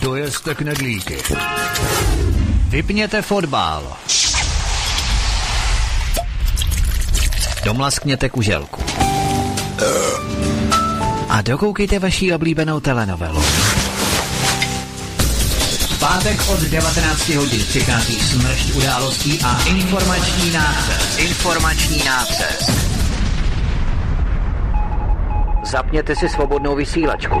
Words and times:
dojezte 0.00 0.54
knedlíky. 0.54 1.18
Vypněte 2.68 3.22
fotbal. 3.22 3.96
Domlaskněte 7.64 8.28
kuželku. 8.28 8.82
A 11.28 11.42
dokoukejte 11.42 11.98
vaší 11.98 12.32
oblíbenou 12.32 12.80
telenovelu. 12.80 13.42
Pátek 16.00 16.48
od 16.48 16.60
19 16.60 17.28
hodin 17.28 17.60
přichází 17.60 18.20
smršť 18.20 18.76
událostí 18.76 19.40
a 19.44 19.62
informační 19.62 20.52
nácest. 20.52 21.18
Informační 21.18 22.04
nácest. 22.04 22.70
Zapněte 25.64 26.16
si 26.16 26.28
svobodnou 26.28 26.76
vysílačku. 26.76 27.40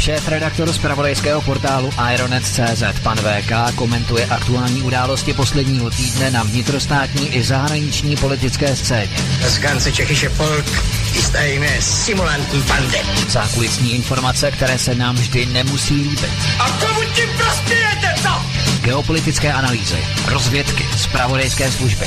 Šéf 0.00 0.28
redaktor 0.28 0.72
z 0.72 0.78
pravodejského 0.78 1.40
portálu 1.40 1.90
Ironet.cz 2.14 2.82
pan 3.02 3.18
VK 3.18 3.74
komentuje 3.74 4.26
aktuální 4.26 4.82
události 4.82 5.34
posledního 5.34 5.90
týdne 5.90 6.30
na 6.30 6.42
vnitrostátní 6.42 7.34
i 7.36 7.42
zahraniční 7.42 8.16
politické 8.16 8.76
scéně. 8.76 9.16
Z 9.48 9.58
ganze 9.58 9.92
Čechische 9.92 10.28
Volk 10.28 10.66
ist 11.14 11.34
eine 11.34 11.82
simulantní 11.82 12.62
bande. 12.62 12.98
Zákulisní 13.28 13.94
informace, 13.94 14.50
které 14.50 14.78
se 14.78 14.94
nám 14.94 15.16
vždy 15.16 15.46
nemusí 15.46 15.94
líbit. 15.94 16.30
A 16.58 16.70
komu 16.70 17.00
tím 17.14 17.28
prospějete, 17.36 18.14
co? 18.22 18.42
Geopolitické 18.80 19.52
analýzy, 19.52 19.98
rozvědky, 20.28 20.86
zpravodajské 20.96 21.70
služby. 21.70 22.06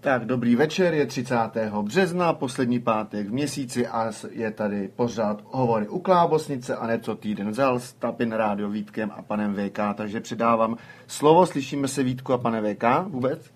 Tak, 0.00 0.24
dobrý 0.24 0.56
večer, 0.56 0.94
je 0.94 1.06
30. 1.06 1.36
března, 1.82 2.32
poslední 2.32 2.80
pátek 2.80 3.28
v 3.28 3.32
měsíci 3.32 3.86
a 3.86 4.10
je 4.30 4.50
tady 4.50 4.88
pořád 4.88 5.42
hovory 5.44 5.88
u 5.88 5.98
Klábosnice 5.98 6.76
a 6.76 6.86
něco 6.86 7.14
týden 7.14 7.50
vzal 7.50 7.80
s 7.80 7.92
Tapin 7.92 8.32
Rádio 8.32 8.70
Vítkem 8.70 9.10
a 9.16 9.22
panem 9.22 9.54
VK, 9.54 9.78
takže 9.94 10.20
předávám 10.20 10.76
slovo, 11.06 11.46
slyšíme 11.46 11.88
se 11.88 12.02
Vítku 12.02 12.32
a 12.32 12.38
pane 12.38 12.74
VK 12.74 12.84
vůbec? 13.06 13.50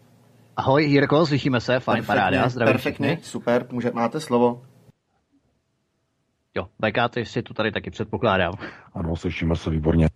Ahoj 0.56 0.84
Jirko, 0.84 1.26
slyšíme 1.26 1.60
se, 1.60 1.80
fajn 1.80 2.04
paráda, 2.04 2.48
zdravím 2.48 2.72
perfektně, 2.72 3.08
všechny. 3.08 3.24
super, 3.24 3.66
může, 3.70 3.90
máte 3.90 4.20
slovo. 4.20 4.62
Jo, 6.56 6.64
VK, 6.64 7.14
ty 7.14 7.24
si 7.24 7.42
tu 7.42 7.54
tady 7.54 7.72
taky 7.72 7.90
předpokládám. 7.90 8.52
Ano, 8.94 9.16
slyšíme 9.16 9.56
se 9.56 9.70
výborně. 9.70 10.08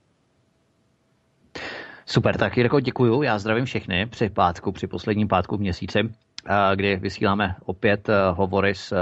Super, 2.09 2.37
tak 2.37 2.56
Jirko, 2.56 2.81
děkuju. 2.81 3.22
Já 3.22 3.39
zdravím 3.39 3.65
všechny 3.65 4.06
při 4.06 4.28
pátku, 4.31 4.72
při 4.72 4.87
posledním 4.87 5.28
pátku 5.28 5.56
v 5.56 5.61
měsíci, 5.61 5.99
eh, 5.99 6.77
kdy 6.77 6.97
vysíláme 6.97 7.55
opět 7.65 8.09
eh, 8.09 8.12
hovory 8.31 8.75
s 8.75 8.93
eh, 8.93 8.97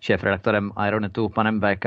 šéf-redaktorem 0.00 0.70
Ironetu, 0.86 1.28
panem 1.28 1.60
VK. 1.60 1.86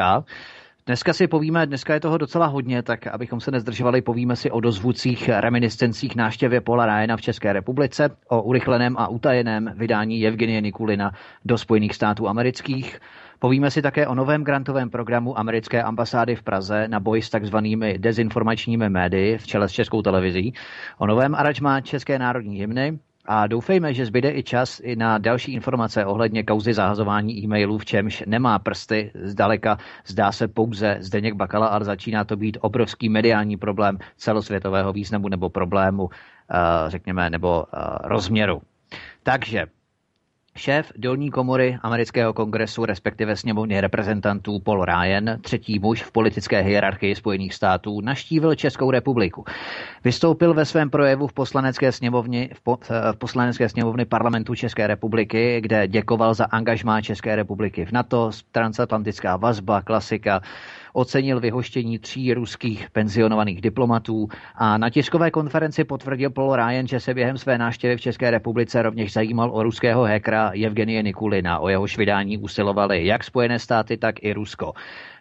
Dneska 0.85 1.13
si 1.13 1.27
povíme, 1.27 1.65
dneska 1.65 1.93
je 1.93 1.99
toho 1.99 2.17
docela 2.17 2.45
hodně, 2.45 2.83
tak 2.83 3.07
abychom 3.07 3.41
se 3.41 3.51
nezdržovali, 3.51 4.01
povíme 4.01 4.35
si 4.35 4.51
o 4.51 4.59
dozvucích 4.59 5.29
reminiscencích 5.29 6.15
návštěvě 6.15 6.61
Paula 6.61 6.85
Ryana 6.85 7.17
v 7.17 7.21
České 7.21 7.53
republice, 7.53 8.09
o 8.27 8.41
urychleném 8.41 8.97
a 8.97 9.07
utajeném 9.07 9.73
vydání 9.75 10.27
Evgenie 10.27 10.61
Nikulina 10.61 11.11
do 11.45 11.57
Spojených 11.57 11.95
států 11.95 12.27
amerických, 12.27 12.99
Povíme 13.39 13.71
si 13.71 13.81
také 13.81 14.07
o 14.07 14.15
novém 14.15 14.43
grantovém 14.43 14.89
programu 14.89 15.39
americké 15.39 15.83
ambasády 15.83 16.35
v 16.35 16.43
Praze 16.43 16.87
na 16.87 16.99
boj 16.99 17.21
s 17.21 17.29
takzvanými 17.29 17.97
dezinformačními 17.97 18.89
médii 18.89 19.37
v 19.37 19.47
čele 19.47 19.69
s 19.69 19.71
českou 19.71 20.01
televizí, 20.01 20.53
o 20.97 21.07
novém 21.07 21.35
aranžmá 21.35 21.81
České 21.81 22.19
národní 22.19 22.59
hymny, 22.59 22.99
a 23.25 23.47
doufejme, 23.47 23.93
že 23.93 24.05
zbyde 24.05 24.31
i 24.31 24.43
čas 24.43 24.81
i 24.83 24.95
na 24.95 25.17
další 25.17 25.53
informace 25.53 26.05
ohledně 26.05 26.43
kauzy 26.43 26.73
zahazování 26.73 27.43
e-mailů, 27.43 27.77
v 27.77 27.85
čemž 27.85 28.23
nemá 28.27 28.59
prsty 28.59 29.11
zdaleka, 29.23 29.77
zdá 30.05 30.31
se 30.31 30.47
pouze 30.47 30.97
Zdeněk 30.99 31.33
Bakala, 31.33 31.67
ale 31.67 31.85
začíná 31.85 32.23
to 32.23 32.35
být 32.37 32.57
obrovský 32.61 33.09
mediální 33.09 33.57
problém 33.57 33.97
celosvětového 34.17 34.93
významu 34.93 35.29
nebo 35.29 35.49
problému, 35.49 36.09
řekněme, 36.87 37.29
nebo 37.29 37.65
rozměru. 38.03 38.61
Takže 39.23 39.65
Šéf 40.59 40.91
dolní 40.95 41.31
komory 41.31 41.77
amerického 41.81 42.33
kongresu, 42.33 42.85
respektive 42.85 43.35
sněmovny 43.35 43.81
reprezentantů 43.81 44.59
Paul 44.59 44.85
Ryan, 44.85 45.29
třetí 45.41 45.79
muž 45.79 46.03
v 46.03 46.11
politické 46.11 46.61
hierarchii 46.61 47.15
Spojených 47.15 47.53
států, 47.53 48.01
naštívil 48.01 48.55
Českou 48.55 48.91
republiku. 48.91 49.45
Vystoupil 50.03 50.53
ve 50.53 50.65
svém 50.65 50.89
projevu 50.89 51.27
v 51.27 51.33
poslanecké 51.33 51.91
sněmovně, 51.91 52.49
v, 52.53 52.61
po, 52.61 52.77
v 53.11 53.17
poslanecké 53.17 53.69
sněmovny 53.69 54.05
parlamentu 54.05 54.55
České 54.55 54.87
republiky, 54.87 55.61
kde 55.61 55.87
děkoval 55.87 56.33
za 56.33 56.45
angažmá 56.45 57.01
České 57.01 57.35
republiky 57.35 57.85
v 57.85 57.91
NATO, 57.91 58.31
transatlantická 58.51 59.37
vazba, 59.37 59.81
klasika, 59.81 60.41
ocenil 60.93 61.39
vyhoštění 61.39 61.99
tří 61.99 62.33
ruských 62.33 62.89
penzionovaných 62.91 63.61
diplomatů 63.61 64.27
a 64.55 64.77
na 64.77 64.89
tiskové 64.89 65.31
konferenci 65.31 65.83
potvrdil 65.83 66.29
Paul 66.29 66.55
Ryan, 66.55 66.87
že 66.87 66.99
se 66.99 67.13
během 67.13 67.37
své 67.37 67.57
návštěvy 67.57 67.97
v 67.97 68.01
České 68.01 68.31
republice 68.31 68.81
rovněž 68.81 69.13
zajímal 69.13 69.51
o 69.53 69.63
ruského 69.63 70.03
hekra 70.03 70.51
Evgenie 70.65 71.03
Nikulina. 71.03 71.59
O 71.59 71.69
jehož 71.69 71.97
vydání 71.97 72.37
usilovali 72.37 73.05
jak 73.05 73.23
Spojené 73.23 73.59
státy, 73.59 73.97
tak 73.97 74.15
i 74.23 74.33
Rusko. 74.33 74.73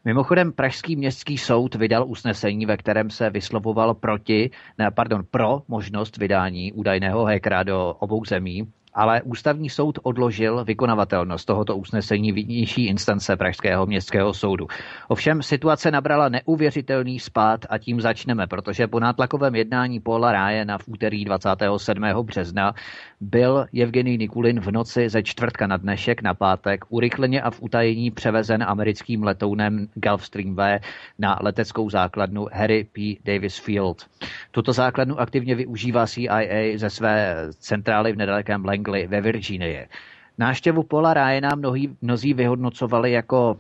Mimochodem, 0.05 0.53
Pražský 0.53 0.97
městský 0.97 1.39
soud 1.39 1.75
vydal 1.75 2.05
usnesení, 2.09 2.67
ve 2.67 2.77
kterém 2.77 3.11
se 3.11 3.31
vyslovoval 3.31 3.95
proti, 3.95 4.51
ne, 4.79 4.91
pardon, 4.91 5.23
pro 5.31 5.63
možnost 5.69 6.17
vydání 6.17 6.73
údajného 6.73 7.25
hekra 7.25 7.63
do 7.63 7.95
obou 7.99 8.25
zemí 8.25 8.73
ale 8.99 9.23
ústavní 9.23 9.71
soud 9.71 9.99
odložil 10.03 10.65
vykonavatelnost 10.65 11.47
tohoto 11.47 11.77
usnesení 11.77 12.33
vyšší 12.33 12.87
instance 12.87 13.37
Pražského 13.37 13.87
městského 13.87 14.35
soudu. 14.35 14.67
Ovšem 15.09 15.43
situace 15.43 15.91
nabrala 15.91 16.29
neuvěřitelný 16.29 17.21
spát 17.21 17.61
a 17.71 17.79
tím 17.79 18.01
začneme, 18.01 18.47
protože 18.47 18.87
po 18.87 19.01
nátlakovém 19.01 19.55
jednání 19.55 20.01
Paula 20.01 20.33
Rájena 20.33 20.79
v 20.79 20.89
úterý 20.89 21.25
27. 21.25 22.05
března 22.23 22.75
byl 23.21 23.67
Evgený 23.83 24.19
Nikulin 24.19 24.61
v 24.61 24.71
noci 24.71 25.09
ze 25.09 25.23
čtvrtka 25.23 25.67
na 25.67 25.77
dnešek 25.77 26.23
na 26.23 26.35
pátek 26.35 26.85
urychleně 26.89 27.43
a 27.43 27.51
v 27.51 27.63
utajení 27.63 28.11
převezen 28.11 28.63
americkým 28.63 29.23
letounem 29.23 29.89
Gulfstream 29.95 30.55
V 30.55 30.81
na 31.19 31.39
leteckou 31.43 31.91
základnu 31.91 32.47
Harry 32.53 32.85
P. 32.93 33.19
Davis 33.25 33.59
Field. 33.59 34.07
Tuto 34.51 34.73
základnu 34.73 35.21
aktivně 35.21 35.55
využívá 35.55 36.07
CIA 36.07 36.79
ze 36.79 36.91
své 36.91 37.37
centrály 37.51 38.13
v 38.13 38.17
nedalekém 38.17 38.65
Langley 38.65 39.07
ve 39.07 39.21
Virginii. 39.21 39.87
Náštěvu 40.39 40.83
Paula 40.83 41.15
Ryana 41.15 41.51
mnozí 42.03 42.35
vyhodnocovali 42.35 43.13
jako 43.13 43.57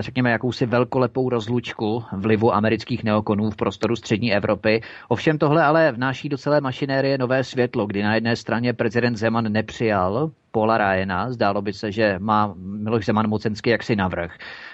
řekněme, 0.00 0.30
jakousi 0.30 0.66
velkolepou 0.66 1.28
rozlučku 1.28 2.04
vlivu 2.12 2.54
amerických 2.54 3.04
neokonů 3.04 3.50
v 3.50 3.56
prostoru 3.56 3.96
střední 3.96 4.34
Evropy. 4.34 4.80
Ovšem 5.08 5.38
tohle 5.38 5.64
ale 5.64 5.92
vnáší 5.92 6.28
do 6.28 6.38
celé 6.38 6.60
mašinérie 6.60 7.18
nové 7.18 7.44
světlo, 7.44 7.86
kdy 7.86 8.02
na 8.02 8.14
jedné 8.14 8.36
straně 8.36 8.72
prezident 8.72 9.16
Zeman 9.16 9.52
nepřijal 9.52 10.30
Paula 10.56 10.78
Ryana. 10.78 11.32
Zdálo 11.32 11.62
by 11.62 11.72
se, 11.72 11.92
že 11.92 12.16
má 12.18 12.54
Miloš 12.56 13.04
Zeman 13.04 13.28
mocenský 13.28 13.70
jaksi 13.70 13.96
navrh. 13.96 14.32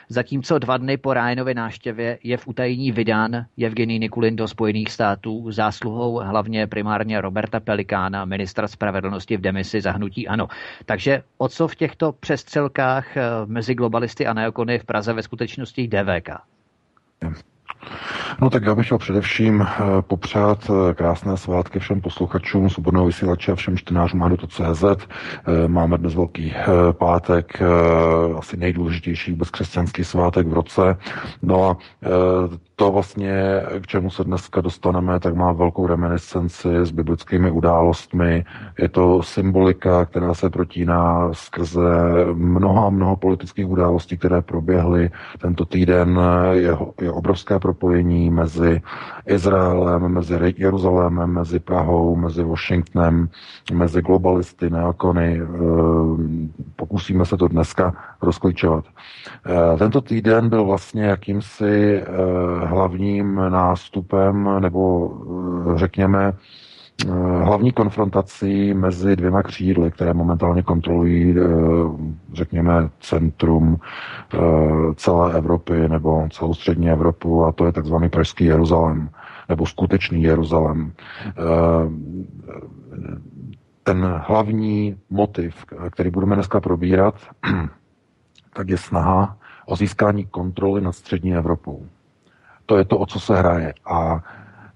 Zatímco 0.08 0.58
dva 0.58 0.76
dny 0.76 0.96
po 0.96 1.14
Ryanově 1.14 1.54
náštěvě 1.54 2.18
je 2.22 2.36
v 2.36 2.48
utajení 2.48 2.92
vydán 2.92 3.46
Evgenij 3.64 3.98
Nikulin 3.98 4.36
do 4.36 4.48
Spojených 4.48 4.90
států 4.90 5.50
zásluhou 5.50 6.20
hlavně 6.22 6.66
primárně 6.66 7.20
Roberta 7.20 7.60
Pelikána, 7.60 8.24
ministra 8.24 8.68
spravedlnosti 8.68 9.36
v 9.36 9.40
demisi 9.40 9.80
zahnutí 9.80 10.28
ANO. 10.28 10.48
Takže 10.86 11.22
o 11.38 11.48
co 11.48 11.68
v 11.68 11.74
těchto 11.74 12.12
přestřelkách 12.12 13.16
eh, 13.16 13.22
mezi 13.46 13.74
globalisty 13.74 14.26
a 14.26 14.32
neokony 14.32 14.78
v 14.78 14.84
Praze 14.84 15.12
ve 15.12 15.22
skutečnosti 15.22 15.82
jde 15.82 16.04
VK? 16.04 16.30
No 18.40 18.50
tak 18.50 18.64
já 18.64 18.74
bych 18.74 18.86
chtěl 18.86 18.98
především 18.98 19.62
eh, 19.62 19.84
popřát 20.00 20.70
eh, 20.70 20.94
krásné 20.94 21.36
svátky 21.36 21.78
všem 21.78 22.00
posluchačům 22.00 22.70
Svobodného 22.70 23.06
vysílače 23.06 23.52
a 23.52 23.54
všem 23.54 23.76
čtenářům 23.76 24.36
CZ. 24.48 24.84
Eh, 24.84 25.68
máme 25.68 25.98
dnes 25.98 26.14
velký 26.14 26.54
pátek, 26.92 27.62
asi 28.38 28.56
nejdůležitější 28.56 29.30
vůbec 29.30 29.50
křesťanský 29.50 30.04
svátek 30.04 30.46
v 30.46 30.52
roce. 30.52 30.96
No 31.42 31.64
a 31.64 31.76
to 32.76 32.92
vlastně, 32.92 33.62
k 33.80 33.86
čemu 33.86 34.10
se 34.10 34.24
dneska 34.24 34.60
dostaneme, 34.60 35.20
tak 35.20 35.34
má 35.34 35.52
velkou 35.52 35.86
reminiscenci 35.86 36.68
s 36.82 36.90
biblickými 36.90 37.50
událostmi. 37.50 38.44
Je 38.78 38.88
to 38.88 39.22
symbolika, 39.22 40.04
která 40.04 40.34
se 40.34 40.50
protíná 40.50 41.28
skrze 41.32 41.90
mnoha, 42.32 42.90
mnoho 42.90 43.16
politických 43.16 43.68
událostí, 43.68 44.16
které 44.18 44.42
proběhly 44.42 45.10
tento 45.40 45.64
týden. 45.64 46.20
Je, 46.52 46.76
je 47.00 47.12
obrovské 47.12 47.58
propojení 47.58 48.21
mezi 48.30 48.82
Izraelem, 49.26 50.08
mezi 50.08 50.54
Jeruzalémem, 50.56 51.30
mezi 51.30 51.60
Prahou, 51.60 52.16
mezi 52.16 52.42
Washingtonem, 52.44 53.28
mezi 53.72 54.02
globalisty, 54.02 54.70
neokony. 54.70 55.40
Eh, 55.42 55.48
pokusíme 56.76 57.24
se 57.26 57.36
to 57.36 57.48
dneska 57.48 57.94
rozklíčovat. 58.22 58.84
Eh, 59.46 59.78
tento 59.78 60.00
týden 60.00 60.48
byl 60.48 60.64
vlastně 60.64 61.04
jakýmsi 61.04 61.96
eh, 61.96 62.06
hlavním 62.66 63.34
nástupem 63.48 64.60
nebo 64.60 65.10
řekněme 65.76 66.32
hlavní 67.42 67.72
konfrontací 67.72 68.74
mezi 68.74 69.16
dvěma 69.16 69.42
křídly, 69.42 69.90
které 69.90 70.14
momentálně 70.14 70.62
kontrolují, 70.62 71.34
řekněme, 72.32 72.88
centrum 73.00 73.76
celé 74.96 75.34
Evropy 75.34 75.88
nebo 75.88 76.28
celou 76.30 76.54
střední 76.54 76.90
Evropu 76.90 77.44
a 77.44 77.52
to 77.52 77.66
je 77.66 77.72
takzvaný 77.72 78.08
Pražský 78.08 78.44
Jeruzalém 78.44 79.10
nebo 79.48 79.66
skutečný 79.66 80.22
Jeruzalém 80.22 80.92
ten 83.82 84.22
hlavní 84.26 84.96
motiv, 85.10 85.64
který 85.90 86.10
budeme 86.10 86.34
dneska 86.34 86.60
probírat, 86.60 87.14
tak 88.54 88.68
je 88.68 88.78
snaha 88.78 89.36
o 89.66 89.76
získání 89.76 90.26
kontroly 90.26 90.80
nad 90.80 90.92
střední 90.92 91.34
Evropou. 91.34 91.86
To 92.66 92.76
je 92.76 92.84
to, 92.84 92.98
o 92.98 93.06
co 93.06 93.20
se 93.20 93.36
hraje. 93.36 93.74
A 93.86 94.24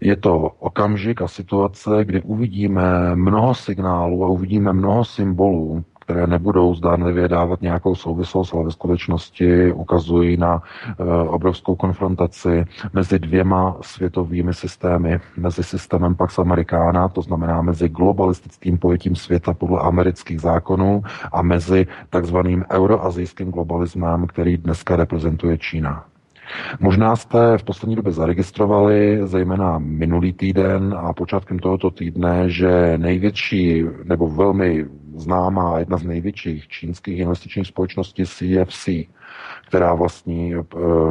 je 0.01 0.17
to 0.17 0.37
okamžik 0.59 1.23
a 1.23 1.29
situace, 1.29 2.05
kdy 2.05 2.23
uvidíme 2.23 3.17
mnoho 3.17 3.55
signálů 3.55 4.25
a 4.25 4.29
uvidíme 4.29 4.73
mnoho 4.73 5.05
symbolů, 5.05 5.85
které 6.07 6.27
nebudou 6.27 6.75
zdánlivě 6.75 7.29
dávat 7.29 7.63
nějakou 7.63 7.95
souvislost, 7.95 8.55
ale 8.55 8.65
ve 8.65 8.71
skutečnosti 8.71 9.73
ukazují 9.73 10.37
na 10.37 10.63
e, 10.99 11.05
obrovskou 11.29 11.75
konfrontaci 11.77 12.65
mezi 12.93 13.19
dvěma 13.19 13.77
světovými 13.81 14.55
systémy, 14.55 15.21
mezi 15.37 15.63
systémem 15.63 16.15
Pax 16.15 16.39
Americana, 16.39 17.09
to 17.09 17.23
znamená 17.23 17.63
mezi 17.63 17.89
globalistickým 17.89 18.79
pojetím 18.79 19.17
světa 19.17 19.55
podle 19.55 19.81
amerických 19.81 20.41
zákonů 20.41 21.03
a 21.33 21.43
mezi 21.43 21.87
takzvaným 22.11 22.65
euroazijským 22.73 23.51
globalismem, 23.51 24.27
který 24.27 24.57
dneska 24.57 24.97
reprezentuje 24.97 25.59
Čína. 25.59 26.05
Možná 26.81 27.17
jste 27.17 27.59
v 27.59 27.65
poslední 27.65 27.97
době 27.97 28.13
zaregistrovali, 28.13 29.21
zejména 29.25 29.79
minulý 29.79 30.33
týden 30.33 30.95
a 30.99 31.13
počátkem 31.13 31.59
tohoto 31.59 31.91
týdne, 31.91 32.51
že 32.51 32.99
největší 32.99 33.85
nebo 34.05 34.29
velmi 34.29 34.87
známá 35.17 35.79
jedna 35.79 35.97
z 35.97 36.03
největších 36.03 36.69
čínských 36.69 37.19
investičních 37.19 37.67
společností 37.67 38.25
CFC 38.27 38.89
která 39.67 39.95
vlastní 39.95 40.55
eh, 40.55 40.63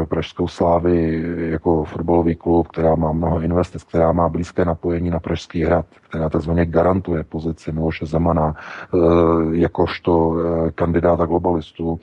Pražskou 0.06 0.48
slávy 0.48 1.24
jako 1.38 1.84
fotbalový 1.84 2.36
klub, 2.36 2.68
která 2.68 2.96
má 2.96 3.12
mnoho 3.12 3.42
investic, 3.42 3.84
která 3.84 4.12
má 4.12 4.30
blízké 4.30 4.66
napojení 4.66 5.10
na 5.10 5.20
Pražský 5.20 5.64
hrad, 5.64 5.86
která 6.10 6.30
takzvaně 6.30 6.66
garantuje 6.66 7.24
pozici 7.24 7.72
Miloše 7.72 8.06
Zemana 8.06 8.56
eh, 8.56 8.98
jakožto 9.52 10.36
eh, 10.38 10.72
kandidáta 10.72 11.26
globalistů, 11.26 12.00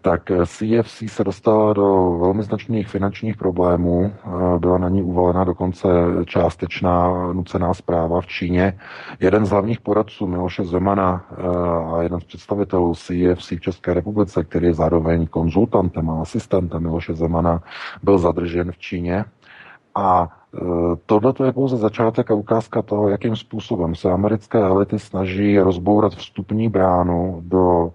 tak 0.00 0.30
CFC 0.46 1.02
se 1.06 1.24
dostala 1.24 1.72
do 1.72 2.18
velmi 2.20 2.42
značných 2.42 2.88
finančních 2.88 3.36
problémů. 3.36 4.12
Byla 4.58 4.78
na 4.78 4.88
ní 4.88 5.02
uvalena 5.02 5.44
dokonce 5.44 5.88
částečná 6.26 7.32
nucená 7.32 7.74
zpráva 7.74 8.20
v 8.20 8.26
Číně. 8.26 8.78
Jeden 9.20 9.46
z 9.46 9.50
hlavních 9.50 9.80
poradců 9.80 10.26
Miloše 10.26 10.64
Zemana 10.64 11.24
a 11.94 12.02
jeden 12.02 12.20
z 12.20 12.24
představitelů 12.24 12.94
CFC 12.94 13.50
v 13.50 13.60
České 13.60 13.94
republice, 13.94 14.44
který 14.44 14.66
je 14.66 14.74
zároveň 14.74 15.26
konzul 15.26 15.61
konzultantem 15.66 16.10
a 16.10 16.22
asistentem 16.22 16.82
Miloše 16.82 17.14
Zemana 17.14 17.62
byl 18.02 18.18
zadržen 18.18 18.72
v 18.72 18.78
Číně. 18.78 19.24
A 19.94 20.28
e, 20.54 20.58
tohle 21.06 21.34
je 21.44 21.52
pouze 21.52 21.76
začátek 21.76 22.30
a 22.30 22.34
ukázka 22.34 22.82
toho, 22.82 23.08
jakým 23.08 23.36
způsobem 23.36 23.94
se 23.94 24.10
americké 24.10 24.58
elity 24.58 24.98
snaží 24.98 25.58
rozbourat 25.58 26.12
vstupní 26.14 26.68
bránu 26.68 27.42
do 27.44 27.88
e, 27.88 27.90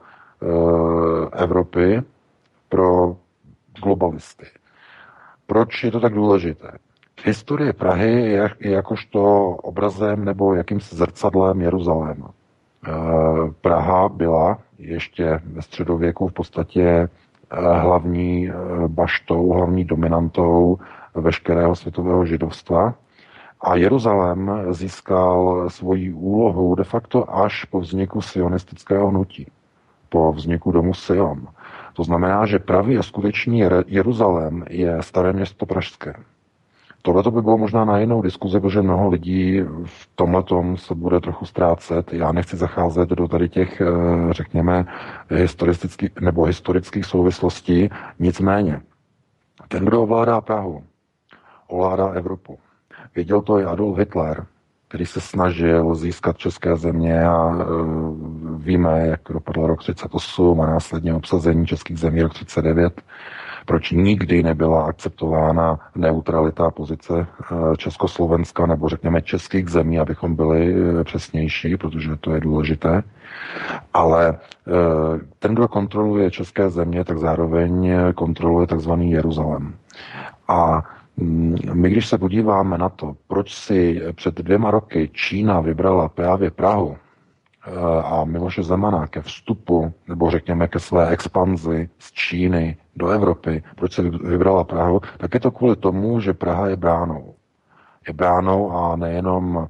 Evropy 1.43 2.01
pro 2.69 3.15
globalisty. 3.83 4.45
Proč 5.47 5.83
je 5.83 5.91
to 5.91 5.99
tak 5.99 6.13
důležité? 6.13 6.71
Historie 7.25 7.73
Prahy 7.73 8.11
je, 8.11 8.49
jakožto 8.59 9.49
obrazem 9.49 10.25
nebo 10.25 10.55
jakýmsi 10.55 10.95
zrcadlem 10.95 11.61
Jeruzaléma. 11.61 12.29
E, 12.29 12.91
Praha 13.61 14.09
byla 14.09 14.57
ještě 14.79 15.41
ve 15.43 15.61
středověku 15.61 16.27
v 16.27 16.33
podstatě 16.33 17.09
hlavní 17.51 18.49
eh, 18.49 18.53
baštou, 18.87 19.49
hlavní 19.51 19.85
dominantou 19.85 20.77
veškerého 21.15 21.75
světového 21.75 22.25
židovstva. 22.25 22.93
A 23.61 23.75
Jeruzalém 23.75 24.51
získal 24.69 25.65
svoji 25.69 26.13
úlohu 26.13 26.75
de 26.75 26.83
facto 26.83 27.35
až 27.35 27.65
po 27.65 27.79
vzniku 27.79 28.21
sionistického 28.21 29.09
hnutí, 29.09 29.47
po 30.09 30.33
vzniku 30.33 30.71
domu 30.71 30.93
Sion. 30.93 31.47
To 31.93 32.03
znamená, 32.03 32.45
že 32.45 32.59
pravý 32.59 32.97
a 32.97 33.03
skutečný 33.03 33.63
Jeruzalém 33.87 34.65
je 34.69 34.97
staré 35.01 35.33
město 35.33 35.65
pražské. 35.65 36.13
Tohle 37.07 37.23
to 37.23 37.31
by 37.31 37.41
bylo 37.41 37.57
možná 37.57 37.85
na 37.85 37.99
jinou 37.99 38.21
diskuzi, 38.21 38.59
protože 38.59 38.81
mnoho 38.81 39.09
lidí 39.09 39.61
v 39.85 40.09
tomhle 40.15 40.43
se 40.75 40.95
bude 40.95 41.19
trochu 41.19 41.45
ztrácet. 41.45 42.13
Já 42.13 42.31
nechci 42.31 42.57
zacházet 42.57 43.09
do 43.09 43.27
tady 43.27 43.49
těch, 43.49 43.81
eh, 43.81 43.85
řekněme, 44.33 44.85
historických 45.29 46.09
nebo 46.21 46.43
historických 46.43 47.05
souvislostí. 47.05 47.89
Nicméně, 48.19 48.81
ten, 49.67 49.85
kdo 49.85 50.03
ovládá 50.03 50.41
Prahu, 50.41 50.83
ovládá 51.67 52.07
Evropu. 52.07 52.59
Věděl 53.15 53.41
to 53.41 53.59
i 53.59 53.65
Adolf 53.65 53.97
Hitler, 53.97 54.45
který 54.87 55.05
se 55.05 55.21
snažil 55.21 55.95
získat 55.95 56.37
české 56.37 56.75
země 56.75 57.27
a 57.27 57.55
e, 57.55 57.65
víme, 58.57 59.07
jak 59.07 59.21
dopadl 59.29 59.67
rok 59.67 59.79
38 59.79 60.61
a 60.61 60.65
následně 60.65 61.13
obsazení 61.13 61.65
českých 61.65 61.99
zemí 61.99 62.21
rok 62.21 62.33
39 62.33 63.01
proč 63.67 63.91
nikdy 63.91 64.43
nebyla 64.43 64.83
akceptována 64.83 65.79
neutralita 65.95 66.71
pozice 66.71 67.13
eh, 67.27 67.77
Československa 67.77 68.65
nebo 68.65 68.89
řekněme 68.89 69.21
českých 69.21 69.69
zemí, 69.69 69.99
abychom 69.99 70.35
byli 70.35 70.75
eh, 70.75 71.03
přesnější, 71.03 71.77
protože 71.77 72.15
to 72.15 72.31
je 72.31 72.39
důležité. 72.39 73.03
Ale 73.93 74.29
eh, 74.37 74.71
ten, 75.39 75.55
kdo 75.55 75.67
kontroluje 75.67 76.31
české 76.31 76.69
země, 76.69 77.03
tak 77.03 77.17
zároveň 77.17 77.91
kontroluje 78.15 78.67
takzvaný 78.67 79.11
Jeruzalém. 79.11 79.73
A 80.47 80.83
mm, 81.17 81.55
my, 81.73 81.89
když 81.89 82.07
se 82.07 82.17
podíváme 82.17 82.77
na 82.77 82.89
to, 82.89 83.15
proč 83.27 83.55
si 83.55 84.01
před 84.15 84.35
dvěma 84.35 84.71
roky 84.71 85.09
Čína 85.13 85.59
vybrala 85.59 86.09
právě 86.09 86.51
Prahu 86.51 86.97
a 88.03 88.23
Miloše 88.23 88.63
Zemana 88.63 89.07
ke 89.07 89.21
vstupu, 89.21 89.93
nebo 90.07 90.31
řekněme 90.31 90.67
ke 90.67 90.79
své 90.79 91.09
expanzi 91.09 91.89
z 91.99 92.11
Číny 92.11 92.77
do 92.95 93.07
Evropy, 93.07 93.63
proč 93.75 93.93
se 93.93 94.01
vybrala 94.01 94.63
Prahu, 94.63 95.01
tak 95.17 95.33
je 95.33 95.39
to 95.39 95.51
kvůli 95.51 95.75
tomu, 95.75 96.19
že 96.19 96.33
Praha 96.33 96.67
je 96.67 96.75
bránou. 96.75 97.33
Je 98.07 98.13
bránou 98.13 98.71
a 98.71 98.95
nejenom 98.95 99.67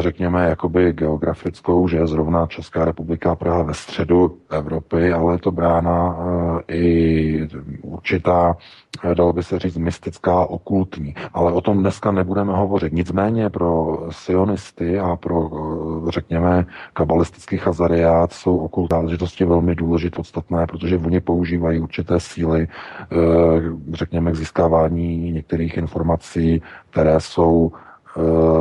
řekněme, 0.00 0.48
jakoby 0.48 0.92
geografickou, 0.92 1.88
že 1.88 1.96
je 1.96 2.06
zrovna 2.06 2.46
Česká 2.46 2.84
republika 2.84 3.34
Praha 3.34 3.62
ve 3.62 3.74
středu 3.74 4.38
Evropy, 4.50 5.12
ale 5.12 5.34
je 5.34 5.38
to 5.38 5.50
brána 5.50 6.16
i 6.68 7.48
určitá, 7.82 8.56
dalo 9.14 9.32
by 9.32 9.42
se 9.42 9.58
říct, 9.58 9.76
mystická, 9.76 10.46
okultní. 10.46 11.14
Ale 11.32 11.52
o 11.52 11.60
tom 11.60 11.78
dneska 11.78 12.10
nebudeme 12.10 12.52
hovořit. 12.52 12.92
Nicméně 12.92 13.50
pro 13.50 13.98
sionisty 14.10 14.98
a 14.98 15.16
pro, 15.16 15.50
řekněme, 16.08 16.66
kabalistický 16.92 17.58
chazariát 17.58 18.32
jsou 18.32 18.56
okult 18.56 18.92
záležitosti 18.92 19.44
velmi 19.44 19.74
důležité, 19.74 20.16
podstatné, 20.16 20.66
protože 20.66 20.98
oni 20.98 21.20
používají 21.20 21.80
určité 21.80 22.20
síly, 22.20 22.68
řekněme, 23.92 24.32
k 24.32 24.36
získávání 24.36 25.32
některých 25.32 25.76
informací, 25.76 26.62
které 26.90 27.20
jsou 27.20 27.72
Eh, 27.74 27.93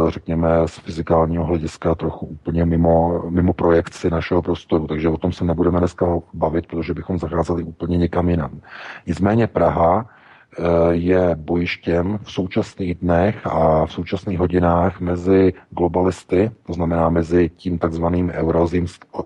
řekněme, 0.07 0.47
z 0.65 0.77
fyzikálního 0.77 1.43
hlediska 1.43 1.95
trochu 1.95 2.25
úplně 2.25 2.65
mimo, 2.65 3.23
mimo 3.29 3.53
projekci 3.53 4.09
našeho 4.09 4.41
prostoru, 4.41 4.87
takže 4.87 5.09
o 5.09 5.17
tom 5.17 5.31
se 5.31 5.45
nebudeme 5.45 5.79
dneska 5.79 6.05
bavit, 6.33 6.67
protože 6.67 6.93
bychom 6.93 7.19
zacházeli 7.19 7.63
úplně 7.63 7.97
někam 7.97 8.29
jinam. 8.29 8.61
Nicméně 9.07 9.47
Praha 9.47 10.05
eh, 10.05 10.63
je 10.89 11.35
bojištěm 11.35 12.19
v 12.23 12.31
současných 12.31 12.95
dnech 12.95 13.47
a 13.47 13.85
v 13.85 13.91
současných 13.91 14.39
hodinách 14.39 14.99
mezi 14.99 15.53
globalisty, 15.69 16.51
to 16.65 16.73
znamená 16.73 17.09
mezi 17.09 17.49
tím 17.55 17.77
takzvaným 17.77 18.31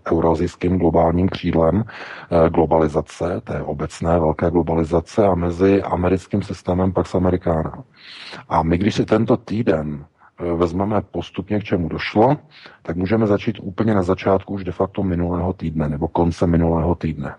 eurozijským 0.06 0.78
globálním 0.78 1.30
křídlem 1.30 1.84
eh, 1.84 2.50
globalizace, 2.50 3.42
té 3.44 3.62
obecné 3.62 4.20
velké 4.20 4.52
globalizace 4.52 5.28
a 5.28 5.36
mezi 5.36 5.82
americkým 5.84 6.42
systémem 6.42 6.94
Pax 6.94 7.16
Americana. 7.16 7.84
A 8.50 8.64
my, 8.64 8.78
když 8.78 8.96
si 8.96 9.06
tento 9.06 9.38
týden 9.38 10.06
Eh, 10.17 10.17
vezmeme 10.40 11.02
postupně, 11.02 11.60
k 11.60 11.64
čemu 11.64 11.90
došlo, 11.90 12.38
tak 12.82 12.96
můžeme 12.96 13.28
začít 13.28 13.60
úplně 13.62 13.94
na 13.94 14.04
začátku 14.04 14.54
už 14.54 14.64
de 14.64 14.72
facto 14.72 15.04
minulého 15.04 15.54
týdne 15.54 15.90
nebo 15.90 16.08
konce 16.08 16.48
minulého 16.48 16.96
týdne. 16.96 17.36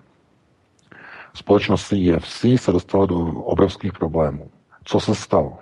Společnost 1.34 1.88
CFC 1.88 2.44
se 2.56 2.72
dostala 2.72 3.06
do 3.06 3.18
obrovských 3.26 3.92
problémů. 3.92 4.50
Co 4.84 5.00
se 5.00 5.14
stalo? 5.14 5.58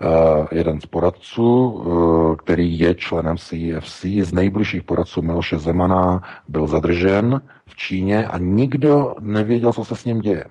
Uh, 0.00 0.46
jeden 0.52 0.80
z 0.80 0.86
poradců, 0.86 1.68
uh, 1.68 2.36
který 2.36 2.78
je 2.78 2.94
členem 2.94 3.36
CFC, 3.36 4.04
z 4.22 4.32
nejbližších 4.32 4.82
poradců 4.82 5.22
Miloše 5.22 5.58
Zemana, 5.58 6.22
byl 6.48 6.66
zadržen 6.66 7.40
v 7.66 7.76
Číně 7.76 8.26
a 8.26 8.38
nikdo 8.38 9.14
nevěděl, 9.20 9.72
co 9.72 9.84
se 9.84 9.96
s 9.96 10.04
ním 10.04 10.20
děje. 10.20 10.44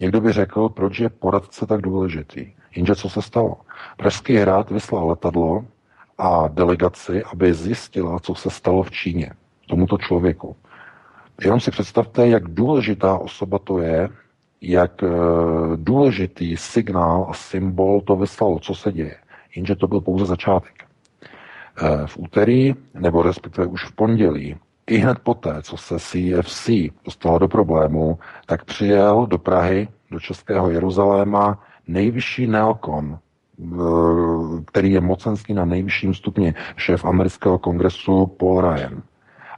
Někdo 0.00 0.20
by 0.20 0.32
řekl, 0.32 0.68
proč 0.68 1.00
je 1.00 1.08
poradce 1.08 1.66
tak 1.66 1.80
důležitý. 1.80 2.52
Jenže 2.76 2.94
co 2.94 3.10
se 3.10 3.22
stalo? 3.22 3.56
Pražský 3.96 4.36
hrad 4.36 4.70
vyslal 4.70 5.08
letadlo 5.08 5.64
a 6.18 6.48
delegaci, 6.48 7.24
aby 7.24 7.54
zjistila, 7.54 8.18
co 8.18 8.34
se 8.34 8.50
stalo 8.50 8.82
v 8.82 8.90
Číně 8.90 9.32
tomuto 9.68 9.98
člověku. 9.98 10.56
Jenom 11.44 11.60
si 11.60 11.70
představte, 11.70 12.28
jak 12.28 12.48
důležitá 12.48 13.18
osoba 13.18 13.58
to 13.58 13.78
je, 13.78 14.08
jak 14.60 15.02
eh, 15.02 15.08
důležitý 15.76 16.56
signál 16.56 17.26
a 17.30 17.34
symbol 17.34 18.00
to 18.00 18.16
vyslalo, 18.16 18.58
co 18.58 18.74
se 18.74 18.92
děje. 18.92 19.16
Jenže 19.56 19.76
to 19.76 19.86
byl 19.86 20.00
pouze 20.00 20.26
začátek. 20.26 20.74
Eh, 20.82 22.06
v 22.06 22.18
úterý, 22.18 22.74
nebo 22.94 23.22
respektive 23.22 23.66
už 23.66 23.84
v 23.84 23.92
pondělí, 23.92 24.56
i 24.86 24.96
hned 24.96 25.18
poté, 25.18 25.62
co 25.62 25.76
se 25.76 25.98
CFC 25.98 26.70
dostala 27.04 27.38
do 27.38 27.48
problému, 27.48 28.18
tak 28.46 28.64
přijel 28.64 29.26
do 29.26 29.38
Prahy, 29.38 29.88
do 30.10 30.20
Českého 30.20 30.70
Jeruzaléma 30.70 31.62
nejvyšší 31.88 32.46
neokon, 32.46 33.18
eh, 33.18 33.76
který 34.66 34.92
je 34.92 35.00
mocenský 35.00 35.54
na 35.54 35.64
nejvyšším 35.64 36.14
stupni, 36.14 36.54
šéf 36.76 37.04
amerického 37.04 37.58
kongresu 37.58 38.26
Paul 38.26 38.60
Ryan. 38.60 39.02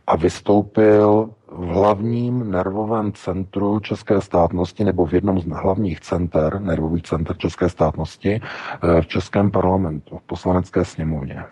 A 0.06 0.16
vystoupil 0.16 1.30
v 1.49 1.66
hlavním 1.66 2.50
nervovém 2.50 3.12
centru 3.12 3.80
České 3.80 4.20
státnosti 4.20 4.84
nebo 4.84 5.06
v 5.06 5.14
jednom 5.14 5.40
z 5.40 5.46
hlavních 5.46 6.00
center, 6.00 6.60
nervových 6.60 7.02
center 7.02 7.37
České 7.37 7.68
státnosti 7.68 8.40
eh, 8.40 9.02
v 9.02 9.06
Českém 9.06 9.50
parlamentu, 9.50 10.18
v 10.18 10.22
poslanecké 10.22 10.84
sněmovně. 10.84 11.44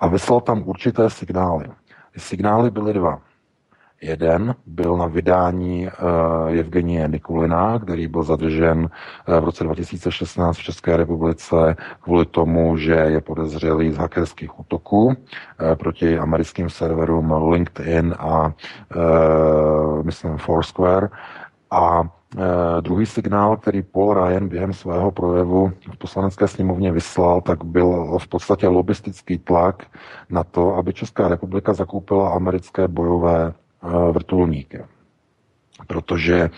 A 0.00 0.06
vyslal 0.06 0.40
tam 0.40 0.62
určité 0.66 1.10
signály. 1.10 1.66
Signály 2.16 2.70
byly 2.70 2.92
dva. 2.92 3.29
Jeden 4.02 4.54
byl 4.66 4.96
na 4.96 5.06
vydání 5.06 5.86
uh, 5.86 6.58
Evgenie 6.58 7.08
Nikulina, 7.08 7.78
který 7.78 8.08
byl 8.08 8.22
zadržen 8.22 8.78
uh, 8.78 9.34
v 9.40 9.44
roce 9.44 9.64
2016 9.64 10.56
v 10.56 10.62
České 10.62 10.96
republice 10.96 11.76
kvůli 12.00 12.26
tomu, 12.26 12.76
že 12.76 12.92
je 12.92 13.20
podezřelý 13.20 13.92
z 13.92 13.96
hackerských 13.96 14.60
útoků 14.60 15.06
uh, 15.06 15.14
proti 15.74 16.18
americkým 16.18 16.70
serverům 16.70 17.50
LinkedIn 17.50 18.14
a 18.18 18.52
myslím 20.02 20.38
Foursquare. 20.38 21.08
A 21.70 22.02
Uh, 22.36 22.42
druhý 22.80 23.06
signál, 23.06 23.56
který 23.56 23.82
Paul 23.82 24.14
Ryan 24.14 24.48
během 24.48 24.72
svého 24.72 25.10
projevu 25.10 25.72
v 25.92 25.96
poslanecké 25.96 26.48
sněmovně 26.48 26.92
vyslal, 26.92 27.40
tak 27.40 27.64
byl 27.64 28.18
v 28.18 28.28
podstatě 28.28 28.68
lobistický 28.68 29.38
tlak 29.38 29.86
na 30.28 30.44
to, 30.44 30.74
aby 30.74 30.92
Česká 30.92 31.28
republika 31.28 31.72
zakoupila 31.74 32.30
americké 32.30 32.88
bojové 32.88 33.52
Eh, 33.52 33.59
vrtulníky. 34.12 34.84
Protože 35.86 36.36
eh, 36.40 36.50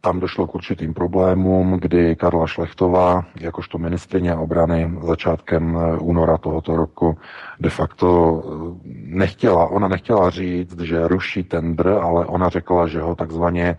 tam 0.00 0.20
došlo 0.20 0.46
k 0.46 0.54
určitým 0.54 0.94
problémům, 0.94 1.78
kdy 1.80 2.16
Karla 2.16 2.46
Šlechtová, 2.46 3.24
jakožto 3.40 3.78
ministrině 3.78 4.34
obrany 4.34 4.98
začátkem 5.02 5.76
eh, 5.76 5.98
února 5.98 6.38
tohoto 6.38 6.76
roku, 6.76 7.18
de 7.60 7.70
facto 7.70 8.42
nechtěla, 9.04 9.66
ona 9.66 9.88
nechtěla 9.88 10.30
říct, 10.30 10.80
že 10.80 11.08
ruší 11.08 11.42
tender, 11.44 11.88
ale 11.88 12.26
ona 12.26 12.48
řekla, 12.48 12.86
že 12.86 13.00
ho 13.00 13.14
takzvaně, 13.14 13.78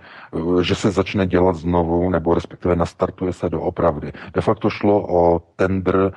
že 0.62 0.76
se 0.76 0.92
začne 0.92 1.28
dělat 1.28 1.56
znovu, 1.56 2.10
nebo 2.10 2.34
respektive 2.34 2.76
nastartuje 2.76 3.34
se 3.34 3.50
do 3.50 3.62
opravdy. 3.62 4.12
De 4.34 4.42
facto 4.42 4.70
šlo 4.70 5.06
o 5.10 5.42
tender 5.56 6.12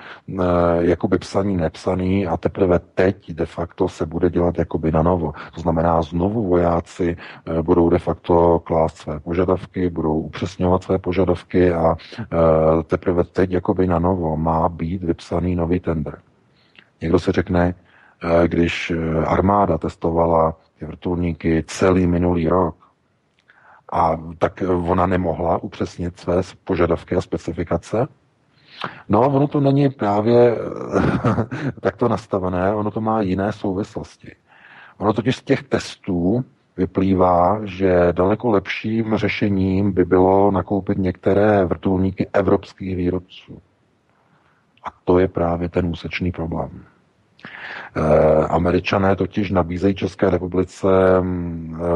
jakoby 0.78 1.18
psaný, 1.18 1.56
nepsaný 1.56 2.26
a 2.26 2.37
teprve 2.37 2.78
teď 2.78 3.33
de 3.33 3.47
facto 3.47 3.88
se 3.88 4.06
bude 4.06 4.30
dělat 4.30 4.59
jakoby 4.59 4.92
na 4.92 5.02
novo. 5.02 5.33
To 5.54 5.61
znamená, 5.61 6.02
znovu 6.02 6.49
vojáci 6.49 7.16
budou 7.62 7.90
de 7.90 7.99
facto 7.99 8.59
klást 8.59 8.97
své 8.97 9.21
požadavky, 9.21 9.90
budou 9.90 10.18
upřesňovat 10.18 10.83
své 10.83 10.99
požadavky 10.99 11.73
a 11.73 11.97
teprve 12.87 13.25
teď 13.25 13.50
jakoby 13.50 13.87
na 13.87 13.99
novo 13.99 14.37
má 14.37 14.68
být 14.68 15.02
vypsaný 15.04 15.54
nový 15.56 15.80
tender. 15.80 16.18
Někdo 17.00 17.18
se 17.18 17.33
řekne, 17.33 17.75
když 18.47 18.92
armáda 19.26 19.78
testovala 19.78 20.56
ty 20.78 20.85
vrtulníky 20.85 21.64
celý 21.66 22.06
minulý 22.06 22.49
rok, 22.49 22.76
a 23.94 24.18
tak 24.38 24.62
ona 24.88 25.06
nemohla 25.06 25.62
upřesnit 25.62 26.20
své 26.20 26.42
požadavky 26.64 27.16
a 27.16 27.20
specifikace. 27.20 28.08
No, 29.08 29.20
ono 29.20 29.48
to 29.48 29.60
není 29.60 29.90
právě 29.90 30.56
takto 31.80 32.08
nastavené, 32.08 32.74
ono 32.74 32.90
to 32.90 33.00
má 33.00 33.20
jiné 33.20 33.52
souvislosti. 33.52 34.32
Ono 34.98 35.12
totiž 35.12 35.36
z 35.36 35.42
těch 35.42 35.62
testů 35.62 36.44
vyplývá, 36.76 37.60
že 37.64 38.08
daleko 38.12 38.50
lepším 38.50 39.16
řešením 39.16 39.92
by 39.92 40.04
bylo 40.04 40.50
nakoupit 40.50 40.98
některé 40.98 41.64
vrtulníky 41.64 42.28
evropských 42.32 42.96
výrobců. 42.96 43.62
A 44.84 44.88
to 45.04 45.18
je 45.18 45.28
právě 45.28 45.68
ten 45.68 45.86
úsečný 45.86 46.32
problém. 46.32 46.84
E, 47.96 48.46
Američané 48.46 49.16
totiž 49.16 49.50
nabízejí 49.50 49.94
České 49.94 50.30
republice 50.30 50.88
e, 50.88 51.20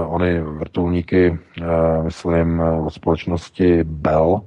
ony 0.06 0.40
vrtulníky, 0.40 1.38
e, 1.62 2.02
myslím, 2.02 2.60
od 2.60 2.90
společnosti 2.90 3.84
Bell, 3.84 4.40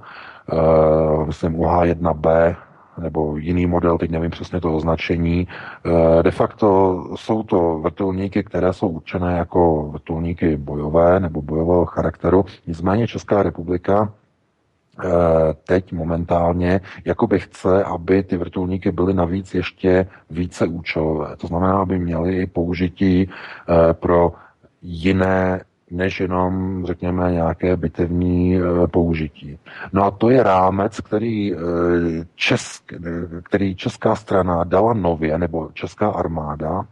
myslím 1.26 1.56
UH-1B, 1.56 2.56
nebo 2.98 3.38
jiný 3.38 3.66
model, 3.66 3.98
teď 3.98 4.12
nevím 4.12 4.32
přesně 4.32 4.62
to 4.62 4.76
označení. 4.76 5.48
Eh, 5.86 6.24
de 6.24 6.32
facto 6.32 6.96
jsou 7.16 7.44
to 7.44 7.80
vrtulníky, 7.80 8.44
které 8.44 8.74
jsou 8.74 8.88
určené 8.88 9.38
jako 9.38 9.90
vrtulníky 9.92 10.58
bojové 10.58 11.20
nebo 11.20 11.42
bojového 11.42 11.86
charakteru. 11.86 12.46
Nicméně 12.68 13.08
Česká 13.08 13.44
republika 13.44 14.14
eh, 14.14 14.21
teď 15.68 15.94
momentálně 15.94 16.82
jakoby 17.06 17.40
chce, 17.40 17.84
aby 17.84 18.24
ty 18.24 18.38
vrtulníky 18.38 18.92
byly 18.92 19.14
navíc 19.14 19.54
ještě 19.54 20.08
více 20.30 20.68
účelové. 20.68 21.36
To 21.36 21.48
znamená, 21.48 21.82
aby 21.82 22.00
měly 22.00 22.38
i 22.38 22.48
použití 22.48 23.30
eh, 23.30 23.94
pro 23.94 24.34
jiné 24.82 25.62
než 25.92 26.20
jenom, 26.20 26.86
řekněme, 26.86 27.32
nějaké 27.32 27.78
bitevní 27.78 28.56
e, 28.56 28.88
použití. 28.88 29.60
No 29.94 30.04
a 30.04 30.12
to 30.12 30.30
je 30.30 30.44
rámec, 30.44 31.00
který, 31.00 31.56
česk, 32.36 32.94
který 33.44 33.76
česká 33.76 34.16
strana 34.16 34.64
dala 34.64 34.94
nově, 34.94 35.38
nebo 35.38 35.70
česká 35.74 36.10
armáda 36.10 36.86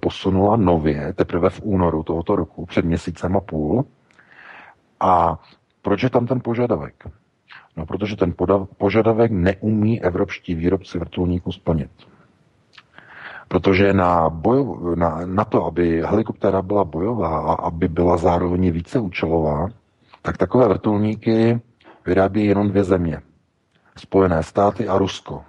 posunula 0.00 0.56
nově, 0.56 1.12
teprve 1.12 1.50
v 1.50 1.60
únoru 1.62 2.02
tohoto 2.02 2.36
roku, 2.36 2.66
před 2.66 2.84
měsícem 2.84 3.36
a 3.36 3.40
půl. 3.40 3.84
A 5.00 5.38
proč 5.82 6.02
je 6.02 6.10
tam 6.10 6.26
ten 6.26 6.40
požadavek? 6.40 7.06
No, 7.76 7.86
protože 7.86 8.16
ten 8.16 8.34
požadavek 8.78 9.30
neumí 9.30 10.02
evropští 10.02 10.54
výrobci 10.54 10.98
vrtulníků 10.98 11.52
splnit. 11.52 11.90
Protože 13.48 13.92
na, 13.92 14.30
bojov, 14.30 14.96
na, 14.96 15.20
na 15.24 15.44
to, 15.44 15.64
aby 15.64 16.02
helikoptéra 16.02 16.62
byla 16.62 16.84
bojová 16.84 17.38
a 17.40 17.52
aby 17.54 17.88
byla 17.88 18.16
zároveň 18.16 18.70
více 18.70 18.98
účelová, 18.98 19.68
tak 20.22 20.36
takové 20.36 20.68
vrtulníky 20.68 21.60
vyrábí 22.06 22.44
jenom 22.44 22.68
dvě 22.68 22.84
země. 22.84 23.20
Spojené 23.96 24.42
státy 24.42 24.88
a 24.88 24.98
Rusko. 24.98 25.44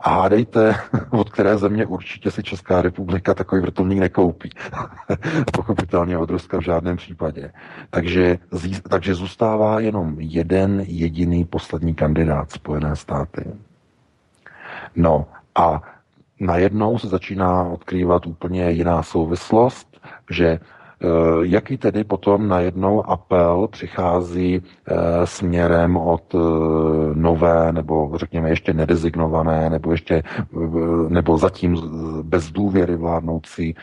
A 0.00 0.10
hádejte, 0.10 0.74
od 1.10 1.30
které 1.30 1.58
země 1.58 1.86
určitě 1.86 2.30
si 2.30 2.42
Česká 2.42 2.82
republika 2.82 3.34
takový 3.34 3.60
vrtulník 3.62 3.98
nekoupí. 3.98 4.50
Pochopitelně 5.52 6.18
od 6.18 6.30
Ruska 6.30 6.58
v 6.58 6.64
žádném 6.64 6.96
případě. 6.96 7.52
Takže, 7.90 8.38
takže 8.88 9.14
zůstává 9.14 9.80
jenom 9.80 10.16
jeden 10.18 10.80
jediný 10.86 11.44
poslední 11.44 11.94
kandidát 11.94 12.50
Spojené 12.50 12.96
státy. 12.96 13.44
No 14.96 15.26
a 15.54 15.82
najednou 16.40 16.98
se 16.98 17.08
začíná 17.08 17.62
odkrývat 17.62 18.26
úplně 18.26 18.70
jiná 18.70 19.02
souvislost, 19.02 20.00
že 20.30 20.58
jaký 21.42 21.76
tedy 21.78 22.04
potom 22.04 22.48
najednou 22.48 23.10
apel 23.10 23.68
přichází 23.68 24.62
eh, 24.62 24.94
směrem 25.26 25.96
od 25.96 26.34
eh, 26.34 26.38
nové 27.14 27.72
nebo 27.72 28.12
řekněme 28.14 28.48
ještě 28.48 28.72
nedezignované 28.72 29.70
nebo 29.70 29.90
ještě 29.92 30.22
nebo 31.08 31.38
zatím 31.38 31.76
bez 32.22 32.50
důvěry 32.50 32.96
vládnoucí 32.96 33.74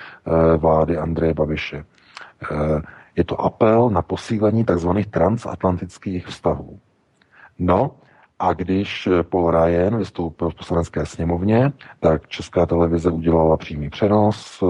vlády 0.58 0.98
Andreje 0.98 1.34
Babiše? 1.34 1.86
Je 3.16 3.24
to 3.24 3.42
apel 3.42 3.90
na 3.90 4.02
posílení 4.02 4.66
tzv. 4.66 4.90
transatlantických 5.10 6.28
vztahů. 6.28 6.80
No, 7.60 7.92
a 8.44 8.54
když 8.54 9.10
Paul 9.30 9.52
Ryan 9.52 9.98
vystoupil 9.98 10.50
v 10.50 10.56
poslanecké 10.56 11.06
sněmovně, 11.06 11.72
tak 12.00 12.28
Česká 12.28 12.66
televize 12.66 13.10
udělala 13.10 13.58
přímý 13.58 13.90
přenos. 13.90 14.64
Eh, 14.64 14.66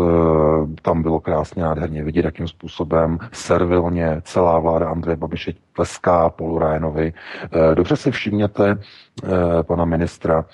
tam 0.82 1.01
bylo 1.01 1.20
krásně 1.20 1.63
nádherně 1.63 2.03
vidět, 2.03 2.25
jakým 2.25 2.48
způsobem 2.48 3.18
servilně 3.32 4.22
celá 4.24 4.60
vláda 4.60 4.89
Andreje 4.89 5.15
Babiše 5.15 5.53
tleská 5.75 6.30
Paulu 6.30 6.60
Ryanovi. 6.60 7.13
Eh, 7.44 7.75
dobře 7.75 7.96
si 7.96 8.12
všimněte 8.12 8.77
eh, 9.24 9.63
pana 9.63 9.86
ministra 9.86 10.46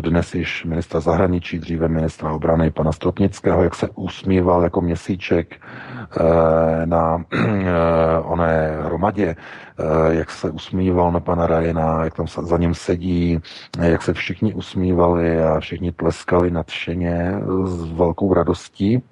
dnes 0.00 0.34
již 0.34 0.64
ministra 0.64 1.00
zahraničí, 1.00 1.58
dříve 1.58 1.88
ministra 1.88 2.32
obrany, 2.32 2.70
pana 2.70 2.92
Stropnického, 2.92 3.62
jak 3.62 3.74
se 3.74 3.88
usmíval 3.94 4.62
jako 4.62 4.80
měsíček 4.80 5.54
eh, 5.56 6.86
na 6.86 7.24
eh, 7.32 8.18
oné 8.22 8.78
hromadě, 8.82 9.36
eh, 9.36 10.14
jak 10.14 10.30
se 10.30 10.50
usmíval 10.50 11.12
na 11.12 11.20
pana 11.20 11.46
Rajena, 11.46 12.04
jak 12.04 12.14
tam 12.14 12.26
za 12.26 12.58
ním 12.58 12.74
sedí, 12.74 13.40
jak 13.82 14.02
se 14.02 14.12
všichni 14.12 14.54
usmívali 14.54 15.42
a 15.42 15.60
všichni 15.60 15.92
tleskali 15.92 16.50
nadšeně 16.50 17.34
s 17.64 17.92
velkou 17.92 18.34
radostí 18.34 19.02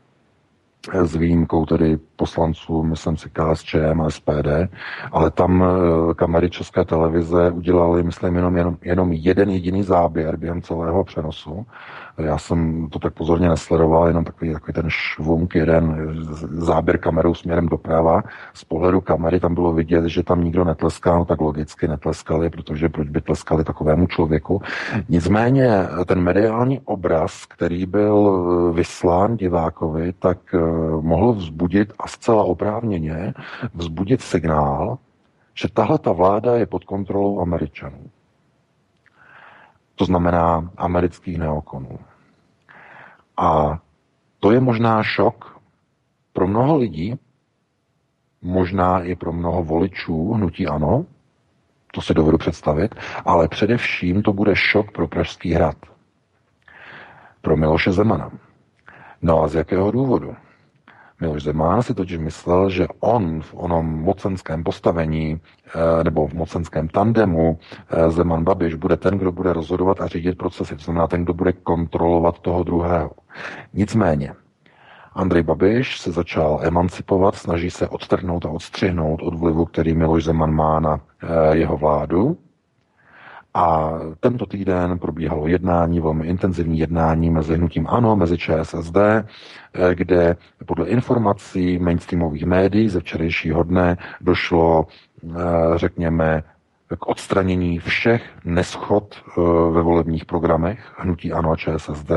s 1.03 1.17
výjimkou 1.17 1.67
tedy 1.67 1.99
poslanců, 2.17 2.83
myslím 2.83 3.17
si 3.17 3.31
KSČM 3.31 4.01
a 4.01 4.11
SPD, 4.11 4.49
ale 5.13 5.31
tam 5.31 5.65
eh, 5.65 6.15
kamery 6.15 6.51
České 6.51 6.85
televize 6.85 7.51
udělali, 7.51 8.03
myslím, 8.03 8.37
jenom, 8.37 8.57
jenom, 8.57 8.77
jenom 8.83 9.13
jeden 9.13 9.51
jediný 9.51 9.83
záběr 9.83 10.37
během 10.37 10.63
celého 10.63 11.05
přenosu 11.05 11.67
já 12.19 12.39
jsem 12.39 12.89
to 12.89 12.99
tak 12.99 13.15
pozorně 13.15 13.49
nesledoval, 13.49 14.07
jenom 14.09 14.25
takový, 14.25 14.53
takový 14.53 14.73
ten 14.73 14.85
švunk, 14.89 15.55
jeden 15.55 16.15
záběr 16.43 16.99
kamerou 16.99 17.35
směrem 17.35 17.69
doprava. 17.69 18.23
Z 18.55 18.65
pohledu 18.65 19.01
kamery 19.01 19.41
tam 19.41 19.55
bylo 19.55 19.73
vidět, 19.73 20.05
že 20.05 20.23
tam 20.23 20.45
nikdo 20.45 20.65
netleskal, 20.65 21.19
no 21.19 21.25
tak 21.25 21.41
logicky 21.41 21.89
netleskali, 21.89 22.51
protože 22.51 22.89
proč 22.89 23.09
by 23.09 23.21
tleskali 23.21 23.65
takovému 23.65 24.07
člověku. 24.07 24.63
Nicméně 25.09 25.71
ten 26.07 26.21
mediální 26.21 26.81
obraz, 26.85 27.47
který 27.47 27.87
byl 27.87 28.73
vyslán 28.75 29.37
divákovi, 29.37 30.13
tak 30.13 30.39
eh, 30.55 30.59
mohl 31.01 31.33
vzbudit 31.33 31.93
a 31.99 32.09
zcela 32.09 32.45
oprávněně 32.45 33.35
vzbudit 33.75 34.23
signál, 34.23 34.99
že 35.55 35.69
tahle 35.69 35.99
ta 35.99 36.13
vláda 36.13 36.57
je 36.57 36.67
pod 36.67 36.85
kontrolou 36.85 37.41
Američanů. 37.41 38.11
To 39.95 40.05
znamená 40.05 40.71
amerických 40.77 41.39
neokonů. 41.39 41.99
A 43.37 43.79
to 44.41 44.53
je 44.53 44.61
možná 44.61 45.03
šok 45.03 45.61
pro 46.33 46.47
mnoho 46.47 46.77
lidí, 46.77 47.19
možná 48.43 49.03
i 49.03 49.15
pro 49.15 49.33
mnoho 49.33 49.65
voličů 49.65 50.33
hnutí 50.33 50.67
ano, 50.67 51.07
to 51.95 52.03
si 52.03 52.15
dovedu 52.15 52.39
představit, 52.39 52.95
ale 53.25 53.49
především 53.49 54.23
to 54.23 54.33
bude 54.33 54.57
šok 54.57 54.93
pro 54.93 55.09
Pražský 55.09 55.53
hrad. 55.53 55.77
Pro 57.41 57.57
Miloše 57.57 57.93
Zemana. 57.93 58.31
No 59.23 59.43
a 59.43 59.49
z 59.49 59.55
jakého 59.55 59.91
důvodu? 59.91 60.37
Miloš 61.23 61.43
Zeman 61.43 61.83
si 61.83 61.95
totiž 61.95 62.19
myslel, 62.19 62.71
že 62.71 62.87
on 63.01 63.41
v 63.41 63.55
onom 63.55 63.87
mocenském 63.87 64.65
postavení 64.65 65.39
eh, 65.39 66.05
nebo 66.05 66.27
v 66.27 66.35
mocenském 66.35 66.89
tandemu 66.89 67.59
eh, 67.59 68.11
Zeman 68.11 68.45
Babiš 68.45 68.75
bude 68.75 68.97
ten, 68.97 69.19
kdo 69.19 69.33
bude 69.33 69.53
rozhodovat 69.53 70.01
a 70.01 70.07
řídit 70.07 70.39
procesy, 70.39 70.77
to 70.77 70.83
znamená 70.83 71.07
ten, 71.07 71.25
kdo 71.25 71.35
bude 71.35 71.53
kontrolovat 71.53 72.39
toho 72.39 72.63
druhého. 72.63 73.11
Nicméně, 73.75 74.35
Andrej 75.15 75.43
Babiš 75.43 76.01
se 76.01 76.13
začal 76.13 76.61
emancipovat, 76.63 77.35
snaží 77.35 77.71
se 77.71 77.89
odtrhnout 77.89 78.47
a 78.47 78.51
odstřihnout 78.51 79.23
od 79.23 79.35
vlivu, 79.35 79.65
který 79.65 79.95
Miloš 79.95 80.25
Zeman 80.25 80.53
má 80.53 80.81
na 80.81 81.01
eh, 81.23 81.57
jeho 81.57 81.77
vládu, 81.77 82.37
a 83.55 83.93
tento 84.21 84.47
týden 84.47 84.99
probíhalo 84.99 85.47
jednání, 85.47 86.01
velmi 86.01 86.27
intenzivní 86.27 86.79
jednání 86.79 87.31
mezi 87.31 87.55
hnutím 87.55 87.87
ANO, 87.89 88.17
mezi 88.17 88.39
ČSSD, 88.39 88.97
eh, 88.97 89.95
kde 89.95 90.37
podle 90.67 90.87
informací 90.89 91.79
mainstreamových 91.79 92.45
médií 92.45 92.89
ze 92.89 93.01
včerejšího 93.01 93.63
dne 93.63 93.97
došlo, 94.21 94.87
eh, 95.25 95.39
řekněme, 95.77 96.43
k 96.99 97.07
odstranění 97.07 97.79
všech 97.79 98.23
neschod 98.45 99.15
eh, 99.15 99.41
ve 99.71 99.83
volebních 99.83 100.25
programech 100.25 100.93
hnutí 100.97 101.33
ANO 101.33 101.51
a 101.51 101.57
ČSSD. 101.57 102.11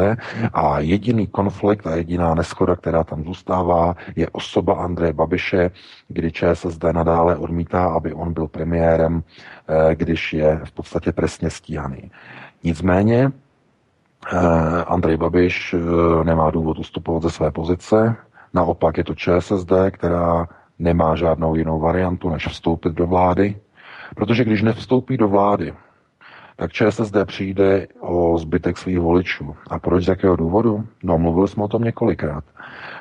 A 0.54 0.80
jediný 0.80 1.28
konflikt 1.28 1.88
a 1.88 1.96
jediná 1.96 2.36
neschoda, 2.36 2.76
která 2.76 3.04
tam 3.04 3.24
zůstává, 3.24 3.96
je 4.16 4.30
osoba 4.30 4.74
Andreje 4.74 5.14
Babiše, 5.14 5.72
kdy 6.08 6.32
ČSSD 6.32 6.84
nadále 6.84 7.38
odmítá, 7.38 7.86
aby 7.86 8.14
on 8.14 8.34
byl 8.34 8.48
premiérem, 8.48 9.24
eh, 9.68 9.96
když 9.96 10.34
je 10.34 10.62
v 10.64 10.72
podstatě 10.72 11.12
presně 11.12 11.50
stíhaný. 11.50 12.12
Nicméně 12.64 13.32
eh, 13.32 14.38
Andrej 14.88 15.18
Babiš 15.18 15.76
nemá 16.24 16.52
důvod 16.52 16.80
ustupovat 16.80 17.24
ze 17.24 17.30
své 17.30 17.52
pozice, 17.52 18.16
naopak 18.54 18.98
je 18.98 19.04
to 19.04 19.16
ČSSD, 19.16 19.72
která 19.92 20.48
nemá 20.80 21.16
žádnou 21.16 21.56
jinou 21.56 21.80
variantu, 21.80 22.30
než 22.30 22.48
vstoupit 22.48 22.94
do 22.94 23.08
vlády, 23.08 23.56
Protože 24.16 24.44
když 24.44 24.62
nevstoupí 24.62 25.18
do 25.18 25.28
vlády, 25.28 25.74
tak 26.56 26.72
ČSSD 26.72 27.16
přijde 27.26 27.88
o 28.00 28.38
zbytek 28.38 28.78
svých 28.78 29.00
voličů. 29.00 29.56
A 29.70 29.80
proč, 29.80 30.06
z 30.06 30.08
jakého 30.08 30.36
důvodu? 30.36 30.88
No, 31.04 31.18
mluvili 31.18 31.48
jsme 31.48 31.64
o 31.64 31.68
tom 31.68 31.84
několikrát. 31.84 32.44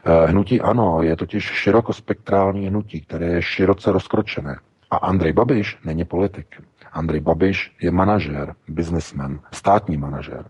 Eh, 0.04 0.26
hnutí 0.26 0.60
ano 0.60 1.02
je 1.02 1.16
totiž 1.16 1.44
širokospektrální 1.44 2.66
hnutí, 2.68 3.00
které 3.00 3.26
je 3.26 3.42
široce 3.42 3.92
rozkročené. 3.92 4.56
A 4.90 4.96
Andrej 4.96 5.32
Babiš 5.32 5.78
není 5.84 6.04
politik. 6.04 6.46
Andrej 6.92 7.20
Babiš 7.20 7.76
je 7.80 7.90
manažer, 7.90 8.54
businessman, 8.68 9.40
státní 9.52 9.96
manažer. 9.96 10.44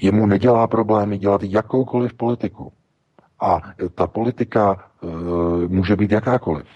Jemu 0.00 0.26
nedělá 0.26 0.66
problémy 0.66 1.18
dělat 1.18 1.42
jakoukoliv 1.42 2.14
politiku. 2.14 2.72
A 3.40 3.60
ta 3.94 4.06
politika 4.06 4.76
e, 4.76 5.06
může 5.68 5.96
být 5.96 6.12
jakákoliv. 6.12 6.66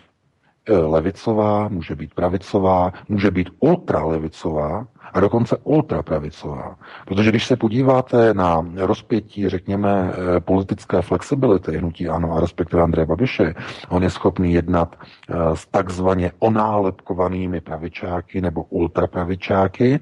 E, 0.67 0.77
levicová, 0.77 1.69
může 1.69 1.95
být 1.95 2.15
pravicová, 2.15 2.93
může 3.09 3.31
být 3.31 3.49
ultralevicová 3.61 4.87
a 5.13 5.21
dokonce 5.21 5.57
ultrapravicová. 5.65 6.77
Protože 7.07 7.31
když 7.31 7.47
se 7.47 7.57
podíváte 7.57 8.35
na 8.35 8.67
rozpětí, 8.77 9.49
řekněme, 9.49 10.13
e, 10.37 10.41
politické 10.41 11.03
flexibility 11.03 11.77
hnutí 11.77 12.09
ANO 12.09 12.33
a 12.33 12.41
respektive 12.41 12.83
Andreje 12.83 13.07
Babiše, 13.07 13.55
on 13.89 14.03
je 14.03 14.11
schopný 14.11 14.53
jednat 14.53 14.97
e, 14.97 15.57
s 15.57 15.67
takzvaně 15.67 16.33
onálepkovanými 16.39 17.61
pravičáky 17.61 18.41
nebo 18.41 18.63
ultrapravičáky, 18.63 20.01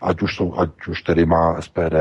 ať 0.00 0.22
už, 0.22 0.36
jsou, 0.36 0.58
ať 0.58 0.86
už 0.88 1.02
tedy 1.02 1.26
má 1.26 1.60
SPD 1.60 1.94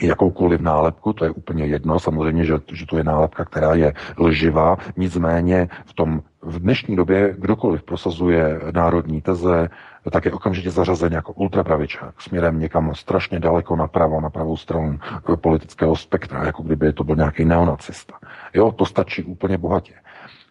jakoukoliv 0.00 0.60
nálepku, 0.60 1.12
to 1.12 1.24
je 1.24 1.30
úplně 1.30 1.66
jedno, 1.66 2.00
samozřejmě, 2.00 2.44
že, 2.44 2.54
že 2.72 2.86
to 2.86 2.96
je 2.96 3.04
nálepka, 3.04 3.44
která 3.44 3.74
je 3.74 3.94
lživá, 4.18 4.76
nicméně 4.96 5.68
v 5.84 5.94
tom 5.94 6.22
v 6.42 6.58
dnešní 6.58 6.96
době 6.96 7.34
kdokoliv 7.38 7.82
prosazuje 7.82 8.60
národní 8.74 9.20
teze, 9.20 9.68
tak 10.10 10.24
je 10.24 10.32
okamžitě 10.32 10.70
zařazen 10.70 11.12
jako 11.12 11.32
ultrapravičák 11.32 12.22
směrem 12.22 12.60
někam 12.60 12.94
strašně 12.94 13.40
daleko 13.40 13.76
napravo, 13.76 14.20
na 14.20 14.30
pravou 14.30 14.56
stranu 14.56 14.98
politického 15.40 15.96
spektra, 15.96 16.44
jako 16.44 16.62
kdyby 16.62 16.92
to 16.92 17.04
byl 17.04 17.16
nějaký 17.16 17.44
neonacista. 17.44 18.14
Jo, 18.54 18.72
to 18.72 18.86
stačí 18.86 19.22
úplně 19.22 19.58
bohatě. 19.58 19.92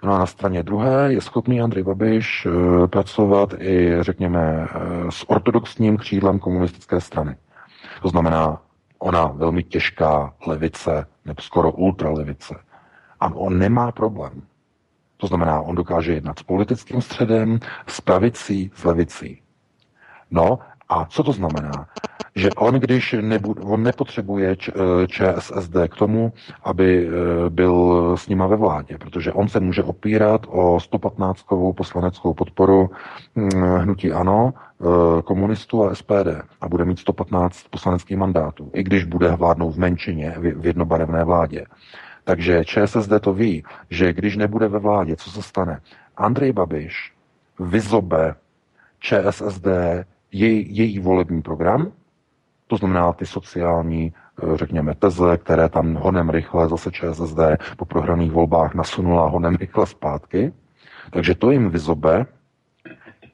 No 0.03 0.13
a 0.13 0.19
na 0.19 0.25
straně 0.25 0.63
druhé 0.63 1.13
je 1.13 1.21
schopný 1.21 1.61
Andrej 1.61 1.83
Babiš 1.83 2.45
e, 2.45 2.87
pracovat 2.87 3.53
i, 3.59 3.97
řekněme, 4.01 4.39
e, 4.39 4.67
s 5.11 5.29
ortodoxním 5.29 5.97
křídlem 5.97 6.39
komunistické 6.39 7.01
strany. 7.01 7.35
To 8.01 8.09
znamená 8.09 8.61
ona 9.01 9.25
velmi 9.27 9.63
těžká 9.63 10.33
levice, 10.47 11.07
nebo 11.25 11.41
skoro 11.41 11.71
ultralevice. 11.71 12.55
A 13.19 13.33
on 13.33 13.59
nemá 13.59 13.91
problém. 13.91 14.41
To 15.17 15.27
znamená, 15.27 15.61
on 15.61 15.75
dokáže 15.75 16.13
jednat 16.13 16.39
s 16.39 16.43
politickým 16.43 17.01
středem, 17.01 17.59
s 17.87 18.01
pravicí, 18.01 18.71
s 18.75 18.83
levicí. 18.83 19.41
No 20.31 20.59
a 20.91 21.05
co 21.05 21.23
to 21.23 21.31
znamená? 21.31 21.87
Že 22.35 22.49
on, 22.49 22.75
když 22.75 23.15
nebude, 23.21 23.61
on 23.61 23.83
nepotřebuje 23.83 24.55
ČSSD 25.07 25.75
k 25.87 25.95
tomu, 25.95 26.33
aby 26.63 27.07
e, 27.07 27.09
byl 27.49 28.17
s 28.17 28.27
nima 28.27 28.47
ve 28.47 28.55
vládě, 28.55 28.97
protože 28.97 29.31
on 29.31 29.47
se 29.47 29.59
může 29.59 29.83
opírat 29.83 30.45
o 30.49 30.79
115 30.79 31.45
poslaneckou 31.77 32.33
podporu 32.33 32.89
hm, 33.35 33.49
hnutí 33.77 34.11
ANO, 34.11 34.53
e, 34.53 35.21
komunistů 35.21 35.85
a 35.85 35.95
SPD 35.95 36.27
a 36.61 36.69
bude 36.69 36.85
mít 36.85 36.99
115 36.99 37.67
poslaneckých 37.69 38.17
mandátů, 38.17 38.69
i 38.73 38.83
když 38.83 39.03
bude 39.03 39.29
vládnout 39.29 39.71
v 39.71 39.79
menšině 39.79 40.35
v 40.37 40.65
jednobarevné 40.65 41.23
vládě. 41.23 41.65
Takže 42.23 42.65
ČSSD 42.65 43.11
to 43.21 43.33
ví, 43.33 43.63
že 43.89 44.13
když 44.13 44.37
nebude 44.37 44.67
ve 44.67 44.79
vládě, 44.79 45.15
co 45.15 45.31
se 45.31 45.41
stane? 45.41 45.79
Andrej 46.17 46.53
Babiš 46.53 47.13
vyzobe 47.59 48.35
ČSSD 48.99 49.67
její, 50.31 50.77
její 50.77 50.99
volební 50.99 51.41
program, 51.41 51.91
to 52.67 52.77
znamená 52.77 53.13
ty 53.13 53.25
sociální, 53.25 54.13
eh, 54.43 54.57
řekněme, 54.57 54.95
teze, 54.95 55.37
které 55.37 55.69
tam 55.69 55.95
honem 55.95 56.29
rychle 56.29 56.69
zase 56.69 56.91
ČSSD 56.91 57.39
po 57.77 57.85
prohraných 57.85 58.31
volbách 58.31 58.75
nasunula 58.75 59.27
honem 59.27 59.55
rychle 59.55 59.87
zpátky. 59.87 60.53
Takže 61.11 61.35
to 61.35 61.51
jim 61.51 61.69
vyzobe. 61.69 62.25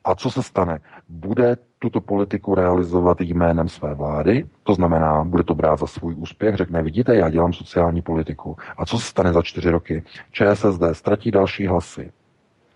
A 0.03 0.15
co 0.15 0.31
se 0.31 0.43
stane? 0.43 0.79
Bude 1.09 1.57
tuto 1.79 2.01
politiku 2.01 2.55
realizovat 2.55 3.21
jménem 3.21 3.69
své 3.69 3.93
vlády, 3.93 4.45
to 4.63 4.73
znamená, 4.73 5.23
bude 5.23 5.43
to 5.43 5.55
brát 5.55 5.79
za 5.79 5.87
svůj 5.87 6.15
úspěch, 6.17 6.55
řekne, 6.55 6.81
vidíte, 6.83 7.15
já 7.15 7.29
dělám 7.29 7.53
sociální 7.53 8.01
politiku. 8.01 8.57
A 8.77 8.85
co 8.85 8.97
se 8.97 9.05
stane 9.05 9.33
za 9.33 9.41
čtyři 9.41 9.69
roky? 9.69 10.03
ČSSD 10.31 10.81
ztratí 10.93 11.31
další 11.31 11.67
hlasy 11.67 12.11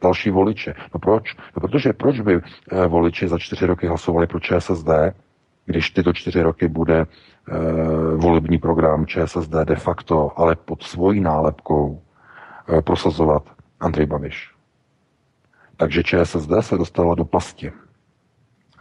další 0.01 0.29
voliče. 0.29 0.73
No 0.93 0.99
proč? 0.99 1.35
No 1.55 1.59
protože 1.61 1.93
proč 1.93 2.19
by 2.19 2.41
eh, 2.71 2.87
voliči 2.87 3.27
za 3.27 3.37
čtyři 3.37 3.65
roky 3.65 3.87
hlasovali 3.87 4.27
pro 4.27 4.39
ČSSD, 4.39 4.89
když 5.65 5.91
tyto 5.91 6.13
čtyři 6.13 6.41
roky 6.41 6.67
bude 6.67 6.99
e, 6.99 7.05
volební 8.15 8.57
program 8.57 9.05
ČSSD 9.05 9.51
de 9.63 9.75
facto, 9.75 10.39
ale 10.39 10.55
pod 10.55 10.83
svojí 10.83 11.19
nálepkou 11.19 12.01
e, 12.77 12.81
prosazovat 12.81 13.43
Andrej 13.79 14.05
Babiš. 14.05 14.51
Takže 15.77 16.03
ČSSD 16.03 16.51
se 16.59 16.77
dostala 16.77 17.15
do 17.15 17.25
pasti, 17.25 17.71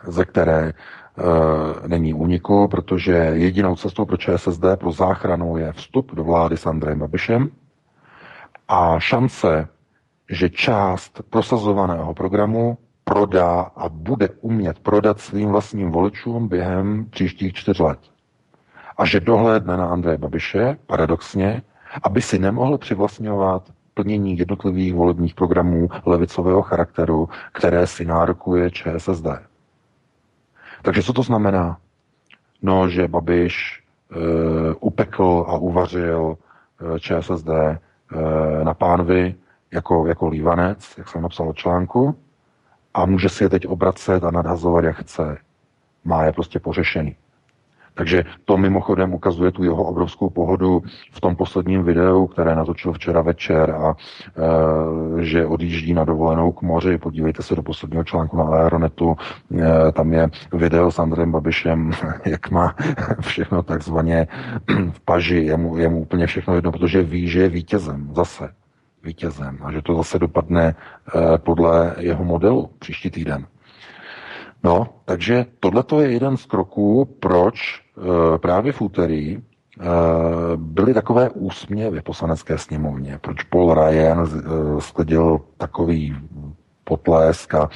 ze 0.06 0.24
které 0.24 0.68
e, 0.68 0.72
není 1.88 2.14
úniku, 2.14 2.68
protože 2.68 3.12
jedinou 3.14 3.76
cestou 3.76 4.04
pro 4.04 4.16
ČSSD 4.16 4.64
pro 4.78 4.92
záchranu 4.92 5.56
je 5.56 5.72
vstup 5.72 6.14
do 6.14 6.24
vlády 6.24 6.56
s 6.56 6.66
Andrejem 6.66 6.98
Babišem 6.98 7.50
a 8.68 9.00
šance 9.00 9.68
že 10.30 10.50
část 10.50 11.22
prosazovaného 11.30 12.14
programu 12.14 12.78
prodá 13.04 13.60
a 13.60 13.88
bude 13.88 14.28
umět 14.40 14.78
prodat 14.78 15.20
svým 15.20 15.48
vlastním 15.50 15.90
voličům 15.90 16.48
během 16.48 17.06
příštích 17.10 17.54
čtyř 17.54 17.78
let. 17.78 17.98
A 18.96 19.06
že 19.06 19.20
dohlédne 19.20 19.76
na 19.76 19.86
Andreje 19.86 20.18
Babiše, 20.18 20.76
paradoxně, 20.86 21.62
aby 22.02 22.22
si 22.22 22.38
nemohl 22.38 22.78
přivlastňovat 22.78 23.62
plnění 23.94 24.38
jednotlivých 24.38 24.94
volebních 24.94 25.34
programů 25.34 25.88
levicového 26.06 26.62
charakteru, 26.62 27.28
které 27.52 27.86
si 27.86 28.04
nárokuje 28.04 28.70
ČSSD. 28.70 29.26
Takže 30.82 31.02
co 31.02 31.12
to 31.12 31.22
znamená? 31.22 31.78
No, 32.62 32.88
že 32.88 33.08
Babiš 33.08 33.82
e, 34.10 34.16
upekl 34.80 35.44
a 35.48 35.56
uvařil 35.56 36.36
e, 36.96 37.00
ČSSD 37.00 37.48
e, 37.48 37.78
na 38.64 38.74
pánvi, 38.74 39.34
jako, 39.72 40.06
jako 40.06 40.28
lívanec, 40.28 40.94
jak 40.98 41.08
jsem 41.08 41.22
napsal 41.22 41.48
o 41.48 41.52
článku, 41.52 42.16
a 42.94 43.06
může 43.06 43.28
si 43.28 43.44
je 43.44 43.48
teď 43.48 43.66
obracet 43.66 44.24
a 44.24 44.30
nadhazovat, 44.30 44.84
jak 44.84 44.96
chce. 44.96 45.38
Má 46.04 46.24
je 46.24 46.32
prostě 46.32 46.60
pořešený. 46.60 47.16
Takže 47.94 48.24
to 48.44 48.56
mimochodem 48.56 49.14
ukazuje 49.14 49.52
tu 49.52 49.64
jeho 49.64 49.84
obrovskou 49.84 50.30
pohodu 50.30 50.82
v 51.12 51.20
tom 51.20 51.36
posledním 51.36 51.82
videu, 51.82 52.26
které 52.26 52.54
natočil 52.54 52.92
včera 52.92 53.22
večer 53.22 53.70
a 53.70 53.94
e, 53.94 55.24
že 55.24 55.46
odjíždí 55.46 55.94
na 55.94 56.04
dovolenou 56.04 56.52
k 56.52 56.62
moři. 56.62 56.98
Podívejte 56.98 57.42
se 57.42 57.56
do 57.56 57.62
posledního 57.62 58.04
článku 58.04 58.36
na 58.36 58.44
Aeronetu. 58.44 59.16
E, 59.58 59.92
tam 59.92 60.12
je 60.12 60.28
video 60.52 60.90
s 60.90 60.98
Andrejem 60.98 61.32
Babišem, 61.32 61.90
jak 62.24 62.50
má 62.50 62.74
všechno 63.20 63.62
takzvaně 63.62 64.26
v 64.92 65.00
paži. 65.00 65.36
Je 65.36 65.56
mu, 65.56 65.76
je 65.76 65.88
mu 65.88 66.00
úplně 66.00 66.26
všechno 66.26 66.54
jedno, 66.54 66.72
protože 66.72 67.02
ví, 67.02 67.28
že 67.28 67.42
je 67.42 67.48
vítězem 67.48 68.10
zase 68.14 68.59
vítězem 69.04 69.58
a 69.62 69.72
že 69.72 69.82
to 69.82 69.94
zase 69.94 70.18
dopadne 70.18 70.74
eh, 70.74 71.38
podle 71.38 71.94
jeho 71.98 72.24
modelu 72.24 72.70
příští 72.78 73.10
týden. 73.10 73.46
No, 74.64 74.86
takže 75.04 75.46
tohle 75.60 75.84
je 76.00 76.12
jeden 76.12 76.36
z 76.36 76.46
kroků, 76.46 77.16
proč 77.20 77.82
eh, 77.98 78.38
právě 78.38 78.72
v 78.72 78.80
úterý 78.80 79.38
eh, 79.38 79.84
byly 80.56 80.94
takové 80.94 81.30
úsměvy 81.30 82.00
v 82.00 82.04
poslanecké 82.04 82.58
sněmovně, 82.58 83.18
proč 83.20 83.42
Paul 83.42 83.74
Ryan 83.74 84.26
sklidil 84.78 85.40
takový 85.56 86.16
potlesk 86.84 87.54
a 87.54 87.68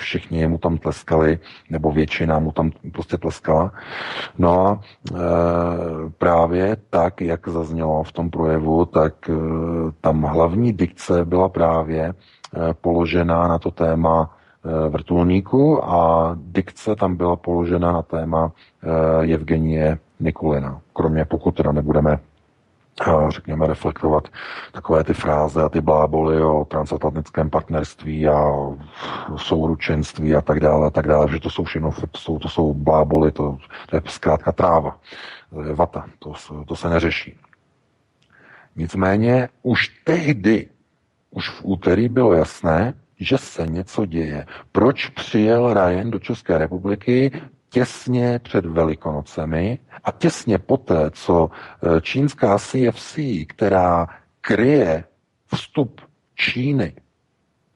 všichni 0.00 0.46
mu 0.46 0.58
tam 0.58 0.78
tleskali, 0.78 1.38
nebo 1.70 1.92
většina 1.92 2.38
mu 2.38 2.52
tam 2.52 2.70
prostě 2.92 3.18
tleskala. 3.18 3.72
No 4.38 4.66
a 4.66 4.80
e, 4.80 5.14
právě 6.18 6.76
tak, 6.90 7.20
jak 7.20 7.48
zaznělo 7.48 8.02
v 8.02 8.12
tom 8.12 8.30
projevu, 8.30 8.84
tak 8.84 9.28
e, 9.28 9.32
tam 10.00 10.22
hlavní 10.22 10.72
dikce 10.72 11.24
byla 11.24 11.48
právě 11.48 12.02
e, 12.04 12.14
položena 12.74 13.48
na 13.48 13.58
to 13.58 13.70
téma 13.70 14.30
e, 14.64 14.88
vrtulníku 14.88 15.84
a 15.84 16.32
dikce 16.40 16.96
tam 16.96 17.16
byla 17.16 17.36
položena 17.36 17.92
na 17.92 18.02
téma 18.02 18.52
e, 19.22 19.34
Evgenie 19.34 19.98
Nikulina. 20.20 20.80
Kromě 20.92 21.24
pokud 21.24 21.50
teda 21.50 21.72
nebudeme 21.72 22.18
řekněme, 23.28 23.66
reflektovat 23.66 24.28
takové 24.72 25.04
ty 25.04 25.14
fráze 25.14 25.62
a 25.62 25.68
ty 25.68 25.80
bláboly 25.80 26.42
o 26.42 26.64
transatlantickém 26.64 27.50
partnerství 27.50 28.28
a 28.28 28.50
souručenství 29.36 30.34
a 30.34 30.40
tak 30.40 30.60
dále, 30.60 30.86
a 30.86 30.90
tak 30.90 31.06
dále, 31.06 31.30
že 31.30 31.40
to 31.40 31.50
jsou 31.50 31.64
všechno, 31.64 31.92
to 32.10 32.18
jsou, 32.18 32.38
to 32.38 32.48
jsou 32.48 32.74
bláboly, 32.74 33.32
to, 33.32 33.58
to 33.90 33.96
je 33.96 34.02
zkrátka 34.06 34.52
tráva, 34.52 34.98
vata, 35.74 36.06
to, 36.18 36.32
to 36.66 36.76
se 36.76 36.88
neřeší. 36.88 37.38
Nicméně 38.76 39.48
už 39.62 39.88
tehdy, 40.04 40.68
už 41.30 41.48
v 41.48 41.60
úterý 41.64 42.08
bylo 42.08 42.32
jasné, 42.32 42.94
že 43.20 43.38
se 43.38 43.66
něco 43.66 44.06
děje. 44.06 44.46
Proč 44.72 45.08
přijel 45.08 45.74
Ryan 45.74 46.10
do 46.10 46.18
České 46.18 46.58
republiky? 46.58 47.42
Těsně 47.74 48.38
před 48.38 48.66
Velikonocemi 48.66 49.78
a 50.04 50.10
těsně 50.10 50.58
poté, 50.58 51.10
co 51.10 51.50
e, 51.50 52.00
čínská 52.00 52.58
CFC, 52.58 53.18
která 53.46 54.06
kryje 54.40 55.04
vstup 55.54 56.00
Číny 56.34 56.92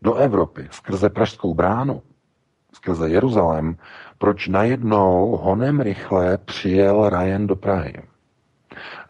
do 0.02 0.14
Evropy 0.14 0.68
skrze 0.70 1.10
Pražskou 1.10 1.54
bránu, 1.54 2.02
skrze 2.72 3.10
Jeruzalém, 3.10 3.76
proč 4.18 4.48
najednou 4.48 5.36
honem 5.36 5.80
rychle 5.80 6.38
přijel 6.38 7.10
Ryan 7.10 7.46
do 7.46 7.56
Prahy. 7.56 7.94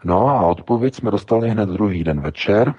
No 0.05 0.29
a 0.29 0.47
odpověď 0.47 0.95
jsme 0.95 1.11
dostali 1.11 1.51
hned 1.51 1.69
druhý 1.69 2.05
den 2.05 2.21
večer, 2.21 2.75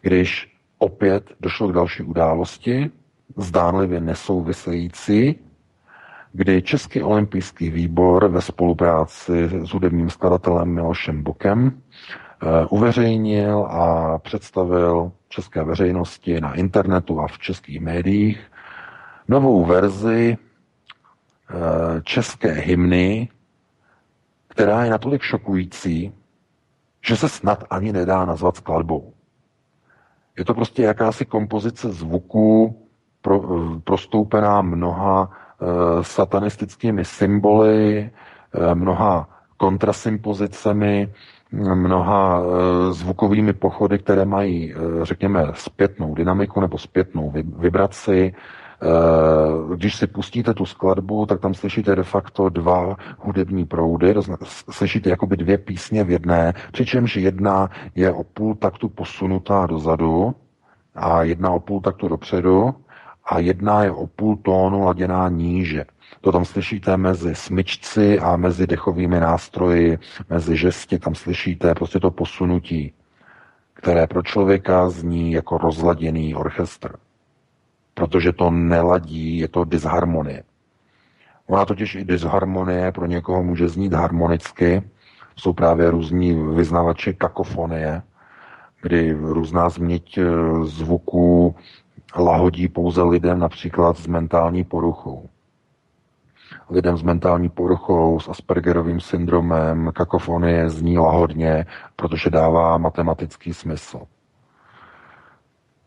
když 0.00 0.56
opět 0.78 1.30
došlo 1.40 1.68
k 1.68 1.72
další 1.72 2.02
události, 2.02 2.90
zdánlivě 3.36 4.00
nesouvisející, 4.00 5.46
kdy 6.36 6.62
Český 6.62 7.02
olympijský 7.02 7.70
výbor 7.70 8.28
ve 8.28 8.40
spolupráci 8.40 9.48
s 9.48 9.70
hudebním 9.72 10.10
skladatelem 10.10 10.68
Milošem 10.68 11.22
Bokem 11.22 11.72
eh, 11.72 12.66
uveřejnil 12.66 13.58
a 13.58 14.18
představil 14.18 15.12
české 15.28 15.64
veřejnosti 15.64 16.40
na 16.40 16.54
internetu 16.54 17.20
a 17.20 17.28
v 17.28 17.38
českých 17.38 17.80
médiích 17.80 18.50
novou 19.28 19.64
verzi 19.64 20.36
eh, 20.36 21.54
české 22.02 22.52
hymny, 22.52 23.28
která 24.48 24.84
je 24.84 24.90
natolik 24.90 25.22
šokující, 25.22 26.12
že 27.06 27.16
se 27.16 27.28
snad 27.28 27.64
ani 27.70 27.92
nedá 27.92 28.24
nazvat 28.24 28.56
skladbou. 28.56 29.12
Je 30.38 30.44
to 30.44 30.54
prostě 30.54 30.82
jakási 30.82 31.24
kompozice 31.24 31.92
zvuků 31.92 32.76
eh, 33.30 33.38
prostoupená 33.84 34.62
mnoha 34.62 35.45
satanistickými 36.02 37.04
symboly, 37.04 38.10
eh, 38.54 38.74
mnoha 38.74 39.28
kontrasympozicemi, 39.56 41.12
mnoha 41.52 42.42
eh, 42.42 42.92
zvukovými 42.92 43.52
pochody, 43.52 43.98
které 43.98 44.24
mají, 44.24 44.74
řekněme, 45.02 45.46
zpětnou 45.54 46.14
dynamiku 46.14 46.60
nebo 46.60 46.78
zpětnou 46.78 47.32
vibraci, 47.58 48.34
Eh, 48.82 49.74
když 49.76 49.96
si 49.96 50.06
pustíte 50.06 50.54
tu 50.54 50.66
skladbu, 50.66 51.26
tak 51.26 51.40
tam 51.40 51.54
slyšíte 51.54 51.96
de 51.96 52.02
facto 52.02 52.48
dva 52.48 52.96
hudební 53.18 53.64
proudy, 53.64 54.14
slyšíte 54.70 55.10
jakoby 55.10 55.36
dvě 55.36 55.58
písně 55.58 56.04
v 56.04 56.10
jedné, 56.10 56.54
přičemž 56.72 57.16
jedna 57.16 57.70
je 57.94 58.12
o 58.12 58.24
půl 58.24 58.54
taktu 58.54 58.88
posunutá 58.88 59.66
dozadu 59.66 60.34
a 60.94 61.22
jedna 61.22 61.50
o 61.50 61.60
půl 61.60 61.80
taktu 61.80 62.08
dopředu 62.08 62.74
a 63.26 63.38
jedna 63.38 63.84
je 63.84 63.90
o 63.90 64.06
půl 64.06 64.36
tónu 64.36 64.84
laděná 64.84 65.28
níže. 65.28 65.84
To 66.20 66.32
tam 66.32 66.44
slyšíte 66.44 66.96
mezi 66.96 67.34
smyčci 67.34 68.18
a 68.18 68.36
mezi 68.36 68.66
dechovými 68.66 69.20
nástroji, 69.20 69.98
mezi 70.30 70.56
žesti, 70.56 70.98
tam 70.98 71.14
slyšíte 71.14 71.74
prostě 71.74 72.00
to 72.00 72.10
posunutí, 72.10 72.92
které 73.74 74.06
pro 74.06 74.22
člověka 74.22 74.90
zní 74.90 75.32
jako 75.32 75.58
rozladěný 75.58 76.34
orchestr 76.34 76.96
protože 77.96 78.32
to 78.32 78.50
neladí, 78.50 79.38
je 79.38 79.48
to 79.48 79.64
disharmonie. 79.64 80.42
Ona 81.46 81.64
totiž 81.64 81.94
i 81.94 82.04
disharmonie 82.04 82.92
pro 82.92 83.06
někoho 83.06 83.42
může 83.42 83.68
znít 83.68 83.92
harmonicky. 83.92 84.82
Jsou 85.36 85.52
právě 85.52 85.90
různí 85.90 86.34
vyznavači 86.54 87.14
kakofonie, 87.14 88.02
kdy 88.82 89.12
různá 89.12 89.68
změť 89.68 90.18
eh, 90.18 90.24
zvuků 90.64 91.56
lahodí 92.14 92.68
pouze 92.68 93.02
lidem 93.02 93.38
například 93.38 93.98
s 93.98 94.06
mentální 94.06 94.64
poruchou. 94.64 95.28
Lidem 96.70 96.96
s 96.96 97.02
mentální 97.02 97.48
poruchou, 97.48 98.20
s 98.20 98.28
Aspergerovým 98.28 99.00
syndromem, 99.00 99.90
kakofonie 99.94 100.70
zní 100.70 100.98
lahodně, 100.98 101.66
protože 101.96 102.30
dává 102.30 102.78
matematický 102.78 103.54
smysl. 103.54 104.00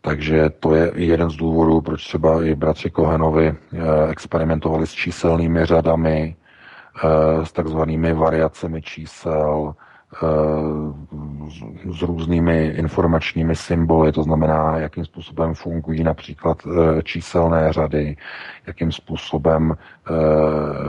Takže 0.00 0.50
to 0.50 0.74
je 0.74 0.92
jeden 0.94 1.30
z 1.30 1.36
důvodů, 1.36 1.80
proč 1.80 2.04
třeba 2.04 2.44
i 2.44 2.54
bratři 2.54 2.90
Kohenovi 2.90 3.46
eh, 3.48 4.10
experimentovali 4.10 4.86
s 4.86 4.92
číselnými 4.92 5.66
řadami, 5.66 6.36
eh, 7.04 7.46
s 7.46 7.52
takzvanými 7.52 8.12
variacemi 8.12 8.82
čísel, 8.82 9.74
s 11.92 12.02
různými 12.02 12.66
informačními 12.66 13.56
symboly, 13.56 14.12
to 14.12 14.22
znamená, 14.22 14.78
jakým 14.78 15.04
způsobem 15.04 15.54
fungují 15.54 16.02
například 16.04 16.58
číselné 17.02 17.72
řady, 17.72 18.16
jakým 18.66 18.92
způsobem 18.92 19.74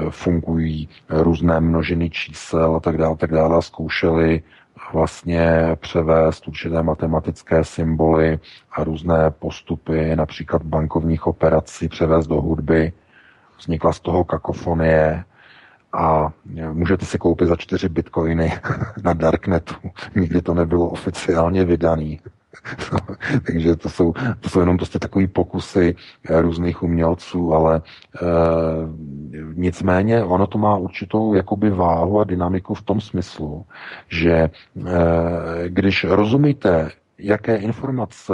fungují 0.10 0.90
různé 1.10 1.60
množiny 1.60 2.10
čísel 2.10 2.76
a 2.76 2.80
tak 2.80 2.98
dále, 2.98 3.16
tak 3.18 3.32
dále. 3.32 3.62
Zkoušeli 3.62 4.42
vlastně 4.94 5.76
převést 5.76 6.48
určité 6.48 6.84
matematické 6.84 7.64
symboly 7.64 8.40
a 8.72 8.84
různé 8.84 9.32
postupy, 9.32 10.16
například 10.16 10.64
bankovních 10.64 11.28
operací, 11.28 11.88
převést 11.88 12.28
do 12.28 12.42
hudby. 12.42 12.94
Vznikla 13.60 13.94
z 13.94 14.00
toho 14.00 14.24
kakofonie 14.24 15.24
a 15.94 16.34
můžete 16.74 17.06
si 17.06 17.18
koupit 17.18 17.48
za 17.48 17.56
čtyři 17.56 17.90
bitcoiny 17.90 18.54
na 19.04 19.14
Darknetu. 19.14 19.76
Nikdy 20.16 20.42
to 20.42 20.54
nebylo 20.54 20.90
oficiálně 20.90 21.66
vydaný. 21.66 22.20
Takže 23.46 23.76
to 23.76 23.90
jsou, 23.90 24.14
to 24.40 24.50
jsou 24.50 24.60
jenom 24.60 24.78
prostě 24.78 25.00
takové 25.00 25.28
pokusy 25.28 25.96
eh, 26.30 26.42
různých 26.42 26.84
umělců, 26.84 27.54
ale 27.54 27.76
e, 27.76 27.82
nicméně 29.54 30.24
ono 30.24 30.48
to 30.48 30.58
má 30.58 30.78
určitou 30.78 31.34
jakoby 31.34 31.70
váhu 31.70 32.20
a 32.20 32.24
dynamiku 32.24 32.74
v 32.74 32.82
tom 32.82 33.02
smyslu, 33.02 33.66
že 34.10 34.32
e, 34.32 34.50
když 35.68 36.04
rozumíte, 36.04 36.90
jaké 37.18 37.56
informace 37.56 38.34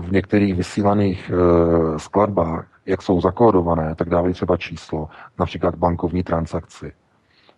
v 0.00 0.12
některých 0.12 0.54
vysílaných 0.54 1.30
e, 1.30 1.98
skladbách, 1.98 2.75
jak 2.86 3.02
jsou 3.02 3.20
zakódované, 3.20 3.94
tak 3.94 4.08
dávají 4.08 4.34
třeba 4.34 4.56
číslo, 4.56 5.08
například 5.38 5.74
bankovní 5.74 6.22
transakci 6.22 6.92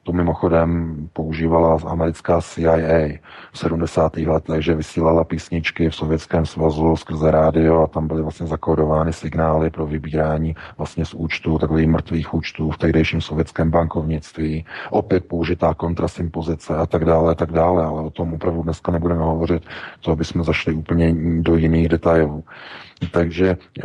to 0.08 0.12
mimochodem 0.12 0.96
používala 1.12 1.78
americká 1.86 2.40
CIA 2.40 3.18
v 3.52 3.58
70. 3.58 4.16
letech, 4.16 4.64
že 4.64 4.74
vysílala 4.74 5.24
písničky 5.24 5.90
v 5.90 5.94
Sovětském 5.94 6.46
svazu 6.46 6.96
skrze 6.96 7.30
rádio 7.30 7.82
a 7.82 7.86
tam 7.86 8.08
byly 8.08 8.22
vlastně 8.22 8.46
zakódovány 8.46 9.12
signály 9.12 9.70
pro 9.70 9.86
vybírání 9.86 10.56
vlastně 10.78 11.04
z 11.04 11.14
účtu, 11.14 11.58
takových 11.58 11.88
mrtvých 11.88 12.34
účtů 12.34 12.70
v 12.70 12.78
tehdejším 12.78 13.20
sovětském 13.20 13.70
bankovnictví, 13.70 14.64
opět 14.90 15.24
použitá 15.28 15.74
kontrasimpozice 15.74 16.76
a 16.76 16.86
tak 16.86 17.04
dále, 17.04 17.32
a 17.32 17.34
tak 17.34 17.52
dále, 17.52 17.84
ale 17.84 18.02
o 18.02 18.10
tom 18.10 18.34
opravdu 18.34 18.62
dneska 18.62 18.92
nebudeme 18.92 19.22
hovořit, 19.22 19.62
to 20.00 20.16
bychom 20.16 20.44
zašli 20.44 20.72
úplně 20.72 21.14
do 21.40 21.56
jiných 21.56 21.88
detailů. 21.88 22.44
Takže 23.12 23.56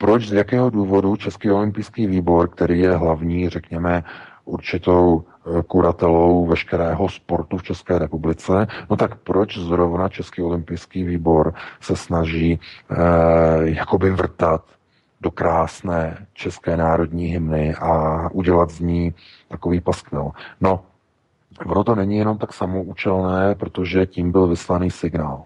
proč, 0.00 0.28
z 0.28 0.32
jakého 0.32 0.70
důvodu 0.70 1.16
Český 1.16 1.50
olympijský 1.50 2.06
výbor, 2.06 2.48
který 2.48 2.80
je 2.80 2.96
hlavní, 2.96 3.48
řekněme, 3.48 4.04
určitou 4.44 5.24
eh, 5.24 5.62
kuratelou 5.62 6.46
veškerého 6.46 7.08
sportu 7.08 7.58
v 7.58 7.62
České 7.62 7.98
republice, 7.98 8.66
no 8.90 8.96
tak 8.96 9.16
proč 9.16 9.58
zrovna 9.58 10.08
Český 10.08 10.42
olympijský 10.42 11.04
výbor 11.04 11.54
se 11.80 11.96
snaží 11.96 12.60
eh, 12.60 12.96
jakoby 13.62 14.10
vrtat 14.10 14.64
do 15.20 15.30
krásné 15.30 16.26
české 16.32 16.76
národní 16.76 17.26
hymny 17.26 17.74
a 17.74 17.90
udělat 18.32 18.70
z 18.70 18.80
ní 18.80 19.14
takový 19.48 19.80
paskvil. 19.80 20.30
No, 20.60 20.80
ono 21.66 21.84
to 21.84 21.94
není 21.94 22.16
jenom 22.16 22.38
tak 22.38 22.52
samoučelné, 22.52 23.54
protože 23.54 24.06
tím 24.06 24.32
byl 24.32 24.46
vyslaný 24.46 24.90
signál. 24.90 25.44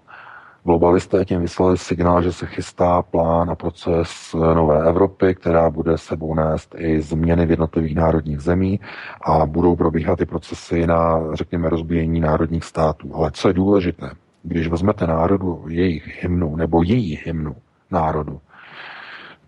Globalisté 0.66 1.24
tím 1.24 1.40
vyslali 1.40 1.78
signál, 1.78 2.22
že 2.22 2.32
se 2.32 2.46
chystá 2.46 3.02
plán 3.02 3.50
a 3.50 3.54
proces 3.54 4.34
nové 4.54 4.88
Evropy, 4.88 5.34
která 5.34 5.70
bude 5.70 5.98
sebou 5.98 6.34
nést 6.34 6.74
i 6.78 7.00
změny 7.00 7.46
v 7.46 7.50
jednotlivých 7.50 7.94
národních 7.94 8.40
zemí 8.40 8.80
a 9.22 9.46
budou 9.46 9.76
probíhat 9.76 10.20
i 10.20 10.26
procesy 10.26 10.86
na, 10.86 11.20
řekněme, 11.32 11.68
rozbíjení 11.68 12.20
národních 12.20 12.64
států. 12.64 13.10
Ale 13.14 13.30
co 13.30 13.48
je 13.48 13.54
důležité, 13.54 14.10
když 14.42 14.68
vezmete 14.68 15.06
národu 15.06 15.64
jejich 15.68 16.22
hymnu 16.22 16.56
nebo 16.56 16.82
její 16.82 17.20
hymnu 17.24 17.56
národu, 17.90 18.40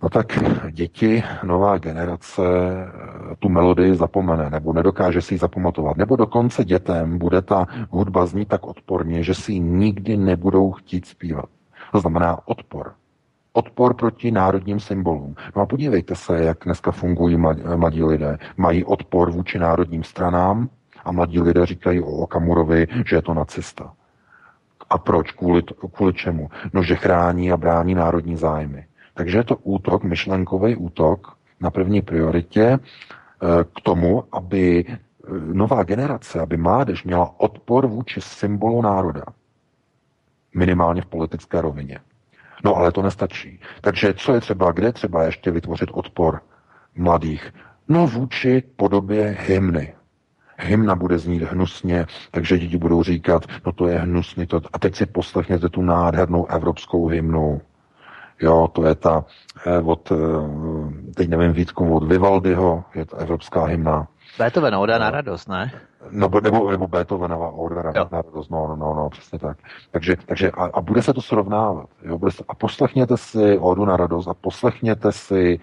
No 0.02 0.08
tak 0.08 0.38
děti, 0.70 1.22
nová 1.44 1.78
generace 1.78 2.42
tu 3.38 3.48
melodii 3.48 3.94
zapomene, 3.94 4.50
nebo 4.50 4.72
nedokáže 4.72 5.22
si 5.22 5.34
ji 5.34 5.38
zapamatovat. 5.38 5.96
Nebo 5.96 6.16
dokonce 6.16 6.64
dětem 6.64 7.18
bude 7.18 7.42
ta 7.42 7.66
hudba 7.90 8.26
znít 8.26 8.48
tak 8.48 8.66
odporně, 8.66 9.22
že 9.22 9.34
si 9.34 9.52
ji 9.52 9.60
nikdy 9.60 10.16
nebudou 10.16 10.72
chtít 10.72 11.06
zpívat. 11.06 11.44
To 11.92 12.00
znamená 12.00 12.38
odpor. 12.44 12.92
Odpor 13.52 13.94
proti 13.94 14.30
národním 14.30 14.80
symbolům. 14.80 15.34
No 15.56 15.62
a 15.62 15.66
podívejte 15.66 16.14
se, 16.14 16.44
jak 16.44 16.58
dneska 16.64 16.90
fungují 16.92 17.36
mladí 17.76 18.04
lidé. 18.04 18.38
Mají 18.56 18.84
odpor 18.84 19.30
vůči 19.30 19.58
národním 19.58 20.04
stranám 20.04 20.68
a 21.04 21.12
mladí 21.12 21.40
lidé 21.40 21.66
říkají 21.66 22.00
o 22.00 22.06
Okamurovi, 22.06 22.86
že 23.06 23.16
je 23.16 23.22
to 23.22 23.34
nacista. 23.34 23.92
A 24.90 24.98
proč? 24.98 25.32
Kvůli, 25.32 25.62
kvůli 25.92 26.12
čemu? 26.12 26.48
No, 26.72 26.82
že 26.82 26.94
chrání 26.94 27.52
a 27.52 27.56
brání 27.56 27.94
národní 27.94 28.36
zájmy. 28.36 28.84
Takže 29.16 29.38
je 29.38 29.44
to 29.44 29.56
útok, 29.56 30.04
myšlenkový 30.04 30.76
útok 30.76 31.36
na 31.60 31.70
první 31.70 32.02
prioritě 32.02 32.62
eh, 32.62 32.78
k 33.64 33.80
tomu, 33.82 34.24
aby 34.32 34.84
eh, 34.88 34.94
nová 35.52 35.82
generace, 35.82 36.40
aby 36.40 36.56
mládež 36.56 37.04
měla 37.04 37.40
odpor 37.40 37.86
vůči 37.86 38.20
symbolu 38.20 38.82
národa. 38.82 39.24
Minimálně 40.54 41.02
v 41.02 41.06
politické 41.06 41.60
rovině. 41.60 41.98
No 42.64 42.76
ale 42.76 42.92
to 42.92 43.02
nestačí. 43.02 43.60
Takže 43.80 44.14
co 44.14 44.34
je 44.34 44.40
třeba, 44.40 44.72
kde 44.72 44.92
třeba 44.92 45.22
ještě 45.22 45.50
vytvořit 45.50 45.90
odpor 45.92 46.40
mladých? 46.94 47.52
No 47.88 48.06
vůči 48.06 48.62
podobě 48.76 49.36
hymny. 49.40 49.94
Hymna 50.58 50.94
bude 50.94 51.18
znít 51.18 51.42
hnusně, 51.42 52.06
takže 52.30 52.58
děti 52.58 52.78
budou 52.78 53.02
říkat, 53.02 53.42
no 53.66 53.72
to 53.72 53.88
je 53.88 53.98
hnusný. 53.98 54.46
To... 54.46 54.60
A 54.72 54.78
teď 54.78 54.96
si 54.96 55.06
poslechněte 55.06 55.68
tu 55.68 55.82
nádhernou 55.82 56.46
evropskou 56.46 57.06
hymnu. 57.06 57.60
Jo, 58.40 58.68
to 58.72 58.84
je 58.86 58.94
ta 58.94 59.24
eh, 59.66 59.78
od, 59.78 60.12
eh, 60.12 60.16
teď 61.14 61.28
nevím 61.28 61.52
Vítku, 61.52 61.94
od 61.94 62.04
Vivaldiho, 62.08 62.84
je 62.94 63.06
to 63.06 63.16
evropská 63.16 63.64
hymna. 63.64 64.08
Beethoven, 64.38 64.74
Oda 64.74 64.98
na 64.98 65.10
radost, 65.10 65.48
ne? 65.48 65.72
No, 66.10 66.30
nebo, 66.42 66.70
nebo 66.70 66.88
Beethovenova 66.88 67.50
Oda 67.50 67.82
na, 67.82 67.92
na 68.12 68.22
radost, 68.22 68.50
no, 68.50 68.66
no, 68.66 68.76
no, 68.76 68.94
no, 68.94 69.10
přesně 69.10 69.38
tak. 69.38 69.58
Takže, 69.90 70.16
takže 70.26 70.50
a, 70.50 70.64
a 70.64 70.80
bude 70.80 71.02
se 71.02 71.14
to 71.14 71.22
srovnávat. 71.22 71.86
Jo, 72.02 72.18
bude 72.18 72.32
se, 72.32 72.44
a 72.48 72.54
poslechněte 72.54 73.16
si 73.16 73.58
Odu 73.58 73.84
na 73.84 73.96
radost 73.96 74.28
a 74.28 74.34
poslechněte 74.34 75.12
si 75.12 75.60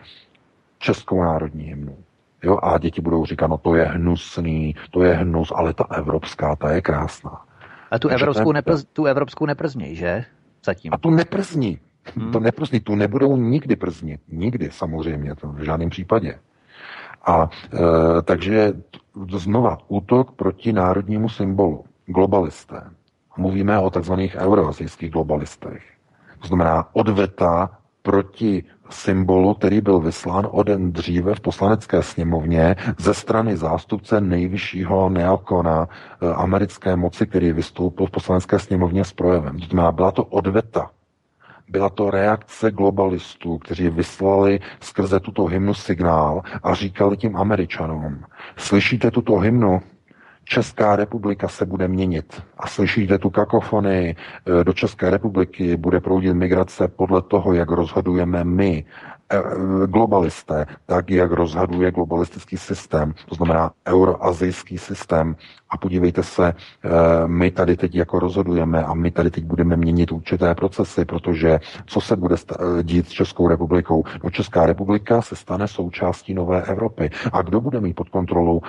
Českou 0.80 1.24
národní 1.24 1.64
hymnu. 1.64 1.98
Jo, 2.44 2.60
a 2.64 2.78
děti 2.78 3.02
budou 3.02 3.26
říkat, 3.26 3.48
no 3.48 3.58
to 3.58 3.76
je 3.76 3.84
hnusný, 3.84 4.76
to 4.92 5.04
je 5.04 5.14
hnus, 5.14 5.52
ale 5.56 5.74
ta 5.74 5.84
evropská, 5.92 6.56
ta 6.56 6.72
je 6.72 6.82
krásná. 6.82 7.42
A 7.92 8.00
tu 8.00 8.08
evropskou, 8.08 8.50
ten, 8.50 8.54
neprz, 8.54 8.84
tu 8.94 9.06
evropskou 9.06 9.46
neprzní, 9.46 9.96
že? 9.96 10.26
Zatím. 10.66 10.94
A 10.94 10.98
tu 10.98 11.10
neprzní. 11.10 11.80
Hmm. 12.16 12.32
To 12.32 12.40
neprzdí, 12.40 12.80
tu 12.80 12.96
nebudou 12.96 13.38
nikdy 13.38 13.76
prznit. 13.76 14.22
Nikdy, 14.32 14.70
samozřejmě, 14.72 15.36
to 15.36 15.48
v 15.48 15.64
žádném 15.64 15.90
případě. 15.90 16.40
A 17.26 17.50
e, 17.74 18.22
takže 18.22 18.74
znova 19.36 19.78
útok 19.88 20.32
proti 20.32 20.74
národnímu 20.74 21.30
symbolu. 21.30 21.86
Globalisté. 22.06 22.82
Mluvíme 23.38 23.80
o 23.80 23.90
takzvaných 23.90 24.36
euroazijských 24.36 25.12
globalistech. 25.12 25.84
To 26.40 26.48
znamená 26.48 26.88
odveta 26.94 27.78
proti 28.02 28.64
symbolu, 28.90 29.54
který 29.54 29.82
byl 29.82 30.00
vyslán 30.00 30.48
o 30.52 30.64
den 30.64 30.92
dříve 30.92 31.36
v 31.36 31.40
poslanecké 31.40 32.04
sněmovně 32.04 32.76
ze 32.98 33.14
strany 33.14 33.58
zástupce 33.58 34.22
nejvyššího 34.22 35.10
neokona 35.10 35.88
eh, 35.88 36.34
americké 36.34 36.96
moci, 36.96 37.28
který 37.28 37.52
vystoupil 37.52 38.06
v 38.06 38.12
poslanecké 38.12 38.60
sněmovně 38.60 39.06
s 39.06 39.14
projevem. 39.14 39.60
To 39.60 39.66
znamená, 39.66 39.92
byla 39.92 40.12
to 40.12 40.24
odveta. 40.24 40.90
Byla 41.74 41.90
to 41.90 42.12
reakce 42.12 42.72
globalistů, 42.72 43.58
kteří 43.58 43.90
vyslali 43.90 44.60
skrze 44.80 45.20
tuto 45.20 45.46
hymnu 45.46 45.74
signál 45.74 46.42
a 46.64 46.74
říkali 46.74 47.18
tím 47.18 47.36
Američanům, 47.36 48.24
slyšíte 48.58 49.12
tuto 49.12 49.38
hymnu, 49.38 49.82
Česká 50.44 50.96
republika 50.96 51.48
se 51.48 51.66
bude 51.66 51.88
měnit. 51.88 52.44
A 52.58 52.68
slyšíte 52.68 53.18
tu 53.18 53.30
kakofonii, 53.30 54.16
e, 54.16 54.64
do 54.64 54.74
České 54.74 55.10
republiky 55.10 55.78
bude 55.78 56.00
proudit 56.00 56.34
migrace 56.34 56.88
podle 56.88 57.22
toho, 57.22 57.54
jak 57.54 57.72
rozhodujeme 57.72 58.44
my. 58.44 58.86
Eh, 59.34 59.88
globalisté, 59.88 60.66
tak 60.86 61.10
jak 61.10 61.32
rozhaduje 61.32 61.92
globalistický 61.92 62.58
systém, 62.58 63.14
to 63.30 63.36
znamená 63.36 63.72
euroazijský 63.88 64.78
systém. 64.78 65.36
A 65.70 65.78
podívejte 65.78 66.24
se, 66.24 66.54
eh, 66.54 66.90
my 67.28 67.52
tady 67.52 67.78
teď 67.78 67.96
jako 67.96 68.20
rozhodujeme 68.20 68.84
a 68.84 68.94
my 68.94 69.12
tady 69.12 69.32
teď 69.32 69.44
budeme 69.44 69.78
měnit 69.78 70.12
určité 70.12 70.56
procesy, 70.56 71.06
protože 71.06 71.60
co 71.86 72.02
se 72.02 72.16
bude 72.16 72.36
eh, 72.36 72.84
dít 72.84 73.08
s 73.08 73.10
Českou 73.10 73.48
republikou? 73.48 74.04
No 74.24 74.30
Česká 74.30 74.66
republika 74.66 75.22
se 75.22 75.36
stane 75.36 75.68
součástí 75.68 76.34
nové 76.34 76.62
Evropy. 76.62 77.10
A 77.32 77.42
kdo 77.42 77.62
bude 77.62 77.82
mít 77.82 77.94
pod 77.94 78.10
kontrolou 78.10 78.62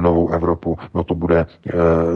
novou 0.00 0.28
Evropu? 0.28 0.78
No 0.94 1.04
to 1.04 1.14
bude, 1.14 1.46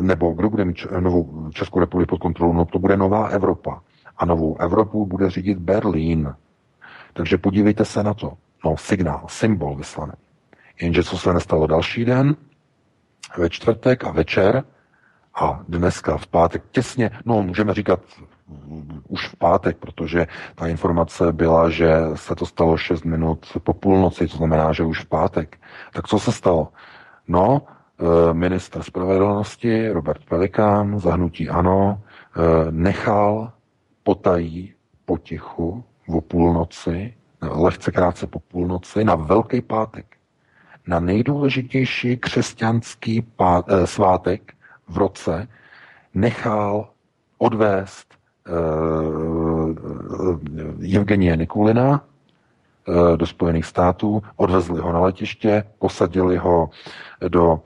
nebo 0.00 0.32
kdo 0.32 0.50
bude 0.50 0.64
mít 0.64 0.86
novou 1.00 1.50
Českou 1.50 1.80
republiku 1.80 2.08
pod 2.08 2.18
kontrolou? 2.22 2.52
No 2.52 2.64
to 2.64 2.78
bude 2.78 2.96
nová 2.96 3.26
Evropa. 3.26 3.80
A 4.16 4.24
novou 4.24 4.56
Evropu 4.60 5.06
bude 5.06 5.30
řídit 5.30 5.58
Berlín. 5.58 6.34
Takže 7.18 7.38
podívejte 7.38 7.84
se 7.84 8.02
na 8.02 8.14
to. 8.14 8.32
No, 8.64 8.76
signál, 8.76 9.24
symbol 9.28 9.74
vyslaný. 9.74 10.12
Jenže 10.80 11.02
co 11.02 11.18
se 11.18 11.32
nestalo 11.32 11.66
další 11.66 12.04
den, 12.04 12.36
ve 13.38 13.50
čtvrtek 13.50 14.04
a 14.04 14.10
večer, 14.10 14.64
a 15.34 15.60
dneska 15.68 16.16
v 16.16 16.26
pátek 16.26 16.62
těsně, 16.70 17.10
no 17.24 17.42
můžeme 17.42 17.74
říkat 17.74 18.00
už 19.08 19.28
v 19.28 19.36
pátek, 19.36 19.76
protože 19.76 20.26
ta 20.54 20.66
informace 20.66 21.32
byla, 21.32 21.70
že 21.70 21.90
se 22.14 22.34
to 22.34 22.46
stalo 22.46 22.76
6 22.76 23.04
minut 23.04 23.46
po 23.62 23.74
půlnoci, 23.74 24.28
to 24.28 24.36
znamená, 24.36 24.72
že 24.72 24.82
už 24.82 25.00
v 25.04 25.08
pátek. 25.08 25.58
Tak 25.92 26.08
co 26.08 26.18
se 26.18 26.32
stalo? 26.32 26.68
No, 27.28 27.62
eh, 27.62 28.34
minister 28.34 28.82
spravedlnosti 28.82 29.88
Robert 29.88 30.24
Pelikán, 30.24 30.98
zahnutí 30.98 31.48
ANO, 31.48 32.02
eh, 32.02 32.40
nechal 32.70 33.52
potají 34.02 34.74
potichu 35.04 35.84
o 36.08 36.20
půlnoci, 36.20 37.14
lehce 37.42 37.92
krátce 37.92 38.26
po 38.26 38.40
půlnoci, 38.40 39.04
na 39.04 39.14
Velký 39.14 39.60
pátek, 39.60 40.06
na 40.86 41.00
nejdůležitější 41.00 42.16
křesťanský 42.16 43.22
pát, 43.22 43.64
eh, 43.68 43.86
svátek 43.86 44.52
v 44.88 44.98
roce, 44.98 45.48
nechal 46.14 46.88
odvést 47.38 48.14
eh, 48.46 48.52
Evgenie 50.96 51.36
Nikulina 51.36 52.04
eh, 52.88 53.16
do 53.16 53.26
Spojených 53.26 53.66
států, 53.66 54.22
odvezli 54.36 54.80
ho 54.80 54.92
na 54.92 55.00
letiště, 55.00 55.64
posadili 55.78 56.36
ho 56.36 56.70
do 57.28 57.60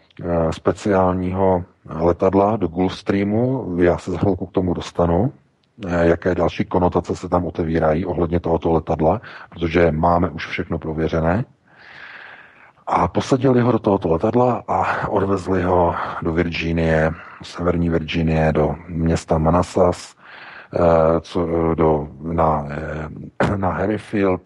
speciálního 0.51 1.65
letadla, 1.89 2.57
do 2.57 2.69
Gulfstreamu, 2.69 3.77
já 3.79 3.99
se 3.99 4.11
za 4.11 4.19
chvilku 4.19 4.47
k 4.47 4.53
tomu 4.53 4.75
dostanu, 4.75 5.33
jaké 6.03 6.35
další 6.35 6.65
konotace 6.65 7.17
se 7.17 7.29
tam 7.29 7.45
otevírají 7.45 8.07
ohledně 8.07 8.41
tohoto 8.41 8.73
letadla, 8.73 9.21
protože 9.51 9.93
máme 9.93 10.31
už 10.31 10.47
všechno 10.47 10.79
prověřené. 10.79 11.45
A 12.87 13.09
posadili 13.09 13.61
ho 13.61 13.73
do 13.73 13.79
tohoto 13.79 14.09
letadla 14.09 14.63
a 14.69 15.09
odvezli 15.09 15.63
ho 15.63 15.95
do 16.23 16.33
Virginie, 16.33 17.13
severní 17.43 17.91
Virginie, 17.91 18.53
do 18.53 18.75
města 18.89 19.39
Manassas, 19.39 20.17
eh, 20.75 21.21
co, 21.21 21.47
do, 21.75 22.09
na, 22.23 22.67
eh, 22.71 23.57
na 23.57 23.71
Harryfield 23.73 24.43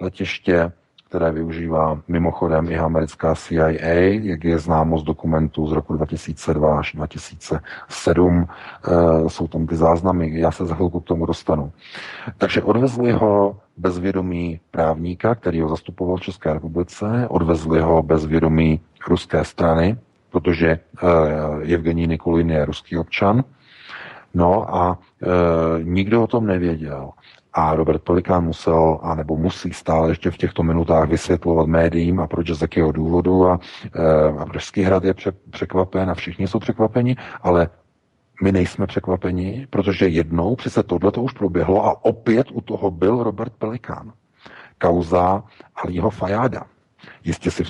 letiště, 0.00 0.72
které 1.08 1.32
využívá 1.32 2.00
mimochodem 2.08 2.70
i 2.70 2.78
americká 2.78 3.34
CIA, 3.34 4.18
jak 4.22 4.44
je 4.44 4.58
známo 4.58 4.98
z 4.98 5.02
dokumentů 5.02 5.66
z 5.66 5.72
roku 5.72 5.96
2002 5.96 6.78
až 6.78 6.92
2007. 6.92 8.46
Eh, 8.46 9.28
jsou 9.28 9.48
tam 9.48 9.66
ty 9.66 9.76
záznamy, 9.76 10.40
já 10.40 10.50
se 10.50 10.66
za 10.66 10.74
chvilku 10.74 11.00
k 11.00 11.04
tomu 11.04 11.26
dostanu. 11.26 11.72
Takže 12.38 12.62
odvezli 12.62 13.12
ho 13.12 13.56
bez 13.76 13.98
vědomí 13.98 14.60
právníka, 14.70 15.34
který 15.34 15.60
ho 15.60 15.68
zastupoval 15.68 16.16
v 16.16 16.20
České 16.20 16.52
republice, 16.52 17.26
odvezli 17.28 17.80
ho 17.80 18.02
bez 18.02 18.26
vědomí 18.26 18.80
ruské 19.08 19.44
strany, 19.44 19.96
protože 20.30 20.78
uh, 21.02 21.72
Evgení 21.72 22.06
Nikulin 22.06 22.50
je 22.50 22.64
ruský 22.64 22.98
občan, 22.98 23.44
No 24.34 24.74
a 24.76 24.98
e, 25.22 25.26
nikdo 25.84 26.22
o 26.22 26.26
tom 26.26 26.46
nevěděl. 26.46 27.10
A 27.54 27.74
Robert 27.74 28.02
Pelikán 28.02 28.44
musel, 28.44 28.98
anebo 29.02 29.36
musí 29.36 29.72
stále 29.72 30.08
ještě 30.08 30.30
v 30.30 30.36
těchto 30.36 30.62
minutách 30.62 31.08
vysvětlovat 31.08 31.66
médiím 31.66 32.20
a 32.20 32.26
proč 32.26 32.50
z 32.50 32.62
jakého 32.62 32.92
důvodu. 32.92 33.46
A, 33.46 33.60
e, 33.94 34.28
a 34.38 34.46
Pražský 34.46 34.82
hrad 34.82 35.04
je 35.04 35.14
pře, 35.14 35.32
překvapen 35.50 36.10
a 36.10 36.14
všichni 36.14 36.48
jsou 36.48 36.58
překvapeni, 36.58 37.16
ale 37.42 37.68
my 38.42 38.52
nejsme 38.52 38.86
překvapeni, 38.86 39.66
protože 39.70 40.08
jednou 40.08 40.56
přece 40.56 40.82
tohle 40.82 41.12
to 41.12 41.22
už 41.22 41.32
proběhlo 41.32 41.86
a 41.86 42.04
opět 42.04 42.46
u 42.52 42.60
toho 42.60 42.90
byl 42.90 43.22
Robert 43.22 43.52
Pelikán. 43.52 44.12
Kauza 44.78 45.42
Alího 45.74 46.10
Fajáda. 46.10 46.62
Jistě 47.24 47.50
si 47.50 47.64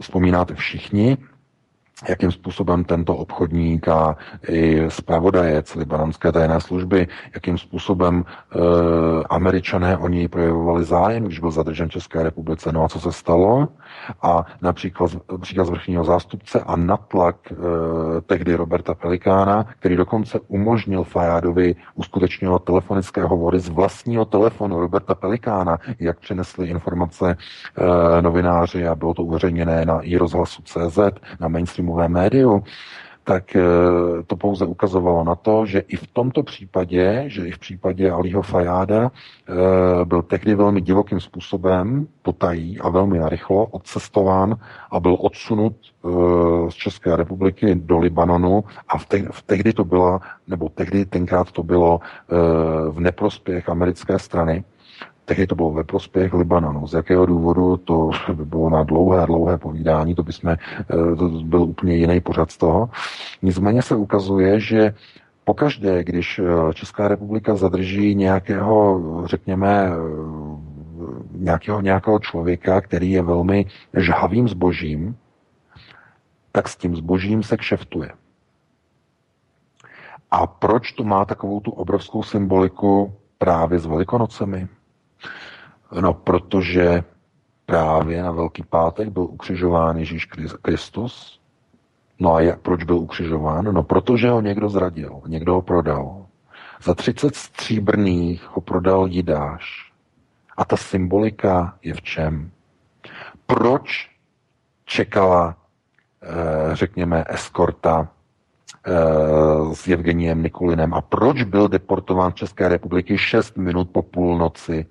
vzpomínáte 0.00 0.54
všichni, 0.54 1.16
jakým 2.08 2.32
způsobem 2.32 2.84
tento 2.84 3.16
obchodník 3.16 3.88
a 3.88 4.16
i 4.48 4.84
zpravodajec 4.88 5.74
libanonské 5.74 6.32
tajné 6.32 6.60
služby, 6.60 7.08
jakým 7.34 7.58
způsobem 7.58 8.24
e, 8.24 8.58
američané 9.30 9.96
o 9.96 10.08
něj 10.08 10.28
projevovali 10.28 10.84
zájem, 10.84 11.24
když 11.24 11.40
byl 11.40 11.50
zadržen 11.50 11.90
České 11.90 12.22
republice. 12.22 12.72
No 12.72 12.84
a 12.84 12.88
co 12.88 13.00
se 13.00 13.12
stalo? 13.12 13.68
A 14.22 14.46
například 14.62 15.10
příkaz 15.40 15.70
vrchního 15.70 16.04
zástupce 16.04 16.60
a 16.60 16.76
natlak 16.76 17.36
e, 17.52 17.54
tehdy 18.20 18.54
Roberta 18.54 18.94
Pelikána, 18.94 19.64
který 19.80 19.96
dokonce 19.96 20.40
umožnil 20.48 21.04
Fajádovi 21.04 21.74
uskutečňovat 21.94 22.64
telefonické 22.64 23.22
hovory 23.22 23.60
z 23.60 23.68
vlastního 23.68 24.24
telefonu 24.24 24.80
Roberta 24.80 25.14
Pelikána, 25.14 25.78
jak 25.98 26.20
přinesli 26.20 26.68
informace 26.68 27.36
e, 27.36 28.22
novináři 28.22 28.86
a 28.86 28.94
bylo 28.94 29.14
to 29.14 29.22
uveřejněné 29.22 29.84
na 29.84 30.00
i 30.00 30.16
rozhlasu 30.16 30.62
CZ, 30.62 30.98
na 31.40 31.48
mainstreamu 31.48 31.93
mainstreamovém 31.94 32.08
médiu, 32.08 32.62
tak 33.24 33.56
eh, 33.56 33.62
to 34.26 34.36
pouze 34.36 34.64
ukazovalo 34.64 35.24
na 35.24 35.34
to, 35.34 35.66
že 35.66 35.78
i 35.80 35.96
v 35.96 36.06
tomto 36.06 36.42
případě, 36.42 37.24
že 37.26 37.48
i 37.48 37.50
v 37.50 37.58
případě 37.58 38.10
Aliho 38.10 38.42
Fajáda 38.42 39.10
eh, 39.10 40.04
byl 40.04 40.22
tehdy 40.22 40.54
velmi 40.54 40.80
divokým 40.80 41.20
způsobem 41.20 42.06
potají 42.22 42.80
a 42.80 42.88
velmi 42.88 43.18
narychlo 43.18 43.66
odcestován 43.66 44.56
a 44.90 45.00
byl 45.00 45.16
odsunut 45.20 45.76
eh, 45.76 46.08
z 46.70 46.74
České 46.74 47.16
republiky 47.16 47.74
do 47.74 47.98
Libanonu 47.98 48.64
a 48.88 48.98
v, 48.98 49.06
v 49.30 49.42
tehdy 49.42 49.72
to 49.72 49.84
byla, 49.84 50.20
nebo 50.48 50.68
tehdy 50.68 51.06
tenkrát 51.06 51.52
to 51.52 51.62
bylo 51.62 52.00
v 52.90 53.00
neprospěch 53.00 53.68
americké 53.68 54.18
strany, 54.18 54.64
Tehdy 55.24 55.46
to 55.46 55.54
bylo 55.54 55.72
ve 55.72 55.84
prospěch 55.84 56.34
Libanonu. 56.34 56.86
Z 56.86 56.92
jakého 56.92 57.26
důvodu 57.26 57.76
to 57.76 58.10
by 58.32 58.44
bylo 58.44 58.70
na 58.70 58.82
dlouhé, 58.82 59.26
dlouhé 59.26 59.58
povídání, 59.58 60.14
to 60.14 60.22
by 60.22 60.32
jsme, 60.32 60.56
eh, 60.80 61.16
to 61.16 61.28
byl 61.28 61.62
úplně 61.62 61.96
jiný 61.96 62.20
pořad 62.20 62.50
z 62.50 62.56
toho. 62.56 62.90
Nicméně 63.42 63.82
se 63.82 63.96
ukazuje, 63.96 64.60
že 64.60 64.94
pokaždé, 65.44 66.04
když 66.04 66.38
eh, 66.38 66.74
Česká 66.74 67.08
republika 67.08 67.56
zadrží 67.56 68.14
nějakého, 68.14 69.00
řekněme, 69.26 69.90
eh, 69.90 70.74
nějakého, 71.32 71.80
nějakého 71.80 72.18
člověka, 72.18 72.80
který 72.80 73.10
je 73.10 73.22
velmi 73.22 73.66
žhavým 73.96 74.48
zbožím, 74.48 75.16
tak 76.52 76.68
s 76.68 76.76
tím 76.76 76.96
zbožím 76.96 77.42
se 77.42 77.56
kšeftuje. 77.56 78.10
A 80.30 80.46
proč 80.46 80.92
to 80.92 81.04
má 81.04 81.24
takovou 81.24 81.60
tu 81.60 81.70
obrovskou 81.70 82.22
symboliku 82.22 83.14
právě 83.38 83.78
s 83.78 83.86
Velikonocemi? 83.86 84.68
No, 86.00 86.14
protože 86.14 87.04
právě 87.66 88.22
na 88.22 88.30
Velký 88.30 88.62
pátek 88.62 89.08
byl 89.08 89.22
ukřižován 89.22 89.96
Ježíš 89.96 90.28
Kristus. 90.62 91.40
No 92.18 92.34
a 92.34 92.40
jak, 92.40 92.60
proč 92.60 92.84
byl 92.84 92.96
ukřižován? 92.96 93.64
No, 93.64 93.82
protože 93.82 94.30
ho 94.30 94.40
někdo 94.40 94.68
zradil, 94.68 95.20
někdo 95.26 95.54
ho 95.54 95.62
prodal. 95.62 96.26
Za 96.82 96.94
30 96.94 97.34
stříbrných 97.34 98.56
ho 98.56 98.60
prodal 98.60 99.06
Jidáš. 99.06 99.92
A 100.56 100.64
ta 100.64 100.76
symbolika 100.76 101.78
je 101.82 101.94
v 101.94 102.02
čem? 102.02 102.50
Proč 103.46 104.10
čekala, 104.84 105.56
eh, 106.22 106.76
řekněme, 106.76 107.24
eskorta 107.28 108.08
eh, 108.86 109.74
s 109.74 109.88
Evgeniem 109.88 110.42
Nikulinem 110.42 110.94
a 110.94 111.00
proč 111.00 111.42
byl 111.42 111.68
deportován 111.68 112.32
z 112.32 112.34
České 112.34 112.68
republiky 112.68 113.18
6 113.18 113.56
minut 113.56 113.90
po 113.90 114.02
půlnoci 114.02 114.86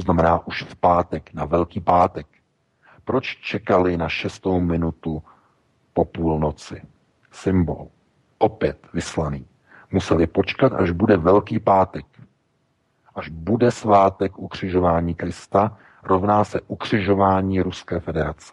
To 0.00 0.04
znamená 0.04 0.46
už 0.46 0.62
v 0.62 0.76
pátek, 0.76 1.34
na 1.34 1.44
Velký 1.44 1.80
pátek. 1.80 2.26
Proč 3.04 3.36
čekali 3.36 3.96
na 3.96 4.08
šestou 4.08 4.60
minutu 4.60 5.22
po 5.92 6.04
půlnoci? 6.04 6.82
Symbol. 7.30 7.88
Opět 8.38 8.86
vyslaný. 8.92 9.46
Museli 9.92 10.26
počkat, 10.26 10.72
až 10.72 10.90
bude 10.90 11.16
Velký 11.16 11.60
pátek. 11.60 12.06
Až 13.14 13.28
bude 13.28 13.70
svátek 13.70 14.38
ukřižování 14.38 15.14
Krista, 15.14 15.76
rovná 16.02 16.44
se 16.44 16.60
ukřižování 16.60 17.60
Ruské 17.60 18.00
federace. 18.00 18.52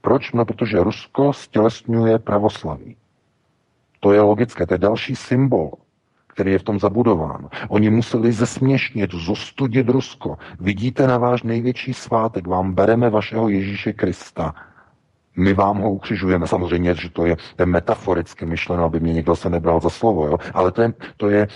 Proč? 0.00 0.32
No, 0.32 0.44
protože 0.44 0.82
Rusko 0.82 1.32
stělesňuje 1.32 2.18
pravoslaví. 2.18 2.96
To 4.00 4.12
je 4.12 4.20
logické, 4.20 4.66
to 4.66 4.74
je 4.74 4.78
další 4.78 5.16
symbol, 5.16 5.70
který 6.34 6.52
je 6.52 6.58
v 6.58 6.62
tom 6.62 6.78
zabudován. 6.78 7.48
Oni 7.68 7.90
museli 7.90 8.32
zesměšnit, 8.32 9.10
zostudit 9.14 9.88
Rusko. 9.88 10.38
Vidíte 10.60 11.06
na 11.06 11.18
váš 11.18 11.42
největší 11.42 11.94
svátek, 11.94 12.46
vám 12.46 12.74
bereme 12.74 13.10
vašeho 13.10 13.48
Ježíše 13.48 13.92
Krista, 13.92 14.54
my 15.36 15.54
vám 15.54 15.78
ho 15.78 15.90
ukřižujeme. 15.90 16.46
Samozřejmě, 16.46 16.94
že 16.94 17.10
to 17.10 17.26
je, 17.26 17.36
to 17.36 17.62
je 17.62 17.66
metaforicky 17.66 18.46
myšleno, 18.46 18.84
aby 18.84 19.00
mě 19.00 19.12
někdo 19.12 19.36
se 19.36 19.50
nebral 19.50 19.80
za 19.80 19.90
slovo, 19.90 20.26
jo? 20.26 20.38
ale 20.54 20.72
to 20.72 20.82
je, 20.82 20.92
to, 21.16 21.28
je, 21.28 21.48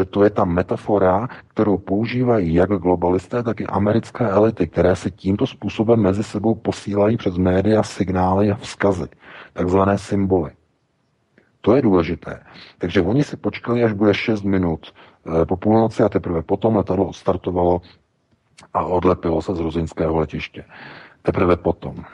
eh, 0.00 0.04
to 0.04 0.24
je 0.24 0.30
ta 0.30 0.44
metafora, 0.44 1.28
kterou 1.48 1.78
používají 1.78 2.54
jak 2.54 2.70
globalisté, 2.70 3.42
tak 3.42 3.60
i 3.60 3.66
americké 3.66 4.28
elity, 4.28 4.66
které 4.66 4.96
se 4.96 5.10
tímto 5.10 5.46
způsobem 5.46 6.00
mezi 6.00 6.22
sebou 6.22 6.54
posílají 6.54 7.16
přes 7.16 7.36
média 7.36 7.82
signály 7.82 8.50
a 8.50 8.56
vzkazy, 8.56 9.06
takzvané 9.52 9.98
symboly. 9.98 10.50
To 11.60 11.76
je 11.76 11.82
důležité. 11.82 12.40
Takže 12.78 13.02
oni 13.02 13.24
si 13.24 13.36
počkali, 13.36 13.84
až 13.84 13.92
bude 13.92 14.14
6 14.14 14.42
minut 14.42 14.86
eh, 14.86 15.46
po 15.46 15.56
půlnoci 15.56 16.02
a 16.02 16.08
teprve 16.08 16.42
potom 16.42 16.76
letadlo 16.76 17.06
odstartovalo 17.06 17.82
a 18.74 18.84
odlepilo 18.84 19.42
se 19.42 19.54
z 19.54 19.60
ruzinského 19.60 20.16
letiště. 20.16 20.64
Teprve 21.22 21.56
potom. 21.56 22.04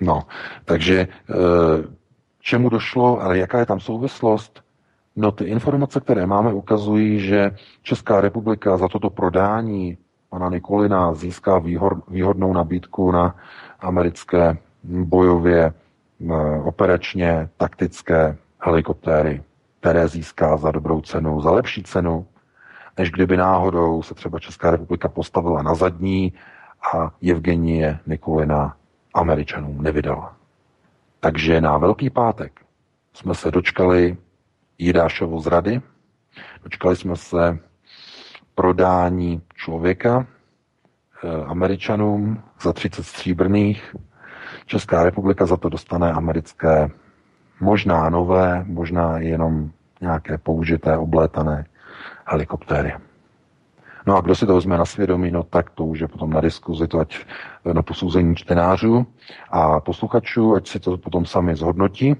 No, 0.00 0.22
takže 0.64 1.00
eh, 1.00 1.34
čemu 2.40 2.68
došlo, 2.68 3.22
ale 3.22 3.38
jaká 3.38 3.58
je 3.58 3.66
tam 3.66 3.80
souvislost? 3.80 4.64
No 5.16 5.32
ty 5.32 5.44
informace, 5.44 6.00
které 6.00 6.26
máme, 6.26 6.52
ukazují, 6.52 7.20
že 7.20 7.56
Česká 7.82 8.20
republika 8.20 8.76
za 8.76 8.88
toto 8.88 9.10
prodání 9.10 9.98
pana 10.28 10.48
Nikolina 10.48 11.14
získá 11.14 11.62
výhodnou 12.08 12.52
nabídku 12.52 13.12
na 13.12 13.36
americké 13.80 14.56
bojově 14.84 15.64
eh, 16.30 16.34
operačně 16.64 17.48
taktické 17.56 18.36
helikoptéry, 18.64 19.42
které 19.80 20.08
získá 20.08 20.56
za 20.56 20.70
dobrou 20.70 21.00
cenu, 21.00 21.40
za 21.40 21.50
lepší 21.50 21.82
cenu, 21.82 22.26
než 22.98 23.10
kdyby 23.10 23.36
náhodou 23.36 24.02
se 24.02 24.14
třeba 24.14 24.38
Česká 24.38 24.70
republika 24.70 25.08
postavila 25.08 25.62
na 25.62 25.74
zadní 25.74 26.32
a 26.94 27.10
Evgenie 27.30 27.98
Nikolina 28.06 28.76
Američanům 29.14 29.82
nevydala. 29.82 30.36
Takže 31.20 31.60
na 31.60 31.78
Velký 31.78 32.10
pátek 32.10 32.60
jsme 33.12 33.34
se 33.34 33.50
dočkali 33.50 34.16
Jidášovu 34.78 35.40
zrady, 35.40 35.80
dočkali 36.62 36.96
jsme 36.96 37.16
se 37.16 37.58
prodání 38.54 39.42
člověka 39.54 40.26
e, 41.22 41.44
Američanům 41.44 42.42
za 42.60 42.72
30 42.72 43.02
stříbrných. 43.02 43.96
Česká 44.66 45.04
republika 45.04 45.46
za 45.46 45.56
to 45.56 45.68
dostane 45.68 46.12
americké, 46.12 46.90
možná 47.60 48.10
nové, 48.10 48.64
možná 48.66 49.18
jenom 49.18 49.70
nějaké 50.00 50.38
použité, 50.38 50.98
oblétané 50.98 51.64
helikoptéry. 52.26 52.92
No 54.06 54.16
a 54.16 54.20
kdo 54.20 54.34
si 54.34 54.46
to 54.46 54.54
vezme 54.54 54.78
na 54.78 54.84
svědomí, 54.84 55.30
no 55.30 55.42
tak 55.42 55.70
to 55.70 55.84
už 55.84 56.00
je 56.00 56.08
potom 56.08 56.30
na 56.30 56.40
diskuzi, 56.40 56.88
to 56.88 56.98
ať 56.98 57.16
na 57.72 57.82
posouzení 57.82 58.36
čtenářů 58.36 59.06
a 59.50 59.80
posluchačů, 59.80 60.54
ať 60.54 60.68
si 60.68 60.80
to 60.80 60.98
potom 60.98 61.26
sami 61.26 61.56
zhodnotí. 61.56 62.16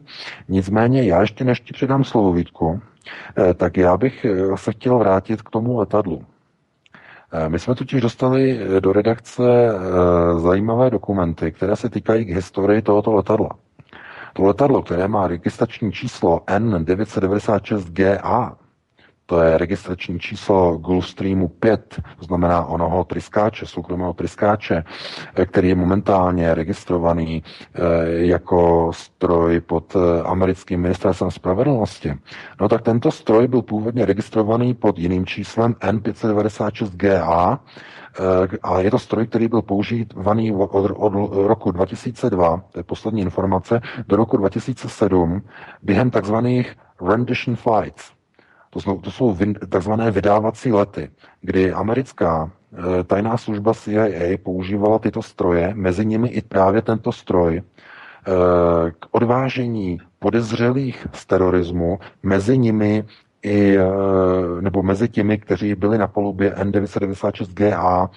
Nicméně 0.49 1.03
já 1.03 1.21
ještě 1.21 1.45
než 1.45 1.61
ti 1.61 1.73
předám 1.73 2.05
slovo 2.05 2.33
Vítku, 2.33 2.81
eh, 3.39 3.55
tak 3.55 3.77
já 3.77 3.97
bych 3.97 4.25
eh, 4.25 4.57
se 4.57 4.73
chtěl 4.73 4.99
vrátit 4.99 5.43
k 5.43 5.51
tomu 5.51 5.79
letadlu. 5.79 6.25
Eh, 7.33 7.49
my 7.49 7.59
jsme 7.59 7.75
totiž 7.75 8.01
dostali 8.01 8.61
do 8.81 8.93
redakce 8.93 9.43
zajímavé 10.37 10.91
dokumenty, 10.91 11.53
které 11.53 11.77
se 11.77 11.89
týkají 11.89 12.25
k 12.25 12.35
historii 12.35 12.83
tohoto 12.83 13.13
letadla. 13.13 13.51
To 14.37 14.43
letadlo, 14.43 14.83
které 14.83 15.09
má 15.09 15.29
registrační 15.29 15.93
číslo 15.93 16.41
N996GA, 16.47 18.57
to 19.27 19.41
je 19.41 19.59
registrační 19.59 20.21
číslo 20.21 20.77
Gulfstreamu 20.77 21.49
5, 21.49 22.01
to 22.19 22.25
znamená 22.25 22.65
onoho 22.65 23.05
tryskáče, 23.05 23.67
soukromého 23.67 24.13
tryskáče, 24.13 24.85
který 25.47 25.69
je 25.69 25.75
momentálně 25.75 26.55
registrovaný 26.55 27.43
eh, 27.43 27.81
jako 28.07 28.91
stroj 28.95 29.61
pod 29.61 29.97
eh, 29.97 30.23
americkým 30.23 30.81
ministerstvem 30.81 31.31
spravedlnosti. 31.31 32.15
No 32.61 32.69
tak 32.69 32.83
tento 32.83 33.11
stroj 33.11 33.49
byl 33.49 33.63
původně 33.63 34.07
registrovaný 34.07 34.75
pod 34.75 34.99
jiným 34.99 35.27
číslem 35.27 35.73
N596GA, 35.73 37.59
a 38.63 38.81
je 38.81 38.91
to 38.91 38.99
stroj, 38.99 39.27
který 39.27 39.49
byl 39.49 39.63
používaný 39.63 40.53
od, 40.53 40.91
od 40.97 41.13
roku 41.47 41.71
2002, 41.71 42.63
to 42.73 42.79
je 42.79 42.83
poslední 42.83 43.21
informace, 43.21 43.81
do 44.09 44.17
roku 44.17 44.37
2007 44.37 45.43
během 45.83 46.11
takzvaných 46.11 46.77
rendition 47.01 47.57
flights, 47.57 48.13
to 48.71 48.81
jsou, 48.81 49.01
to 49.01 49.11
jsou 49.11 49.37
takzvané 49.69 50.11
vydávací 50.11 50.73
lety, 50.73 51.11
kdy 51.41 51.73
americká 51.73 52.51
e, 52.51 53.05
tajná 53.05 53.37
služba 53.37 53.75
CIA 53.75 54.39
používala 54.43 54.99
tyto 54.99 55.23
stroje, 55.23 55.73
mezi 55.75 56.07
nimi 56.07 56.29
i 56.29 56.43
právě 56.43 56.83
tento 56.83 57.13
stroj, 57.13 57.57
e, 57.57 57.63
k 58.91 59.07
odvážení 59.11 59.99
podezřelých 60.19 61.07
z 61.13 61.27
terorismu, 61.27 61.99
mezi 62.23 62.59
nimi 62.59 63.05
i, 63.45 63.77
e, 63.79 63.85
nebo 64.61 64.83
mezi 64.83 65.09
těmi, 65.09 65.39
kteří 65.39 65.75
byli 65.75 65.99
na 65.99 66.07
palubě 66.07 66.51
N996GA, 66.51 68.09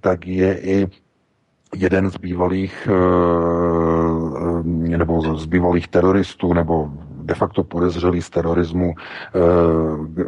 tak 0.00 0.26
je 0.26 0.58
i 0.58 0.88
jeden 1.76 2.10
z 2.10 2.16
bývalých 2.16 2.88
nebo 4.64 5.38
z 5.38 5.46
bývalých 5.46 5.88
teroristů 5.88 6.52
nebo 6.52 6.90
de 7.22 7.34
facto 7.34 7.64
podezřelý 7.64 8.22
z 8.22 8.30
terorismu 8.30 8.94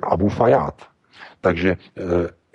Abu 0.02 0.28
Fayyad. 0.28 0.74
Takže 1.40 1.76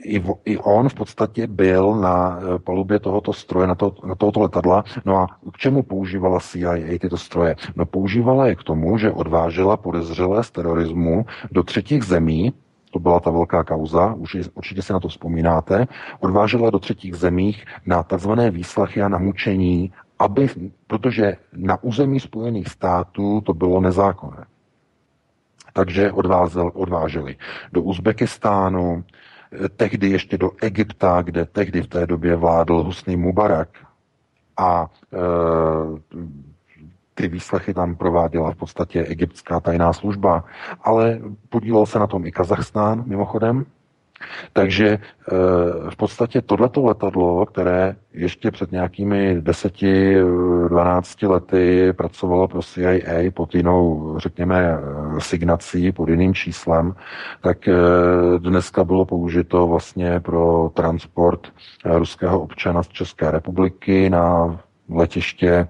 i, 0.05 0.23
i 0.45 0.57
on 0.57 0.89
v 0.89 0.93
podstatě 0.93 1.47
byl 1.47 1.95
na 1.95 2.39
eh, 2.39 2.59
palubě 2.59 2.99
tohoto 2.99 3.33
stroje, 3.33 3.67
na, 3.67 3.75
to, 3.75 3.95
na 4.03 4.15
tohoto 4.15 4.39
letadla. 4.39 4.83
No 5.05 5.17
a 5.17 5.27
k 5.53 5.57
čemu 5.57 5.83
používala 5.83 6.39
CIA 6.39 6.99
tyto 6.99 7.17
stroje? 7.17 7.55
No 7.75 7.85
používala 7.85 8.47
je 8.47 8.55
k 8.55 8.63
tomu, 8.63 8.97
že 8.97 9.11
odvážela 9.11 9.77
podezřelé 9.77 10.43
z 10.43 10.51
terorismu 10.51 11.25
do 11.51 11.63
třetích 11.63 12.03
zemí, 12.03 12.53
to 12.91 12.99
byla 12.99 13.19
ta 13.19 13.31
velká 13.31 13.63
kauza, 13.63 14.13
už 14.13 14.37
určitě 14.53 14.81
si 14.81 14.93
na 14.93 14.99
to 14.99 15.07
vzpomínáte, 15.07 15.87
odvážela 16.19 16.69
do 16.69 16.79
třetích 16.79 17.15
zemích 17.15 17.65
na 17.85 18.03
takzvané 18.03 18.51
výslechy 18.51 19.01
a 19.01 19.09
na 19.09 19.17
mučení 19.17 19.91
aby, 20.19 20.49
protože 20.87 21.37
na 21.53 21.83
území 21.83 22.19
Spojených 22.19 22.67
států 22.67 23.41
to 23.41 23.53
bylo 23.53 23.81
nezákonné. 23.81 24.45
Takže 25.73 26.11
odvázel, 26.11 26.71
odváželi 26.73 27.35
do 27.73 27.81
Uzbekistánu, 27.81 29.03
tehdy 29.75 30.09
ještě 30.09 30.37
do 30.37 30.51
Egypta, 30.61 31.21
kde 31.21 31.45
tehdy 31.45 31.81
v 31.81 31.87
té 31.87 32.07
době 32.07 32.35
vládl 32.35 32.83
Husný 32.83 33.15
Mubarak. 33.15 33.69
A 34.57 34.89
e, 35.13 35.17
ty 37.13 37.27
výslechy 37.27 37.73
tam 37.73 37.95
prováděla 37.95 38.51
v 38.51 38.55
podstatě 38.55 39.03
egyptská 39.03 39.59
tajná 39.59 39.93
služba, 39.93 40.43
ale 40.81 41.19
podílel 41.49 41.85
se 41.85 41.99
na 41.99 42.07
tom 42.07 42.25
i 42.25 42.31
Kazachstán 42.31 43.03
mimochodem, 43.05 43.65
takže 44.53 44.87
eh, 44.87 44.99
v 45.89 45.95
podstatě 45.95 46.41
tohleto 46.41 46.83
letadlo, 46.85 47.45
které 47.45 47.95
ještě 48.13 48.51
před 48.51 48.71
nějakými 48.71 49.41
10-12 49.41 51.29
lety 51.29 51.93
pracovalo 51.93 52.47
pro 52.47 52.61
CIA 52.61 53.31
pod 53.33 53.55
jinou, 53.55 54.15
řekněme, 54.17 54.77
signací, 55.19 55.91
pod 55.91 56.09
jiným 56.09 56.33
číslem, 56.33 56.95
tak 57.41 57.67
eh, 57.67 57.73
dneska 58.37 58.83
bylo 58.83 59.05
použito 59.05 59.67
vlastně 59.67 60.19
pro 60.19 60.71
transport 60.73 61.47
eh, 61.85 61.99
ruského 61.99 62.39
občana 62.39 62.83
z 62.83 62.87
České 62.87 63.31
republiky 63.31 64.09
na 64.09 64.59
letiště 64.89 65.67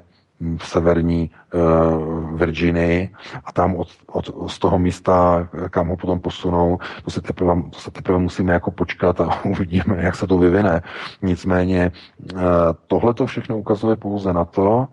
v 0.58 0.68
severní 0.68 1.32
uh, 1.54 2.40
Virginii 2.40 3.10
a 3.46 3.52
tam 3.52 3.76
od, 3.76 3.88
od, 4.08 4.52
z 4.52 4.60
toho 4.60 4.80
místa, 4.80 5.48
kam 5.70 5.88
ho 5.88 5.98
potom 5.98 6.20
posunou, 6.20 6.80
to 7.06 7.12
se, 7.12 7.22
teprve, 7.22 7.62
to 7.70 7.80
se 7.80 7.92
teprve 7.92 8.20
musíme 8.20 8.54
jako 8.54 8.72
počkat 8.72 9.22
a 9.22 9.40
uvidíme, 9.46 9.98
jak 9.98 10.16
se 10.16 10.28
to 10.28 10.38
vyvine. 10.38 10.82
Nicméně 11.22 11.92
uh, 12.34 12.40
tohle 12.88 13.14
to 13.14 13.26
všechno 13.26 13.58
ukazuje 13.58 13.96
pouze 13.96 14.34
na 14.34 14.46
to, 14.46 14.88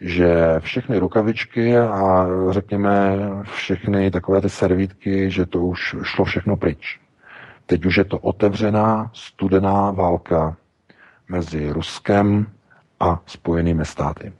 že 0.00 0.56
všechny 0.58 0.98
rukavičky 0.98 1.78
a 1.78 2.26
řekněme 2.50 3.18
všechny 3.42 4.10
takové 4.10 4.40
ty 4.40 4.48
servítky, 4.48 5.30
že 5.30 5.46
to 5.46 5.60
už 5.60 5.96
šlo 6.02 6.24
všechno 6.24 6.56
pryč. 6.56 7.00
Teď 7.66 7.84
už 7.84 7.96
je 7.96 8.04
to 8.04 8.18
otevřená, 8.18 9.10
studená 9.12 9.90
válka 9.90 10.56
mezi 11.28 11.70
Ruskem 11.72 12.46
a 13.00 13.20
Spojenými 13.26 13.84
státy. 13.84 14.32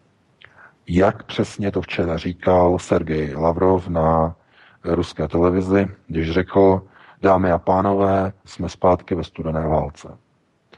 Jak 0.92 1.22
přesně 1.22 1.70
to 1.70 1.80
včera 1.80 2.16
říkal 2.16 2.78
Sergej 2.78 3.34
Lavrov 3.34 3.88
na 3.88 4.36
ruské 4.84 5.28
televizi, 5.28 5.88
když 6.06 6.30
řekl, 6.30 6.82
dámy 7.22 7.52
a 7.52 7.58
pánové, 7.58 8.32
jsme 8.44 8.68
zpátky 8.68 9.14
ve 9.14 9.24
studené 9.24 9.68
válce. 9.68 10.08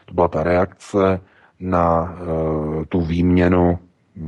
To 0.05 0.15
byla 0.15 0.29
ta 0.29 0.43
reakce 0.43 1.21
na 1.61 2.03
uh, 2.03 2.85
tu 2.85 3.01
výměnu 3.01 3.79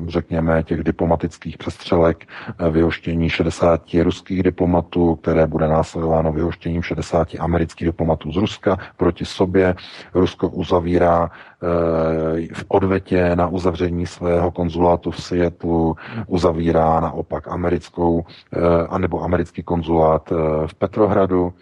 řekněme, 0.07 0.63
těch 0.63 0.85
diplomatických 0.85 1.59
přestřelek, 1.59 2.25
eh, 2.59 2.71
vyhoštění 2.71 3.31
60 3.31 4.03
ruských 4.03 4.43
diplomatů, 4.43 5.15
které 5.15 5.47
bude 5.47 5.69
následováno 5.69 6.33
vyhoštěním 6.33 6.83
60 6.83 7.29
amerických 7.39 7.89
diplomatů 7.89 8.33
z 8.33 8.37
Ruska 8.37 8.77
proti 8.97 9.25
sobě. 9.25 9.75
Rusko 10.15 10.49
uzavírá 10.49 11.31
eh, 11.31 11.67
v 12.55 12.65
odvetě 12.69 13.37
na 13.37 13.49
uzavření 13.49 14.07
svého 14.07 14.51
konzulátu 14.51 15.11
v 15.11 15.23
Seattle, 15.23 15.95
uzavírá 16.27 17.01
naopak 17.01 17.49
americkou, 17.49 18.25
eh, 18.25 18.59
anebo 18.89 19.23
americký 19.23 19.63
konzulát 19.63 20.33
v 20.67 20.75
Petrohradu. 20.75 21.53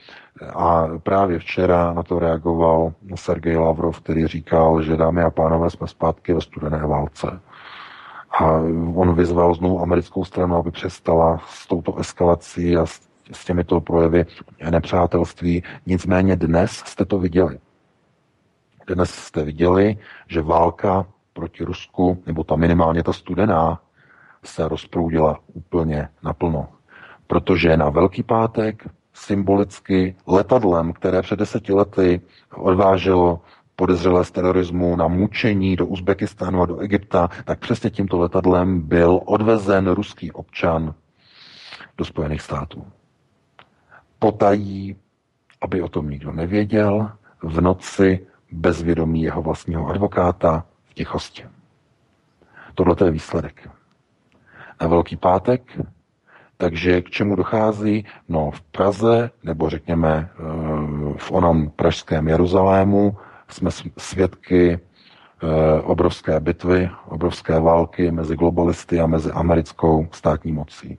A 0.55 0.87
právě 1.03 1.39
včera 1.39 1.93
na 1.93 2.03
to 2.03 2.19
reagoval 2.19 2.93
Sergej 3.15 3.57
Lavrov, 3.57 4.01
který 4.01 4.27
říkal, 4.27 4.83
že 4.83 4.97
dámy 4.97 5.23
a 5.23 5.31
pánové, 5.31 5.71
jsme 5.71 5.87
zpátky 5.87 6.33
ve 6.35 6.41
studené 6.41 6.87
válce. 6.87 7.41
A 8.33 8.45
on 8.95 9.15
vyzval 9.15 9.55
znovu 9.55 9.81
americkou 9.81 10.25
stranu, 10.25 10.57
aby 10.57 10.71
přestala 10.71 11.41
s 11.47 11.67
touto 11.67 11.97
eskalací 11.97 12.77
a 12.77 12.87
s, 12.87 13.01
s 13.33 13.45
těmito 13.45 13.81
projevy 13.81 14.25
nepřátelství. 14.71 15.63
Nicméně 15.87 16.37
dnes 16.37 16.71
jste 16.71 17.05
to 17.05 17.19
viděli. 17.19 17.59
Dnes 18.87 19.11
jste 19.11 19.45
viděli, 19.45 19.99
že 20.29 20.43
válka 20.43 21.07
proti 21.33 21.65
Rusku, 21.65 22.23
nebo 22.27 22.45
ta 22.45 22.57
minimálně 22.57 23.03
ta 23.03 23.13
studená, 23.13 23.81
se 24.45 24.69
rozproudila 24.69 25.39
úplně 25.55 26.09
naplno. 26.23 26.69
Protože 27.27 27.77
na 27.77 27.91
Velký 27.91 28.23
pátek 28.23 28.89
symbolicky 29.13 30.17
letadlem, 30.27 30.93
které 30.93 31.23
před 31.23 31.39
deseti 31.39 31.73
lety 31.73 32.21
odváželo 32.57 33.41
podezřelé 33.77 34.25
z 34.25 34.31
terorismu 34.31 34.97
na 34.97 35.09
mučení 35.09 35.77
do 35.77 35.87
Uzbekistánu 35.87 36.63
a 36.63 36.67
do 36.67 36.79
Egypta, 36.79 37.31
tak 37.45 37.59
přesně 37.59 37.91
tímto 37.91 38.19
letadlem 38.19 38.81
byl 38.81 39.21
odvezen 39.25 39.91
ruský 39.91 40.33
občan 40.33 40.95
do 41.99 42.05
Spojených 42.05 42.43
států. 42.43 42.87
Potají, 44.19 44.97
aby 45.61 45.83
o 45.83 45.89
tom 45.89 46.11
nikdo 46.11 46.33
nevěděl, 46.33 47.13
v 47.43 47.61
noci 47.61 48.27
bez 48.53 48.83
vědomí 48.83 49.23
jeho 49.23 49.43
vlastního 49.43 49.89
advokáta 49.89 50.65
v 50.85 50.95
tichosti. 50.95 51.45
Tohle 52.75 52.97
je 53.05 53.11
výsledek. 53.11 53.69
Na 54.81 54.89
Velký 54.89 55.17
pátek, 55.17 55.63
takže 56.57 57.03
k 57.03 57.11
čemu 57.11 57.37
dochází? 57.37 58.07
No 58.29 58.51
v 58.51 58.61
Praze, 58.61 59.31
nebo 59.43 59.71
řekněme 59.71 60.31
eh, 60.31 60.43
v 61.17 61.33
onom 61.33 61.71
pražském 61.71 62.29
Jeruzalému, 62.29 63.17
jsme 63.55 63.71
svědky 63.99 64.79
eh, 64.79 65.81
obrovské 65.83 66.41
bitvy, 66.41 66.91
obrovské 67.09 67.61
války 67.61 68.11
mezi 68.11 68.37
globalisty 68.37 69.01
a 69.01 69.07
mezi 69.07 69.31
americkou 69.31 70.09
státní 70.13 70.53
mocí. 70.53 70.99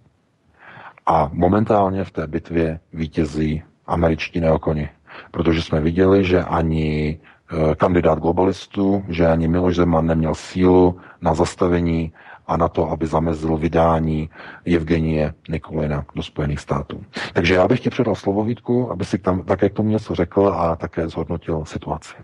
A 1.06 1.30
momentálně 1.34 2.04
v 2.04 2.12
té 2.12 2.28
bitvě 2.28 2.80
vítězí 2.94 3.64
američtí 3.88 4.40
neokoni, 4.40 4.90
protože 5.32 5.62
jsme 5.62 5.82
viděli, 5.82 6.26
že 6.26 6.44
ani 6.44 7.20
eh, 7.52 7.76
kandidát 7.76 8.20
globalistů, 8.20 9.04
že 9.10 9.28
ani 9.28 9.48
Miloš 9.48 9.76
Zeman 9.76 10.06
neměl 10.06 10.36
sílu 10.36 11.00
na 11.22 11.34
zastavení 11.34 12.14
a 12.48 12.58
na 12.58 12.68
to, 12.68 12.90
aby 12.92 13.08
zamezil 13.08 13.58
vydání 13.58 14.30
Evgenie 14.76 15.34
Nikolina 15.50 16.06
do 16.16 16.24
Spojených 16.24 16.60
států. 16.60 17.04
Takže 17.34 17.54
já 17.54 17.68
bych 17.68 17.80
ti 17.80 17.90
předal 17.90 18.16
slovo 18.16 18.44
Vítku, 18.44 18.92
aby 18.92 19.06
si 19.06 19.18
tam 19.18 19.44
také 19.44 19.70
k 19.70 19.74
tomu 19.74 19.90
něco 19.90 20.16
řekl 20.16 20.48
a 20.48 20.76
také 20.76 21.10
zhodnotil 21.10 21.66
situaci. 21.66 22.16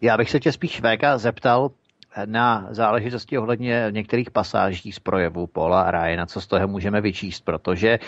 Já 0.00 0.16
bych 0.16 0.30
se 0.30 0.40
tě 0.40 0.52
spíš 0.52 0.80
VK 0.80 1.04
zeptal 1.16 1.70
na 2.24 2.66
záležitosti 2.70 3.38
ohledně 3.38 3.86
některých 3.90 4.30
pasáží 4.30 4.92
z 4.92 4.98
projevu 4.98 5.46
Paula 5.46 5.82
a 5.82 5.90
Ryana, 5.90 6.26
co 6.26 6.40
z 6.40 6.46
toho 6.46 6.68
můžeme 6.68 7.00
vyčíst, 7.00 7.44
protože 7.44 7.98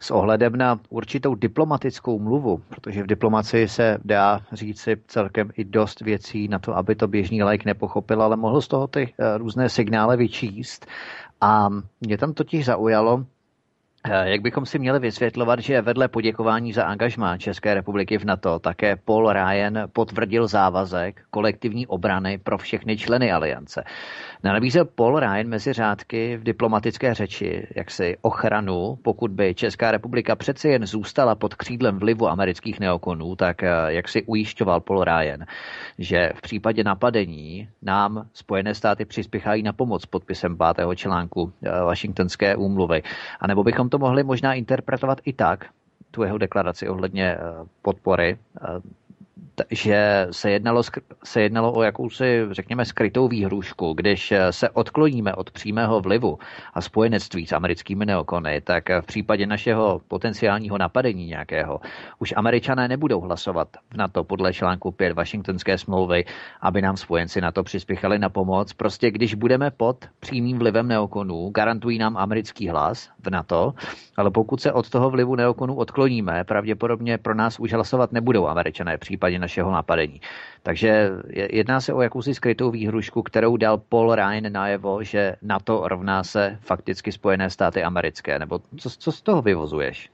s 0.00 0.10
ohledem 0.10 0.56
na 0.56 0.80
určitou 0.88 1.34
diplomatickou 1.34 2.18
mluvu, 2.18 2.62
protože 2.68 3.02
v 3.02 3.06
diplomaci 3.06 3.68
se 3.68 3.98
dá 4.04 4.40
říci 4.52 4.96
celkem 5.06 5.50
i 5.56 5.64
dost 5.64 6.00
věcí 6.00 6.48
na 6.48 6.58
to, 6.58 6.76
aby 6.76 6.94
to 6.94 7.08
běžný 7.08 7.42
like 7.42 7.62
nepochopil, 7.66 8.22
ale 8.22 8.36
mohl 8.36 8.60
z 8.60 8.68
toho 8.68 8.86
ty 8.86 9.14
eh, 9.18 9.38
různé 9.38 9.68
signály 9.68 10.16
vyčíst. 10.16 10.86
A 11.40 11.68
mě 12.00 12.18
tam 12.18 12.32
totiž 12.32 12.64
zaujalo, 12.64 13.24
jak 14.24 14.40
bychom 14.40 14.66
si 14.66 14.78
měli 14.78 14.98
vysvětlovat, 14.98 15.58
že 15.58 15.82
vedle 15.82 16.08
poděkování 16.08 16.72
za 16.72 16.84
angažmá 16.84 17.38
České 17.38 17.74
republiky 17.74 18.18
v 18.18 18.24
NATO 18.24 18.58
také 18.58 18.96
Paul 18.96 19.32
Ryan 19.32 19.78
potvrdil 19.92 20.46
závazek 20.48 21.22
kolektivní 21.30 21.86
obrany 21.86 22.38
pro 22.38 22.58
všechny 22.58 22.96
členy 22.96 23.32
aliance. 23.32 23.84
Nabízel 24.44 24.84
Paul 24.84 25.20
Ryan 25.20 25.48
mezi 25.48 25.72
řádky 25.72 26.36
v 26.36 26.42
diplomatické 26.42 27.14
řeči 27.14 27.66
jaksi 27.76 28.16
ochranu, 28.22 28.98
pokud 29.02 29.30
by 29.30 29.54
Česká 29.54 29.90
republika 29.90 30.36
přeci 30.36 30.68
jen 30.68 30.86
zůstala 30.86 31.34
pod 31.34 31.54
křídlem 31.54 31.98
vlivu 31.98 32.28
amerických 32.28 32.80
neokonů, 32.80 33.36
tak 33.36 33.62
eh, 33.62 33.68
jak 33.86 34.08
si 34.08 34.22
ujišťoval 34.22 34.80
Paul 34.80 35.04
Ryan, 35.04 35.44
že 35.98 36.32
v 36.34 36.40
případě 36.40 36.84
napadení 36.84 37.68
nám 37.82 38.28
Spojené 38.32 38.74
státy 38.74 39.04
přispěchají 39.04 39.62
na 39.62 39.72
pomoc 39.72 40.06
podpisem 40.06 40.56
pátého 40.56 40.94
článku 40.94 41.52
eh, 41.62 41.70
Washingtonské 41.70 42.56
úmluvy. 42.56 43.02
A 43.40 43.46
nebo 43.46 43.64
bychom 43.64 43.88
to 43.88 43.95
mohli 43.98 44.22
možná 44.24 44.54
interpretovat 44.54 45.18
i 45.24 45.32
tak, 45.32 45.64
tu 46.10 46.22
jeho 46.22 46.38
deklaraci 46.38 46.88
ohledně 46.88 47.34
eh, 47.34 47.38
podpory 47.82 48.38
že 49.70 50.26
se 50.30 50.50
jednalo, 50.50 50.82
se 51.24 51.40
jednalo 51.42 51.72
o 51.72 51.82
jakousi, 51.82 52.46
řekněme, 52.50 52.84
skrytou 52.84 53.28
výhrušku. 53.28 53.92
Když 53.92 54.32
se 54.50 54.70
odkloníme 54.70 55.34
od 55.34 55.50
přímého 55.50 56.00
vlivu 56.00 56.38
a 56.74 56.80
spojenectví 56.80 57.46
s 57.46 57.52
americkými 57.52 58.06
neokony, 58.06 58.60
tak 58.60 58.88
v 59.00 59.06
případě 59.06 59.46
našeho 59.46 60.00
potenciálního 60.08 60.78
napadení 60.78 61.26
nějakého 61.26 61.80
už 62.18 62.34
američané 62.36 62.88
nebudou 62.88 63.20
hlasovat 63.20 63.68
v 63.90 63.96
NATO 63.96 64.24
podle 64.24 64.52
článku 64.52 64.90
5 64.90 65.12
Washingtonské 65.12 65.78
smlouvy, 65.78 66.24
aby 66.60 66.82
nám 66.82 66.96
spojenci 66.96 67.40
na 67.40 67.52
to 67.52 67.62
přispěchali 67.62 68.18
na 68.18 68.28
pomoc. 68.28 68.72
Prostě 68.72 69.10
když 69.10 69.34
budeme 69.34 69.70
pod 69.70 70.04
přímým 70.20 70.58
vlivem 70.58 70.88
neokonů, 70.88 71.50
garantují 71.50 71.98
nám 71.98 72.16
americký 72.16 72.68
hlas 72.68 73.10
v 73.20 73.30
NATO, 73.30 73.74
ale 74.16 74.30
pokud 74.30 74.60
se 74.60 74.72
od 74.72 74.90
toho 74.90 75.10
vlivu 75.10 75.34
neokonů 75.34 75.74
odkloníme, 75.74 76.44
pravděpodobně 76.44 77.18
pro 77.18 77.34
nás 77.34 77.60
už 77.60 77.72
hlasovat 77.72 78.12
nebudou 78.12 78.46
američané 78.46 78.96
v 78.96 79.00
případě 79.00 79.38
našeho 79.46 79.70
napadení. 79.70 80.20
Takže 80.62 81.10
jedná 81.32 81.80
se 81.80 81.92
o 81.94 82.02
jakousi 82.02 82.34
skrytou 82.34 82.70
výhrušku, 82.70 83.22
kterou 83.22 83.56
dal 83.56 83.78
Paul 83.78 84.14
Ryan 84.14 84.52
najevo, 84.52 85.02
že 85.02 85.36
NATO 85.42 85.88
rovná 85.88 86.24
se 86.24 86.58
fakticky 86.60 87.12
Spojené 87.12 87.50
státy 87.50 87.82
americké. 87.82 88.38
Nebo 88.38 88.58
co, 88.76 88.90
co 88.90 89.12
z 89.12 89.22
toho 89.22 89.42
vyvozuješ? 89.42 90.10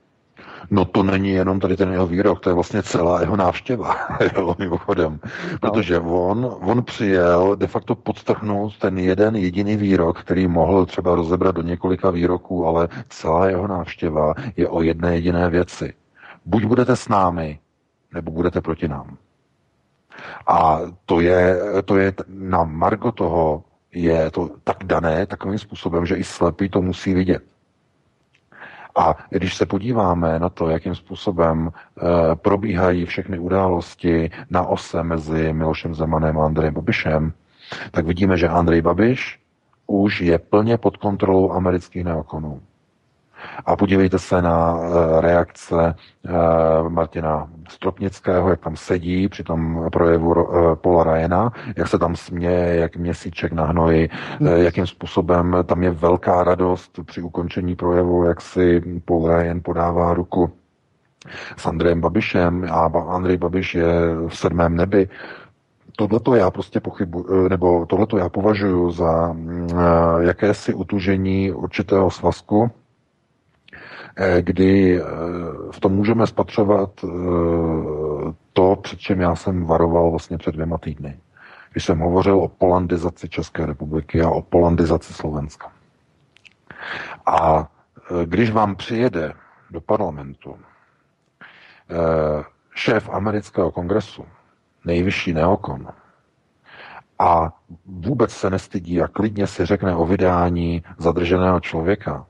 No 0.71 0.85
to 0.85 1.03
není 1.03 1.31
jenom 1.31 1.61
tady 1.61 1.77
ten 1.77 1.93
jeho 1.93 2.07
výrok, 2.07 2.41
to 2.41 2.51
je 2.51 2.55
vlastně 2.55 2.83
celá 2.83 3.21
jeho 3.21 3.37
návštěva, 3.37 3.97
jo, 4.37 4.55
mimochodem. 4.59 5.21
No. 5.23 5.59
Protože 5.61 5.99
on, 5.99 6.57
on 6.61 6.85
přijel 6.85 7.57
de 7.57 7.67
facto 7.67 7.95
podtrhnout 7.95 8.79
ten 8.79 8.99
jeden 8.99 9.37
jediný 9.37 9.77
výrok, 9.77 10.21
který 10.21 10.49
mohl 10.49 10.87
třeba 10.87 11.15
rozebrat 11.15 11.55
do 11.55 11.63
několika 11.63 12.11
výroků, 12.11 12.67
ale 12.67 12.89
celá 13.09 13.49
jeho 13.49 13.67
návštěva 13.67 14.35
je 14.57 14.69
o 14.69 14.83
jedné 14.83 15.15
jediné 15.15 15.51
věci. 15.51 15.93
Buď 16.45 16.65
budete 16.65 16.97
s 16.97 17.09
námi, 17.09 17.59
nebo 18.15 18.31
budete 18.31 18.61
proti 18.61 18.89
nám. 18.89 19.17
A 20.47 20.81
to 21.07 21.21
je, 21.21 21.57
to 21.85 21.97
je 21.97 22.13
na 22.29 22.65
margo 22.65 23.13
toho, 23.13 23.65
je 23.93 24.31
to 24.31 24.51
tak 24.65 24.85
dané 24.85 25.27
takovým 25.27 25.59
způsobem, 25.59 26.07
že 26.07 26.17
i 26.17 26.25
slepý 26.25 26.69
to 26.69 26.83
musí 26.83 27.15
vidět. 27.15 27.43
A 28.97 29.17
když 29.31 29.57
se 29.57 29.67
podíváme 29.67 30.39
na 30.39 30.49
to, 30.49 30.69
jakým 30.69 30.95
způsobem 30.95 31.71
e, 31.71 32.37
probíhají 32.37 33.07
všechny 33.07 33.39
události 33.39 34.31
na 34.51 34.67
ose 34.67 35.03
mezi 35.03 35.53
Milošem 35.53 35.95
Zemanem 35.95 36.39
a 36.39 36.45
Andrejem 36.45 36.75
Babišem, 36.75 37.33
tak 37.91 38.07
vidíme, 38.07 38.37
že 38.37 38.49
Andrej 38.49 38.83
Babiš 38.83 39.41
už 39.87 40.21
je 40.21 40.39
plně 40.39 40.79
pod 40.79 40.97
kontrolou 40.97 41.53
amerických 41.53 42.05
neokonů. 42.05 42.61
A 43.67 43.77
podívejte 43.77 44.19
se 44.19 44.43
na 44.43 44.79
eh, 44.79 45.21
reakce 45.21 45.95
eh, 46.27 46.31
Martina 46.89 47.49
Stropnického, 47.69 48.51
jak 48.51 48.61
tam 48.61 48.77
sedí 48.77 49.29
při 49.29 49.43
tom 49.43 49.89
projevu 49.93 50.35
eh, 50.37 50.77
Paula 50.77 51.05
Ryana, 51.05 51.53
jak 51.77 51.89
se 51.89 51.99
tam 51.99 52.17
směje, 52.17 52.77
jak 52.77 52.97
měsíček 52.97 53.53
na 53.53 53.65
hnoji, 53.65 54.09
jakým 54.55 54.87
způsobem 54.87 55.57
tam 55.67 55.83
je 55.83 55.91
velká 55.91 56.45
radost 56.45 57.01
při 57.05 57.23
ukončení 57.23 57.77
projevu, 57.77 58.25
jak 58.25 58.41
si 58.41 58.83
Paul 59.05 59.29
Ryan 59.29 59.61
podává 59.65 60.15
ruku 60.15 60.53
s 61.57 61.67
Andrejem 61.67 62.01
Babišem 62.01 62.67
a 62.71 62.91
Andrej 63.09 63.37
Babiš 63.37 63.75
je 63.75 64.15
v 64.29 64.37
sedmém 64.37 64.77
nebi. 64.77 65.09
tohleto 65.97 66.35
já 66.35 66.51
prostě 66.51 66.81
pochybu, 66.81 67.27
nebo 67.49 67.87
tohleto 67.87 68.19
já 68.19 68.29
považuji 68.29 68.91
za 68.91 69.33
mm, 69.33 69.69
jakési 70.21 70.75
utužení 70.75 71.53
určitého 71.53 72.11
svazku, 72.11 72.71
kdy 74.41 75.01
v 75.71 75.81
tom 75.81 75.93
můžeme 75.93 76.27
spatřovat 76.27 76.91
to, 78.53 78.77
před 78.83 78.99
čím 78.99 79.21
já 79.21 79.37
jsem 79.37 79.65
varoval 79.65 80.11
vlastně 80.11 80.39
před 80.39 80.53
dvěma 80.53 80.79
týdny 80.79 81.19
když 81.73 81.85
jsem 81.85 81.99
hovořil 81.99 82.39
o 82.39 82.49
polandizaci 82.49 83.29
České 83.29 83.67
republiky 83.67 84.23
a 84.23 84.31
o 84.31 84.43
polandizaci 84.43 85.13
Slovenska. 85.13 85.73
A 87.27 87.69
když 88.25 88.51
vám 88.51 88.77
přijede 88.77 89.33
do 89.71 89.81
parlamentu 89.81 90.59
šéf 92.75 93.11
amerického 93.13 93.71
kongresu, 93.71 94.25
nejvyšší 94.85 95.33
neokon, 95.33 95.89
a 97.19 97.53
vůbec 97.87 98.31
se 98.31 98.51
nestydí 98.51 99.01
a 99.03 99.09
klidně 99.09 99.47
si 99.47 99.67
řekne 99.67 99.97
o 99.97 100.07
vydání 100.07 100.83
zadrženého 100.99 101.61
člověka, 101.61 102.27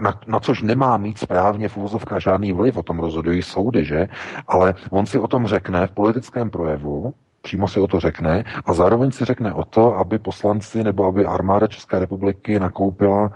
na, 0.00 0.20
na 0.26 0.40
což 0.40 0.62
nemá 0.62 0.96
mít 0.96 1.18
správně 1.18 1.68
v 1.68 1.76
úvozovkách 1.76 2.20
žádný 2.22 2.52
vliv, 2.52 2.76
o 2.76 2.82
tom 2.82 2.98
rozhodují 2.98 3.42
soudy, 3.42 3.84
že? 3.84 4.08
Ale 4.48 4.74
on 4.90 5.06
si 5.06 5.18
o 5.18 5.28
tom 5.28 5.46
řekne 5.46 5.86
v 5.86 5.90
politickém 5.90 6.50
projevu, 6.50 7.14
přímo 7.42 7.68
si 7.68 7.80
o 7.80 7.86
to 7.86 8.00
řekne 8.00 8.44
a 8.64 8.72
zároveň 8.72 9.10
si 9.10 9.24
řekne 9.24 9.52
o 9.52 9.64
to, 9.64 9.96
aby 9.96 10.18
poslanci 10.18 10.84
nebo 10.84 11.06
aby 11.06 11.26
armáda 11.26 11.66
České 11.66 11.98
republiky 11.98 12.60
nakoupila 12.60 13.22
uh, 13.22 13.30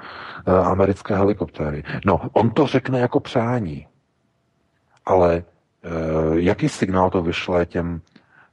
americké 0.55 1.17
helikoptéry. 1.17 1.83
No, 2.05 2.21
on 2.33 2.51
to 2.51 2.67
řekne 2.67 3.01
jako 3.01 3.21
přání, 3.21 3.87
ale 5.07 5.43
uh, 5.43 6.39
jaký 6.39 6.69
signál 6.69 7.11
to 7.11 7.23
vyšle 7.23 7.67
těm, 7.67 8.01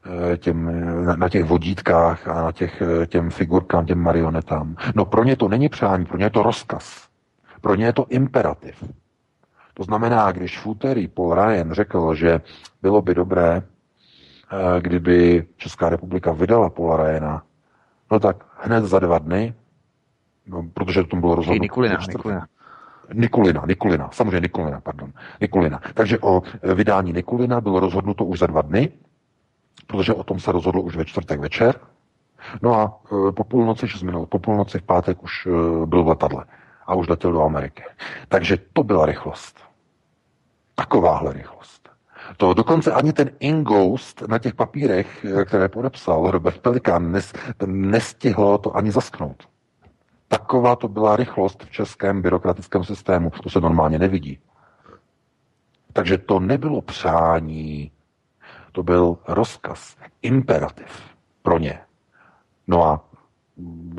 uh, 0.07 0.35
těm 0.35 0.71
na, 1.05 1.15
na 1.15 1.29
těch 1.29 1.43
vodítkách 1.43 2.27
a 2.27 2.41
na 2.41 2.51
těch, 2.51 2.81
těm 3.07 3.29
figurkám, 3.29 3.85
těm 3.85 3.99
marionetám? 3.99 4.75
No, 4.95 5.05
pro 5.05 5.23
ně 5.23 5.35
to 5.35 5.47
není 5.47 5.69
přání, 5.69 6.05
pro 6.05 6.17
ně 6.17 6.25
je 6.25 6.29
to 6.29 6.43
rozkaz. 6.43 7.10
Pro 7.61 7.75
ně 7.75 7.85
je 7.85 7.93
to 7.93 8.05
imperativ. 8.09 8.83
To 9.73 9.83
znamená, 9.83 10.31
když 10.31 10.59
v 10.59 10.67
úterý 10.67 11.07
Paul 11.07 11.35
Ryan 11.35 11.71
řekl, 11.71 12.15
že 12.15 12.41
bylo 12.81 13.01
by 13.01 13.15
dobré, 13.15 13.63
Eh, 14.53 14.81
kdyby 14.81 15.47
Česká 15.57 15.89
republika 15.89 16.31
vydala 16.31 16.69
Paula 16.69 16.97
Ryana, 17.03 17.43
no 18.11 18.19
tak 18.19 18.45
hned 18.57 18.85
za 18.85 18.99
dva 18.99 19.19
dny, 19.19 19.53
no, 20.47 20.63
protože 20.73 21.03
to 21.03 21.15
bylo 21.15 21.35
rozhodnuto. 21.35 21.61
Nikulina, 21.61 21.97
Nikulina. 22.07 22.47
Nikulina, 23.13 23.65
Nikulina, 23.65 24.09
samozřejmě 24.11 24.39
Nikulina, 24.39 24.81
pardon, 24.81 25.13
Nikulina. 25.41 25.81
Takže 25.93 26.19
o 26.19 26.41
eh, 26.63 26.75
vydání 26.75 27.13
Nikulina 27.13 27.61
bylo 27.61 27.79
rozhodnuto 27.79 28.25
už 28.25 28.39
za 28.39 28.47
dva 28.47 28.61
dny, 28.61 28.89
protože 29.87 30.13
o 30.13 30.23
tom 30.23 30.39
se 30.39 30.51
rozhodlo 30.51 30.81
už 30.81 30.95
ve 30.95 31.05
čtvrtek 31.05 31.39
večer. 31.39 31.79
No 32.61 32.73
a 32.75 32.99
eh, 33.05 33.31
po 33.31 33.43
půlnoci, 33.43 33.87
6 33.87 34.03
minut, 34.03 34.25
po 34.25 34.39
půlnoci 34.39 34.79
v 34.79 34.83
pátek 34.83 35.23
už 35.23 35.47
byl 35.85 36.03
v 36.03 36.07
letadle 36.07 36.45
a 36.91 36.93
už 36.93 37.07
letěl 37.07 37.31
do 37.31 37.41
Ameriky. 37.41 37.83
Takže 38.27 38.57
to 38.73 38.83
byla 38.83 39.05
rychlost. 39.05 39.59
Takováhle 40.75 41.33
rychlost. 41.33 41.89
To 42.37 42.53
dokonce 42.53 42.91
ani 42.91 43.13
ten 43.13 43.29
Ingoust 43.39 44.21
na 44.21 44.39
těch 44.39 44.55
papírech, 44.55 45.25
které 45.45 45.69
podepsal 45.69 46.31
Robert 46.31 46.57
Pelikán, 46.57 47.11
nes, 47.11 47.33
nestihlo 47.65 48.57
to 48.57 48.75
ani 48.75 48.91
zasknout. 48.91 49.43
Taková 50.27 50.75
to 50.75 50.87
byla 50.87 51.15
rychlost 51.15 51.63
v 51.63 51.71
českém 51.71 52.21
byrokratickém 52.21 52.83
systému. 52.83 53.29
To 53.43 53.49
se 53.49 53.59
normálně 53.59 53.99
nevidí. 53.99 54.39
Takže 55.93 56.17
to 56.17 56.39
nebylo 56.39 56.81
přání, 56.81 57.91
to 58.71 58.83
byl 58.83 59.17
rozkaz, 59.27 59.97
imperativ 60.21 61.01
pro 61.41 61.57
ně. 61.57 61.79
No 62.67 62.85
a 62.85 63.10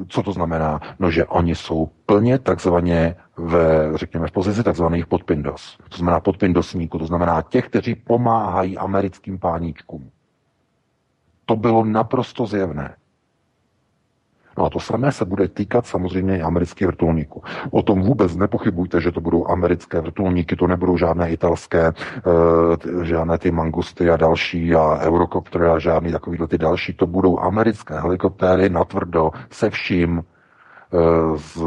co 0.09 0.23
to 0.23 0.33
znamená? 0.33 0.81
No, 0.99 1.11
že 1.11 1.25
oni 1.25 1.55
jsou 1.55 1.91
plně 2.07 2.39
takzvaně 2.39 3.17
v, 3.37 3.93
řekněme, 3.95 4.27
v 4.27 4.33
pozici 4.33 4.63
takzvaných 4.63 5.07
podpindos. 5.07 5.79
To 5.89 5.97
znamená 5.97 6.21
podpindosníků, 6.21 6.99
to 6.99 7.07
znamená 7.07 7.43
těch, 7.43 7.69
kteří 7.69 7.95
pomáhají 7.95 8.79
americkým 8.79 9.39
páníčkům. 9.39 10.11
To 11.47 11.57
bylo 11.57 11.85
naprosto 11.85 12.47
zjevné. 12.47 12.97
No 14.59 14.65
a 14.65 14.71
to 14.71 14.81
samé 14.81 15.13
se 15.13 15.25
bude 15.25 15.49
týkat 15.49 15.87
samozřejmě 15.87 16.39
i 16.39 16.43
amerických 16.43 16.87
vrtulníků. 16.87 17.43
O 17.71 17.83
tom 17.83 18.03
vůbec 18.03 18.37
nepochybujte, 18.37 19.01
že 19.01 19.13
to 19.13 19.21
budou 19.21 19.47
americké 19.49 20.01
vrtulníky, 20.01 20.57
to 20.57 20.67
nebudou 20.67 20.97
žádné 20.97 21.31
italské, 21.31 21.87
e, 21.87 21.93
žádné 23.05 23.39
ty 23.39 23.51
mangusty 23.51 24.11
a 24.11 24.17
další 24.17 24.75
a 24.75 24.99
eurokoptery 25.01 25.67
a 25.67 25.79
žádný 25.79 26.13
takovýhle 26.13 26.49
ty 26.49 26.59
další. 26.59 26.93
To 26.93 27.07
budou 27.07 27.39
americké 27.39 28.01
helikoptéry 28.01 28.69
natvrdo 28.69 29.31
se 29.51 29.71
vším, 29.71 30.23
Eh, 30.23 30.32
z, 31.37 31.63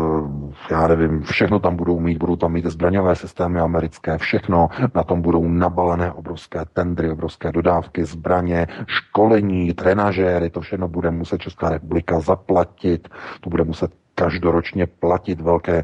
já 0.71 0.87
nevím, 0.87 1.21
všechno 1.21 1.59
tam 1.59 1.75
budou 1.75 1.99
mít, 1.99 2.17
budou 2.17 2.35
tam 2.35 2.51
mít 2.51 2.65
zbraňové 2.65 3.15
systémy 3.15 3.59
americké, 3.59 4.17
všechno, 4.17 4.67
na 4.95 5.03
tom 5.03 5.21
budou 5.21 5.47
nabalené 5.47 6.11
obrovské 6.11 6.59
tendry, 6.73 7.11
obrovské 7.11 7.51
dodávky, 7.51 8.05
zbraně, 8.05 8.67
školení, 8.87 9.73
trenažéry, 9.73 10.49
to 10.49 10.61
všechno 10.61 10.87
bude 10.87 11.11
muset 11.11 11.41
Česká 11.41 11.69
republika 11.69 12.19
zaplatit, 12.19 13.09
to 13.41 13.49
bude 13.49 13.63
muset 13.63 13.91
každoročně 14.15 14.87
platit 14.87 15.41
velké 15.41 15.83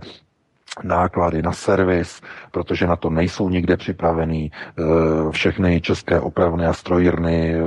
náklady 0.84 1.42
na 1.42 1.52
servis, 1.52 2.22
protože 2.52 2.88
na 2.88 2.96
to 2.96 3.10
nejsou 3.10 3.50
nikde 3.50 3.78
připravený. 3.78 4.52
Eh, 4.52 4.84
všechny 5.32 5.82
české 5.82 6.20
opravny 6.20 6.66
a 6.66 6.74
strojírny 6.74 7.56
eh, 7.56 7.62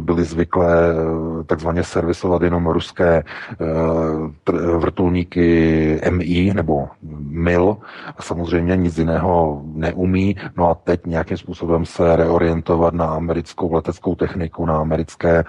byly 0.00 0.24
zvyklé 0.24 0.90
eh, 0.90 1.44
takzvaně 1.44 1.82
servisovat 1.82 2.42
jenom 2.42 2.66
ruské 2.66 3.22
vrtulníky 4.78 6.00
MI 6.10 6.52
nebo 6.54 6.88
MIL 7.20 7.76
a 8.16 8.22
samozřejmě 8.22 8.76
nic 8.76 8.98
jiného 8.98 9.62
neumí. 9.64 10.36
No 10.56 10.70
a 10.70 10.74
teď 10.74 11.06
nějakým 11.06 11.36
způsobem 11.36 11.84
se 11.86 12.16
reorientovat 12.16 12.94
na 12.94 13.06
americkou 13.06 13.72
leteckou 13.72 14.14
techniku, 14.14 14.66
na 14.66 14.78
americké 14.78 15.44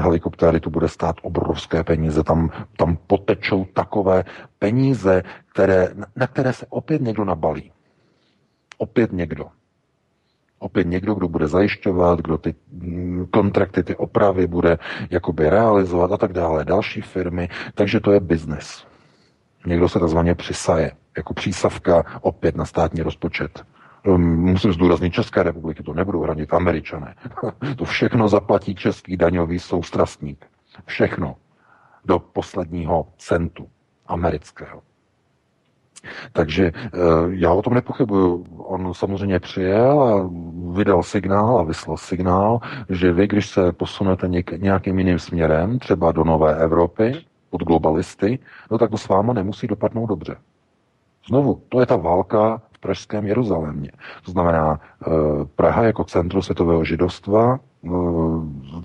helikoptéry, 0.00 0.60
to 0.60 0.70
bude 0.70 0.88
stát 0.88 1.16
obrovské 1.22 1.84
peníze. 1.84 2.24
Tam, 2.24 2.50
tam 2.76 2.96
potečou 3.06 3.66
takové 3.74 4.24
peníze, 4.62 5.22
které, 5.52 5.88
na 6.16 6.26
které 6.26 6.52
se 6.52 6.66
opět 6.68 7.02
někdo 7.02 7.24
nabalí. 7.24 7.72
Opět 8.78 9.12
někdo. 9.12 9.46
Opět 10.58 10.86
někdo, 10.86 11.14
kdo 11.14 11.28
bude 11.28 11.46
zajišťovat, 11.48 12.20
kdo 12.20 12.38
ty 12.38 12.54
mm, 12.70 13.26
kontrakty, 13.30 13.82
ty 13.82 13.96
opravy 13.96 14.46
bude 14.46 14.78
jakoby 15.10 15.50
realizovat 15.50 16.12
a 16.12 16.16
tak 16.16 16.32
dále. 16.32 16.64
Další 16.64 17.00
firmy. 17.00 17.48
Takže 17.74 18.00
to 18.00 18.12
je 18.12 18.20
biznes. 18.20 18.86
Někdo 19.66 19.88
se 19.88 19.98
takzvaně 19.98 20.34
přisaje, 20.34 20.92
jako 21.16 21.34
přísavka 21.34 22.04
opět 22.20 22.56
na 22.56 22.64
státní 22.64 23.02
rozpočet. 23.02 23.64
Um, 24.06 24.36
musím 24.36 24.72
zdůraznit, 24.72 25.14
České 25.14 25.42
republiky 25.42 25.82
to 25.82 25.94
nebudou 25.94 26.22
hradit 26.22 26.54
američané. 26.54 27.14
to 27.76 27.84
všechno 27.84 28.28
zaplatí 28.28 28.74
český 28.74 29.16
daňový 29.16 29.58
soustrastník. 29.58 30.46
Všechno. 30.86 31.36
Do 32.04 32.18
posledního 32.18 33.06
centu 33.18 33.68
amerického. 34.12 34.82
Takže 36.32 36.72
eh, 36.74 36.98
já 37.28 37.52
o 37.52 37.62
tom 37.62 37.74
nepochybuju. 37.74 38.46
On 38.58 38.94
samozřejmě 38.94 39.40
přijel 39.40 40.02
a 40.02 40.30
vydal 40.72 41.02
signál 41.02 41.58
a 41.58 41.62
vyslal 41.62 41.96
signál, 41.96 42.60
že 42.88 43.12
vy, 43.12 43.26
když 43.26 43.48
se 43.48 43.72
posunete 43.72 44.26
něk- 44.26 44.60
nějakým 44.60 44.98
jiným 44.98 45.18
směrem, 45.18 45.78
třeba 45.78 46.12
do 46.12 46.24
Nové 46.24 46.56
Evropy, 46.56 47.24
od 47.50 47.62
globalisty, 47.62 48.38
no 48.70 48.78
tak 48.78 48.90
to 48.90 48.98
s 48.98 49.08
váma 49.08 49.32
nemusí 49.32 49.66
dopadnout 49.66 50.06
dobře. 50.06 50.36
Znovu, 51.28 51.62
to 51.68 51.80
je 51.80 51.86
ta 51.86 51.96
válka 51.96 52.62
v 52.72 52.78
pražském 52.78 53.26
Jeruzalémě. 53.26 53.90
To 54.24 54.30
znamená 54.30 54.80
eh, 54.80 55.10
Praha 55.56 55.84
jako 55.84 56.04
centrum 56.04 56.42
světového 56.42 56.84
židovstva, 56.84 57.58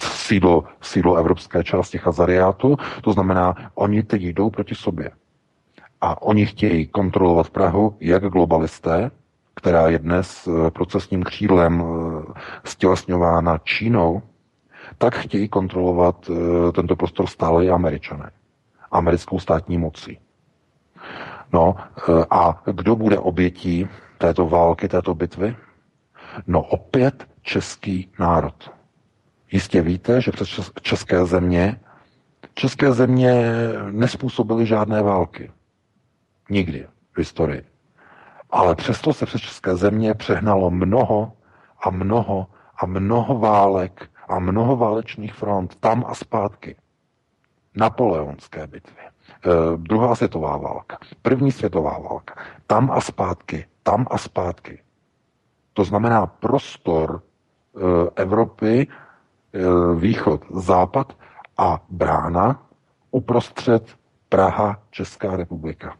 sídlo, 0.01 0.63
sídlo 0.81 1.15
evropské 1.15 1.63
části 1.63 1.97
Chazariátu, 1.97 2.77
to 3.01 3.13
znamená, 3.13 3.55
oni 3.75 4.03
teď 4.03 4.21
jdou 4.21 4.49
proti 4.49 4.75
sobě. 4.75 5.11
A 6.01 6.21
oni 6.21 6.45
chtějí 6.45 6.87
kontrolovat 6.87 7.49
Prahu 7.49 7.97
jak 7.99 8.23
globalisté, 8.23 9.11
která 9.55 9.87
je 9.87 9.99
dnes 9.99 10.47
eh, 10.47 10.71
procesním 10.71 11.23
křídlem 11.23 11.83
eh, 11.83 12.33
stělesňována 12.65 13.57
Čínou, 13.57 14.21
tak 14.97 15.15
chtějí 15.15 15.49
kontrolovat 15.49 16.29
eh, 16.29 16.71
tento 16.71 16.95
prostor 16.95 17.27
stále 17.27 17.65
i 17.65 17.69
američané. 17.69 18.31
Americkou 18.91 19.39
státní 19.39 19.77
mocí. 19.77 20.19
No 21.53 21.75
a 22.29 22.61
kdo 22.65 22.95
bude 22.95 23.19
obětí 23.19 23.87
této 24.17 24.47
války, 24.47 24.87
této 24.87 25.15
bitvy? 25.15 25.55
No 26.47 26.61
opět 26.61 27.27
český 27.41 28.11
národ. 28.19 28.76
Jistě 29.51 29.81
víte, 29.81 30.21
že 30.21 30.31
přes 30.31 30.71
české 30.81 31.25
země 31.25 31.79
české 32.57 32.93
země 32.93 33.53
nespůsobily 33.91 34.65
žádné 34.65 35.01
války. 35.03 35.51
Nikdy 36.49 36.87
v 37.13 37.17
historii. 37.17 37.65
Ale 38.49 38.75
přesto 38.75 39.13
se 39.13 39.25
přes 39.25 39.41
české 39.41 39.75
země 39.75 40.13
přehnalo 40.13 40.71
mnoho 40.71 41.33
a 41.83 41.89
mnoho 41.89 42.47
a 42.77 42.85
mnoho 42.85 43.39
válek 43.39 44.09
a 44.27 44.39
mnoho 44.39 44.75
válečných 44.75 45.33
front 45.33 45.75
tam 45.75 46.03
a 46.07 46.15
zpátky. 46.15 46.75
Napoleonské 47.75 48.67
bitvy, 48.67 49.01
eh, 49.01 49.49
druhá 49.77 50.15
světová 50.15 50.57
válka, 50.57 50.97
první 51.21 51.51
světová 51.51 51.99
válka, 51.99 52.35
tam 52.67 52.91
a 52.91 53.01
zpátky, 53.01 53.65
tam 53.83 54.07
a 54.11 54.17
zpátky. 54.17 54.81
To 55.73 55.83
znamená 55.83 56.25
prostor 56.25 57.21
eh, 57.21 57.79
Evropy, 58.15 58.87
východ, 59.95 60.45
západ 60.53 61.17
a 61.57 61.83
brána 61.89 62.67
uprostřed 63.11 63.97
Praha, 64.29 64.79
Česká 64.91 65.35
republika 65.35 65.97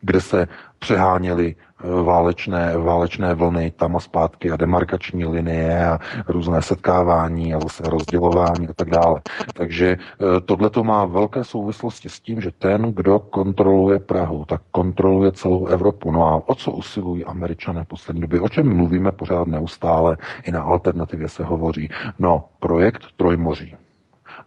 kde 0.00 0.20
se 0.20 0.48
přeháněly 0.78 1.54
eh, 1.54 2.02
válečné, 2.02 2.78
válečné 2.78 3.34
vlny 3.34 3.70
tam 3.70 3.96
a 3.96 4.00
zpátky 4.00 4.50
a 4.50 4.56
demarkační 4.56 5.24
linie 5.24 5.86
a 5.86 5.98
různé 6.28 6.62
setkávání 6.62 7.54
a 7.54 7.60
zase 7.60 7.82
rozdělování 7.86 8.68
a 8.68 8.72
tak 8.76 8.90
dále. 8.90 9.20
Takže 9.54 9.96
eh, 9.96 10.40
tohle 10.40 10.70
to 10.70 10.84
má 10.84 11.04
velké 11.04 11.44
souvislosti 11.44 12.08
s 12.08 12.20
tím, 12.20 12.40
že 12.40 12.50
ten, 12.58 12.92
kdo 12.92 13.18
kontroluje 13.18 13.98
Prahu, 13.98 14.44
tak 14.44 14.62
kontroluje 14.70 15.32
celou 15.32 15.66
Evropu. 15.66 16.12
No 16.12 16.26
a 16.26 16.48
o 16.48 16.54
co 16.54 16.70
usilují 16.70 17.24
američané 17.24 17.84
v 17.84 17.88
poslední 17.88 18.20
době? 18.20 18.40
O 18.40 18.48
čem 18.48 18.76
mluvíme 18.76 19.12
pořád 19.12 19.48
neustále? 19.48 20.16
I 20.42 20.50
na 20.50 20.62
alternativě 20.62 21.28
se 21.28 21.44
hovoří. 21.44 21.90
No, 22.18 22.44
projekt 22.60 23.02
Trojmoří. 23.16 23.76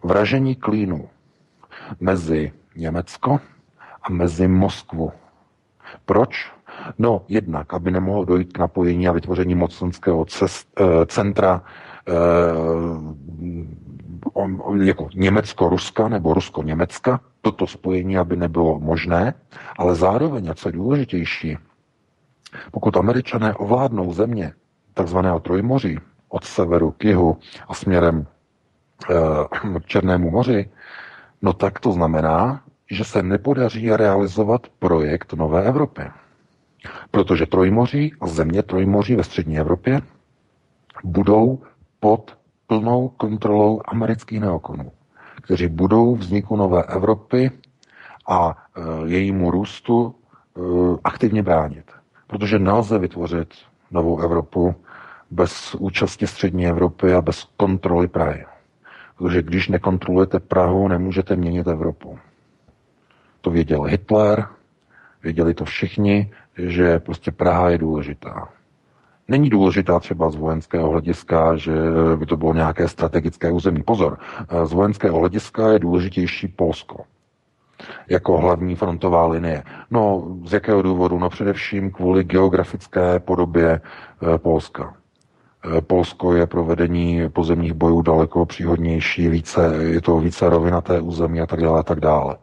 Vražení 0.02 0.54
klínu 0.54 1.08
mezi 2.00 2.52
Německo 2.76 3.40
a 4.02 4.10
mezi 4.12 4.48
Moskvu 4.48 5.12
proč? 6.04 6.52
No, 6.98 7.22
jednak, 7.28 7.74
aby 7.74 7.90
nemohlo 7.90 8.24
dojít 8.24 8.52
k 8.52 8.58
napojení 8.58 9.08
a 9.08 9.12
vytvoření 9.12 9.54
mocenského 9.54 10.24
cest, 10.24 10.68
e, 10.80 11.06
centra 11.06 11.62
e, 12.08 12.12
jako 14.84 15.08
Německo-Ruska 15.14 16.08
nebo 16.08 16.34
Rusko-Německa, 16.34 17.20
toto 17.40 17.66
spojení, 17.66 18.18
aby 18.18 18.36
nebylo 18.36 18.80
možné, 18.80 19.34
ale 19.78 19.94
zároveň, 19.94 20.50
a 20.50 20.54
co 20.54 20.68
je 20.68 20.72
důležitější, 20.72 21.58
pokud 22.70 22.96
američané 22.96 23.54
ovládnou 23.54 24.12
země 24.12 24.52
takzvaného 24.94 25.40
Trojmoří 25.40 25.98
od 26.28 26.44
severu 26.44 26.90
k 26.90 27.04
jihu 27.04 27.36
a 27.68 27.74
směrem 27.74 28.26
e, 29.10 29.80
k 29.80 29.86
Černému 29.86 30.30
moři, 30.30 30.70
no 31.42 31.52
tak 31.52 31.80
to 31.80 31.92
znamená, 31.92 32.62
že 32.90 33.04
se 33.04 33.22
nepodaří 33.22 33.90
realizovat 33.90 34.66
projekt 34.78 35.32
Nové 35.32 35.64
Evropy. 35.64 36.02
Protože 37.10 37.46
Trojmoří 37.46 38.12
a 38.20 38.26
země 38.26 38.62
Trojmoří 38.62 39.14
ve 39.16 39.24
střední 39.24 39.58
Evropě 39.58 40.00
budou 41.04 41.58
pod 42.00 42.36
plnou 42.66 43.08
kontrolou 43.08 43.80
amerických 43.84 44.40
neokonů, 44.40 44.92
kteří 45.42 45.68
budou 45.68 46.16
vzniku 46.16 46.56
Nové 46.56 46.82
Evropy 46.84 47.50
a 48.28 48.56
e, 48.76 48.80
jejímu 49.10 49.50
růstu 49.50 50.14
e, 50.14 50.60
aktivně 51.04 51.42
bránit. 51.42 51.90
Protože 52.26 52.58
nelze 52.58 52.98
vytvořit 52.98 53.54
novou 53.90 54.20
Evropu 54.20 54.74
bez 55.30 55.74
účasti 55.74 56.26
střední 56.26 56.66
Evropy 56.66 57.14
a 57.14 57.22
bez 57.22 57.48
kontroly 57.56 58.08
Prahy. 58.08 58.44
Protože 59.16 59.42
když 59.42 59.68
nekontrolujete 59.68 60.40
Prahu, 60.40 60.88
nemůžete 60.88 61.36
měnit 61.36 61.66
Evropu. 61.66 62.18
To 63.40 63.50
věděl 63.50 63.82
Hitler, 63.82 64.46
věděli 65.22 65.54
to 65.54 65.64
všichni, 65.64 66.30
že 66.56 66.98
prostě 66.98 67.30
Praha 67.30 67.70
je 67.70 67.78
důležitá. 67.78 68.48
Není 69.28 69.50
důležitá 69.50 70.00
třeba 70.00 70.30
z 70.30 70.36
vojenského 70.36 70.90
hlediska, 70.90 71.56
že 71.56 71.72
by 72.16 72.26
to 72.26 72.36
bylo 72.36 72.54
nějaké 72.54 72.88
strategické 72.88 73.50
území. 73.50 73.82
Pozor, 73.82 74.18
z 74.64 74.72
vojenského 74.72 75.18
hlediska 75.18 75.68
je 75.68 75.78
důležitější 75.78 76.48
Polsko 76.48 77.04
jako 78.08 78.38
hlavní 78.38 78.76
frontová 78.76 79.26
linie. 79.26 79.62
No, 79.90 80.24
z 80.44 80.52
jakého 80.52 80.82
důvodu? 80.82 81.18
No 81.18 81.30
především 81.30 81.90
kvůli 81.90 82.24
geografické 82.24 83.20
podobě 83.20 83.70
e, 83.70 84.38
Polska. 84.38 84.94
E, 85.78 85.80
Polsko 85.80 86.34
je 86.34 86.46
pro 86.46 86.64
vedení 86.64 87.28
pozemních 87.28 87.72
bojů 87.72 88.02
daleko 88.02 88.46
příhodnější, 88.46 89.28
více, 89.28 89.76
je 89.80 90.00
to 90.00 90.18
více 90.18 90.48
rovinaté 90.48 91.00
území 91.00 91.40
a 91.40 91.46
tak 91.46 91.60
dále 91.60 91.80
a 91.80 91.82
tak 91.82 92.00
dále. 92.00 92.36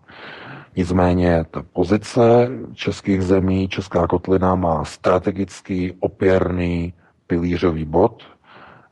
Nicméně 0.78 1.46
ta 1.52 1.64
pozice 1.74 2.50
českých 2.74 3.22
zemí, 3.22 3.68
Česká 3.68 4.08
kotlina 4.08 4.56
má 4.56 4.86
strategický 4.86 5.94
opěrný 6.00 6.94
pilířový 7.28 7.86
bod. 7.86 8.24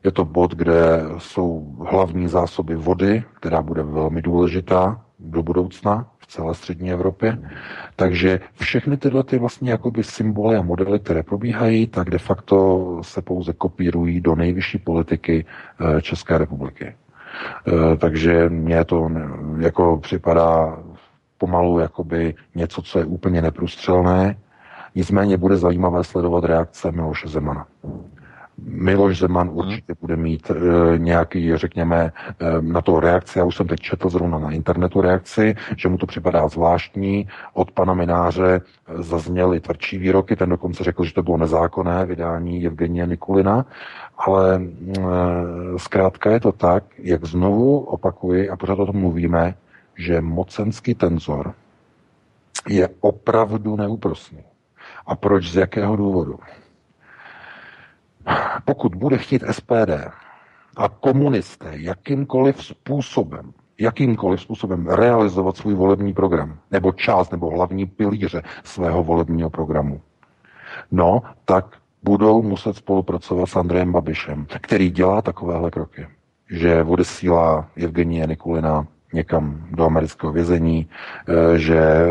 Je 0.04 0.12
to 0.12 0.24
bod, 0.24 0.54
kde 0.54 1.02
jsou 1.18 1.76
hlavní 1.90 2.28
zásoby 2.28 2.76
vody, 2.76 3.24
která 3.34 3.62
bude 3.62 3.82
velmi 3.82 4.22
důležitá 4.22 5.00
do 5.18 5.42
budoucna 5.42 6.06
v 6.18 6.26
celé 6.26 6.54
střední 6.54 6.92
Evropě. 6.92 7.38
Takže 7.96 8.40
všechny 8.60 8.96
tyhle 8.96 9.24
ty 9.24 9.38
vlastně 9.38 9.70
jakoby 9.70 10.04
symboly 10.04 10.56
a 10.56 10.62
modely, 10.62 10.98
které 11.00 11.22
probíhají, 11.22 11.86
tak 11.86 12.10
de 12.10 12.18
facto 12.18 12.98
se 13.02 13.22
pouze 13.22 13.52
kopírují 13.52 14.20
do 14.20 14.34
nejvyšší 14.34 14.78
politiky 14.78 15.44
eh, 15.80 16.02
České 16.02 16.38
republiky. 16.38 16.94
Eh, 17.68 17.96
takže 17.96 18.48
mně 18.48 18.84
to 18.84 19.10
jako 19.58 19.98
připadá 19.98 20.78
pomalu 21.38 21.78
jakoby 21.78 22.34
něco, 22.54 22.82
co 22.82 22.98
je 22.98 23.04
úplně 23.04 23.42
neprůstřelné. 23.42 24.36
Nicméně 24.94 25.36
bude 25.36 25.56
zajímavé 25.56 26.04
sledovat 26.04 26.44
reakce 26.44 26.92
Miloše 26.92 27.28
Zemana. 27.28 27.66
Miloš 28.58 29.18
Zeman 29.18 29.46
mhm. 29.46 29.56
určitě 29.56 29.94
bude 30.00 30.16
mít 30.16 30.50
e, 30.50 30.98
nějaký, 30.98 31.56
řekněme, 31.56 32.12
e, 32.40 32.62
na 32.62 32.80
to 32.82 33.00
reakci. 33.00 33.38
Já 33.38 33.44
už 33.44 33.56
jsem 33.56 33.66
teď 33.66 33.80
četl 33.80 34.10
zrovna 34.10 34.38
na 34.38 34.50
internetu 34.50 35.00
reakci, 35.00 35.54
že 35.76 35.88
mu 35.88 35.98
to 35.98 36.06
připadá 36.06 36.48
zvláštní. 36.48 37.28
Od 37.52 37.70
pana 37.70 37.94
Mináře 37.94 38.54
e, 38.54 39.02
zazněly 39.02 39.60
tvrdší 39.60 39.98
výroky, 39.98 40.36
ten 40.36 40.48
dokonce 40.48 40.84
řekl, 40.84 41.04
že 41.04 41.14
to 41.14 41.22
bylo 41.22 41.36
nezákonné 41.36 42.06
vydání 42.06 42.66
Evgenie 42.66 43.06
Nikulina, 43.06 43.66
ale 44.18 44.62
e, 44.62 45.00
zkrátka 45.76 46.30
je 46.30 46.40
to 46.40 46.52
tak, 46.52 46.84
jak 46.98 47.24
znovu 47.24 47.78
opakuji 47.78 48.50
a 48.50 48.56
pořád 48.56 48.78
o 48.78 48.86
tom 48.86 48.96
mluvíme, 48.96 49.54
že 49.96 50.20
mocenský 50.20 50.94
tenzor 50.94 51.54
je 52.68 52.88
opravdu 53.00 53.76
neúprosný. 53.76 54.44
A 55.06 55.16
proč, 55.16 55.50
z 55.50 55.56
jakého 55.56 55.96
důvodu? 55.96 56.38
Pokud 58.64 58.94
bude 58.94 59.18
chtít 59.18 59.44
SPD 59.50 59.90
a 60.76 60.88
komunisté 60.88 61.70
jakýmkoliv 61.72 62.64
způsobem, 62.64 63.52
jakýmkoliv 63.78 64.40
způsobem 64.40 64.86
realizovat 64.86 65.56
svůj 65.56 65.74
volební 65.74 66.12
program, 66.12 66.58
nebo 66.70 66.92
část, 66.92 67.30
nebo 67.30 67.50
hlavní 67.50 67.86
pilíře 67.86 68.42
svého 68.64 69.04
volebního 69.04 69.50
programu, 69.50 70.00
no, 70.90 71.22
tak 71.44 71.76
budou 72.02 72.42
muset 72.42 72.76
spolupracovat 72.76 73.46
s 73.46 73.56
Andrejem 73.56 73.92
Babišem, 73.92 74.46
který 74.60 74.90
dělá 74.90 75.22
takovéhle 75.22 75.70
kroky, 75.70 76.06
že 76.50 76.82
odesílá 76.82 77.68
Evgenie 77.76 78.26
Nikulina 78.26 78.86
někam 79.12 79.66
do 79.70 79.86
amerického 79.86 80.32
vězení, 80.32 80.88
eh, 81.28 81.58
že 81.58 81.78
eh, 81.78 82.08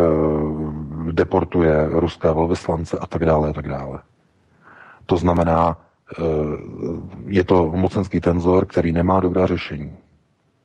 deportuje 1.12 1.90
ruské 1.90 2.34
velvyslance 2.34 2.98
a 3.00 3.08
tak 3.08 3.26
dále 3.26 3.50
a 3.50 3.54
tak 3.54 3.68
dále. 3.68 4.00
To 5.06 5.18
znamená, 5.18 5.78
eh, 5.78 6.24
je 7.28 7.44
to 7.44 7.72
mocenský 7.76 8.20
tenzor, 8.20 8.66
který 8.66 8.92
nemá 8.92 9.20
dobrá 9.20 9.46
řešení. 9.46 9.98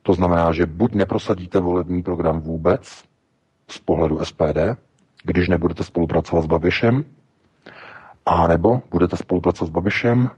To 0.03 0.13
znamená, 0.13 0.51
že 0.51 0.65
buď 0.65 0.93
neprosadíte 0.93 1.59
volební 1.59 2.03
program 2.03 2.41
vůbec 2.41 3.03
z 3.67 3.79
pohledu 3.79 4.19
SPD, 4.25 4.77
když 5.23 5.49
nebudete 5.49 5.83
spolupracovat 5.83 6.41
s 6.41 6.47
Babišem, 6.47 7.05
a 8.25 8.47
nebo 8.47 8.81
budete 8.91 9.17
spolupracovat 9.17 9.67
s 9.67 9.71
Babišem 9.71 10.29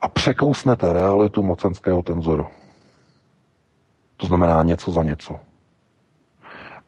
a 0.00 0.08
překousnete 0.08 0.92
realitu 0.92 1.42
mocenského 1.42 2.02
tenzoru. 2.02 2.46
To 4.20 4.26
znamená 4.26 4.62
něco 4.62 4.92
za 4.92 5.02
něco. 5.02 5.40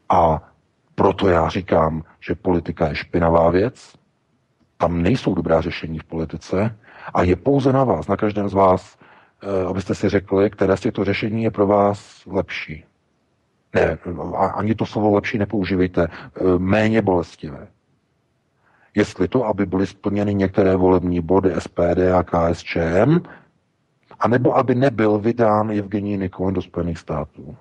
A 0.09 0.53
proto 0.95 1.29
já 1.29 1.49
říkám, 1.49 2.03
že 2.21 2.35
politika 2.35 2.89
je 2.89 2.95
špinavá 2.95 3.51
věc, 3.51 3.95
tam 4.77 5.03
nejsou 5.03 5.35
dobrá 5.35 5.61
řešení 5.61 5.99
v 5.99 6.05
politice 6.05 6.77
a 7.15 7.23
je 7.23 7.37
pouze 7.37 7.73
na 7.73 7.85
vás, 7.85 8.09
na 8.09 8.17
každém 8.17 8.49
z 8.49 8.53
vás, 8.53 8.99
eh, 9.43 9.67
abyste 9.67 9.95
si 9.95 10.09
řekli, 10.09 10.51
které 10.51 10.77
z 10.77 10.81
těchto 10.81 11.05
řešení 11.05 11.43
je 11.43 11.51
pro 11.51 11.67
vás 11.67 12.27
lepší. 12.27 12.85
Ne, 13.75 13.99
ani 14.55 14.75
to 14.75 14.87
slovo 14.87 15.15
lepší 15.15 15.39
nepoužívejte, 15.39 16.09
eh, 16.09 16.43
méně 16.59 17.03
bolestivé. 17.03 17.67
Jestli 18.95 19.29
to, 19.29 19.47
aby 19.47 19.67
byly 19.67 19.87
splněny 19.87 20.35
některé 20.35 20.77
volební 20.77 21.21
body 21.21 21.55
SPD 21.59 22.13
a 22.13 22.23
KSČM, 22.23 23.21
anebo 24.23 24.57
aby 24.57 24.75
nebyl 24.75 25.19
vydán 25.19 25.71
Evgenij 25.71 26.19
Nikolin 26.19 26.55
do 26.55 26.63
Spojených 26.63 26.99
států. 26.99 27.57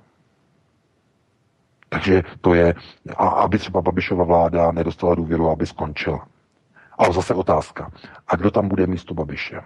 Takže 1.89 2.23
to 2.41 2.53
je, 2.53 2.75
a 3.17 3.27
aby 3.27 3.57
třeba 3.57 3.81
Babišova 3.81 4.23
vláda 4.23 4.71
nedostala 4.71 5.15
důvěru, 5.15 5.49
aby 5.49 5.65
skončila. 5.65 6.27
Ale 6.97 7.13
zase 7.13 7.33
otázka. 7.33 7.91
A 8.27 8.35
kdo 8.35 8.51
tam 8.51 8.67
bude 8.67 8.87
místo 8.87 9.13
Babiše? 9.13 9.61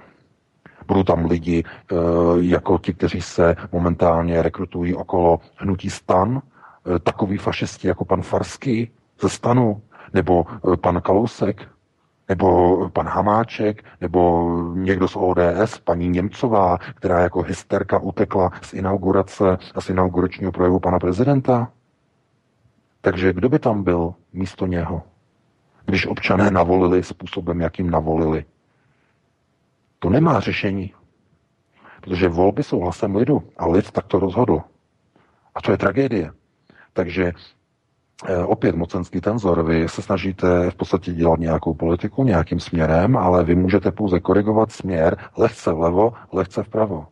Budou 0.87 1.03
tam 1.03 1.25
lidi 1.25 1.63
eh, 1.63 1.95
jako 2.39 2.77
ti, 2.77 2.93
kteří 2.93 3.21
se 3.21 3.55
momentálně 3.71 4.41
rekrutují 4.41 4.95
okolo 4.95 5.39
hnutí 5.55 5.89
stan, 5.89 6.41
eh, 6.41 6.99
takový 6.99 7.37
fašisti 7.37 7.87
jako 7.87 8.05
pan 8.05 8.21
Farsky 8.21 8.91
ze 9.21 9.29
stanu, 9.29 9.81
nebo 10.13 10.45
eh, 10.49 10.77
pan 10.77 11.01
Kalousek, 11.01 11.67
nebo 12.29 12.89
pan 12.89 13.07
Hamáček, 13.07 13.85
nebo 14.01 14.51
někdo 14.73 15.07
z 15.07 15.15
ODS, 15.15 15.79
paní 15.83 16.09
Němcová, 16.09 16.77
která 16.77 17.19
jako 17.19 17.41
hysterka 17.41 17.99
utekla 17.99 18.51
z 18.61 18.73
inaugurace 18.73 19.57
a 19.75 19.81
z 19.81 19.89
inauguračního 19.89 20.51
projevu 20.51 20.79
pana 20.79 20.99
prezidenta. 20.99 21.71
Takže 23.01 23.33
kdo 23.33 23.49
by 23.49 23.59
tam 23.59 23.83
byl 23.83 24.13
místo 24.33 24.67
něho, 24.67 25.01
když 25.85 26.07
občané 26.07 26.51
navolili 26.51 27.03
způsobem, 27.03 27.61
jakým 27.61 27.89
navolili? 27.89 28.45
To 29.99 30.09
nemá 30.09 30.39
řešení. 30.39 30.93
Protože 32.01 32.27
volby 32.27 32.63
jsou 32.63 32.79
hlasem 32.79 33.15
lidu 33.15 33.43
a 33.57 33.67
lid 33.67 33.91
takto 33.91 34.19
rozhodl. 34.19 34.61
A 35.55 35.61
to 35.61 35.71
je 35.71 35.77
tragédie. 35.77 36.31
Takže 36.93 37.31
opět 38.45 38.75
mocenský 38.75 39.21
tenzor. 39.21 39.63
Vy 39.63 39.89
se 39.89 40.01
snažíte 40.01 40.71
v 40.71 40.75
podstatě 40.75 41.13
dělat 41.13 41.39
nějakou 41.39 41.73
politiku 41.73 42.23
nějakým 42.23 42.59
směrem, 42.59 43.17
ale 43.17 43.43
vy 43.43 43.55
můžete 43.55 43.91
pouze 43.91 44.19
korigovat 44.19 44.71
směr 44.71 45.17
lehce 45.37 45.73
vlevo, 45.73 46.13
lehce 46.31 46.63
vpravo. 46.63 47.07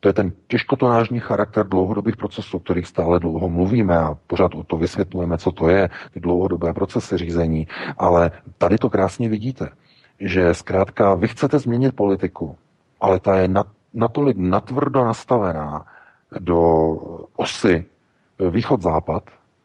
To 0.00 0.08
je 0.08 0.12
ten 0.12 0.32
těžkotonážní 0.46 1.20
charakter 1.20 1.66
dlouhodobých 1.66 2.16
procesů, 2.16 2.56
o 2.56 2.60
kterých 2.60 2.86
stále 2.86 3.20
dlouho 3.20 3.48
mluvíme 3.48 3.98
a 3.98 4.16
pořád 4.26 4.54
o 4.54 4.64
to 4.64 4.76
vysvětlujeme, 4.76 5.38
co 5.38 5.52
to 5.52 5.68
je, 5.68 5.88
ty 6.14 6.20
dlouhodobé 6.20 6.72
procesy 6.72 7.18
řízení. 7.18 7.68
Ale 7.98 8.30
tady 8.58 8.78
to 8.78 8.90
krásně 8.90 9.28
vidíte 9.28 9.68
že 10.20 10.54
zkrátka 10.54 11.14
vy 11.14 11.28
chcete 11.28 11.58
změnit 11.58 11.96
politiku, 11.96 12.56
ale 13.00 13.20
ta 13.20 13.36
je 13.36 13.48
natolik 13.94 14.36
natvrdo 14.36 15.04
nastavená 15.04 15.86
do 16.38 16.58
osy 17.36 17.84
východ-západ, 18.50 19.22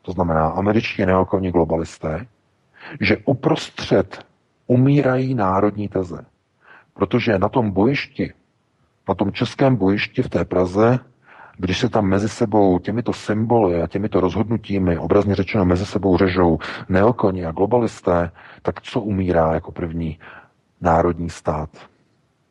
to 0.10 0.14
znamená 0.14 0.48
američtí 0.48 1.06
neokolní 1.06 1.52
globalisté, 1.52 2.26
že 3.02 3.18
uprostřed 3.26 4.26
umírají 4.68 5.36
národní 5.36 5.88
teze. 5.88 6.26
Protože 6.94 7.40
na 7.40 7.50
tom 7.50 7.72
bojišti, 7.72 8.34
na 9.10 9.16
tom 9.16 9.32
českém 9.32 9.76
bojišti 9.76 10.22
v 10.22 10.30
té 10.30 10.46
Praze, 10.46 11.00
když 11.58 11.80
se 11.80 11.90
tam 11.90 12.06
mezi 12.06 12.30
sebou 12.30 12.80
těmito 12.80 13.14
symboly 13.14 13.82
a 13.82 13.88
těmito 13.88 14.20
rozhodnutími, 14.20 14.98
obrazně 14.98 15.36
řečeno 15.36 15.66
mezi 15.66 15.86
sebou 15.86 16.18
řežou 16.18 16.58
neokoní 16.90 17.46
a 17.46 17.52
globalisté, 17.52 18.32
tak 18.62 18.82
co 18.82 19.02
umírá 19.02 19.54
jako 19.54 19.72
první? 19.72 20.20
národní 20.82 21.30
stát, 21.30 21.70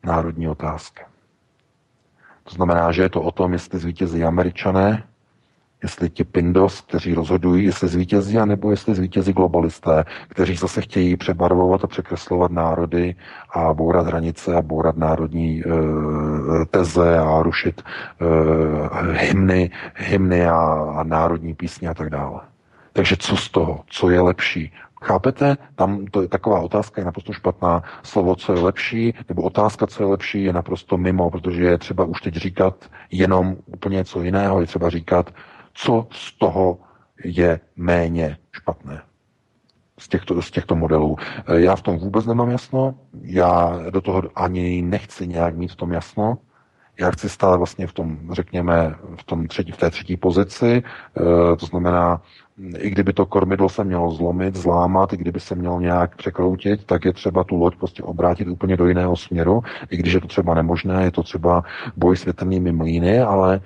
národní 0.03 0.47
otázka. 0.47 1.03
To 2.43 2.55
znamená, 2.55 2.91
že 2.91 3.01
je 3.01 3.09
to 3.09 3.21
o 3.21 3.31
tom, 3.31 3.53
jestli 3.53 3.79
zvítězí 3.79 4.23
američané, 4.23 5.03
jestli 5.83 6.09
ti 6.09 6.23
pindos, 6.23 6.81
kteří 6.81 7.13
rozhodují, 7.13 7.65
jestli 7.65 7.87
zvítězí, 7.87 8.37
anebo 8.37 8.71
jestli 8.71 8.95
zvítězí 8.95 9.33
globalisté, 9.33 10.03
kteří 10.27 10.55
zase 10.55 10.81
chtějí 10.81 11.17
přebarvovat 11.17 11.83
a 11.83 11.87
překreslovat 11.87 12.51
národy 12.51 13.15
a 13.53 13.73
bourat 13.73 14.07
hranice 14.07 14.55
a 14.55 14.61
bourat 14.61 14.97
národní 14.97 15.61
e, 15.61 15.65
teze 16.65 17.17
a 17.17 17.41
rušit 17.41 17.81
e, 17.81 19.25
hymny, 19.25 19.71
hymny 19.95 20.45
a, 20.45 20.59
a 20.95 21.03
národní 21.03 21.53
písně 21.55 21.89
a 21.89 21.93
tak 21.93 22.09
dále. 22.09 22.41
Takže 22.93 23.15
co 23.19 23.37
z 23.37 23.49
toho? 23.49 23.81
Co 23.87 24.09
je 24.09 24.21
lepší? 24.21 24.71
Chápete? 25.03 25.57
Tam 25.75 26.05
to 26.05 26.21
je 26.21 26.27
taková 26.27 26.59
otázka 26.59 27.01
je 27.01 27.05
naprosto 27.05 27.33
špatná. 27.33 27.83
Slovo, 28.03 28.35
co 28.35 28.53
je 28.53 28.59
lepší, 28.59 29.13
nebo 29.29 29.41
otázka, 29.41 29.87
co 29.87 30.03
je 30.03 30.07
lepší, 30.07 30.43
je 30.43 30.53
naprosto 30.53 30.97
mimo, 30.97 31.29
protože 31.29 31.63
je 31.63 31.77
třeba 31.77 32.03
už 32.03 32.21
teď 32.21 32.35
říkat 32.35 32.75
jenom 33.11 33.55
úplně 33.65 33.95
něco 33.95 34.21
jiného. 34.21 34.61
Je 34.61 34.67
třeba 34.67 34.89
říkat, 34.89 35.33
co 35.81 36.07
z 36.11 36.37
toho 36.37 36.77
je 37.23 37.59
méně 37.75 38.37
špatné 38.51 39.01
z 39.99 40.07
těchto, 40.07 40.41
z 40.41 40.51
těchto 40.51 40.75
modelů. 40.75 41.15
Já 41.55 41.75
v 41.75 41.81
tom 41.81 41.97
vůbec 41.97 42.25
nemám 42.25 42.49
jasno, 42.49 42.95
já 43.21 43.79
do 43.89 44.01
toho 44.01 44.23
ani 44.35 44.81
nechci 44.81 45.27
nějak 45.27 45.55
mít 45.55 45.71
v 45.71 45.75
tom 45.75 45.91
jasno. 45.91 46.37
Já 46.99 47.11
chci 47.11 47.29
stále 47.29 47.57
vlastně 47.57 47.87
v 47.87 47.93
tom, 47.93 48.19
řekněme, 48.31 48.95
v, 49.15 49.23
tom 49.23 49.47
třetí, 49.47 49.71
v 49.71 49.77
té 49.77 49.89
třetí 49.89 50.17
pozici, 50.17 50.83
e, 50.83 51.55
to 51.55 51.65
znamená, 51.65 52.21
i 52.77 52.89
kdyby 52.89 53.13
to 53.13 53.25
kormidlo 53.25 53.69
se 53.69 53.83
mělo 53.83 54.11
zlomit, 54.11 54.55
zlámat, 54.55 55.13
i 55.13 55.17
kdyby 55.17 55.39
se 55.39 55.55
mělo 55.55 55.79
nějak 55.81 56.15
překroutit, 56.15 56.85
tak 56.85 57.05
je 57.05 57.13
třeba 57.13 57.43
tu 57.43 57.55
loď 57.55 57.75
prostě 57.75 58.03
obrátit 58.03 58.47
úplně 58.47 58.77
do 58.77 58.87
jiného 58.87 59.15
směru, 59.15 59.63
i 59.89 59.97
když 59.97 60.13
je 60.13 60.21
to 60.21 60.27
třeba 60.27 60.53
nemožné, 60.53 61.03
je 61.03 61.11
to 61.11 61.23
třeba 61.23 61.63
boj 61.97 62.17
s 62.17 62.25
větrnými 62.25 62.71
mlýny, 62.71 63.19
ale 63.19 63.55
e, 63.55 63.61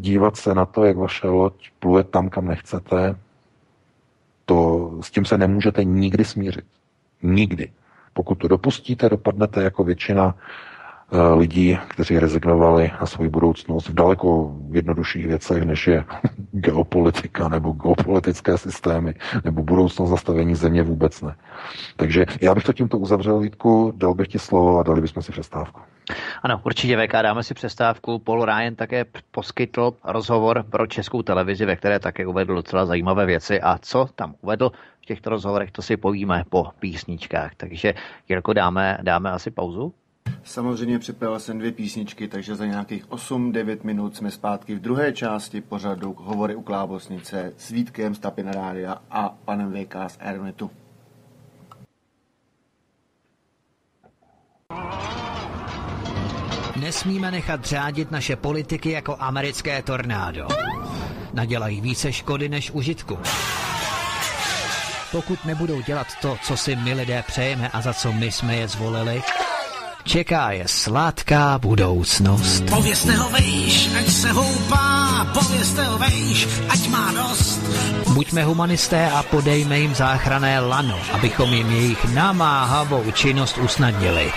dívat 0.00 0.36
se 0.36 0.54
na 0.54 0.66
to, 0.66 0.84
jak 0.84 0.96
vaše 0.96 1.28
loď 1.28 1.70
pluje 1.78 2.04
tam, 2.04 2.28
kam 2.28 2.48
nechcete, 2.48 3.16
to 4.44 4.90
s 5.00 5.10
tím 5.10 5.24
se 5.24 5.38
nemůžete 5.38 5.84
nikdy 5.84 6.24
smířit. 6.24 6.64
Nikdy. 7.22 7.70
Pokud 8.12 8.34
to 8.34 8.48
dopustíte, 8.48 9.08
dopadnete 9.08 9.62
jako 9.62 9.84
většina 9.84 10.34
lidí, 11.34 11.78
kteří 11.88 12.18
rezignovali 12.18 12.90
na 13.00 13.06
svou 13.06 13.30
budoucnost 13.30 13.88
v 13.88 13.94
daleko 13.94 14.56
jednodušších 14.72 15.26
věcech, 15.26 15.62
než 15.62 15.86
je 15.86 16.04
geopolitika 16.52 17.48
nebo 17.48 17.72
geopolitické 17.72 18.58
systémy 18.58 19.14
nebo 19.44 19.62
budoucnost 19.62 20.10
zastavení 20.10 20.54
země 20.54 20.82
vůbec 20.82 21.22
ne. 21.22 21.36
Takže 21.96 22.26
já 22.40 22.54
bych 22.54 22.64
to 22.64 22.72
tímto 22.72 22.98
uzavřel, 22.98 23.40
Vítku, 23.40 23.92
dal 23.96 24.14
bych 24.14 24.28
ti 24.28 24.38
slovo 24.38 24.78
a 24.78 24.82
dali 24.82 25.00
bychom 25.00 25.22
si 25.22 25.32
přestávku. 25.32 25.80
Ano, 26.42 26.60
určitě 26.64 26.96
VK, 26.96 27.12
dáme 27.12 27.42
si 27.42 27.54
přestávku. 27.54 28.18
Paul 28.18 28.44
Ryan 28.44 28.74
také 28.74 29.04
poskytl 29.30 29.94
rozhovor 30.04 30.64
pro 30.70 30.86
českou 30.86 31.22
televizi, 31.22 31.66
ve 31.66 31.76
které 31.76 31.98
také 31.98 32.26
uvedl 32.26 32.54
docela 32.54 32.86
zajímavé 32.86 33.26
věci. 33.26 33.60
A 33.60 33.78
co 33.82 34.08
tam 34.14 34.34
uvedl 34.40 34.70
v 35.02 35.06
těchto 35.06 35.30
rozhovorech, 35.30 35.70
to 35.70 35.82
si 35.82 35.96
povíme 35.96 36.44
po 36.48 36.66
písničkách. 36.78 37.54
Takže, 37.56 37.94
Jirko, 38.28 38.52
dáme, 38.52 38.98
dáme 39.02 39.30
asi 39.30 39.50
pauzu? 39.50 39.94
Samozřejmě 40.46 40.98
připravil 40.98 41.40
jsem 41.40 41.58
dvě 41.58 41.72
písničky, 41.72 42.28
takže 42.28 42.54
za 42.54 42.66
nějakých 42.66 43.06
8-9 43.06 43.78
minut 43.82 44.16
jsme 44.16 44.30
zpátky 44.30 44.74
v 44.74 44.80
druhé 44.80 45.12
části 45.12 45.60
pořadu 45.60 46.16
Hovory 46.18 46.54
u 46.54 46.62
Klábosnice 46.62 47.52
s 47.56 47.70
Vítkem 47.70 48.14
z 48.14 48.18
Tapina 48.18 48.52
Rádia 48.52 49.02
a 49.10 49.28
panem 49.28 49.72
VK 49.72 49.94
z 50.08 50.18
Aeronetu. 50.20 50.70
Nesmíme 56.80 57.30
nechat 57.30 57.64
řádit 57.64 58.10
naše 58.10 58.36
politiky 58.36 58.90
jako 58.90 59.16
americké 59.18 59.82
tornádo. 59.82 60.48
Nadělají 61.34 61.80
více 61.80 62.12
škody 62.12 62.48
než 62.48 62.70
užitku. 62.70 63.18
Pokud 65.12 65.44
nebudou 65.44 65.80
dělat 65.80 66.06
to, 66.22 66.36
co 66.42 66.56
si 66.56 66.76
my 66.76 66.94
lidé 66.94 67.24
přejeme 67.26 67.68
a 67.68 67.80
za 67.80 67.94
co 67.94 68.12
my 68.12 68.32
jsme 68.32 68.56
je 68.56 68.68
zvolili, 68.68 69.22
Čeká 70.06 70.50
je 70.50 70.64
sladká 70.66 71.58
budoucnost. 71.58 72.64
Povězte 72.70 73.12
ho 73.12 73.30
vejš, 73.30 73.90
ať 73.98 74.08
se 74.08 74.32
houpá, 74.32 75.26
povězte 75.34 75.84
ho 75.84 75.98
vejš, 75.98 76.48
ať 76.68 76.88
má 76.88 77.12
dost. 77.12 77.60
Buďme 78.14 78.44
humanisté 78.44 79.10
a 79.10 79.22
podejme 79.22 79.78
jim 79.78 79.94
záchrané 79.94 80.60
lano, 80.60 80.98
abychom 81.12 81.52
jim 81.52 81.70
jejich 81.70 82.04
namáhavou 82.14 83.10
činnost 83.10 83.58
usnadnili. 83.58 84.32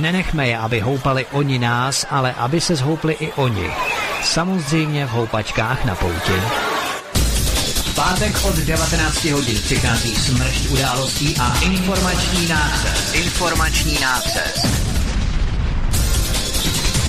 Nenechme 0.00 0.48
je, 0.48 0.58
aby 0.58 0.80
houpali 0.80 1.26
oni 1.32 1.58
nás, 1.58 2.06
ale 2.10 2.32
aby 2.32 2.60
se 2.60 2.76
zhoupli 2.76 3.16
i 3.20 3.32
oni. 3.32 3.70
Samozřejmě 4.22 5.06
v 5.06 5.10
houpačkách 5.10 5.84
na 5.84 5.94
pouti. 5.94 6.40
Pátek 7.94 8.44
od 8.44 8.56
19 8.56 9.24
hodin 9.24 9.58
přichází 9.62 10.16
smršť 10.16 10.70
událostí 10.70 11.36
a 11.40 11.60
informační 11.60 12.48
nácest. 12.48 13.14
Informační 13.14 13.98
nácest. 14.00 14.85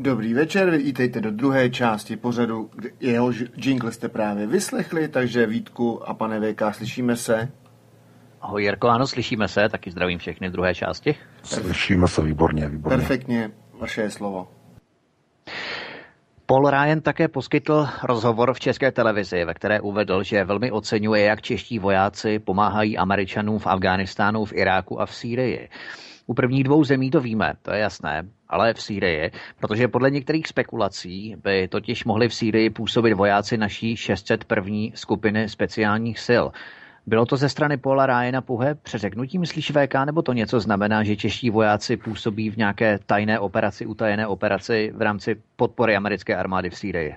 Dobrý 0.00 0.34
večer, 0.34 0.76
vítejte 0.76 1.20
do 1.20 1.30
druhé 1.30 1.70
části 1.70 2.16
pořadu, 2.16 2.70
jeho 3.00 3.32
jingle 3.56 3.92
jste 3.92 4.08
právě 4.08 4.46
vyslechli, 4.46 5.08
takže 5.08 5.46
Vítku 5.46 6.08
a 6.08 6.14
pane 6.14 6.40
VK, 6.40 6.62
slyšíme 6.72 7.16
se? 7.16 7.48
Ahoj 8.40 8.62
Jirko, 8.62 8.88
ano, 8.88 9.06
slyšíme 9.06 9.48
se, 9.48 9.68
taky 9.68 9.90
zdravím 9.90 10.18
všechny 10.18 10.48
v 10.48 10.52
druhé 10.52 10.74
části. 10.74 11.14
Slyšíme 11.42 12.08
se 12.08 12.22
výborně, 12.22 12.68
výborně. 12.68 12.96
Perfektně, 12.96 13.50
vaše 13.80 14.02
je 14.02 14.10
slovo. 14.10 14.48
Paul 16.46 16.70
Ryan 16.70 17.00
také 17.00 17.28
poskytl 17.28 17.86
rozhovor 18.04 18.54
v 18.54 18.60
české 18.60 18.92
televizi, 18.92 19.44
ve 19.44 19.54
které 19.54 19.80
uvedl, 19.80 20.22
že 20.22 20.44
velmi 20.44 20.70
oceňuje, 20.70 21.24
jak 21.24 21.42
čeští 21.42 21.78
vojáci 21.78 22.38
pomáhají 22.38 22.98
Američanům 22.98 23.58
v 23.58 23.66
Afghánistánu, 23.66 24.44
v 24.44 24.52
Iráku 24.52 25.00
a 25.00 25.06
v 25.06 25.14
Sýrii. 25.14 25.68
U 26.30 26.34
prvních 26.34 26.64
dvou 26.64 26.84
zemí 26.84 27.10
to 27.10 27.20
víme, 27.20 27.54
to 27.62 27.72
je 27.72 27.78
jasné, 27.78 28.28
ale 28.48 28.74
v 28.74 28.82
Sýrii, 28.82 29.30
protože 29.60 29.88
podle 29.88 30.10
některých 30.10 30.46
spekulací 30.46 31.36
by 31.42 31.68
totiž 31.68 32.04
mohli 32.04 32.28
v 32.28 32.34
Sýrii 32.34 32.70
působit 32.70 33.14
vojáci 33.14 33.56
naší 33.56 33.96
601. 33.96 34.76
skupiny 34.94 35.48
speciálních 35.48 36.18
sil. 36.28 36.44
Bylo 37.06 37.26
to 37.26 37.36
ze 37.36 37.48
strany 37.48 37.76
Paula 37.76 38.06
Ryana 38.06 38.40
pouhé 38.40 38.74
přeřeknutí, 38.74 39.38
myslíš 39.38 39.70
VK, 39.70 39.94
nebo 40.04 40.22
to 40.22 40.32
něco 40.32 40.60
znamená, 40.60 41.02
že 41.02 41.16
čeští 41.16 41.50
vojáci 41.50 41.96
působí 41.96 42.50
v 42.50 42.56
nějaké 42.56 42.98
tajné 43.06 43.38
operaci, 43.38 43.86
utajené 43.86 44.26
operaci 44.26 44.92
v 44.94 45.02
rámci 45.02 45.36
podpory 45.56 45.96
americké 45.96 46.36
armády 46.36 46.70
v 46.70 46.78
Sýrii? 46.78 47.14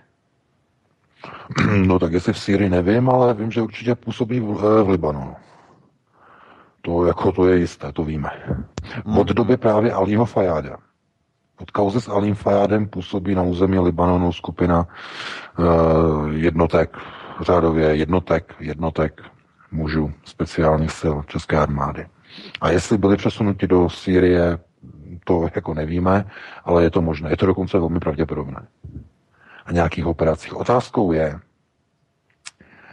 No 1.87 1.99
tak 1.99 2.13
jestli 2.13 2.33
v 2.33 2.39
Sýrii 2.39 2.69
nevím, 2.69 3.09
ale 3.09 3.33
vím, 3.33 3.51
že 3.51 3.61
určitě 3.61 3.95
působí 3.95 4.39
v, 4.39 4.83
v 4.83 4.89
Libanonu. 4.89 5.35
To, 6.81 7.05
jako 7.05 7.31
to 7.31 7.47
je 7.47 7.57
jisté, 7.57 7.91
to 7.91 8.03
víme. 8.03 8.29
Od 9.17 9.27
doby 9.27 9.57
právě 9.57 9.93
Alího 9.93 10.25
Fajáda. 10.25 10.77
Od 11.61 11.71
kauzy 11.71 12.01
s 12.01 12.07
Alím 12.07 12.35
Fajádem 12.35 12.87
působí 12.87 13.35
na 13.35 13.43
území 13.43 13.79
Libanonu 13.79 14.33
skupina 14.33 14.87
uh, 15.59 15.65
jednotek, 16.31 16.97
řádově 17.41 17.95
jednotek, 17.95 18.55
jednotek 18.59 19.21
mužů 19.71 20.11
speciálních 20.23 20.91
sil 20.99 21.15
České 21.27 21.57
armády. 21.57 22.07
A 22.61 22.69
jestli 22.69 22.97
byli 22.97 23.17
přesunuti 23.17 23.67
do 23.67 23.89
Sýrie, 23.89 24.59
to 25.23 25.47
jako 25.55 25.73
nevíme, 25.73 26.25
ale 26.63 26.83
je 26.83 26.89
to 26.89 27.01
možné. 27.01 27.29
Je 27.29 27.37
to 27.37 27.45
dokonce 27.45 27.79
velmi 27.79 27.99
pravděpodobné. 27.99 28.67
A 29.65 29.71
nějakých 29.71 30.05
operacích. 30.05 30.55
Otázkou 30.55 31.11
je, 31.11 31.39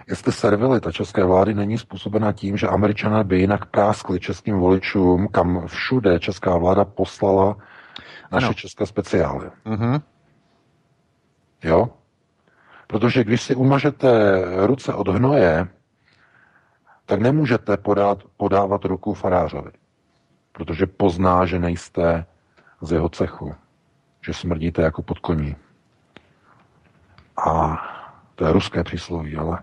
jestli 0.09 0.33
servilita 0.33 0.93
české 0.93 1.25
vlády 1.25 1.55
není 1.55 1.79
způsobena 1.79 2.33
tím, 2.33 2.57
že 2.57 2.69
američané 2.69 3.25
by 3.25 3.41
jinak 3.41 3.67
práskli 3.67 4.21
českým 4.21 4.59
voličům, 4.59 5.29
kam 5.29 5.67
všude 5.67 6.19
česká 6.19 6.57
vláda 6.57 6.85
poslala 6.85 7.57
naše 8.33 8.47
ano. 8.47 8.55
české 8.55 8.87
speciály. 8.87 9.51
Uh-huh. 9.67 10.03
Jo? 11.65 11.91
Protože 12.87 13.25
když 13.25 13.43
si 13.43 13.55
umažete 13.55 14.43
ruce 14.67 14.95
od 14.95 15.09
hnoje, 15.09 15.69
tak 17.07 17.21
nemůžete 17.21 17.77
podat, 17.77 18.19
podávat 18.37 18.85
ruku 18.85 19.15
farářovi, 19.15 19.71
protože 20.53 20.87
pozná, 20.87 21.47
že 21.47 21.59
nejste 21.59 22.27
z 22.81 22.93
jeho 22.93 23.09
cechu, 23.09 23.55
že 24.27 24.35
smrdíte 24.35 24.83
jako 24.83 25.03
pod 25.03 25.19
koní. 25.19 25.57
A 27.47 27.77
to 28.39 28.47
je 28.47 28.53
ruské 28.53 28.85
přísloví, 28.85 29.37
ale 29.37 29.59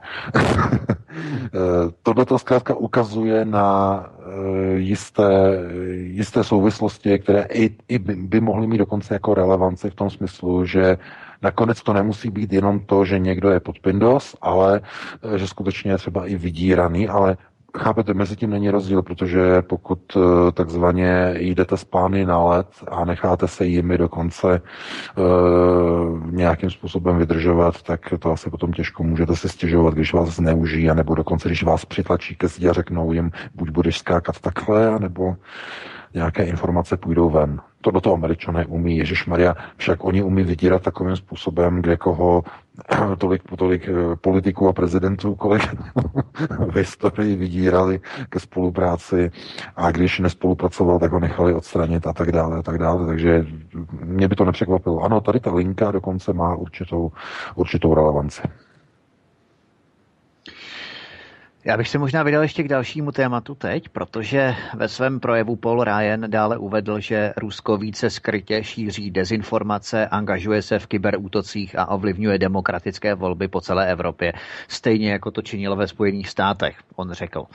tohle 2.03 2.26
to 2.26 2.39
zkrátka 2.39 2.76
ukazuje 2.76 3.45
na 3.45 3.99
eh, 4.03 4.78
jisté, 4.78 5.32
jisté 5.95 6.43
souvislosti, 6.43 7.19
které 7.19 7.45
i, 7.53 7.76
i 7.88 7.99
by, 7.99 8.15
by 8.15 8.41
mohly 8.41 8.67
mít 8.67 8.78
dokonce 8.78 9.13
jako 9.13 9.34
relevanci 9.34 9.89
v 9.89 9.95
tom 9.95 10.09
smyslu, 10.09 10.65
že 10.65 10.97
nakonec 11.41 11.84
to 11.84 11.93
nemusí 11.93 12.30
být 12.30 12.53
jenom 12.53 12.80
to, 12.80 13.05
že 13.05 13.19
někdo 13.19 13.49
je 13.49 13.59
pod 13.59 13.80
Pindos, 13.80 14.36
ale 14.41 14.82
eh, 15.34 15.38
že 15.38 15.47
skutečně 15.47 15.91
je 15.91 15.97
třeba 15.97 16.28
i 16.28 16.36
vydíraný, 16.36 17.07
ale 17.07 17.38
Chápete, 17.78 18.13
mezi 18.13 18.36
tím 18.36 18.49
není 18.49 18.69
rozdíl, 18.69 19.01
protože 19.01 19.61
pokud 19.61 19.99
eh, 20.17 20.51
takzvaně 20.51 21.34
jdete 21.38 21.78
z 21.78 21.84
pány 21.84 22.26
na 22.26 22.43
let 22.43 22.67
a 22.88 23.05
necháte 23.05 23.47
se 23.47 23.65
jimi 23.65 23.97
dokonce 23.97 24.61
uh, 25.17 26.32
nějakým 26.32 26.69
způsobem 26.69 27.17
vydržovat, 27.17 27.82
tak 27.82 28.13
to 28.19 28.32
asi 28.32 28.49
potom 28.49 28.73
těžko 28.73 29.03
můžete 29.03 29.36
si 29.36 29.49
stěžovat, 29.49 29.93
když 29.93 30.13
vás 30.13 30.30
zneužijí, 30.30 30.89
nebo 30.93 31.15
dokonce, 31.15 31.49
když 31.49 31.63
vás 31.63 31.86
přitlačí 31.86 32.36
ke 32.36 32.47
zdi 32.47 32.69
a 32.69 32.73
řeknou 32.73 33.11
jim, 33.11 33.32
buď 33.55 33.69
budeš 33.69 33.97
skákat 33.97 34.39
takhle, 34.39 34.99
nebo 34.99 35.36
nějaké 36.13 36.43
informace 36.43 36.97
půjdou 36.97 37.30
ven. 37.30 37.61
To 37.86 37.91
do 37.91 38.01
toho 38.01 38.13
američané 38.15 38.65
umí. 38.65 38.97
Ježíš 38.97 39.25
Maria, 39.25 39.55
však 39.77 40.03
oni 40.03 40.23
umí 40.23 40.43
vydírat 40.43 40.81
takovým 40.81 41.15
způsobem, 41.15 41.81
kde 41.81 41.97
koho 41.97 42.43
tolik, 43.17 43.41
tolik 43.57 43.89
eh, 43.89 44.15
politiků 44.15 44.67
a 44.67 44.73
prezidentů, 44.73 45.36
kolik 45.36 45.61
v 46.71 46.75
historii 46.75 47.36
vydírali 47.36 47.99
ke 48.29 48.39
spolupráci 48.39 49.31
a 49.75 49.91
když 49.91 50.19
nespolupracoval, 50.19 50.99
tak 50.99 51.11
ho 51.11 51.19
nechali 51.19 51.53
odstranit 51.53 52.07
a 52.07 52.13
tak 52.13 52.31
dále 52.31 52.57
a 52.57 52.61
tak 52.61 52.77
dále. 52.77 53.05
Takže 53.05 53.45
mě 54.01 54.27
by 54.27 54.36
to 54.36 54.45
nepřekvapilo. 54.45 54.99
Ano, 54.99 55.21
tady 55.21 55.39
ta 55.39 55.53
linka 55.53 55.91
dokonce 55.91 56.33
má 56.33 56.55
určitou, 56.55 57.11
určitou 57.55 57.93
relevanci. 57.93 58.41
Já 61.68 61.78
bych 61.78 61.89
se 61.89 61.97
možná 61.97 62.24
vydal 62.24 62.41
ještě 62.41 62.63
k 62.63 62.68
dalšímu 62.68 63.11
tématu 63.11 63.55
teď, 63.55 63.89
protože 63.89 64.55
ve 64.74 64.88
svém 64.88 65.20
projevu 65.20 65.55
Paul 65.55 65.84
Ryan 65.84 66.30
dále 66.30 66.57
uvedl, 66.57 66.99
že 66.99 67.34
Rusko 67.38 67.78
více 67.78 68.09
skrytě 68.09 68.63
šíří 68.63 69.11
dezinformace, 69.11 70.07
angažuje 70.07 70.61
se 70.61 70.80
v 70.80 70.88
kyberútocích 70.88 71.80
a 71.80 71.89
ovlivňuje 71.89 72.38
demokratické 72.38 73.16
volby 73.16 73.47
po 73.47 73.61
celé 73.61 73.91
Evropě, 73.91 74.34
stejně 74.68 75.11
jako 75.11 75.32
to 75.32 75.41
činilo 75.41 75.76
ve 75.76 75.88
Spojených 75.88 76.30
státech, 76.30 76.78
on 76.95 77.11
řekl. 77.11 77.45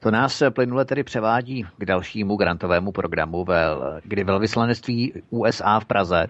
To 0.00 0.10
nás 0.10 0.42
plynule 0.50 0.84
tedy 0.84 1.04
převádí 1.04 1.66
k 1.78 1.84
dalšímu 1.84 2.36
grantovému 2.36 2.92
programu, 2.92 3.46
kdy 4.04 4.24
velvyslanectví 4.24 5.12
USA 5.30 5.80
v 5.80 5.84
Praze 5.84 6.26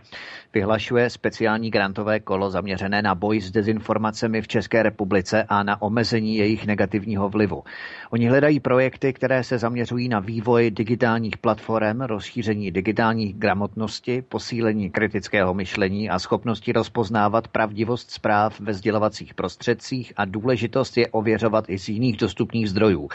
vyhlašuje 0.54 1.10
speciální 1.10 1.70
grantové 1.70 2.20
kolo 2.20 2.50
zaměřené 2.50 3.02
na 3.02 3.14
boj 3.14 3.40
s 3.40 3.50
dezinformacemi 3.50 4.42
v 4.42 4.48
České 4.48 4.82
republice 4.82 5.44
a 5.48 5.62
na 5.62 5.82
omezení 5.82 6.36
jejich 6.36 6.66
negativního 6.66 7.28
vlivu. 7.28 7.64
Oni 8.10 8.28
hledají 8.28 8.60
projekty, 8.60 9.12
které 9.12 9.44
se 9.44 9.58
zaměřují 9.58 10.08
na 10.08 10.20
vývoj 10.20 10.70
digitálních 10.70 11.36
platform, 11.36 12.00
rozšíření 12.00 12.70
digitální 12.70 13.32
gramotnosti, 13.32 14.22
posílení 14.22 14.90
kritického 14.90 15.54
myšlení 15.54 16.10
a 16.10 16.18
schopnosti 16.18 16.72
rozpoznávat 16.72 17.48
pravdivost 17.48 18.10
zpráv 18.10 18.60
ve 18.60 18.74
sdělovacích 18.74 19.34
prostředcích 19.34 20.12
a 20.16 20.24
důležitost 20.24 20.96
je 20.96 21.08
ověřovat 21.08 21.64
i 21.68 21.78
z 21.78 21.88
jiných 21.88 22.16
dostupných 22.16 22.70
zdrojů. 22.70 23.08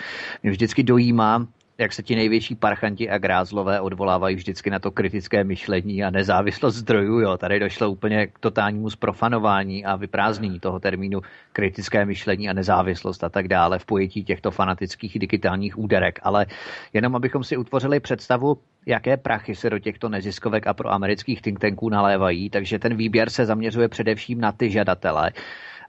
Mě 0.43 0.51
vždycky 0.51 0.83
dojímá, 0.83 1.47
jak 1.77 1.93
se 1.93 2.03
ti 2.03 2.15
největší 2.15 2.55
parchanti 2.55 3.09
a 3.09 3.17
grázlové 3.17 3.81
odvolávají 3.81 4.35
vždycky 4.35 4.69
na 4.69 4.79
to 4.79 4.91
kritické 4.91 5.43
myšlení 5.43 6.03
a 6.03 6.09
nezávislost 6.09 6.75
zdrojů. 6.75 7.19
Jo. 7.19 7.37
Tady 7.37 7.59
došlo 7.59 7.91
úplně 7.91 8.27
k 8.27 8.39
totálnímu 8.39 8.89
zprofanování 8.89 9.85
a 9.85 9.95
vyprázdnění 9.95 10.59
toho 10.59 10.79
termínu 10.79 11.21
kritické 11.53 12.05
myšlení 12.05 12.49
a 12.49 12.53
nezávislost 12.53 13.23
a 13.23 13.29
tak 13.29 13.47
dále 13.47 13.79
v 13.79 13.85
pojetí 13.85 14.23
těchto 14.23 14.51
fanatických 14.51 15.19
digitálních 15.19 15.77
úderek. 15.77 16.19
Ale 16.23 16.45
jenom 16.93 17.15
abychom 17.15 17.43
si 17.43 17.57
utvořili 17.57 17.99
představu, 17.99 18.57
jaké 18.85 19.17
prachy 19.17 19.55
se 19.55 19.69
do 19.69 19.79
těchto 19.79 20.09
neziskovek 20.09 20.67
a 20.67 20.73
pro 20.73 20.91
amerických 20.93 21.41
think 21.41 21.59
tanků 21.59 21.89
nalévají, 21.89 22.49
takže 22.49 22.79
ten 22.79 22.95
výběr 22.95 23.29
se 23.29 23.45
zaměřuje 23.45 23.87
především 23.87 24.41
na 24.41 24.51
ty 24.51 24.69
žadatele, 24.69 25.31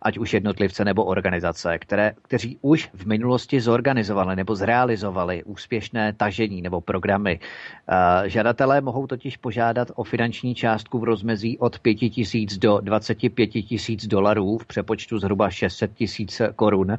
ať 0.03 0.19
už 0.19 0.35
jednotlivce 0.35 0.85
nebo 0.85 1.05
organizace, 1.05 1.79
které, 1.79 2.13
kteří 2.23 2.59
už 2.61 2.91
v 2.95 3.07
minulosti 3.07 3.61
zorganizovali 3.61 4.37
nebo 4.37 4.55
zrealizovali 4.55 5.45
úspěšné 5.45 6.13
tažení 6.13 6.63
nebo 6.63 6.81
programy. 6.81 7.41
Eh, 7.89 8.29
žadatelé 8.29 8.81
mohou 8.81 9.07
totiž 9.07 9.37
požádat 9.37 9.89
o 9.95 10.05
finanční 10.05 10.55
částku 10.55 10.99
v 10.99 11.05
rozmezí 11.05 11.59
od 11.59 11.79
5 11.79 11.95
tisíc 11.95 12.59
do 12.59 12.81
25 12.81 13.47
tisíc 13.47 14.07
dolarů 14.07 14.59
v 14.59 14.67
přepočtu 14.67 15.19
zhruba 15.19 15.51
600 15.51 15.95
tisíc 15.95 16.43
korun 16.57 16.99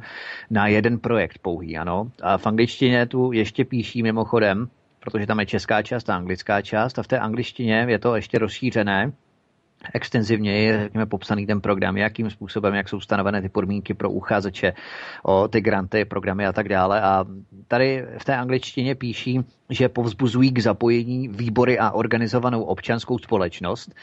na 0.49 0.67
jeden 0.67 0.99
projekt 0.99 1.37
pouhý. 1.41 1.77
Ano. 1.77 2.11
A 2.21 2.37
v 2.37 2.47
angličtině 2.47 3.05
tu 3.05 3.31
ještě 3.31 3.65
píší 3.65 4.03
mimochodem, 4.03 4.69
protože 4.99 5.27
tam 5.27 5.39
je 5.39 5.45
česká 5.45 5.81
část 5.81 6.09
a 6.09 6.15
anglická 6.15 6.61
část 6.61 6.99
a 6.99 7.03
v 7.03 7.07
té 7.07 7.19
angličtině 7.19 7.85
je 7.89 7.99
to 7.99 8.15
ještě 8.15 8.39
rozšířené, 8.39 9.11
extenzivně 9.93 10.51
je 10.51 10.83
řekněme, 10.83 11.05
popsaný 11.05 11.45
ten 11.45 11.61
program, 11.61 11.97
jakým 11.97 12.29
způsobem, 12.29 12.73
jak 12.73 12.89
jsou 12.89 12.99
stanovené 12.99 13.41
ty 13.41 13.49
podmínky 13.49 13.93
pro 13.93 14.11
uchazeče 14.11 14.73
o 15.23 15.47
ty 15.47 15.61
granty, 15.61 16.05
programy 16.05 16.45
a 16.45 16.53
tak 16.53 16.69
dále. 16.69 17.01
A 17.01 17.25
tady 17.67 18.05
v 18.17 18.25
té 18.25 18.35
angličtině 18.35 18.95
píší, 18.95 19.39
že 19.69 19.89
povzbuzují 19.89 20.51
k 20.51 20.59
zapojení 20.59 21.27
výbory 21.27 21.79
a 21.79 21.91
organizovanou 21.91 22.63
občanskou 22.63 23.17
společnost, 23.17 23.95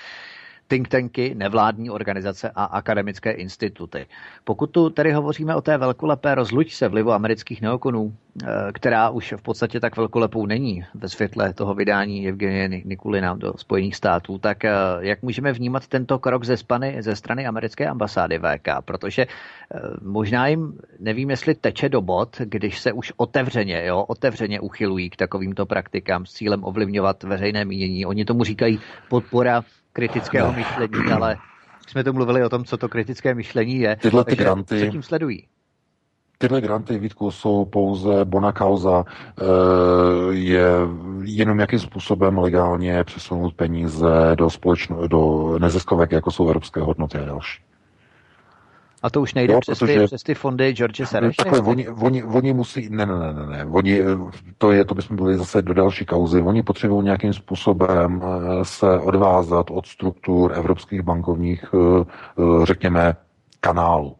think 0.68 0.88
tanky, 0.88 1.34
nevládní 1.34 1.90
organizace 1.90 2.50
a 2.54 2.64
akademické 2.64 3.30
instituty. 3.30 4.06
Pokud 4.44 4.70
tu 4.70 4.90
tedy 4.90 5.12
hovoříme 5.12 5.54
o 5.54 5.60
té 5.60 5.78
velkolepé 5.78 6.34
rozlučce 6.34 6.88
vlivu 6.88 7.12
amerických 7.12 7.62
neokonů, 7.62 8.14
eh, 8.42 8.46
která 8.74 9.10
už 9.10 9.34
v 9.36 9.42
podstatě 9.42 9.80
tak 9.80 9.96
velkolepou 9.96 10.46
není 10.46 10.84
ve 10.94 11.08
světle 11.08 11.52
toho 11.52 11.74
vydání 11.74 12.28
Evgenie 12.28 12.68
Nikulina 12.84 13.34
do 13.34 13.52
Spojených 13.56 13.96
států, 13.96 14.38
tak 14.38 14.64
eh, 14.64 14.70
jak 15.00 15.22
můžeme 15.22 15.52
vnímat 15.52 15.86
tento 15.86 16.18
krok 16.18 16.44
ze, 16.44 16.56
spany, 16.56 16.96
ze 17.00 17.16
strany 17.16 17.46
americké 17.46 17.86
ambasády 17.86 18.38
VK? 18.38 18.68
Protože 18.84 19.22
eh, 19.22 19.80
možná 20.02 20.46
jim, 20.46 20.78
nevím, 20.98 21.30
jestli 21.30 21.54
teče 21.54 21.88
do 21.88 22.00
bod, 22.00 22.36
když 22.44 22.78
se 22.78 22.92
už 22.92 23.12
otevřeně, 23.16 23.82
jo, 23.86 24.04
otevřeně 24.08 24.60
uchylují 24.60 25.10
k 25.10 25.16
takovýmto 25.16 25.66
praktikám 25.66 26.26
s 26.26 26.32
cílem 26.32 26.64
ovlivňovat 26.64 27.22
veřejné 27.22 27.64
mínění. 27.64 28.06
Oni 28.06 28.24
tomu 28.24 28.44
říkají 28.44 28.80
podpora 29.08 29.62
kritického 29.96 30.52
myšlení, 30.52 31.12
ale 31.12 31.36
jsme 31.88 32.04
to 32.04 32.12
mluvili 32.12 32.44
o 32.44 32.48
tom, 32.48 32.64
co 32.64 32.76
to 32.76 32.88
kritické 32.88 33.34
myšlení 33.34 33.78
je. 33.78 33.96
Tyhle 33.96 34.24
ty 34.24 34.36
granty, 34.36 34.80
co 34.80 34.86
tím 34.86 35.02
sledují? 35.02 35.46
Tyhle 36.38 36.60
granty, 36.60 36.98
Vítku, 36.98 37.30
jsou 37.30 37.64
pouze 37.64 38.24
bona 38.24 38.52
causa, 38.52 39.04
eh, 39.08 39.44
je 40.30 40.68
jenom 41.22 41.60
jakým 41.60 41.78
způsobem 41.78 42.38
legálně 42.38 43.04
přesunout 43.04 43.54
peníze 43.54 44.08
do, 44.34 44.50
společno, 44.50 45.08
do 45.08 45.54
neziskovek, 45.58 46.12
jako 46.12 46.30
jsou 46.30 46.48
evropské 46.48 46.80
hodnoty 46.80 47.18
a 47.18 47.24
další. 47.24 47.65
A 49.06 49.10
to 49.10 49.20
už 49.20 49.34
nejde 49.34 49.52
jo, 49.54 49.60
přes, 49.60 49.78
protože, 49.78 50.00
ty, 50.00 50.06
přes 50.06 50.22
ty 50.22 50.34
fondy 50.34 50.72
George 50.72 51.06
Soros? 51.06 51.36
Takhle, 51.36 51.60
oni, 51.60 51.88
oni, 51.88 52.24
oni 52.24 52.52
musí, 52.52 52.88
ne, 52.90 53.06
ne, 53.06 53.14
ne, 53.14 53.32
ne, 53.32 53.46
ne, 53.46 53.64
oni, 53.64 54.00
to 54.58 54.72
je, 54.72 54.84
to 54.84 54.94
bychom 54.94 55.16
byli 55.16 55.38
zase 55.38 55.62
do 55.62 55.74
další 55.74 56.04
kauzy, 56.04 56.42
oni 56.42 56.62
potřebují 56.62 57.04
nějakým 57.04 57.32
způsobem 57.32 58.22
eh, 58.24 58.64
se 58.64 58.98
odvázat 58.98 59.70
od 59.70 59.86
struktur 59.86 60.52
evropských 60.54 61.02
bankovních, 61.02 61.64
eh, 61.74 62.04
řekněme, 62.66 63.16
kanálů 63.60 64.16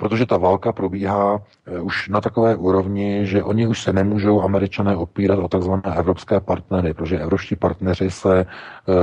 protože 0.00 0.26
ta 0.26 0.36
válka 0.36 0.72
probíhá 0.72 1.42
eh, 1.66 1.80
už 1.80 2.08
na 2.08 2.20
takové 2.20 2.56
úrovni, 2.56 3.26
že 3.26 3.42
oni 3.42 3.66
už 3.66 3.82
se 3.82 3.92
nemůžou 3.92 4.42
američané 4.42 4.96
opírat 4.96 5.38
o 5.38 5.48
takzvané 5.48 5.82
evropské 5.96 6.40
partnery, 6.40 6.94
protože 6.94 7.18
evropští 7.18 7.56
partneři 7.56 8.10
se 8.10 8.46
uh, 8.46 8.94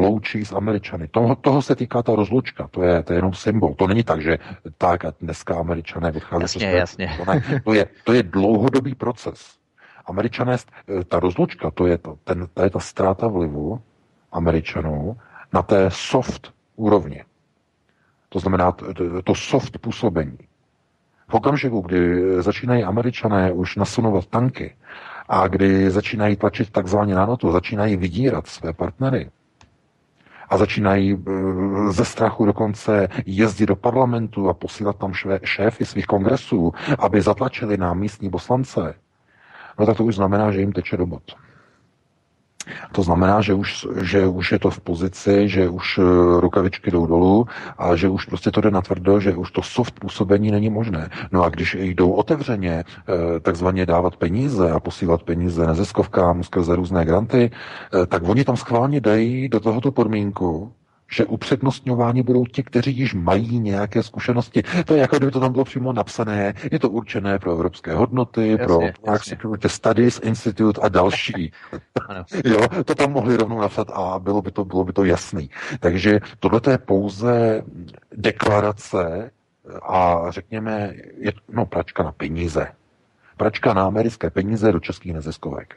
loučí 0.00 0.44
s 0.44 0.52
američany. 0.52 1.08
Toho, 1.08 1.36
toho 1.36 1.62
se 1.62 1.74
týká 1.74 2.02
ta 2.02 2.14
rozlučka, 2.14 2.68
to 2.70 2.82
je, 2.82 3.02
to 3.02 3.12
je 3.12 3.18
jenom 3.18 3.34
symbol. 3.34 3.74
To 3.74 3.86
není 3.86 4.02
tak, 4.02 4.22
že 4.22 4.38
tak 4.78 5.04
a 5.04 5.12
dneska 5.20 5.58
američané 5.58 6.12
odchází. 6.12 6.42
Jasně, 6.42 6.78
jasně. 6.78 7.10
To, 7.18 7.32
ne, 7.32 7.42
to, 7.64 7.72
je, 7.74 7.86
to 8.04 8.12
je 8.12 8.22
dlouhodobý 8.22 8.94
proces. 8.94 9.58
Američané, 10.06 10.56
eh, 10.56 11.04
ta 11.04 11.20
rozlučka, 11.20 11.70
to 11.70 11.86
je, 11.86 11.98
to, 11.98 12.16
ten, 12.24 12.46
to 12.54 12.62
je 12.62 12.70
ta 12.70 12.78
ztráta 12.80 13.26
vlivu 13.26 13.80
američanů 14.32 15.16
na 15.52 15.62
té 15.62 15.90
soft 15.90 16.52
úrovni. 16.76 17.24
To 18.28 18.38
znamená 18.38 18.72
to 19.24 19.34
soft 19.34 19.78
působení. 19.78 20.38
V 21.28 21.34
okamžiku, 21.34 21.80
kdy 21.80 22.22
začínají 22.42 22.84
američané 22.84 23.52
už 23.52 23.76
nasunovat 23.76 24.26
tanky 24.26 24.76
a 25.28 25.48
kdy 25.48 25.90
začínají 25.90 26.36
tlačit 26.36 26.70
takzvaně 26.70 27.14
na 27.14 27.26
notu, 27.26 27.52
začínají 27.52 27.96
vydírat 27.96 28.46
své 28.46 28.72
partnery 28.72 29.30
a 30.48 30.56
začínají 30.58 31.12
e, 31.12 31.18
ze 31.92 32.04
strachu 32.04 32.46
dokonce 32.46 33.08
jezdit 33.26 33.66
do 33.66 33.76
parlamentu 33.76 34.48
a 34.48 34.54
posílat 34.54 34.96
tam 34.96 35.12
šéfy 35.44 35.84
svých 35.84 36.06
kongresů, 36.06 36.72
aby 36.98 37.20
zatlačili 37.20 37.76
na 37.76 37.94
místní 37.94 38.30
poslance, 38.30 38.94
no 39.78 39.86
tak 39.86 39.96
to 39.96 40.04
už 40.04 40.14
znamená, 40.14 40.52
že 40.52 40.60
jim 40.60 40.72
teče 40.72 40.96
do. 40.96 41.36
To 42.92 43.02
znamená, 43.02 43.40
že 43.40 43.54
už, 43.54 43.86
že 44.02 44.26
už 44.26 44.52
je 44.52 44.58
to 44.58 44.70
v 44.70 44.80
pozici, 44.80 45.48
že 45.48 45.68
už 45.68 45.98
eh, 45.98 46.02
rukavičky 46.40 46.90
jdou 46.90 47.06
dolů 47.06 47.46
a 47.78 47.96
že 47.96 48.08
už 48.08 48.24
prostě 48.24 48.50
to 48.50 48.60
jde 48.60 48.70
na 48.70 48.80
tvrdo, 48.80 49.20
že 49.20 49.34
už 49.34 49.50
to 49.50 49.62
soft 49.62 50.00
působení 50.00 50.50
není 50.50 50.70
možné. 50.70 51.10
No 51.32 51.44
a 51.44 51.48
když 51.48 51.74
jdou 51.74 52.10
otevřeně 52.10 52.84
eh, 52.84 53.40
takzvaně 53.40 53.86
dávat 53.86 54.16
peníze 54.16 54.70
a 54.70 54.80
posílat 54.80 55.22
peníze 55.22 55.66
neziskovkám 55.66 56.42
skrze 56.42 56.76
různé 56.76 57.04
granty, 57.04 57.50
eh, 57.50 58.06
tak 58.06 58.22
oni 58.28 58.44
tam 58.44 58.56
schválně 58.56 59.00
dají 59.00 59.48
do 59.48 59.60
tohoto 59.60 59.92
podmínku, 59.92 60.72
že 61.10 61.24
upřednostňováni 61.24 62.22
budou 62.22 62.44
ti, 62.44 62.62
kteří 62.62 62.98
již 62.98 63.14
mají 63.14 63.60
nějaké 63.60 64.02
zkušenosti. 64.02 64.62
To 64.84 64.94
je 64.94 65.00
jako 65.00 65.16
kdyby 65.16 65.32
to 65.32 65.40
tam 65.40 65.52
bylo 65.52 65.64
přímo 65.64 65.92
napsané. 65.92 66.54
Je 66.72 66.78
to 66.78 66.90
určené 66.90 67.38
pro 67.38 67.52
evropské 67.52 67.94
hodnoty, 67.94 68.48
jasně, 68.48 68.64
pro 68.64 69.12
jasně. 69.12 69.30
Security 69.30 69.68
Studies 69.68 70.20
Institute 70.22 70.80
a 70.80 70.88
další. 70.88 71.52
jo, 72.44 72.60
to 72.84 72.94
tam 72.94 73.12
mohli 73.12 73.36
rovnou 73.36 73.60
napsat 73.60 73.90
a 73.92 74.18
bylo 74.18 74.42
by 74.42 74.50
to, 74.50 74.64
bylo 74.64 74.84
by 74.84 74.92
to 74.92 75.04
jasný. 75.04 75.50
Takže 75.80 76.20
tohle 76.40 76.60
je 76.70 76.78
pouze 76.78 77.62
deklarace 78.12 79.30
a 79.82 80.24
řekněme, 80.28 80.94
je, 81.18 81.32
no, 81.48 81.66
pračka 81.66 82.02
na 82.02 82.12
peníze. 82.12 82.66
Pračka 83.36 83.74
na 83.74 83.86
americké 83.86 84.30
peníze 84.30 84.72
do 84.72 84.80
českých 84.80 85.14
neziskovek 85.14 85.76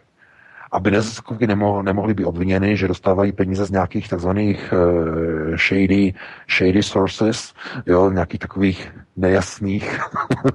aby 0.72 0.91
neziskovky 0.91 1.47
nemohly, 1.47 1.84
nemohly 1.84 2.13
být 2.13 2.26
obviněny, 2.26 2.78
že 2.78 2.88
dostávají 2.88 3.32
peníze 3.32 3.65
z 3.65 3.72
nějakých 3.72 4.09
takzvaných 4.09 4.74
uh, 4.74 5.55
shady, 5.55 6.13
shady 6.57 6.84
sources, 6.84 7.53
jo, 7.86 8.11
nějakých 8.11 8.39
takových 8.39 8.91
nejasných 9.17 9.99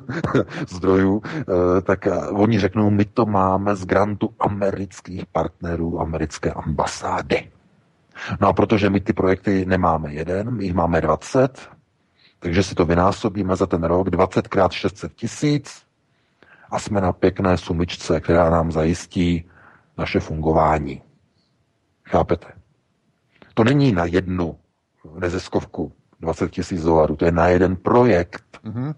zdrojů, 0.68 1.12
uh, 1.16 1.22
tak 1.82 2.06
uh, 2.06 2.40
oni 2.42 2.60
řeknou, 2.60 2.90
my 2.90 3.04
to 3.04 3.26
máme 3.26 3.76
z 3.76 3.84
grantu 3.84 4.34
amerických 4.40 5.26
partnerů, 5.26 6.00
americké 6.00 6.52
ambasády. 6.52 7.50
No 8.40 8.48
a 8.48 8.52
protože 8.52 8.90
my 8.90 9.00
ty 9.00 9.12
projekty 9.12 9.66
nemáme 9.66 10.12
jeden, 10.12 10.50
my 10.50 10.64
jich 10.64 10.74
máme 10.74 11.00
20, 11.00 11.68
takže 12.38 12.62
si 12.62 12.74
to 12.74 12.84
vynásobíme 12.84 13.56
za 13.56 13.66
ten 13.66 13.84
rok 13.84 14.10
20 14.10 14.48
krát 14.48 14.72
600 14.72 15.14
tisíc 15.14 15.82
a 16.70 16.78
jsme 16.78 17.00
na 17.00 17.12
pěkné 17.12 17.56
sumičce, 17.56 18.20
která 18.20 18.50
nám 18.50 18.72
zajistí 18.72 19.44
naše 19.98 20.20
fungování. 20.20 21.02
Chápete? 22.04 22.46
To 23.54 23.64
není 23.64 23.92
na 23.92 24.04
jednu 24.04 24.58
neziskovku 25.18 25.92
20 26.20 26.50
tisíc 26.50 26.82
dolarů, 26.82 27.16
to 27.16 27.24
je 27.24 27.32
na 27.32 27.48
jeden 27.48 27.76
projekt. 27.76 28.44
Mm-hmm. 28.64 28.94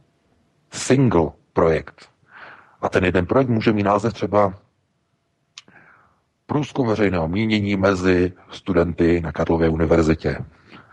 Single 0.73 1.31
projekt. 1.53 2.09
A 2.81 2.89
ten 2.89 3.05
jeden 3.05 3.27
projekt 3.27 3.49
může 3.49 3.73
mít 3.73 3.83
název 3.83 4.13
třeba 4.13 4.55
průzkum 6.47 6.87
veřejného 6.87 7.29
mínění 7.29 7.77
mezi 7.77 8.33
studenty 8.51 9.21
na 9.21 9.33
Karlově 9.33 9.69
univerzitě. 9.69 10.39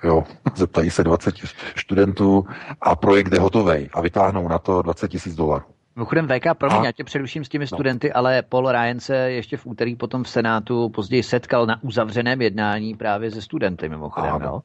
Jo, 0.04 0.24
zeptají 0.56 0.90
se 0.90 1.04
20 1.04 1.36
studentů 1.76 2.48
a 2.82 2.96
projekt 2.96 3.34
je 3.34 3.40
hotový 3.40 3.90
a 3.94 4.02
vytáhnou 4.02 4.48
na 4.48 4.60
to 4.60 4.82
20 4.82 5.08
tisíc 5.08 5.36
dolarů. 5.36 5.66
Mimochodem 5.96 6.28
VK, 6.28 6.58
promiň, 6.58 6.82
a... 6.82 6.86
já 6.86 6.92
tě 6.92 7.04
přeruším 7.04 7.46
s 7.46 7.50
těmi 7.50 7.64
no. 7.64 7.68
studenty, 7.68 8.14
ale 8.14 8.42
Paul 8.42 8.72
Ryan 8.72 9.00
se 9.00 9.16
ještě 9.16 9.58
v 9.58 9.66
úterý 9.66 9.96
potom 9.96 10.24
v 10.24 10.30
Senátu 10.30 10.90
později 10.90 11.24
setkal 11.24 11.66
na 11.66 11.84
uzavřeném 11.84 12.42
jednání 12.42 12.96
právě 12.96 13.32
se 13.32 13.42
studenty, 13.42 13.90
mimochodem, 13.90 14.34
ano. 14.34 14.46
Jo? 14.46 14.62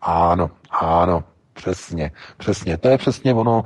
Ano, 0.00 0.50
ano, 0.80 1.24
Přesně, 1.52 2.10
přesně. 2.36 2.76
To 2.78 2.88
je 2.88 2.98
přesně 2.98 3.34
ono, 3.34 3.62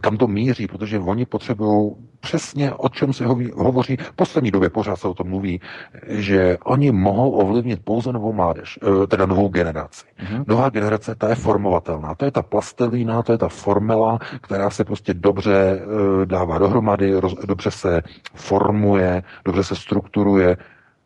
kam 0.00 0.16
to 0.16 0.26
míří, 0.26 0.66
protože 0.66 0.98
oni 0.98 1.26
potřebují 1.26 1.92
přesně, 2.26 2.72
o 2.72 2.88
čem 2.88 3.12
se 3.12 3.26
hovoří, 3.54 3.96
v 3.96 4.12
poslední 4.12 4.50
době 4.50 4.70
pořád 4.70 4.96
se 4.96 5.08
o 5.08 5.14
tom 5.14 5.28
mluví, 5.28 5.60
že 6.08 6.58
oni 6.64 6.92
mohou 6.92 7.30
ovlivnit 7.30 7.84
pouze 7.84 8.12
novou 8.12 8.32
mládež, 8.32 8.78
eh, 8.82 9.06
teda 9.06 9.26
novou 9.26 9.48
generaci. 9.48 10.06
Mm-hmm. 10.06 10.44
Nová 10.46 10.68
generace, 10.68 11.14
ta 11.14 11.28
je 11.28 11.34
formovatelná. 11.34 12.14
To 12.14 12.24
je 12.24 12.30
ta 12.30 12.42
plastelína, 12.42 13.22
to 13.22 13.32
je 13.32 13.38
ta 13.38 13.48
formela, 13.48 14.18
která 14.42 14.70
se 14.70 14.84
prostě 14.84 15.14
dobře 15.14 15.54
eh, 15.54 16.26
dává 16.26 16.58
dohromady, 16.58 17.14
dobře 17.46 17.70
se 17.70 18.02
formuje, 18.34 19.22
dobře 19.44 19.64
se 19.64 19.76
strukturuje. 19.76 20.56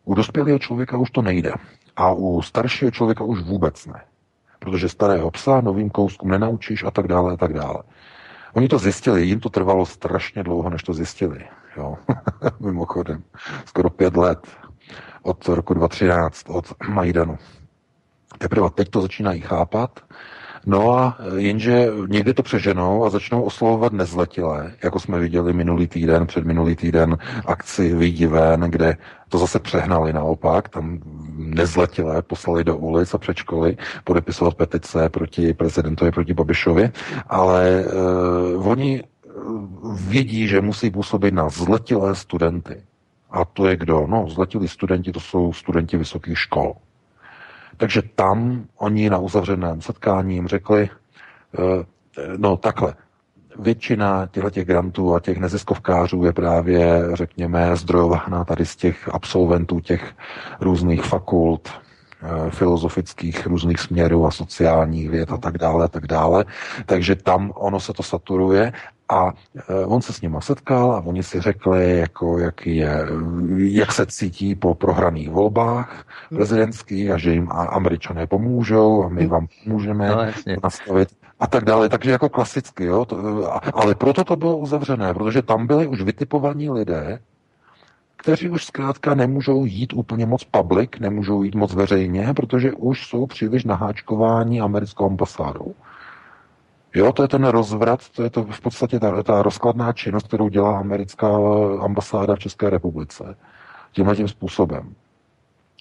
U 0.04 0.14
dospělého 0.14 0.58
člověka 0.58 0.98
už 0.98 1.10
to 1.10 1.22
nejde. 1.22 1.52
A 1.96 2.12
u 2.12 2.42
staršího 2.42 2.90
člověka 2.90 3.24
už 3.24 3.40
vůbec 3.40 3.86
ne 3.86 4.00
protože 4.60 4.88
starého 4.88 5.30
psa 5.30 5.60
novým 5.60 5.90
kouskům 5.90 6.30
nenaučíš 6.30 6.84
a 6.84 6.90
tak 6.90 7.08
dále 7.08 7.32
a 7.32 7.36
tak 7.36 7.52
dále. 7.52 7.82
Oni 8.52 8.68
to 8.68 8.78
zjistili, 8.78 9.26
jim 9.26 9.40
to 9.40 9.48
trvalo 9.48 9.86
strašně 9.86 10.42
dlouho, 10.42 10.70
než 10.70 10.82
to 10.82 10.92
zjistili. 10.92 11.44
Jo. 11.76 11.96
Mimochodem, 12.60 13.22
skoro 13.66 13.90
pět 13.90 14.16
let 14.16 14.46
od 15.22 15.48
roku 15.48 15.74
2013, 15.74 16.50
od 16.50 16.66
Majdanu. 16.88 17.38
Teprve 18.38 18.70
teď 18.70 18.88
to 18.88 19.00
začínají 19.00 19.40
chápat 19.40 20.00
No 20.66 20.98
a 20.98 21.18
jenže 21.36 21.88
někdy 22.08 22.34
to 22.34 22.42
přeženou 22.42 23.04
a 23.04 23.10
začnou 23.10 23.42
oslovovat 23.42 23.92
nezletilé, 23.92 24.72
jako 24.82 25.00
jsme 25.00 25.18
viděli 25.18 25.52
minulý 25.52 25.86
týden, 25.86 26.26
před 26.26 26.44
minulý 26.44 26.76
týden 26.76 27.18
akci 27.46 27.94
Výjdi 27.94 28.26
ven, 28.26 28.60
kde 28.60 28.96
to 29.28 29.38
zase 29.38 29.58
přehnali 29.58 30.12
naopak, 30.12 30.68
tam 30.68 30.98
nezletilé 31.36 32.22
poslali 32.22 32.64
do 32.64 32.76
ulic 32.76 33.14
a 33.14 33.18
před 33.18 33.36
školy 33.36 33.76
podepisovat 34.04 34.54
petice 34.54 35.08
proti 35.08 35.54
prezidentovi, 35.54 36.10
proti 36.10 36.34
Babišovi, 36.34 36.90
ale 37.28 37.84
uh, 38.56 38.68
oni 38.68 39.02
vědí, 39.94 40.48
že 40.48 40.60
musí 40.60 40.90
působit 40.90 41.34
na 41.34 41.48
zletilé 41.48 42.14
studenty. 42.14 42.82
A 43.30 43.44
to 43.44 43.66
je 43.66 43.76
kdo? 43.76 44.06
No, 44.06 44.28
zletilí 44.28 44.68
studenti, 44.68 45.12
to 45.12 45.20
jsou 45.20 45.52
studenti 45.52 45.96
vysokých 45.96 46.38
škol. 46.38 46.74
Takže 47.80 48.02
tam 48.14 48.64
oni 48.76 49.10
na 49.10 49.18
uzavřeném 49.18 49.80
setkání 49.80 50.34
jim 50.34 50.48
řekli, 50.48 50.90
eh, 51.58 51.84
no 52.36 52.56
takhle, 52.56 52.94
většina 53.58 54.26
těchto 54.26 54.64
grantů 54.64 55.14
a 55.14 55.20
těch 55.20 55.38
neziskovkářů 55.38 56.24
je 56.24 56.32
právě, 56.32 57.02
řekněme, 57.12 57.76
zdrojována 57.76 58.44
tady 58.44 58.66
z 58.66 58.76
těch 58.76 59.08
absolventů 59.14 59.80
těch 59.80 60.14
různých 60.60 61.04
fakult, 61.04 61.68
filozofických 62.50 63.46
různých 63.46 63.80
směrů 63.80 64.26
a 64.26 64.30
sociálních 64.30 65.10
věd 65.10 65.32
a 65.32 65.36
tak 65.36 65.58
dále, 65.58 65.84
a 65.84 65.88
tak 65.88 66.06
dále. 66.06 66.44
Takže 66.86 67.16
tam 67.16 67.52
ono 67.54 67.80
se 67.80 67.92
to 67.92 68.02
saturuje 68.02 68.72
a 69.08 69.32
on 69.86 70.02
se 70.02 70.12
s 70.12 70.20
nima 70.20 70.40
setkal 70.40 70.92
a 70.92 71.00
oni 71.00 71.22
si 71.22 71.40
řekli, 71.40 71.98
jako 71.98 72.38
jak, 72.38 72.66
je, 72.66 73.06
jak 73.56 73.92
se 73.92 74.06
cítí 74.06 74.54
po 74.54 74.74
prohraných 74.74 75.30
volbách 75.30 76.04
prezidentských 76.34 77.10
a 77.10 77.18
že 77.18 77.32
jim 77.32 77.48
američané 77.52 78.26
pomůžou 78.26 79.04
a 79.04 79.08
my 79.08 79.26
vám 79.26 79.46
pomůžeme 79.64 80.08
no, 80.08 80.16
nastavit 80.62 81.08
a 81.40 81.46
tak 81.46 81.64
dále. 81.64 81.88
Takže 81.88 82.10
jako 82.10 82.28
klasicky, 82.28 82.84
jo. 82.84 83.04
To, 83.04 83.16
ale 83.74 83.94
proto 83.94 84.24
to 84.24 84.36
bylo 84.36 84.56
uzavřené, 84.56 85.14
protože 85.14 85.42
tam 85.42 85.66
byli 85.66 85.86
už 85.86 86.02
vytipovaní 86.02 86.70
lidé, 86.70 87.18
kteří 88.20 88.50
už 88.50 88.64
zkrátka 88.64 89.14
nemůžou 89.14 89.64
jít 89.64 89.92
úplně 89.92 90.26
moc 90.26 90.44
public, 90.44 90.90
nemůžou 91.00 91.42
jít 91.42 91.54
moc 91.54 91.74
veřejně, 91.74 92.34
protože 92.34 92.72
už 92.72 93.06
jsou 93.06 93.26
příliš 93.26 93.64
naháčkováni 93.64 94.60
americkou 94.60 95.06
ambasádou. 95.06 95.74
Jo, 96.94 97.12
to 97.12 97.22
je 97.22 97.28
ten 97.28 97.44
rozvrat, 97.44 98.08
to 98.08 98.22
je 98.22 98.30
to 98.30 98.44
v 98.44 98.60
podstatě 98.60 99.00
ta, 99.00 99.22
ta 99.22 99.42
rozkladná 99.42 99.92
činnost, 99.92 100.26
kterou 100.26 100.48
dělá 100.48 100.78
americká 100.78 101.28
ambasáda 101.80 102.36
v 102.36 102.38
České 102.38 102.70
republice. 102.70 103.36
Tímhle 103.92 104.16
tím 104.16 104.28
způsobem. 104.28 104.94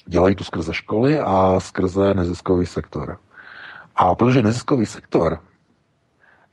Dělají 0.07 0.35
to 0.35 0.43
skrze 0.43 0.73
školy 0.73 1.19
a 1.19 1.59
skrze 1.59 2.13
neziskový 2.13 2.65
sektor. 2.65 3.17
A 3.95 4.15
protože 4.15 4.41
neziskový 4.41 4.85
sektor 4.85 5.39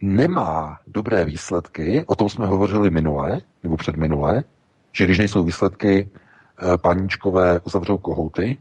nemá 0.03 0.79
dobré 0.87 1.25
výsledky, 1.25 2.05
o 2.07 2.15
tom 2.15 2.29
jsme 2.29 2.47
hovořili 2.47 2.91
minule, 2.91 3.41
nebo 3.63 3.77
předminule, 3.77 4.45
že 4.97 5.05
když 5.05 5.19
nejsou 5.19 5.45
výsledky, 5.45 6.09
eh, 6.09 6.79
paníčkové 6.79 7.61
uzavřou 7.65 7.99
kohouty, 7.99 8.59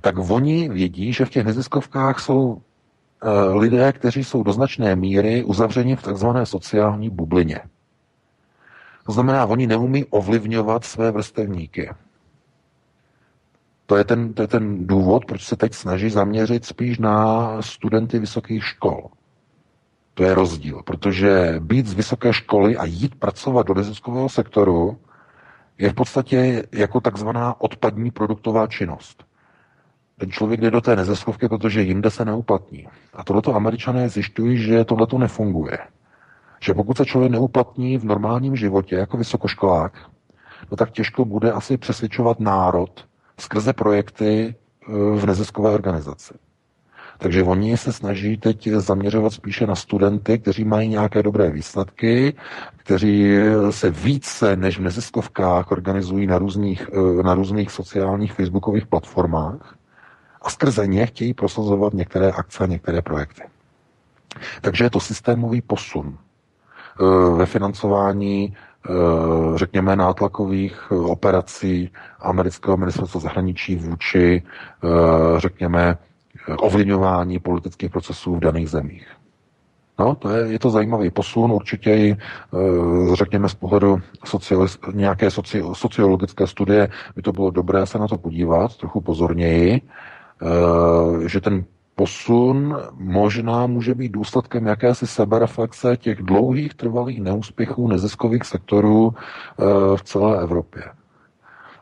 tak 0.00 0.18
oni 0.18 0.68
vědí, 0.68 1.12
že 1.12 1.24
v 1.24 1.30
těch 1.30 1.44
neziskovkách 1.46 2.20
jsou 2.20 2.60
eh, 3.22 3.28
lidé, 3.58 3.92
kteří 3.92 4.24
jsou 4.24 4.42
do 4.42 4.52
značné 4.52 4.96
míry 4.96 5.44
uzavřeni 5.44 5.96
v 5.96 6.02
takzvané 6.02 6.46
sociální 6.46 7.10
bublině. 7.10 7.60
To 9.06 9.12
znamená, 9.12 9.46
oni 9.46 9.66
neumí 9.66 10.04
ovlivňovat 10.04 10.84
své 10.84 11.10
vrstevníky. 11.10 11.90
To 13.86 13.96
je, 13.96 14.04
ten, 14.04 14.32
to 14.34 14.42
je 14.42 14.48
ten 14.48 14.86
důvod, 14.86 15.24
proč 15.24 15.44
se 15.44 15.56
teď 15.56 15.74
snaží 15.74 16.10
zaměřit 16.10 16.64
spíš 16.64 16.98
na 16.98 17.62
studenty 17.62 18.18
vysokých 18.18 18.64
škol. 18.64 19.10
To 20.14 20.22
je 20.22 20.34
rozdíl, 20.34 20.82
protože 20.84 21.54
být 21.58 21.86
z 21.86 21.94
vysoké 21.94 22.32
školy 22.32 22.76
a 22.76 22.84
jít 22.84 23.14
pracovat 23.14 23.66
do 23.66 23.74
neziskového 23.74 24.28
sektoru 24.28 24.98
je 25.80 25.90
v 25.90 25.94
podstatě 25.94 26.62
jako 26.72 27.00
takzvaná 27.00 27.60
odpadní 27.60 28.10
produktová 28.10 28.66
činnost. 28.66 29.24
Ten 30.18 30.30
člověk 30.30 30.60
jde 30.60 30.70
do 30.70 30.80
té 30.80 30.96
neziskovky, 30.96 31.48
protože 31.48 31.82
jinde 31.82 32.10
se 32.10 32.24
neuplatní. 32.24 32.88
A 33.14 33.24
tohleto 33.24 33.54
američané 33.54 34.08
zjišťují, 34.08 34.58
že 34.58 34.84
tohleto 34.84 35.18
nefunguje. 35.18 35.78
Že 36.60 36.74
pokud 36.74 36.96
se 36.96 37.04
člověk 37.04 37.32
neuplatní 37.32 37.98
v 37.98 38.04
normálním 38.04 38.56
životě 38.56 38.96
jako 38.96 39.16
vysokoškolák, 39.16 39.92
no 40.70 40.76
tak 40.76 40.90
těžko 40.90 41.24
bude 41.24 41.52
asi 41.52 41.76
přesvědčovat 41.76 42.40
národ 42.40 43.06
skrze 43.38 43.72
projekty 43.72 44.54
eh, 44.54 44.92
v 44.92 45.26
neziskové 45.26 45.70
organizaci. 45.70 46.34
Takže 47.20 47.44
oni 47.44 47.76
se 47.76 47.92
snaží 47.92 48.36
teď 48.36 48.68
zaměřovat 48.68 49.32
spíše 49.32 49.66
na 49.66 49.74
studenty, 49.74 50.38
kteří 50.38 50.64
mají 50.64 50.88
nějaké 50.88 51.22
dobré 51.22 51.50
výsledky, 51.50 52.34
kteří 52.76 53.36
se 53.70 53.90
více 53.90 54.56
než 54.56 54.78
v 54.78 54.82
neziskovkách 54.82 55.72
organizují 55.72 56.26
na 56.26 56.38
různých, 56.38 56.90
eh, 56.92 57.22
na 57.22 57.34
různých 57.34 57.70
sociálních 57.70 58.32
facebookových 58.32 58.86
platformách 58.86 59.76
a 60.42 60.50
skrze 60.50 60.86
ně 60.86 61.06
chtějí 61.06 61.34
prosazovat 61.34 61.94
některé 61.94 62.30
akce 62.30 62.64
a 62.64 62.66
některé 62.66 63.02
projekty. 63.02 63.42
Takže 64.60 64.84
je 64.84 64.90
to 64.90 65.00
systémový 65.00 65.60
posun 65.62 66.16
eh, 66.16 67.36
ve 67.36 67.46
financování 67.46 68.56
eh, 68.56 68.90
řekněme, 69.54 69.96
nátlakových 69.96 70.92
operací 70.92 71.90
amerického 72.20 72.76
ministerstva 72.76 73.20
zahraničí 73.20 73.76
vůči, 73.76 74.42
řekněme, 75.36 75.98
ovlivňování 76.58 77.38
politických 77.38 77.90
procesů 77.90 78.34
v 78.36 78.40
daných 78.40 78.70
zemích. 78.70 79.06
No, 80.00 80.14
to 80.14 80.30
je, 80.30 80.52
je 80.52 80.58
to 80.58 80.70
zajímavý 80.70 81.10
posun, 81.10 81.52
určitě 81.52 81.90
i, 81.90 82.10
e, 82.12 82.16
řekněme, 83.16 83.48
z 83.48 83.54
pohledu 83.54 84.00
socialis, 84.24 84.78
nějaké 84.92 85.30
soci, 85.30 85.62
sociologické 85.72 86.46
studie 86.46 86.88
by 87.16 87.22
to 87.22 87.32
bylo 87.32 87.50
dobré 87.50 87.86
se 87.86 87.98
na 87.98 88.08
to 88.08 88.18
podívat 88.18 88.76
trochu 88.76 89.00
pozorněji, 89.00 89.72
e, 89.72 89.80
že 91.28 91.40
ten 91.40 91.64
posun 91.94 92.76
možná 92.94 93.66
může 93.66 93.94
být 93.94 94.12
důsledkem 94.12 94.66
jakési 94.66 95.06
sebereflexe 95.06 95.96
těch 95.96 96.22
dlouhých 96.22 96.74
trvalých 96.74 97.20
neúspěchů 97.20 97.88
neziskových 97.88 98.44
sektorů 98.44 99.14
e, 99.14 99.96
v 99.96 100.02
celé 100.02 100.42
Evropě. 100.42 100.82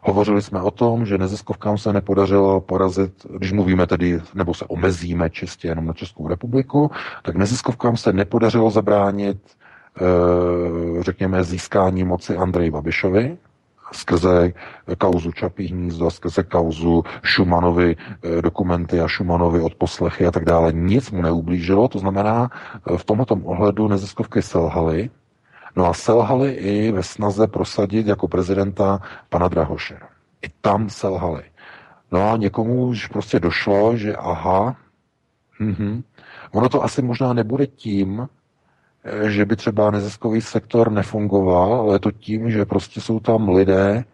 Hovořili 0.02 0.42
jsme 0.42 0.62
o 0.62 0.70
tom, 0.70 1.06
že 1.06 1.18
neziskovkám 1.18 1.78
se 1.78 1.92
nepodařilo 1.92 2.60
porazit, 2.60 3.26
když 3.36 3.52
mluvíme 3.52 3.86
tedy, 3.86 4.20
nebo 4.34 4.54
se 4.54 4.64
omezíme 4.64 5.30
čistě 5.30 5.68
jenom 5.68 5.86
na 5.86 5.92
Českou 5.92 6.28
republiku, 6.28 6.90
tak 7.22 7.36
neziskovkám 7.36 7.96
se 7.96 8.12
nepodařilo 8.12 8.70
zabránit, 8.70 9.38
eh, 10.00 11.02
řekněme, 11.02 11.44
získání 11.44 12.04
moci 12.04 12.36
Andreji 12.36 12.70
Babišovi, 12.70 13.38
skrze 13.92 14.52
kauzu 14.98 15.32
Čapí 15.32 15.66
hnízdo, 15.66 16.10
skrze 16.10 16.42
kauzu 16.42 17.04
Šumanovi 17.22 17.96
eh, 17.96 18.42
dokumenty 18.42 19.00
a 19.00 19.08
Šumanovi 19.08 19.60
odposlechy 19.60 20.26
a 20.26 20.30
tak 20.30 20.44
dále. 20.44 20.72
Nic 20.72 21.10
mu 21.10 21.22
neublížilo, 21.22 21.88
to 21.88 21.98
znamená, 21.98 22.50
eh, 22.50 22.96
v 22.96 23.04
tomto 23.04 23.34
ohledu 23.44 23.88
neziskovky 23.88 24.42
selhaly 24.42 25.10
No 25.78 25.86
a 25.86 25.94
selhali 25.94 26.52
i 26.52 26.92
ve 26.92 27.02
snaze 27.02 27.46
prosadit 27.46 28.06
jako 28.06 28.28
prezidenta 28.28 29.00
pana 29.28 29.48
Drahoše. 29.48 29.98
I 30.42 30.48
tam 30.60 30.90
selhali. 30.90 31.42
No 32.12 32.30
a 32.30 32.36
někomu 32.36 32.86
už 32.86 33.06
prostě 33.06 33.40
došlo, 33.40 33.96
že 33.96 34.16
aha, 34.16 34.76
mhm, 35.60 36.02
ono 36.52 36.68
to 36.68 36.84
asi 36.84 37.02
možná 37.02 37.32
nebude 37.32 37.66
tím, 37.66 38.28
že 39.26 39.44
by 39.44 39.56
třeba 39.56 39.90
neziskový 39.90 40.40
sektor 40.40 40.92
nefungoval, 40.92 41.74
ale 41.74 41.94
je 41.94 41.98
to 41.98 42.12
tím, 42.12 42.50
že 42.50 42.64
prostě 42.64 43.00
jsou 43.00 43.20
tam 43.20 43.48
lidé, 43.48 44.04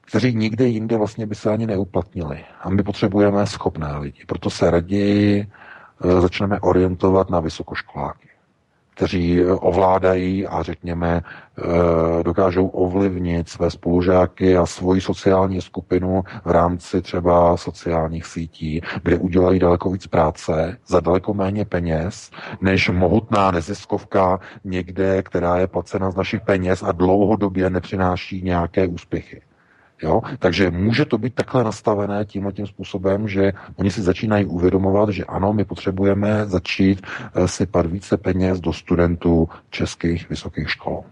kteří 0.00 0.34
nikde 0.34 0.66
jinde 0.66 0.96
vlastně 0.96 1.26
by 1.26 1.34
se 1.34 1.50
ani 1.50 1.66
neuplatnili. 1.66 2.44
A 2.60 2.70
my 2.70 2.82
potřebujeme 2.82 3.46
schopné 3.46 3.96
lidi. 3.98 4.24
Proto 4.26 4.50
se 4.50 4.70
raději 4.70 5.46
eh, 6.04 6.20
začneme 6.20 6.60
orientovat 6.60 7.30
na 7.30 7.40
vysokoškoláky 7.40 8.27
kteří 8.98 9.44
ovládají 9.44 10.46
a 10.46 10.62
řekněme 10.62 11.22
eh, 11.22 12.22
dokážou 12.22 12.66
ovlivnit 12.66 13.48
své 13.48 13.70
spolužáky 13.70 14.56
a 14.56 14.66
svoji 14.66 15.00
sociální 15.00 15.60
skupinu 15.60 16.22
v 16.44 16.50
rámci 16.50 17.02
třeba 17.02 17.56
sociálních 17.56 18.26
sítí, 18.26 18.80
kde 19.02 19.16
udělají 19.16 19.58
daleko 19.58 19.90
víc 19.90 20.06
práce 20.06 20.78
za 20.86 21.00
daleko 21.00 21.34
méně 21.34 21.64
peněz, 21.64 22.30
než 22.60 22.88
mohutná 22.88 23.50
neziskovka 23.50 24.40
někde, 24.64 25.22
která 25.22 25.56
je 25.56 25.66
placena 25.66 26.10
z 26.10 26.16
našich 26.16 26.40
peněz 26.40 26.82
a 26.82 26.92
dlouhodobě 26.92 27.70
nepřináší 27.70 28.42
nějaké 28.42 28.86
úspěchy. 28.86 29.47
Jo? 30.02 30.20
Takže 30.38 30.70
může 30.70 31.04
to 31.04 31.18
být 31.18 31.34
takhle 31.34 31.64
nastavené 31.64 32.24
tímhle 32.24 32.52
tím 32.52 32.66
způsobem, 32.66 33.28
že 33.28 33.52
oni 33.76 33.90
si 33.90 34.02
začínají 34.02 34.46
uvědomovat, 34.46 35.08
že 35.08 35.24
ano, 35.24 35.52
my 35.52 35.64
potřebujeme 35.64 36.46
začít 36.46 37.06
eh, 37.34 37.48
sypat 37.48 37.86
více 37.86 38.16
peněz 38.16 38.60
do 38.60 38.72
studentů 38.72 39.48
českých 39.70 40.28
vysokých 40.28 40.70
škol. 40.70 41.04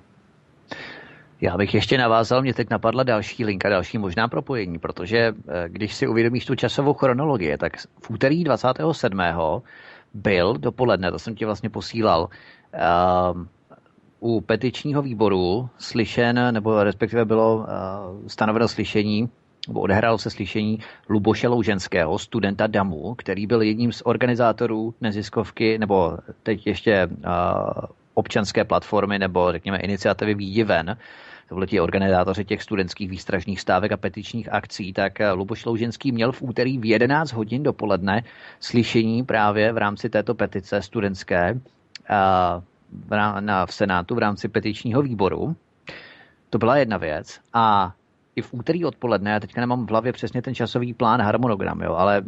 Já 1.41 1.57
bych 1.57 1.75
ještě 1.75 1.99
navázal, 1.99 2.43
mě 2.43 2.55
teď 2.55 2.71
napadla 2.71 3.03
další 3.03 3.45
linka, 3.45 3.69
další 3.69 3.99
možná 3.99 4.29
propojení, 4.29 4.79
protože 4.79 5.19
eh, 5.19 5.69
když 5.69 5.95
si 5.95 6.07
uvědomíš 6.07 6.47
tu 6.47 6.55
časovou 6.55 6.95
chronologii, 6.95 7.57
tak 7.57 7.77
v 7.77 8.11
úterý 8.11 8.45
27. 8.45 9.21
byl 10.15 10.55
dopoledne, 10.59 11.11
to 11.11 11.19
jsem 11.19 11.35
ti 11.35 11.45
vlastně 11.45 11.71
posílal, 11.71 12.29
ehm, 12.73 13.49
u 14.21 14.41
petičního 14.41 15.03
výboru 15.03 15.69
slyšen, 15.79 16.55
nebo 16.55 16.85
respektive 16.85 17.25
bylo 17.25 17.57
uh, 17.57 17.65
stanoveno 18.27 18.69
slyšení, 18.69 19.29
nebo 19.69 19.81
odehrálo 19.81 20.19
se 20.19 20.31
slyšení 20.31 20.79
Luboše 21.09 21.49
Louženského, 21.49 22.19
studenta 22.19 22.67
DAMu, 22.67 23.15
který 23.15 23.47
byl 23.47 23.63
jedním 23.63 23.93
z 23.93 24.03
organizátorů 24.05 24.95
neziskovky, 25.01 25.79
nebo 25.79 26.19
teď 26.43 26.67
ještě 26.67 27.07
uh, 27.07 27.23
občanské 28.15 28.65
platformy, 28.65 29.19
nebo 29.19 29.53
řekněme 29.53 29.79
iniciativy 29.79 30.35
Výjdi 30.35 30.65
ven, 30.65 30.97
to 31.49 31.55
byli 31.55 31.67
ti 31.67 31.81
organizátoři 31.81 32.45
těch 32.45 32.63
studentských 32.63 33.11
výstražných 33.11 33.61
stávek 33.61 33.93
a 33.93 33.97
petičních 33.97 34.53
akcí, 34.53 34.93
tak 34.93 35.21
eh, 35.21 35.33
Luboš 35.33 35.65
Louženský 35.65 36.13
měl 36.13 36.33
v 36.33 36.43
úterý 36.43 36.79
v 36.79 36.85
11 36.85 37.33
hodin 37.33 37.63
dopoledne 37.63 38.23
slyšení 38.61 39.25
právě 39.25 39.73
v 39.73 39.79
rámci 39.79 40.11
této 40.11 40.35
petice 40.35 40.83
studentské 40.83 41.61
v, 42.93 43.41
na, 43.41 43.67
v 43.67 43.75
Senátu 43.75 44.15
v 44.15 44.19
rámci 44.19 44.49
petičního 44.49 45.03
výboru. 45.03 45.57
To 46.51 46.59
byla 46.59 46.77
jedna 46.77 46.97
věc. 46.97 47.41
A 47.53 47.95
i 48.37 48.43
v 48.43 48.55
úterý 48.55 48.85
odpoledne, 48.85 49.31
já 49.31 49.41
teďka 49.41 49.61
nemám 49.61 49.87
v 49.87 49.91
hlavě 49.91 50.13
přesně 50.13 50.43
ten 50.43 50.55
časový 50.55 50.95
plán, 50.95 51.21
harmonogram, 51.21 51.81
jo, 51.81 51.95
ale 51.95 52.23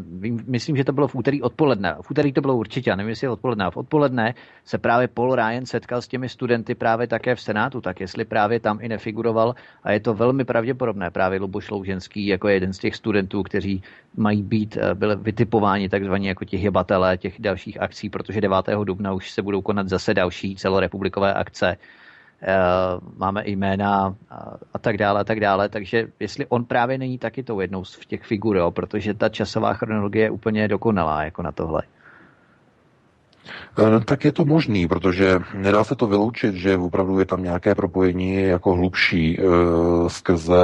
myslím, 0.46 0.76
že 0.76 0.84
to 0.84 0.92
bylo 0.92 1.08
v 1.08 1.14
úterý 1.14 1.42
odpoledne. 1.42 1.96
V 2.00 2.10
úterý 2.10 2.32
to 2.32 2.40
bylo 2.40 2.56
určitě, 2.56 2.96
nevím, 2.96 3.10
jestli 3.10 3.24
je 3.24 3.30
odpoledne. 3.30 3.70
V 3.70 3.76
odpoledne 3.76 4.34
se 4.64 4.78
právě 4.78 5.08
Paul 5.08 5.34
Ryan 5.34 5.66
setkal 5.66 6.02
s 6.02 6.08
těmi 6.08 6.28
studenty 6.28 6.74
právě 6.74 7.06
také 7.06 7.34
v 7.34 7.40
Senátu, 7.40 7.80
tak 7.80 8.00
jestli 8.00 8.24
právě 8.24 8.60
tam 8.60 8.78
i 8.80 8.88
nefiguroval 8.88 9.54
a 9.82 9.92
je 9.92 10.00
to 10.00 10.14
velmi 10.14 10.44
pravděpodobné, 10.44 11.10
právě 11.10 11.40
Luboš 11.40 11.70
Louženský 11.70 12.26
jako 12.26 12.48
jeden 12.48 12.72
z 12.72 12.78
těch 12.78 12.96
studentů, 12.96 13.42
kteří 13.42 13.82
mají 14.16 14.42
být, 14.42 14.76
eh, 14.80 14.94
byli 14.94 15.16
vytipováni 15.16 15.88
takzvaně 15.88 16.28
jako 16.28 16.44
ti 16.44 16.56
hybatelé 16.56 17.18
těch 17.18 17.40
dalších 17.40 17.80
akcí, 17.80 18.10
protože 18.10 18.40
9. 18.40 18.84
dubna 18.84 19.12
už 19.12 19.30
se 19.30 19.42
budou 19.42 19.62
konat 19.62 19.88
zase 19.88 20.14
další 20.14 20.56
celorepublikové 20.56 21.34
akce 21.34 21.76
máme 23.16 23.42
jména 23.46 24.14
a 24.74 24.78
tak 24.78 24.96
dále, 24.96 25.20
a 25.20 25.24
tak 25.24 25.40
dále. 25.40 25.68
Takže 25.68 26.08
jestli 26.20 26.46
on 26.46 26.64
právě 26.64 26.98
není 26.98 27.18
taky 27.18 27.42
tou 27.42 27.60
jednou 27.60 27.84
z 27.84 28.06
těch 28.06 28.24
figur, 28.24 28.56
jo, 28.56 28.70
protože 28.70 29.14
ta 29.14 29.28
časová 29.28 29.74
chronologie 29.74 30.24
je 30.24 30.30
úplně 30.30 30.68
dokonalá 30.68 31.24
jako 31.24 31.42
na 31.42 31.52
tohle. 31.52 31.82
Eh, 33.78 34.00
tak 34.04 34.24
je 34.24 34.32
to 34.32 34.44
možný, 34.44 34.88
protože 34.88 35.38
nedá 35.54 35.84
se 35.84 35.94
to 35.94 36.06
vyloučit, 36.06 36.54
že 36.54 36.76
opravdu 36.76 37.18
je 37.18 37.24
tam 37.24 37.42
nějaké 37.42 37.74
propojení 37.74 38.42
jako 38.42 38.74
hlubší 38.74 39.38
skrze 40.08 40.56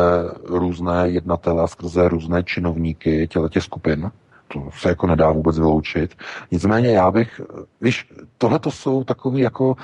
různé 0.45 1.09
jednatele 1.09 1.69
skrze 1.69 2.09
různé 2.09 2.43
činovníky 2.43 3.29
těch 3.51 3.63
skupin. 3.63 4.11
To 4.49 4.69
se 4.79 4.89
jako 4.89 5.07
nedá 5.07 5.31
vůbec 5.31 5.59
vyloučit. 5.59 6.15
Nicméně 6.51 6.91
já 6.91 7.11
bych, 7.11 7.41
víš, 7.81 8.13
tohle 8.39 8.59
to 8.59 8.71
jsou 8.71 9.05
takové 9.05 9.41
jako, 9.41 9.77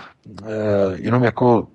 e, 0.46 0.52
jenom 0.96 1.24
jako 1.24 1.66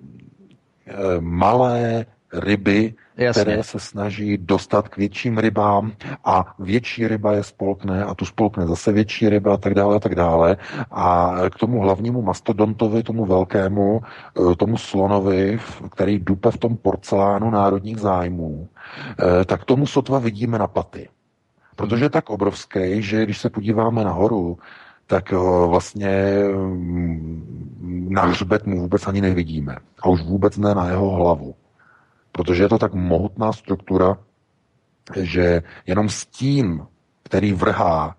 Eh, 0.86 1.20
malé 1.20 2.06
ryby, 2.32 2.94
Jasně. 3.16 3.42
které 3.42 3.62
se 3.62 3.80
snaží 3.80 4.38
dostat 4.38 4.88
k 4.88 4.96
větším 4.96 5.38
rybám 5.38 5.92
a 6.24 6.54
větší 6.58 7.08
ryba 7.08 7.32
je 7.32 7.42
spolkne 7.42 8.04
a 8.04 8.14
tu 8.14 8.24
spolkne 8.24 8.66
zase 8.66 8.92
větší 8.92 9.28
ryba 9.28 9.54
a 9.54 9.56
tak 9.56 9.74
dále 9.74 9.96
a 9.96 9.98
tak 9.98 10.14
dále. 10.14 10.56
A 10.90 11.34
k 11.50 11.58
tomu 11.58 11.80
hlavnímu 11.80 12.22
mastodontovi, 12.22 13.02
tomu 13.02 13.24
velkému, 13.24 14.00
eh, 14.00 14.56
tomu 14.56 14.76
slonovi, 14.76 15.58
který 15.90 16.18
dupe 16.18 16.50
v 16.50 16.58
tom 16.58 16.76
porcelánu 16.76 17.50
národních 17.50 17.98
zájmů, 17.98 18.68
eh, 19.18 19.44
tak 19.44 19.64
tomu 19.64 19.86
sotva 19.86 20.18
vidíme 20.18 20.58
na 20.58 20.66
paty. 20.66 21.08
Protože 21.76 22.04
je 22.04 22.10
tak 22.10 22.30
obrovský, 22.30 23.02
že 23.02 23.22
když 23.24 23.38
se 23.38 23.50
podíváme 23.50 24.04
nahoru, 24.04 24.58
tak 25.06 25.32
eh, 25.32 25.36
vlastně 25.66 26.34
mm, 26.54 28.06
na 28.10 28.22
hřbet 28.22 28.66
mu 28.66 28.80
vůbec 28.80 29.06
ani 29.06 29.20
nevidíme. 29.20 29.76
A 30.02 30.08
už 30.08 30.22
vůbec 30.22 30.56
ne 30.56 30.74
na 30.74 30.88
jeho 30.88 31.10
hlavu. 31.10 31.54
Protože 32.32 32.62
je 32.62 32.68
to 32.68 32.78
tak 32.78 32.94
mohutná 32.94 33.52
struktura, 33.52 34.18
že 35.16 35.62
jenom 35.86 36.08
stín, 36.08 36.86
který 37.22 37.52
vrhá, 37.52 38.16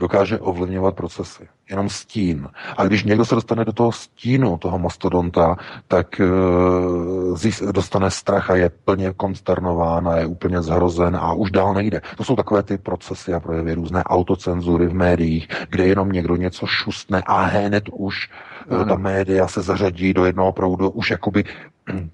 dokáže 0.00 0.38
ovlivňovat 0.38 0.94
procesy 0.96 1.48
jenom 1.70 1.88
stín. 1.88 2.48
A 2.76 2.84
když 2.84 3.04
někdo 3.04 3.24
se 3.24 3.34
dostane 3.34 3.64
do 3.64 3.72
toho 3.72 3.92
stínu, 3.92 4.58
toho 4.58 4.78
mastodonta, 4.78 5.56
tak 5.88 6.20
uh, 6.20 7.72
dostane 7.72 8.10
strach 8.10 8.50
a 8.50 8.56
je 8.56 8.70
plně 8.84 9.12
konsternován 9.12 10.08
a 10.08 10.16
je 10.16 10.26
úplně 10.26 10.62
zhrozen 10.62 11.16
a 11.16 11.32
už 11.32 11.50
dál 11.50 11.74
nejde. 11.74 12.00
To 12.16 12.24
jsou 12.24 12.36
takové 12.36 12.62
ty 12.62 12.78
procesy 12.78 13.34
a 13.34 13.40
projevy 13.40 13.74
různé 13.74 14.04
autocenzury 14.04 14.86
v 14.86 14.94
médiích, 14.94 15.48
kde 15.70 15.86
jenom 15.86 16.12
někdo 16.12 16.36
něco 16.36 16.66
šustne 16.66 17.22
a 17.26 17.42
hned 17.42 17.84
už 17.92 18.30
uh, 18.70 18.88
ta 18.88 18.96
média 18.96 19.48
se 19.48 19.62
zařadí 19.62 20.14
do 20.14 20.24
jednoho 20.24 20.52
proudu 20.52 20.90
už 20.90 21.10
jakoby 21.10 21.44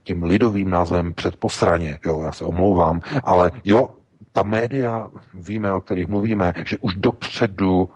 tím 0.03 0.23
lidovým 0.23 0.71
názvem 0.71 1.15
předposraně, 1.15 1.99
jo, 2.07 2.23
já 2.25 2.33
se 2.33 2.45
omlouvám, 2.45 3.01
ale 3.25 3.51
jo, 3.65 3.89
ta 4.33 4.43
média, 4.43 5.09
víme, 5.35 5.73
o 5.73 5.81
kterých 5.81 6.09
mluvíme, 6.09 6.53
že 6.65 6.79
už 6.81 6.95
dopředu 6.95 7.89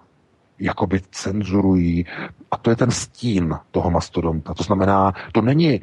jakoby 0.60 1.00
cenzurují. 1.10 2.06
A 2.50 2.56
to 2.56 2.70
je 2.70 2.76
ten 2.76 2.90
stín 2.90 3.58
toho 3.70 3.90
mastodonta. 3.90 4.54
To 4.54 4.62
znamená, 4.62 5.12
to 5.32 5.40
není 5.42 5.80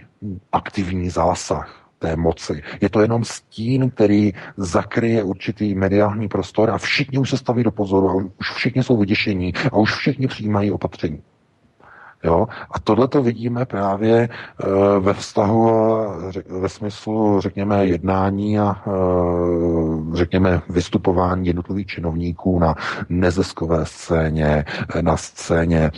aktivní 0.52 1.10
zásah 1.10 1.86
té 2.00 2.16
moci. 2.16 2.64
Je 2.82 2.90
to 2.90 3.02
jenom 3.02 3.24
stín, 3.24 3.90
který 3.90 4.34
zakryje 4.58 5.24
určitý 5.24 5.76
mediální 5.76 6.28
prostor 6.28 6.70
a 6.70 6.78
všichni 6.78 7.18
už 7.18 7.30
se 7.30 7.38
staví 7.38 7.64
do 7.64 7.72
pozoru 7.72 8.10
a 8.10 8.14
už 8.14 8.52
všichni 8.56 8.84
jsou 8.84 8.98
vyděšení 8.98 9.54
a 9.72 9.78
už 9.78 9.94
všichni 9.96 10.28
přijímají 10.28 10.72
opatření. 10.72 11.22
Jo? 12.26 12.48
A 12.72 12.80
tohle 12.80 13.08
to 13.08 13.24
vidíme 13.24 13.66
právě 13.66 14.16
e, 14.18 14.30
ve 15.00 15.14
vztahu, 15.14 15.72
ve 16.62 16.70
smyslu, 16.70 17.42
řekněme, 17.42 17.86
jednání 17.86 18.60
a 18.60 18.76
e, 18.88 18.92
řekněme, 20.18 20.62
vystupování 20.70 21.48
jednotlivých 21.48 21.86
činovníků 21.88 22.60
na 22.60 22.76
neziskové 23.10 23.86
scéně, 23.86 24.66
na 25.02 25.18
scéně 25.18 25.80
e, 25.80 25.92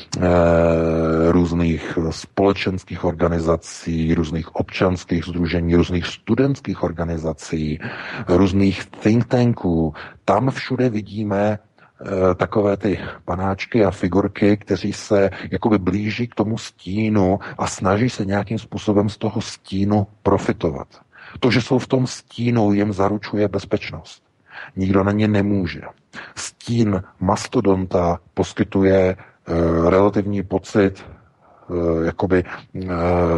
různých 1.32 1.98
společenských 2.10 3.06
organizací, 3.06 4.14
různých 4.14 4.56
občanských 4.56 5.26
združení, 5.26 5.76
různých 5.76 6.06
studentských 6.06 6.84
organizací, 6.84 7.80
různých 8.28 8.86
think 8.86 9.26
tanků. 9.26 9.94
Tam 10.26 10.50
všude 10.52 10.90
vidíme 10.90 11.60
Eh, 11.60 11.67
takové 12.36 12.78
ty 12.78 13.00
panáčky 13.26 13.86
a 13.86 13.92
figurky, 13.92 14.58
kteří 14.58 14.94
se 14.94 15.30
jakoby 15.52 15.78
blíží 15.78 16.28
k 16.28 16.36
tomu 16.36 16.58
stínu 16.58 17.40
a 17.58 17.68
snaží 17.68 18.10
se 18.10 18.26
nějakým 18.26 18.60
způsobem 18.60 19.10
z 19.10 19.18
toho 19.18 19.42
stínu 19.42 20.08
profitovat. 20.24 20.88
To, 21.40 21.52
že 21.52 21.62
jsou 21.62 21.80
v 21.80 21.88
tom 21.88 22.08
stínu, 22.08 22.74
jim 22.74 22.94
zaručuje 22.94 23.48
bezpečnost. 23.48 24.24
Nikdo 24.76 25.04
na 25.04 25.12
ně 25.12 25.28
nemůže. 25.28 25.82
Stín 26.36 27.04
mastodonta 27.20 28.20
poskytuje 28.34 29.00
e, 29.00 29.16
relativní 29.90 30.44
pocit 30.44 31.04
Eh, 31.04 31.17
jakoby 32.06 32.44
eh, 32.44 32.88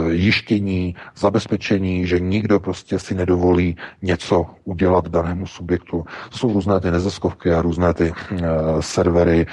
jištění, 0.09 0.95
zabezpečení, 1.17 2.07
že 2.07 2.19
nikdo 2.19 2.59
prostě 2.59 2.99
si 2.99 3.15
nedovolí 3.15 3.77
něco 4.01 4.45
udělat 4.63 5.07
danému 5.07 5.47
subjektu. 5.47 6.05
Jsou 6.31 6.53
různé 6.53 6.79
ty 6.79 6.91
neziskovky 6.91 7.53
a 7.53 7.61
různé 7.61 7.93
ty 7.93 8.13
eh, 8.13 8.41
servery 8.79 9.45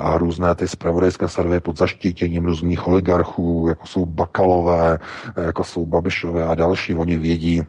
a 0.00 0.18
různé 0.18 0.54
ty 0.54 0.68
spravodajské 0.68 1.28
servery 1.28 1.60
pod 1.60 1.78
zaštítěním 1.78 2.44
různých 2.44 2.86
oligarchů, 2.86 3.66
jako 3.68 3.86
jsou 3.86 4.06
Bakalové, 4.06 4.98
jako 5.36 5.64
jsou 5.64 5.86
Babišové 5.86 6.44
a 6.44 6.54
další. 6.54 6.94
Oni 6.94 7.18
vědí, 7.18 7.62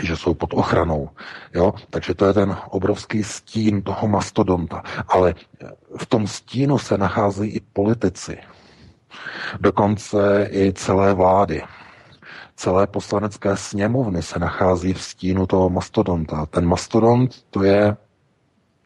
že 0.00 0.16
jsou 0.16 0.34
pod 0.34 0.54
ochranou. 0.54 1.10
Jo? 1.54 1.74
Takže 1.90 2.14
to 2.14 2.26
je 2.26 2.32
ten 2.32 2.56
obrovský 2.70 3.24
stín 3.24 3.82
toho 3.82 4.08
mastodonta. 4.08 4.82
Ale 5.08 5.34
v 5.96 6.06
tom 6.06 6.26
stínu 6.26 6.78
se 6.78 6.98
nacházejí 6.98 7.52
i 7.52 7.60
politici, 7.60 8.38
Dokonce 9.60 10.48
i 10.52 10.72
celé 10.72 11.14
vlády. 11.14 11.62
Celé 12.56 12.86
poslanecké 12.86 13.56
sněmovny 13.56 14.22
se 14.22 14.38
nachází 14.38 14.92
v 14.94 15.02
stínu 15.02 15.46
toho 15.46 15.70
mastodonta. 15.70 16.46
Ten 16.46 16.66
mastodont 16.66 17.42
to 17.50 17.62
je 17.62 17.96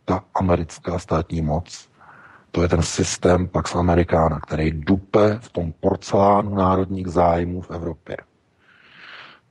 ta 0.05 0.25
americká 0.35 0.99
státní 0.99 1.43
moc. 1.43 1.89
To 2.51 2.63
je 2.63 2.69
ten 2.69 2.83
systém 2.83 3.49
Pax 3.49 3.75
Americana, 3.75 4.41
který 4.41 4.71
dupe 4.71 5.39
v 5.41 5.49
tom 5.53 5.73
porcelánu 5.81 6.55
národních 6.55 7.07
zájmů 7.07 7.61
v 7.61 7.71
Evropě. 7.71 8.17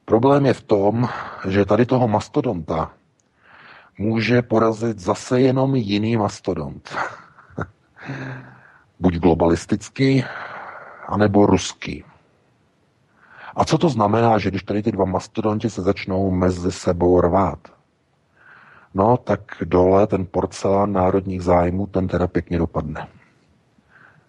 Problém 0.06 0.46
je 0.46 0.54
v 0.54 0.62
tom, 0.62 1.10
že 1.48 1.66
tady 1.66 1.86
toho 1.86 2.08
mastodonta 2.08 2.92
může 3.98 4.42
porazit 4.42 5.00
zase 5.00 5.42
jenom 5.42 5.76
jiný 5.76 6.18
mastodont. 6.18 6.96
Buď 9.00 9.16
globalistický, 9.16 10.24
anebo 11.08 11.46
ruský. 11.46 12.04
A 13.56 13.66
co 13.66 13.78
to 13.78 13.90
znamená, 13.90 14.38
že 14.38 14.50
když 14.50 14.64
tady 14.64 14.84
ty 14.84 14.92
dva 14.92 15.06
mastodonti 15.06 15.70
se 15.70 15.82
začnou 15.82 16.32
mezi 16.32 16.72
sebou 16.72 17.22
rvát? 17.22 17.60
No, 18.94 19.18
tak 19.18 19.42
dole 19.64 20.08
ten 20.08 20.26
porcelán 20.26 20.94
národních 20.94 21.42
zájmů, 21.42 21.88
ten 21.88 22.08
teda 22.08 22.28
pěkně 22.28 22.58
dopadne. 22.58 23.08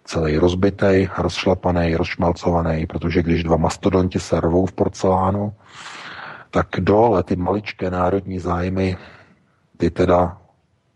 Celý 0.03 0.37
rozbitej, 0.37 1.09
rozšlapaný, 1.17 1.95
rozšmalcovaný, 1.95 2.85
protože 2.85 3.23
když 3.23 3.43
dva 3.43 3.57
mastodonti 3.57 4.19
se 4.19 4.41
rvou 4.41 4.65
v 4.65 4.71
porcelánu, 4.71 5.53
tak 6.51 6.67
dole 6.79 7.23
ty 7.23 7.35
maličké 7.35 7.91
národní 7.91 8.39
zájmy, 8.39 8.97
ty 9.77 9.89
teda 9.89 10.37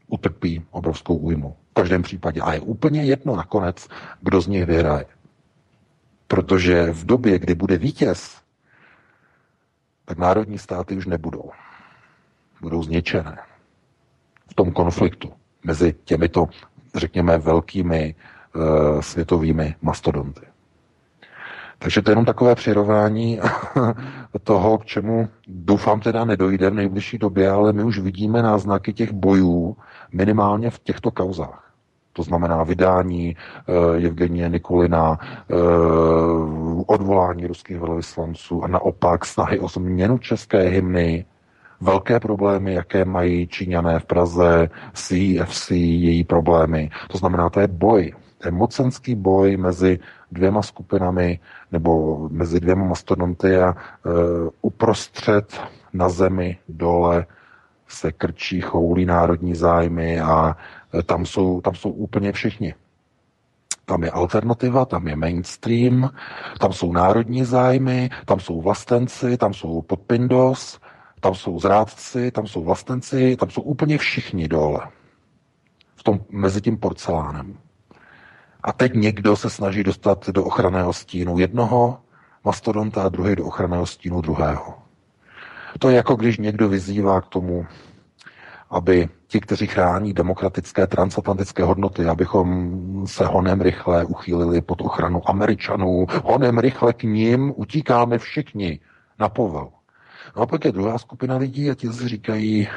utrpí 0.07 0.65
obrovskou 0.71 1.15
újmu. 1.15 1.55
V 1.71 1.73
každém 1.73 2.01
případě. 2.01 2.41
A 2.41 2.53
je 2.53 2.59
úplně 2.59 3.03
jedno 3.03 3.35
nakonec, 3.35 3.87
kdo 4.21 4.41
z 4.41 4.47
nich 4.47 4.65
vyhraje. 4.65 5.05
Protože 6.31 6.91
v 6.91 7.05
době, 7.05 7.39
kdy 7.39 7.55
bude 7.55 7.77
vítěz, 7.77 8.41
tak 10.05 10.17
národní 10.17 10.57
státy 10.57 10.97
už 10.97 11.05
nebudou. 11.05 11.51
Budou 12.61 12.83
zničené 12.83 13.37
v 14.51 14.53
tom 14.53 14.71
konfliktu 14.71 15.33
mezi 15.63 15.95
těmito, 16.03 16.47
řekněme, 16.95 17.37
velkými 17.37 18.15
e, 18.15 19.01
světovými 19.01 19.75
mastodonty. 19.81 20.41
Takže 21.79 22.01
to 22.01 22.11
je 22.11 22.11
jenom 22.11 22.25
takové 22.25 22.55
přirovnání 22.55 23.39
toho, 24.43 24.77
k 24.77 24.85
čemu 24.85 25.29
doufám 25.47 25.99
teda 25.99 26.25
nedojde 26.25 26.69
v 26.69 26.73
nejbližší 26.73 27.17
době, 27.17 27.49
ale 27.49 27.73
my 27.73 27.83
už 27.83 27.99
vidíme 27.99 28.41
náznaky 28.41 28.93
těch 28.93 29.11
bojů 29.11 29.77
minimálně 30.13 30.69
v 30.69 30.79
těchto 30.79 31.11
kauzách. 31.11 31.70
To 32.13 32.23
znamená 32.23 32.63
vydání 32.63 33.35
uh, 33.67 34.05
Evgenie 34.05 34.49
Nikolina, 34.49 35.19
uh, 35.47 36.83
odvolání 36.87 37.47
ruských 37.47 37.79
velvyslanců 37.79 38.63
a 38.63 38.67
naopak 38.67 39.25
snahy 39.25 39.59
o 39.59 39.67
změnu 39.67 40.17
české 40.17 40.61
hymny, 40.61 41.25
velké 41.81 42.19
problémy, 42.19 42.73
jaké 42.73 43.05
mají 43.05 43.47
Číňané 43.47 43.99
v 43.99 44.05
Praze, 44.05 44.69
CFC, 44.93 45.71
její 45.71 46.23
problémy. 46.23 46.89
To 47.11 47.17
znamená, 47.17 47.49
to 47.49 47.59
je 47.59 47.67
boj, 47.67 48.13
to 48.37 48.47
je 48.47 48.51
mocenský 48.51 49.15
boj 49.15 49.57
mezi 49.57 49.99
dvěma 50.31 50.61
skupinami 50.61 51.39
nebo 51.71 52.19
mezi 52.31 52.59
dvěma 52.59 52.85
mastodonty 52.85 53.57
a 53.57 53.75
uh, 53.75 54.13
uprostřed 54.61 55.61
na 55.93 56.09
zemi 56.09 56.57
dole 56.69 57.25
se 57.87 58.11
krčí, 58.11 58.61
choulí 58.61 59.05
národní 59.05 59.55
zájmy 59.55 60.21
a 60.21 60.55
tam 61.05 61.25
jsou, 61.25 61.61
tam 61.61 61.75
jsou 61.75 61.89
úplně 61.89 62.31
všichni. 62.31 62.75
Tam 63.85 64.03
je 64.03 64.11
alternativa, 64.11 64.85
tam 64.85 65.07
je 65.07 65.15
mainstream, 65.15 66.09
tam 66.59 66.73
jsou 66.73 66.93
národní 66.93 67.45
zájmy, 67.45 68.09
tam 68.25 68.39
jsou 68.39 68.61
vlastenci, 68.61 69.37
tam 69.37 69.53
jsou 69.53 69.81
podpindos, 69.81 70.79
tam 71.19 71.35
jsou 71.35 71.59
zrádci, 71.59 72.31
tam 72.31 72.47
jsou 72.47 72.63
vlastenci, 72.63 73.35
tam 73.35 73.49
jsou 73.49 73.61
úplně 73.61 73.97
všichni 73.97 74.47
dole. 74.47 74.87
V 75.95 76.03
tom, 76.03 76.19
mezi 76.29 76.61
tím 76.61 76.77
porcelánem. 76.77 77.57
A 78.63 78.73
teď 78.73 78.93
někdo 78.93 79.35
se 79.35 79.49
snaží 79.49 79.83
dostat 79.83 80.29
do 80.29 80.43
ochranného 80.45 80.93
stínu 80.93 81.39
jednoho 81.39 81.99
mastodonta 82.45 83.03
a 83.03 83.09
druhý 83.09 83.35
do 83.35 83.45
ochranného 83.45 83.85
stínu 83.85 84.21
druhého. 84.21 84.73
To 85.79 85.89
je 85.89 85.95
jako 85.95 86.15
když 86.15 86.37
někdo 86.37 86.69
vyzývá 86.69 87.21
k 87.21 87.27
tomu, 87.27 87.65
aby 88.71 89.09
ti, 89.27 89.39
kteří 89.39 89.67
chrání 89.67 90.13
demokratické 90.13 90.87
transatlantické 90.87 91.63
hodnoty, 91.63 92.05
abychom 92.05 93.07
se 93.07 93.25
honem 93.25 93.61
rychle 93.61 94.05
uchýlili 94.05 94.61
pod 94.61 94.81
ochranu 94.81 95.29
Američanů, 95.29 96.05
honem 96.23 96.57
rychle 96.57 96.93
k 96.93 97.03
ním 97.03 97.53
utíkáme 97.55 98.17
všichni 98.17 98.79
na 99.19 99.29
povel. 99.29 99.69
No 100.35 100.41
a 100.41 100.45
pak 100.45 100.65
je 100.65 100.71
druhá 100.71 100.97
skupina 100.97 101.37
lidí 101.37 101.71
a 101.71 101.75
ti 101.75 101.89
říkají, 101.91 102.67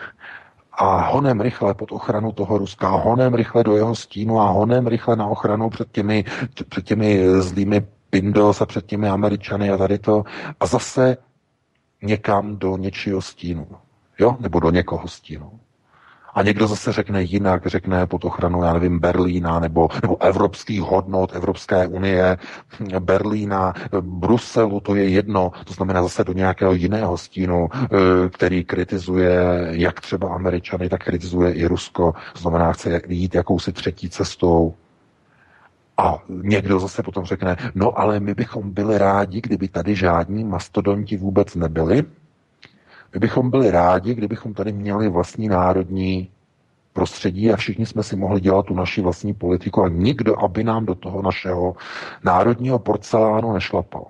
a 0.73 1.11
honem 1.11 1.41
rychle 1.41 1.75
pod 1.75 1.93
ochranu 1.93 2.33
toho 2.33 2.59
Ruska, 2.59 2.89
honem 2.89 3.35
rychle 3.35 3.65
do 3.65 3.77
jeho 3.77 3.95
stínu 3.95 4.41
a 4.41 4.51
honem 4.51 4.87
rychle 4.87 5.17
na 5.17 5.27
ochranu 5.27 5.71
před 5.71 5.93
těmi, 5.93 6.25
před 6.69 6.85
těmi 6.85 7.41
zlými 7.41 7.87
Pindos 8.11 8.61
a 8.61 8.67
před 8.67 8.87
těmi 8.87 9.09
Američany 9.09 9.71
a 9.71 9.77
tady 9.77 9.99
to. 9.99 10.25
A 10.61 10.67
zase 10.67 11.17
někam 12.03 12.57
do 12.57 12.77
něčího 12.77 13.23
stínu. 13.23 13.67
Jo? 14.19 14.37
Nebo 14.41 14.61
do 14.61 14.71
někoho 14.71 15.09
stínu. 15.09 15.61
A 16.35 16.43
někdo 16.43 16.67
zase 16.67 16.93
řekne 16.93 17.23
jinak, 17.23 17.67
řekne 17.67 18.07
pod 18.07 18.25
ochranu, 18.25 18.65
já 18.65 18.73
nevím, 18.73 18.99
Berlína 18.99 19.61
nebo, 19.61 19.89
nebo 20.03 20.23
evropských 20.23 20.81
hodnot 20.81 21.37
Evropské 21.37 21.87
unie, 21.87 22.37
Berlína, 22.99 23.75
Bruselu, 24.01 24.81
to 24.81 24.95
je 24.95 25.09
jedno, 25.09 25.53
to 25.65 25.73
znamená 25.73 26.03
zase 26.03 26.25
do 26.25 26.33
nějakého 26.33 26.73
jiného 26.73 27.19
stínu, 27.19 27.69
eh, 27.75 27.89
který 28.29 28.65
kritizuje 28.65 29.67
jak 29.71 30.01
třeba 30.01 30.35
Američany, 30.35 30.89
tak 30.89 31.05
kritizuje 31.05 31.53
i 31.53 31.67
Rusko, 31.67 32.15
to 32.33 32.39
znamená 32.41 32.73
chce 32.73 33.01
jít 33.09 33.35
jakousi 33.35 33.73
třetí 33.73 34.11
cestou. 34.11 34.75
A 35.97 36.19
někdo 36.29 36.81
zase 36.81 37.03
potom 37.03 37.25
řekne, 37.25 37.57
no 37.75 37.99
ale 37.99 38.21
my 38.21 38.35
bychom 38.35 38.71
byli 38.71 38.99
rádi, 38.99 39.41
kdyby 39.41 39.69
tady 39.69 39.95
žádní 39.95 40.45
mastodonti 40.45 41.17
vůbec 41.17 41.55
nebyli, 41.55 42.05
my 43.15 43.21
bychom 43.21 43.51
byli 43.51 43.71
rádi, 43.71 44.15
kdybychom 44.15 44.55
tady 44.55 44.73
měli 44.73 45.09
vlastní 45.09 45.49
národní 45.49 46.31
prostředí 46.93 47.53
a 47.53 47.57
všichni 47.57 47.87
jsme 47.87 48.03
si 48.03 48.17
mohli 48.17 48.41
dělat 48.41 48.67
tu 48.67 48.75
naši 48.75 49.01
vlastní 49.01 49.35
politiku 49.35 49.83
a 49.83 49.89
nikdo, 49.89 50.45
aby 50.45 50.65
nám 50.65 50.87
do 50.87 50.95
toho 50.95 51.23
našeho 51.23 51.77
národního 52.25 52.79
porcelánu 52.79 53.53
nešlapal. 53.53 54.05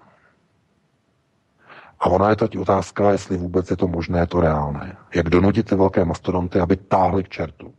A 2.01 2.07
ona 2.07 2.31
je 2.31 2.37
teď 2.37 2.59
otázka, 2.59 3.11
jestli 3.11 3.37
vůbec 3.37 3.71
je 3.71 3.77
to 3.77 3.89
možné, 3.89 4.19
je 4.19 4.27
to 4.27 4.41
reálné. 4.41 4.97
Jak 5.15 5.31
donutit 5.31 5.69
ty 5.69 5.75
velké 5.75 6.05
mastodonty, 6.05 6.61
aby 6.61 6.77
táhli 6.77 7.25
k 7.25 7.29
čertu. 7.29 7.75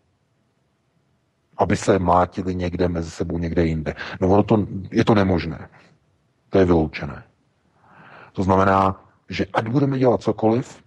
Aby 1.57 1.77
se 1.77 1.99
mlátili 1.99 2.55
někde 2.55 2.87
mezi 2.87 3.11
sebou, 3.11 3.37
někde 3.37 3.65
jinde. 3.65 3.95
No 4.21 4.27
ono 4.27 4.43
to, 4.43 4.67
je 4.91 5.05
to 5.05 5.15
nemožné. 5.15 5.69
To 6.49 6.57
je 6.57 6.65
vyloučené. 6.65 7.23
To 8.33 8.43
znamená, 8.43 9.05
že 9.29 9.45
ať 9.53 9.67
budeme 9.67 9.99
dělat 9.99 10.21
cokoliv, 10.21 10.84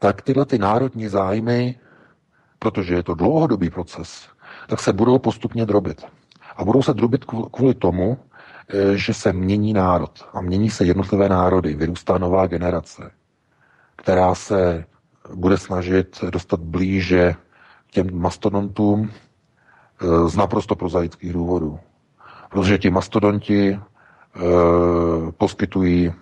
tak 0.00 0.22
tyhle 0.22 0.46
ty 0.46 0.58
národní 0.58 1.08
zájmy, 1.08 1.78
protože 2.58 2.94
je 2.94 3.02
to 3.02 3.14
dlouhodobý 3.14 3.70
proces, 3.70 4.28
tak 4.68 4.80
se 4.80 4.92
budou 4.92 5.18
postupně 5.18 5.66
drobit. 5.66 6.06
A 6.56 6.64
budou 6.64 6.82
se 6.82 6.94
drobit 6.94 7.24
kvůli 7.24 7.74
tomu, 7.74 8.18
eh, 8.68 8.96
že 8.96 9.14
se 9.14 9.32
mění 9.32 9.72
národ 9.72 10.24
a 10.32 10.40
mění 10.40 10.70
se 10.70 10.84
jednotlivé 10.84 11.28
národy, 11.28 11.74
vyrůstá 11.74 12.18
nová 12.18 12.46
generace, 12.46 13.10
která 13.96 14.34
se 14.34 14.84
bude 15.34 15.58
snažit 15.58 16.24
dostat 16.30 16.60
blíže 16.60 17.34
těm 17.90 18.20
mastodontům 18.20 19.10
eh, 19.10 20.28
z 20.28 20.36
naprosto 20.36 20.76
prozaických 20.76 21.32
důvodů. 21.32 21.78
Protože 22.50 22.78
ti 22.78 22.90
mastodonti 22.90 23.70
e, 23.70 23.78
poskytují 25.32 26.12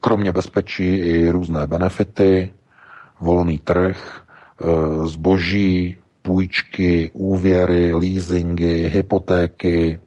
kromě 0.00 0.32
bezpečí 0.32 0.96
i 0.96 1.30
různé 1.30 1.66
benefity, 1.66 2.54
volný 3.20 3.58
trh, 3.58 4.22
e, 4.60 5.06
zboží, 5.06 5.96
půjčky, 6.22 7.10
úvěry, 7.14 7.94
leasingy, 7.94 8.88
hypotéky, 8.88 10.00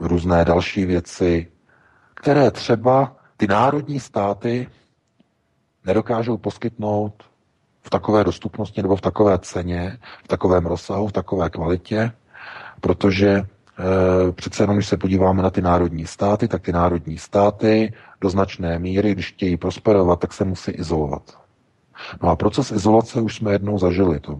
různé 0.00 0.44
další 0.44 0.84
věci, 0.84 1.46
které 2.14 2.50
třeba 2.50 3.16
ty 3.36 3.46
národní 3.46 4.00
státy 4.00 4.68
nedokážou 5.86 6.36
poskytnout 6.36 7.22
v 7.82 7.90
takové 7.90 8.24
dostupnosti 8.24 8.82
nebo 8.82 8.96
v 8.96 9.00
takové 9.00 9.38
ceně, 9.38 9.98
v 10.24 10.28
takovém 10.28 10.66
rozsahu, 10.66 11.08
v 11.08 11.12
takové 11.12 11.50
kvalitě, 11.50 12.12
protože 12.80 13.28
e, 13.28 13.42
přece 14.32 14.62
jenom, 14.62 14.76
když 14.76 14.88
se 14.88 14.96
podíváme 14.96 15.42
na 15.42 15.50
ty 15.50 15.62
národní 15.62 16.06
státy, 16.06 16.48
tak 16.48 16.62
ty 16.62 16.72
národní 16.72 17.18
státy 17.18 17.92
do 18.20 18.30
značné 18.30 18.78
míry, 18.78 19.12
když 19.12 19.32
chtějí 19.32 19.56
prosperovat, 19.56 20.20
tak 20.20 20.32
se 20.32 20.44
musí 20.44 20.70
izolovat. 20.70 21.41
No 22.22 22.28
a 22.28 22.36
proces 22.36 22.70
izolace 22.70 23.20
už 23.20 23.36
jsme 23.36 23.52
jednou 23.52 23.78
zažili. 23.78 24.20
To 24.20 24.38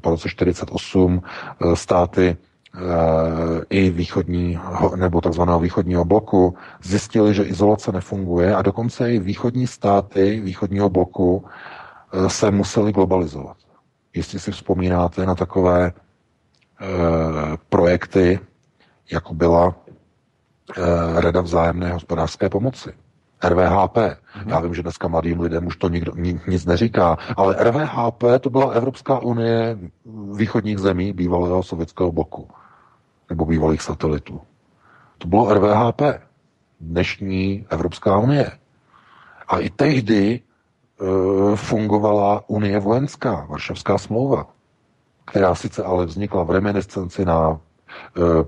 po 0.00 0.10
roce 0.10 0.28
48 0.28 1.22
eh, 1.60 1.76
státy 1.76 2.36
eh, 2.36 2.78
i 3.70 3.90
východní, 3.90 4.58
nebo 4.96 5.20
takzvaného 5.20 5.60
východního 5.60 6.04
bloku 6.04 6.56
zjistili, 6.82 7.34
že 7.34 7.42
izolace 7.42 7.92
nefunguje 7.92 8.54
a 8.54 8.62
dokonce 8.62 9.12
i 9.12 9.18
východní 9.18 9.66
státy 9.66 10.40
východního 10.40 10.90
bloku 10.90 11.44
eh, 12.12 12.28
se 12.30 12.50
museli 12.50 12.92
globalizovat. 12.92 13.56
Jestli 14.14 14.38
si 14.40 14.52
vzpomínáte 14.52 15.26
na 15.26 15.34
takové 15.34 15.92
projekty, 17.68 18.40
jako 19.12 19.34
byla 19.34 19.74
Rada 21.14 21.40
vzájemné 21.40 21.92
hospodářské 21.92 22.48
pomoci. 22.48 22.90
RVHP. 23.44 23.96
Mm-hmm. 23.96 24.46
Já 24.46 24.60
vím, 24.60 24.74
že 24.74 24.82
dneska 24.82 25.08
mladým 25.08 25.40
lidem 25.40 25.66
už 25.66 25.76
to 25.76 25.88
nikdo, 25.88 26.12
nic 26.46 26.66
neříká, 26.66 27.18
ale 27.36 27.56
RVHP 27.60 28.24
to 28.40 28.50
byla 28.50 28.70
Evropská 28.72 29.18
unie 29.18 29.78
východních 30.34 30.78
zemí 30.78 31.12
bývalého 31.12 31.62
sovětského 31.62 32.12
bloku 32.12 32.48
nebo 33.30 33.44
bývalých 33.44 33.82
satelitů. 33.82 34.40
To 35.18 35.28
bylo 35.28 35.54
RVHP, 35.54 36.02
dnešní 36.80 37.66
Evropská 37.70 38.18
unie. 38.18 38.50
A 39.48 39.58
i 39.58 39.70
tehdy 39.70 40.40
e, 40.40 41.56
fungovala 41.56 42.42
Unie 42.46 42.80
vojenská, 42.80 43.46
Varšavská 43.48 43.98
smlouva, 43.98 44.46
která 45.24 45.54
sice 45.54 45.84
ale 45.84 46.06
vznikla 46.06 46.42
v 46.44 46.50
reminiscenci 46.50 47.24
na 47.24 47.60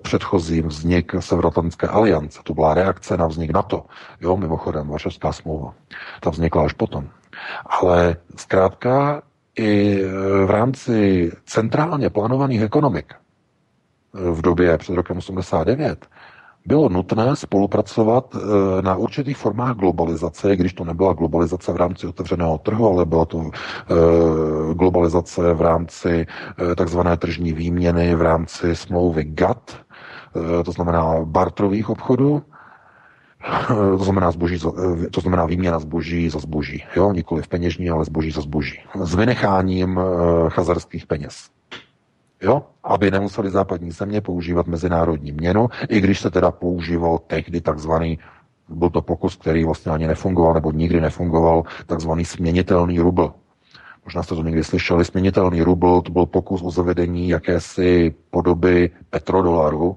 předchozím 0.02 0.68
vznik 0.68 1.12
Severoatlantické 1.20 1.88
aliance. 1.88 2.40
To 2.44 2.54
byla 2.54 2.74
reakce 2.74 3.16
na 3.16 3.26
vznik 3.26 3.50
NATO. 3.50 3.84
Jo, 4.20 4.36
mimochodem, 4.36 4.88
Varšavská 4.88 5.32
smlouva. 5.32 5.74
Ta 6.20 6.30
vznikla 6.30 6.64
až 6.64 6.72
potom. 6.72 7.08
Ale 7.66 8.16
zkrátka 8.36 9.22
i 9.58 10.02
eh, 10.02 10.06
v 10.46 10.50
rámci 10.50 11.30
centrálně 11.46 12.10
plánovaných 12.10 12.62
ekonomik 12.62 13.14
eh, 13.14 14.30
v 14.30 14.42
době 14.42 14.78
před 14.78 14.94
rokem 14.94 15.18
89 15.18 16.06
bylo 16.68 16.88
nutné 16.88 17.36
spolupracovat 17.36 18.36
eh, 18.36 18.82
na 18.82 18.96
určitých 18.96 19.36
formách 19.36 19.76
globalizace, 19.76 20.56
když 20.56 20.72
to 20.72 20.84
nebyla 20.84 21.12
globalizace 21.12 21.72
v 21.72 21.76
rámci 21.76 22.06
otevřeného 22.06 22.58
trhu, 22.58 22.86
ale 22.92 23.06
byla 23.06 23.24
to 23.24 23.50
eh, 23.50 24.74
globalizace 24.74 25.54
v 25.54 25.60
rámci 25.60 26.26
eh, 26.26 26.74
takzvané 26.74 27.16
tržní 27.16 27.52
výměny, 27.52 28.14
v 28.14 28.22
rámci 28.22 28.76
smlouvy 28.76 29.24
GATT, 29.24 29.88
to 30.64 30.72
znamená 30.72 31.24
bartrových 31.24 31.90
obchodů. 31.90 32.42
To 33.98 34.04
znamená, 34.04 34.30
zboží, 34.30 34.58
to 35.10 35.20
znamená 35.20 35.46
výměna 35.46 35.78
zboží 35.78 36.30
za 36.30 36.38
zboží. 36.38 36.84
Jo? 36.96 37.12
Nikoli 37.12 37.42
v 37.42 37.48
peněžní, 37.48 37.90
ale 37.90 38.04
zboží 38.04 38.30
za 38.30 38.40
zboží. 38.40 38.78
S 39.04 39.14
vynecháním 39.14 40.00
chazarských 40.48 41.06
peněz. 41.06 41.50
Jo? 42.42 42.62
Aby 42.84 43.10
nemuseli 43.10 43.50
západní 43.50 43.90
země 43.90 44.20
používat 44.20 44.66
mezinárodní 44.66 45.32
měnu, 45.32 45.68
i 45.88 46.00
když 46.00 46.20
se 46.20 46.30
teda 46.30 46.50
používal 46.50 47.18
tehdy 47.18 47.60
takzvaný 47.60 48.18
byl 48.68 48.90
to 48.90 49.02
pokus, 49.02 49.36
který 49.36 49.64
vlastně 49.64 49.92
ani 49.92 50.06
nefungoval, 50.06 50.54
nebo 50.54 50.72
nikdy 50.72 51.00
nefungoval, 51.00 51.62
takzvaný 51.86 52.24
směnitelný 52.24 52.98
rubl. 52.98 53.34
Možná 54.04 54.22
jste 54.22 54.34
to 54.34 54.42
někdy 54.42 54.64
slyšeli. 54.64 55.04
Směnitelný 55.04 55.62
rubl 55.62 56.00
to 56.00 56.12
byl 56.12 56.26
pokus 56.26 56.62
o 56.64 56.70
zavedení 56.70 57.28
jakési 57.28 58.14
podoby 58.30 58.90
petrodolaru, 59.10 59.96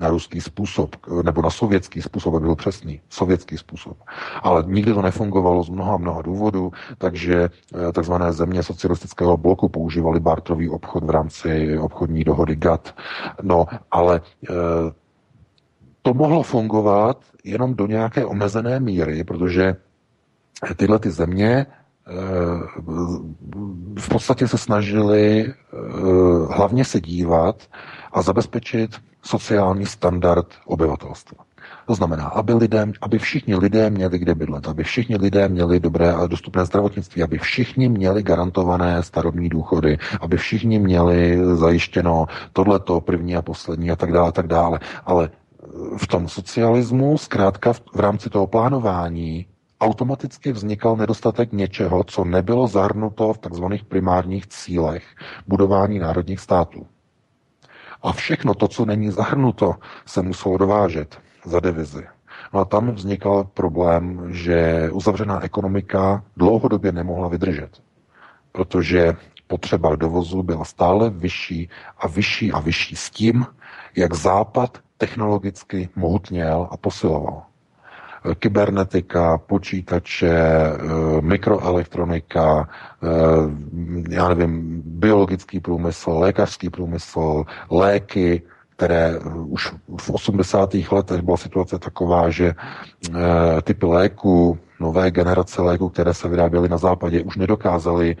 na 0.00 0.08
ruský 0.08 0.40
způsob, 0.40 0.96
nebo 1.22 1.42
na 1.42 1.50
sovětský 1.50 2.02
způsob, 2.02 2.34
aby 2.34 2.46
byl 2.46 2.56
přesný, 2.56 3.00
sovětský 3.08 3.58
způsob. 3.58 3.96
Ale 4.42 4.64
nikdy 4.66 4.94
to 4.94 5.02
nefungovalo 5.02 5.64
z 5.64 5.68
mnoha, 5.68 5.96
mnoha 5.96 6.22
důvodů, 6.22 6.72
takže 6.98 7.48
eh, 7.88 7.92
takzvané 7.92 8.32
země 8.32 8.62
socialistického 8.62 9.36
bloku 9.36 9.68
používali 9.68 10.20
bartrový 10.20 10.68
obchod 10.68 11.04
v 11.04 11.10
rámci 11.10 11.78
obchodní 11.78 12.24
dohody 12.24 12.56
GATT. 12.56 12.94
No, 13.42 13.66
ale 13.90 14.20
eh, 14.50 14.52
to 16.02 16.14
mohlo 16.14 16.42
fungovat 16.42 17.24
jenom 17.44 17.74
do 17.74 17.86
nějaké 17.86 18.24
omezené 18.26 18.80
míry, 18.80 19.24
protože 19.24 19.76
tyhle 20.76 20.98
ty 20.98 21.10
země 21.10 21.66
eh, 21.66 22.12
v 23.98 24.08
podstatě 24.08 24.48
se 24.48 24.58
snažili 24.58 25.54
hlavně 26.50 26.84
se 26.84 27.00
dívat 27.00 27.62
a 28.12 28.22
zabezpečit 28.22 28.90
sociální 29.22 29.86
standard 29.86 30.46
obyvatelstva. 30.64 31.44
To 31.86 31.94
znamená, 31.94 32.24
aby, 32.24 32.54
lidem, 32.54 32.92
aby 33.00 33.18
všichni 33.18 33.56
lidé 33.56 33.90
měli 33.90 34.18
kde 34.18 34.34
bydlet, 34.34 34.68
aby 34.68 34.84
všichni 34.84 35.16
lidé 35.16 35.48
měli 35.48 35.80
dobré 35.80 36.12
a 36.12 36.26
dostupné 36.26 36.64
zdravotnictví, 36.64 37.22
aby 37.22 37.38
všichni 37.38 37.88
měli 37.88 38.22
garantované 38.22 39.02
starobní 39.02 39.48
důchody, 39.48 39.98
aby 40.20 40.36
všichni 40.36 40.78
měli 40.78 41.38
zajištěno 41.54 42.26
tohleto 42.52 43.00
první 43.00 43.36
a 43.36 43.42
poslední 43.42 43.90
a 43.90 43.96
tak 43.96 44.12
dále, 44.12 44.28
a 44.28 44.32
tak 44.32 44.46
dále. 44.46 44.80
Ale 45.06 45.30
v 45.96 46.06
tom 46.06 46.28
socialismu, 46.28 47.18
zkrátka 47.18 47.72
v, 47.72 47.80
v 47.94 48.00
rámci 48.00 48.30
toho 48.30 48.46
plánování, 48.46 49.46
automaticky 49.80 50.52
vznikal 50.52 50.96
nedostatek 50.96 51.52
něčeho, 51.52 52.04
co 52.04 52.24
nebylo 52.24 52.66
zahrnuto 52.66 53.32
v 53.32 53.38
takzvaných 53.38 53.84
primárních 53.84 54.46
cílech 54.46 55.04
budování 55.46 55.98
národních 55.98 56.40
států. 56.40 56.86
A 58.02 58.12
všechno 58.12 58.54
to, 58.54 58.68
co 58.68 58.84
není 58.84 59.10
zahrnuto, 59.10 59.74
se 60.06 60.22
muselo 60.22 60.58
dovážet 60.58 61.18
za 61.44 61.60
devizy. 61.60 62.06
No 62.52 62.60
a 62.60 62.64
tam 62.64 62.90
vznikal 62.90 63.44
problém, 63.44 64.26
že 64.34 64.88
uzavřená 64.92 65.44
ekonomika 65.44 66.24
dlouhodobě 66.36 66.92
nemohla 66.92 67.28
vydržet, 67.28 67.82
protože 68.52 69.16
potřeba 69.46 69.96
dovozu 69.96 70.42
byla 70.42 70.64
stále 70.64 71.10
vyšší 71.10 71.68
a 71.98 72.08
vyšší 72.08 72.52
a 72.52 72.60
vyšší 72.60 72.96
s 72.96 73.10
tím, 73.10 73.46
jak 73.96 74.14
Západ 74.14 74.78
technologicky 74.98 75.88
mohutněl 75.96 76.68
a 76.70 76.76
posiloval 76.76 77.42
kybernetika, 78.38 79.38
počítače, 79.38 80.28
eh, 80.30 80.76
mikroelektronika, 81.20 82.68
eh, 83.02 83.06
já 84.10 84.28
nevím, 84.28 84.82
biologický 84.84 85.60
průmysl, 85.60 86.10
lékařský 86.10 86.70
průmysl, 86.70 87.44
léky, 87.70 88.42
které 88.76 89.18
už 89.46 89.72
v 90.00 90.10
80. 90.10 90.92
letech 90.92 91.22
byla 91.22 91.36
situace 91.36 91.78
taková, 91.78 92.30
že 92.30 92.54
eh, 92.54 93.62
typy 93.62 93.86
léků, 93.86 94.58
nové 94.80 95.10
generace 95.10 95.62
léků, 95.62 95.88
které 95.88 96.14
se 96.14 96.28
vyráběly 96.28 96.68
na 96.68 96.78
západě, 96.78 97.22
už 97.22 97.36
nedokázaly 97.36 98.10
e, 98.10 98.16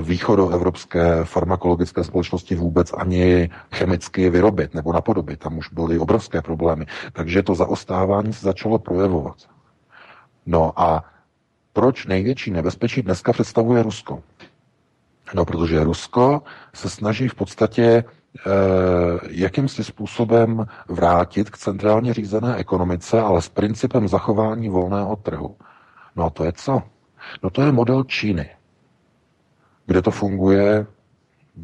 východoevropské 0.00 1.24
farmakologické 1.24 2.04
společnosti 2.04 2.54
vůbec 2.54 2.92
ani 2.92 3.50
chemicky 3.72 4.30
vyrobit 4.30 4.74
nebo 4.74 4.92
napodobit. 4.92 5.38
Tam 5.40 5.58
už 5.58 5.68
byly 5.72 5.98
obrovské 5.98 6.42
problémy. 6.42 6.86
Takže 7.12 7.42
to 7.42 7.54
zaostávání 7.54 8.32
se 8.32 8.44
začalo 8.46 8.78
projevovat. 8.78 9.36
No 10.46 10.72
a 10.76 11.04
proč 11.72 12.06
největší 12.06 12.50
nebezpečí 12.50 13.02
dneska 13.02 13.32
představuje 13.32 13.82
Rusko? 13.82 14.22
No, 15.34 15.44
protože 15.44 15.84
Rusko 15.84 16.42
se 16.74 16.90
snaží 16.90 17.28
v 17.28 17.34
podstatě 17.34 18.04
Eh, 18.46 19.18
jakýmsi 19.30 19.84
způsobem 19.84 20.66
vrátit 20.88 21.50
k 21.50 21.58
centrálně 21.58 22.14
řízené 22.14 22.56
ekonomice, 22.56 23.20
ale 23.20 23.42
s 23.42 23.48
principem 23.48 24.08
zachování 24.08 24.68
volného 24.68 25.16
trhu. 25.16 25.56
No 26.18 26.24
a 26.24 26.30
to 26.30 26.44
je 26.44 26.52
co? 26.52 26.82
No 27.42 27.50
to 27.50 27.62
je 27.62 27.72
model 27.72 28.04
Číny, 28.04 28.50
kde 29.86 30.02
to 30.02 30.10
funguje, 30.10 30.86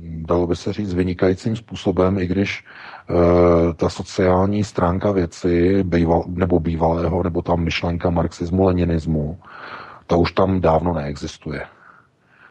dalo 0.02 0.47
by 0.47 0.56
se 0.56 0.72
říct, 0.72 0.94
vynikajícím 0.94 1.56
způsobem, 1.56 2.18
i 2.18 2.26
když 2.26 2.64
e, 2.64 3.74
ta 3.74 3.89
sociální 3.89 4.64
stránka 4.64 5.12
věci, 5.12 5.85
býval, 5.85 6.24
nebo 6.28 6.60
bývalého, 6.60 7.22
nebo 7.22 7.43
ta 7.43 7.56
myšlenka 7.56 8.10
marxismu, 8.10 8.64
leninismu, 8.64 9.39
ta 10.06 10.16
už 10.16 10.32
tam 10.32 10.60
dávno 10.60 10.94
neexistuje. 10.94 11.66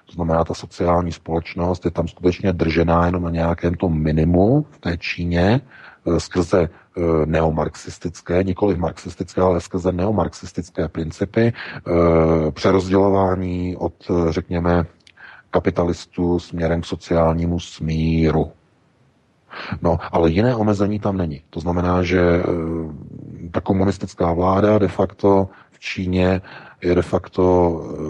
To 0.05 0.13
znamená, 0.13 0.43
ta 0.43 0.53
sociální 0.53 1.11
společnost 1.11 1.85
je 1.85 1.91
tam 1.91 2.07
skutečně 2.07 2.53
držená 2.53 3.05
jenom 3.05 3.23
na 3.23 3.29
nějakém 3.29 3.73
tom 3.73 4.01
minimu 4.01 4.65
v 4.71 4.77
té 4.77 4.97
Číně, 4.97 5.61
e, 6.07 6.19
skrze 6.19 6.69
neomarxistické, 7.25 8.43
nikoli 8.43 8.77
marxistické, 8.77 9.41
ale 9.41 9.61
skrze 9.61 9.91
neomarxistické 9.91 10.87
principy, 10.87 11.41
e, 11.41 11.53
přerozdělování 12.51 13.77
od, 13.77 13.93
řekněme, 14.29 14.85
kapitalistů 15.51 16.39
směrem 16.39 16.81
k 16.81 16.85
sociálnímu 16.85 17.59
smíru. 17.59 18.51
No, 19.81 19.97
ale 20.11 20.29
jiné 20.29 20.55
omezení 20.55 20.99
tam 20.99 21.17
není. 21.17 21.41
To 21.49 21.59
znamená, 21.59 22.03
že 22.03 22.21
ta 23.51 23.61
komunistická 23.61 24.33
vláda 24.33 24.77
de 24.77 24.87
facto 24.87 25.49
v 25.71 25.79
Číně 25.79 26.41
je 26.83 26.95
de 26.95 27.01
facto 27.01 27.43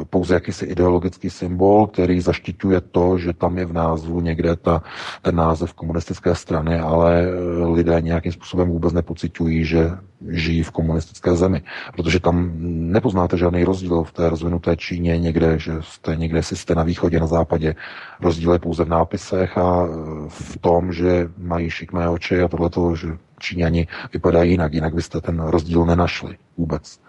eh, 0.01 0.05
pouze 0.09 0.33
jakýsi 0.33 0.65
ideologický 0.65 1.29
symbol, 1.29 1.87
který 1.87 2.21
zaštiťuje 2.21 2.81
to, 2.81 3.17
že 3.17 3.33
tam 3.33 3.57
je 3.57 3.65
v 3.65 3.73
názvu 3.73 4.21
někde 4.21 4.55
ta, 4.55 4.83
ten 5.21 5.35
název 5.35 5.73
komunistické 5.73 6.35
strany, 6.35 6.79
ale 6.79 7.21
eh, 7.21 7.65
lidé 7.65 8.01
nějakým 8.01 8.31
způsobem 8.31 8.69
vůbec 8.69 8.93
nepocitují, 8.93 9.65
že 9.65 9.91
žijí 10.29 10.63
v 10.63 10.71
komunistické 10.71 11.35
zemi. 11.35 11.61
Protože 11.95 12.19
tam 12.19 12.51
nepoznáte 12.91 13.37
žádný 13.37 13.63
rozdíl 13.63 14.03
v 14.03 14.11
té 14.11 14.29
rozvinuté 14.29 14.77
Číně 14.77 15.17
někde, 15.17 15.59
že 15.59 15.73
jste 15.79 16.15
někde 16.15 16.43
si 16.43 16.55
jste 16.55 16.75
na 16.75 16.83
východě, 16.83 17.19
na 17.19 17.27
západě. 17.27 17.75
Rozdíl 18.21 18.53
je 18.53 18.59
pouze 18.59 18.83
v 18.85 18.89
nápisech 18.89 19.57
a 19.57 19.85
eh, 19.85 19.89
v 20.27 20.57
tom, 20.61 20.93
že 20.93 21.29
mají 21.37 21.69
šikmé 21.69 22.09
oči 22.09 22.41
a 22.41 22.47
tohle 22.47 22.69
že 22.95 23.07
Číňani 23.39 23.87
vypadají 24.13 24.51
jinak. 24.51 24.73
Jinak 24.73 24.95
byste 24.95 25.21
ten 25.21 25.39
rozdíl 25.39 25.85
nenašli 25.85 26.37
vůbec. 26.57 26.99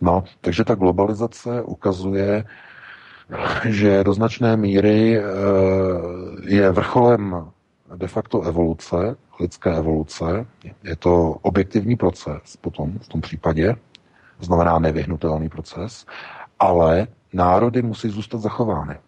No, 0.00 0.24
takže 0.40 0.64
ta 0.64 0.74
globalizace 0.74 1.62
ukazuje, 1.62 2.44
že 3.68 4.04
do 4.04 4.12
značné 4.12 4.56
míry 4.56 5.18
eh, 5.18 5.22
je 6.46 6.70
vrcholem 6.70 7.50
de 7.96 8.08
facto 8.08 8.42
evoluce, 8.42 9.16
lidské 9.40 9.76
evoluce. 9.76 10.46
Je 10.82 10.96
to 10.96 11.30
objektivní 11.42 11.96
proces 11.96 12.56
potom 12.60 12.98
v 12.98 13.08
tom 13.08 13.20
případě, 13.20 13.76
znamená 14.40 14.78
nevyhnutelný 14.78 15.48
proces, 15.48 16.06
ale 16.58 17.06
národy 17.32 17.82
musí 17.82 18.08
zůstat 18.08 18.40
zachovány. 18.40 18.98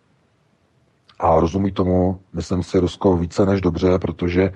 A 1.22 1.40
rozumí 1.40 1.72
tomu, 1.72 2.20
myslím 2.32 2.62
si, 2.62 2.78
Rusko 2.78 3.16
více 3.16 3.46
než 3.46 3.60
dobře, 3.60 3.98
protože 3.98 4.42
e, 4.42 4.52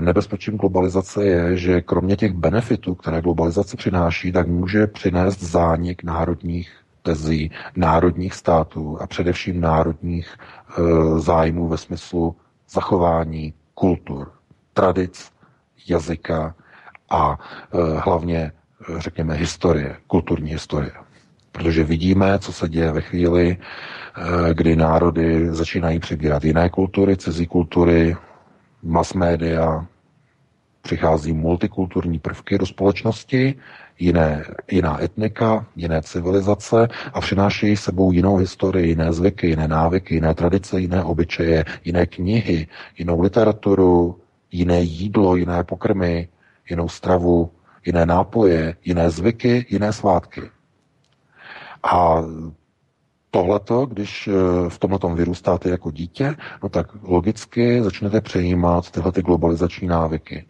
nebezpečím 0.00 0.56
globalizace 0.56 1.24
je, 1.24 1.56
že 1.56 1.80
kromě 1.80 2.16
těch 2.16 2.32
benefitů, 2.32 2.94
které 2.94 3.22
globalizace 3.22 3.76
přináší, 3.76 4.32
tak 4.32 4.48
může 4.48 4.86
přinést 4.86 5.42
zánik 5.42 6.04
národních 6.04 6.72
tezí, 7.02 7.50
národních 7.76 8.34
států 8.34 8.98
a 9.00 9.06
především 9.06 9.60
národních 9.60 10.36
e, 10.36 10.82
zájmů 11.20 11.68
ve 11.68 11.76
smyslu 11.76 12.36
zachování 12.70 13.54
kultur, 13.74 14.32
tradic, 14.72 15.30
jazyka 15.88 16.54
a 17.10 17.38
e, 17.72 18.00
hlavně, 18.00 18.52
řekněme, 18.98 19.34
historie, 19.34 19.96
kulturní 20.06 20.50
historie. 20.50 21.03
Protože 21.54 21.84
vidíme, 21.84 22.38
co 22.38 22.52
se 22.52 22.68
děje 22.68 22.92
ve 22.92 23.00
chvíli, 23.00 23.56
eh, 23.56 24.54
kdy 24.54 24.76
národy 24.76 25.54
začínají 25.54 25.98
přebírat 25.98 26.44
jiné 26.44 26.68
kultury, 26.70 27.16
cizí 27.16 27.46
kultury, 27.46 28.16
mass 28.82 29.14
média, 29.14 29.86
přichází 30.82 31.32
multikulturní 31.32 32.18
prvky 32.18 32.58
do 32.58 32.66
společnosti, 32.66 33.54
jiné, 33.98 34.44
jiná 34.70 35.02
etnika, 35.02 35.66
jiné 35.76 36.02
civilizace 36.02 36.88
a 37.12 37.20
přinášejí 37.20 37.76
sebou 37.76 38.12
jinou 38.12 38.36
historii, 38.36 38.88
jiné 38.88 39.12
zvyky, 39.12 39.46
jiné 39.46 39.68
návyky, 39.68 40.14
jiné 40.14 40.34
tradice, 40.34 40.80
jiné 40.80 41.04
obyčeje, 41.04 41.64
jiné 41.84 42.06
knihy, 42.06 42.66
jinou 42.98 43.20
literaturu, 43.20 44.18
jiné 44.52 44.80
jídlo, 44.80 45.36
jiné 45.36 45.64
pokrmy, 45.64 46.28
jinou 46.70 46.88
stravu, 46.88 47.50
jiné 47.86 48.06
nápoje, 48.06 48.76
jiné 48.84 49.10
zvyky, 49.10 49.66
jiné 49.70 49.92
svátky. 49.92 50.42
A 51.84 52.22
tohleto, 53.30 53.86
když 53.86 54.28
eh, 54.28 54.32
v 54.70 54.78
tomhle 54.78 55.14
vyrůstáte 55.14 55.68
jako 55.68 55.90
dítě, 55.90 56.34
no 56.62 56.68
tak 56.68 56.86
logicky 57.02 57.82
začnete 57.82 58.20
přejímat 58.20 58.90
tyhle 58.90 59.12
ty 59.12 59.22
globalizační 59.22 59.88
návyky. 59.88 60.44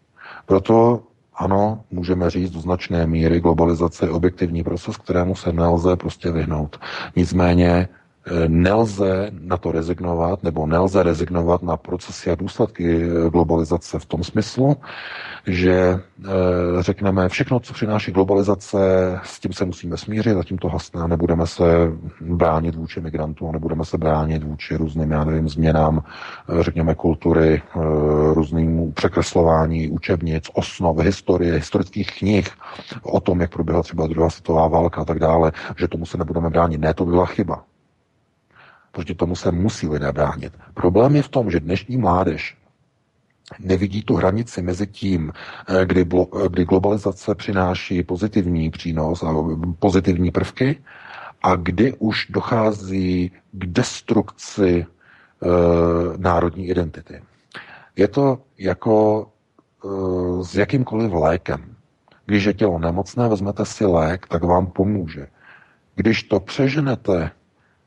Proto 0.46 1.02
ano, 1.34 1.84
můžeme 1.90 2.30
říct 2.30 2.50
do 2.50 2.60
značné 2.60 3.06
míry 3.06 3.40
globalizace 3.40 4.06
je 4.06 4.10
objektivní 4.10 4.64
proces, 4.64 4.96
kterému 4.96 5.34
se 5.34 5.52
nelze 5.52 5.96
prostě 5.96 6.30
vyhnout. 6.30 6.80
Nicméně 7.16 7.88
nelze 8.48 9.30
na 9.40 9.56
to 9.56 9.72
rezignovat, 9.72 10.42
nebo 10.42 10.66
nelze 10.66 11.02
rezignovat 11.02 11.62
na 11.62 11.76
procesy 11.76 12.30
a 12.30 12.34
důsledky 12.34 13.02
eh, 13.02 13.30
globalizace 13.30 13.98
v 13.98 14.06
tom 14.06 14.24
smyslu, 14.24 14.76
že 15.46 15.72
eh, 15.72 16.30
řekneme, 16.80 17.28
všechno, 17.28 17.60
co 17.60 17.74
přináší 17.74 18.12
globalizace, 18.12 18.78
s 19.22 19.40
tím 19.40 19.52
se 19.52 19.64
musíme 19.64 19.96
smířit, 19.96 20.34
zatím 20.34 20.58
to 20.58 20.68
hasne, 20.68 21.08
nebudeme 21.08 21.46
se 21.46 21.64
bránit 22.20 22.74
vůči 22.74 23.00
migrantům, 23.00 23.52
nebudeme 23.52 23.84
se 23.84 23.98
bránit 23.98 24.44
vůči 24.44 24.76
různým, 24.76 25.10
já 25.10 25.24
nevím, 25.24 25.48
změnám, 25.48 26.02
eh, 26.48 26.62
řekněme, 26.62 26.94
kultury, 26.94 27.62
různým 28.32 28.92
překreslování 28.92 29.88
učebnic, 29.90 30.50
osnov, 30.54 30.98
historie, 30.98 31.54
historických 31.54 32.18
knih 32.18 32.50
o 33.02 33.20
tom, 33.20 33.40
jak 33.40 33.50
proběhla 33.52 33.82
třeba 33.82 34.06
druhá 34.06 34.30
světová 34.30 34.68
válka 34.68 35.00
a 35.00 35.04
tak 35.04 35.18
dále, 35.18 35.52
že 35.78 35.88
tomu 35.88 36.06
se 36.06 36.18
nebudeme 36.18 36.50
bránit. 36.50 36.80
Ne, 36.80 36.94
to 36.94 37.04
byla 37.04 37.26
chyba. 37.26 37.64
Protože 38.94 39.14
tomu 39.14 39.36
se 39.36 39.50
musí 39.50 39.88
lidé 39.88 40.12
bránit. 40.12 40.52
Problém 40.74 41.16
je 41.16 41.22
v 41.22 41.28
tom, 41.28 41.50
že 41.50 41.60
dnešní 41.60 41.96
mládež 41.96 42.56
nevidí 43.58 44.02
tu 44.02 44.14
hranici 44.14 44.62
mezi 44.62 44.86
tím, 44.86 45.32
eh, 45.68 45.86
kdy, 45.86 46.04
blo, 46.04 46.28
eh, 46.44 46.48
kdy 46.48 46.64
globalizace 46.64 47.34
přináší 47.34 48.02
pozitivní 48.02 48.70
přínos 48.70 49.22
a 49.22 49.34
pozitivní 49.78 50.30
prvky 50.30 50.78
a 51.44 51.56
kdy 51.56 51.92
už 51.98 52.26
dochází 52.30 53.32
k 53.52 53.66
destrukci 53.66 54.86
e, 55.44 55.48
národní 56.16 56.68
identity. 56.68 57.22
Je 57.96 58.08
to 58.08 58.38
jako 58.58 59.26
e, 59.84 60.44
s 60.44 60.54
jakýmkoliv 60.56 61.12
lékem. 61.12 61.76
Když 62.26 62.44
je 62.44 62.54
tělo 62.54 62.78
nemocné, 62.78 63.28
vezmete 63.28 63.64
si 63.64 63.84
lék, 63.84 64.26
tak 64.26 64.44
vám 64.44 64.66
pomůže. 64.66 65.26
Když 65.94 66.22
to 66.22 66.40
přeženete 66.40 67.30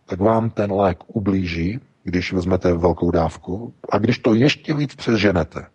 tak 0.07 0.19
vám 0.19 0.49
ten 0.49 0.71
lék 0.71 0.97
ublíží, 1.07 1.79
když 2.03 2.33
vezmete 2.33 2.73
velkou 2.73 3.11
dávku, 3.11 3.73
a 3.91 3.97
když 3.97 4.19
to 4.19 4.33
ještě 4.33 4.73
víc 4.73 4.95
přeženete, 4.95 5.65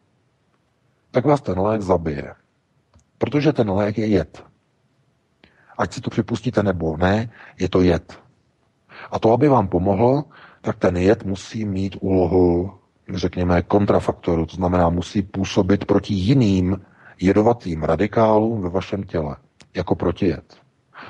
tak 1.10 1.24
vás 1.24 1.40
ten 1.40 1.58
lék 1.58 1.82
zabije. 1.82 2.34
Protože 3.18 3.52
ten 3.52 3.70
lék 3.70 3.98
je 3.98 4.06
jed. 4.06 4.44
Ať 5.78 5.92
si 5.92 6.00
to 6.00 6.10
připustíte 6.10 6.62
nebo 6.62 6.96
ne, 6.96 7.30
je 7.60 7.68
to 7.68 7.82
jed. 7.82 8.18
A 9.10 9.18
to, 9.18 9.32
aby 9.32 9.48
vám 9.48 9.68
pomohl, 9.68 10.24
tak 10.60 10.78
ten 10.78 10.96
jed 10.96 11.24
musí 11.24 11.64
mít 11.64 11.96
úlohu, 12.00 12.72
řekněme, 13.14 13.62
kontrafaktoru, 13.62 14.46
to 14.46 14.56
znamená, 14.56 14.88
musí 14.88 15.22
působit 15.22 15.84
proti 15.84 16.14
jiným 16.14 16.80
jedovatým 17.20 17.82
radikálům 17.82 18.62
ve 18.62 18.68
vašem 18.68 19.02
těle, 19.02 19.36
jako 19.74 19.94
protijed. 19.94 20.61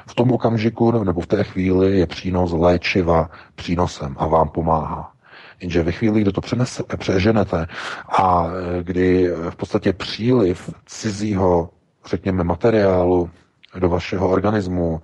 V 0.06 0.14
tom 0.14 0.32
okamžiku 0.32 1.04
nebo 1.04 1.20
v 1.20 1.26
té 1.26 1.44
chvíli 1.44 1.98
je 1.98 2.06
přínos 2.06 2.52
léčiva 2.52 3.30
přínosem 3.54 4.16
a 4.18 4.26
vám 4.26 4.48
pomáhá. 4.48 5.12
Jenže 5.60 5.82
ve 5.82 5.92
chvíli, 5.92 6.20
kdy 6.20 6.32
to 6.32 6.40
přenese, 6.40 6.82
přeženete 6.96 7.66
a 8.08 8.46
e, 8.46 8.82
kdy 8.82 9.30
v 9.50 9.56
podstatě 9.56 9.92
příliv 9.92 10.74
cizího, 10.86 11.70
řekněme, 12.06 12.44
materiálu 12.44 13.30
do 13.78 13.88
vašeho 13.88 14.28
organismu, 14.28 15.02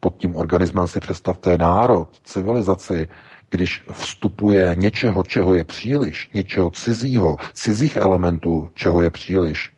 pod 0.00 0.16
tím 0.16 0.36
organismem 0.36 0.88
si 0.88 1.00
představte 1.00 1.58
národ, 1.58 2.08
civilizaci, 2.24 3.08
když 3.50 3.84
vstupuje 3.92 4.74
něčeho, 4.78 5.22
čeho 5.22 5.54
je 5.54 5.64
příliš, 5.64 6.30
něčeho 6.34 6.70
cizího, 6.70 7.36
cizích 7.52 7.96
elementů, 7.96 8.70
čeho 8.74 9.02
je 9.02 9.10
příliš, 9.10 9.72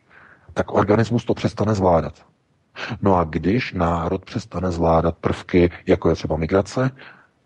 tak 0.53 0.73
organismus 0.73 1.25
to 1.25 1.33
přestane 1.33 1.75
zvládat. 1.75 2.13
No 3.01 3.15
a 3.15 3.23
když 3.23 3.73
národ 3.73 4.25
přestane 4.25 4.71
zvládat 4.71 5.17
prvky, 5.17 5.71
jako 5.87 6.09
je 6.09 6.15
třeba 6.15 6.37
migrace, 6.37 6.91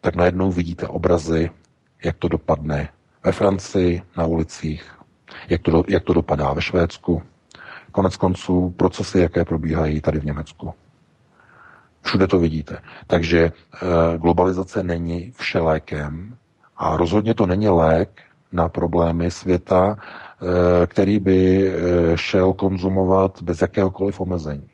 tak 0.02 0.16
najednou 0.16 0.52
vidíte 0.52 0.88
obrazy, 0.88 1.50
jak 2.04 2.18
to 2.18 2.28
dopadne 2.28 2.90
ve 3.24 3.32
Francii, 3.32 4.02
na 4.18 4.26
ulicích, 4.26 4.92
jak 5.50 5.62
to, 5.62 5.84
jak 5.88 6.04
to 6.04 6.14
dopadá 6.14 6.54
ve 6.54 6.62
Švédsku, 6.62 7.22
konec 7.92 8.18
konců 8.18 8.74
procesy, 8.78 9.20
jaké 9.20 9.46
probíhají 9.46 10.02
tady 10.02 10.20
v 10.20 10.26
Německu. 10.26 10.74
Všude 12.02 12.28
to 12.28 12.40
vidíte. 12.40 12.78
Takže 13.08 13.40
e, 13.40 13.52
globalizace 14.18 14.84
není 14.84 15.32
všelékem 15.36 16.36
a 16.78 16.98
rozhodně 16.98 17.34
to 17.34 17.46
není 17.46 17.70
lék 17.70 18.22
na 18.52 18.70
problémy 18.70 19.32
světa, 19.32 19.98
e, 19.98 20.88
který 20.88 21.20
by 21.20 21.68
e, 21.68 21.74
šel 22.18 22.54
konzumovat 22.54 23.42
bez 23.42 23.62
jakéhokoliv 23.62 24.20
omezení 24.20 24.70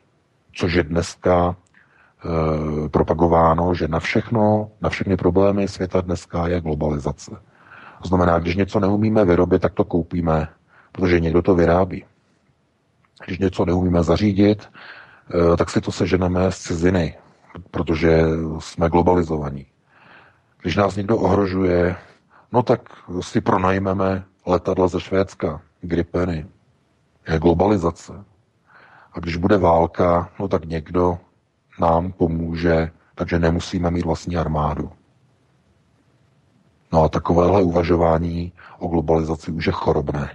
což 0.54 0.72
je 0.72 0.82
dneska 0.82 1.56
e, 1.56 2.88
propagováno, 2.88 3.74
že 3.74 3.88
na 3.88 4.00
všechno, 4.00 4.70
na 4.80 4.88
všechny 4.88 5.16
problémy 5.16 5.68
světa 5.68 6.00
dneska 6.00 6.48
je 6.48 6.60
globalizace. 6.60 7.30
To 8.02 8.08
znamená, 8.08 8.38
když 8.38 8.56
něco 8.56 8.80
neumíme 8.80 9.24
vyrobit, 9.24 9.62
tak 9.62 9.74
to 9.74 9.84
koupíme, 9.84 10.48
protože 10.92 11.20
někdo 11.20 11.42
to 11.42 11.54
vyrábí. 11.54 12.04
Když 13.26 13.38
něco 13.38 13.64
neumíme 13.64 14.02
zařídit, 14.02 14.70
e, 15.52 15.56
tak 15.56 15.70
si 15.70 15.80
to 15.80 15.92
seženeme 15.92 16.52
z 16.52 16.58
ciziny, 16.58 17.18
protože 17.70 18.22
jsme 18.58 18.88
globalizovaní. 18.88 19.66
Když 20.62 20.76
nás 20.76 20.96
někdo 20.96 21.16
ohrožuje, 21.16 21.96
no 22.52 22.62
tak 22.62 22.80
si 23.20 23.40
pronajmeme 23.40 24.24
letadla 24.46 24.88
ze 24.88 25.00
Švédska, 25.00 25.60
Gripeny. 25.80 26.46
Je 27.28 27.38
globalizace. 27.38 28.24
A 29.14 29.20
když 29.20 29.36
bude 29.36 29.58
válka, 29.58 30.30
no 30.40 30.48
tak 30.48 30.64
někdo 30.64 31.18
nám 31.80 32.12
pomůže, 32.12 32.90
takže 33.14 33.38
nemusíme 33.38 33.90
mít 33.90 34.04
vlastní 34.04 34.36
armádu. 34.36 34.90
No 36.92 37.02
a 37.02 37.08
takovéhle 37.08 37.62
uvažování 37.62 38.52
o 38.78 38.88
globalizaci 38.88 39.50
už 39.50 39.66
je 39.66 39.72
chorobné. 39.72 40.30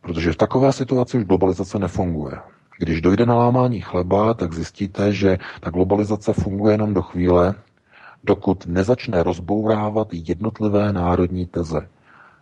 Protože 0.00 0.32
v 0.32 0.36
takové 0.36 0.72
situaci 0.72 1.18
už 1.18 1.24
globalizace 1.24 1.78
nefunguje. 1.78 2.38
Když 2.78 3.00
dojde 3.00 3.26
na 3.26 3.34
lámání 3.34 3.80
chleba, 3.80 4.34
tak 4.34 4.52
zjistíte, 4.52 5.12
že 5.12 5.38
ta 5.60 5.70
globalizace 5.70 6.32
funguje 6.32 6.74
jenom 6.74 6.94
do 6.94 7.02
chvíle, 7.02 7.54
dokud 8.24 8.66
nezačne 8.66 9.22
rozbourávat 9.22 10.08
jednotlivé 10.12 10.92
národní 10.92 11.46
teze. 11.46 11.88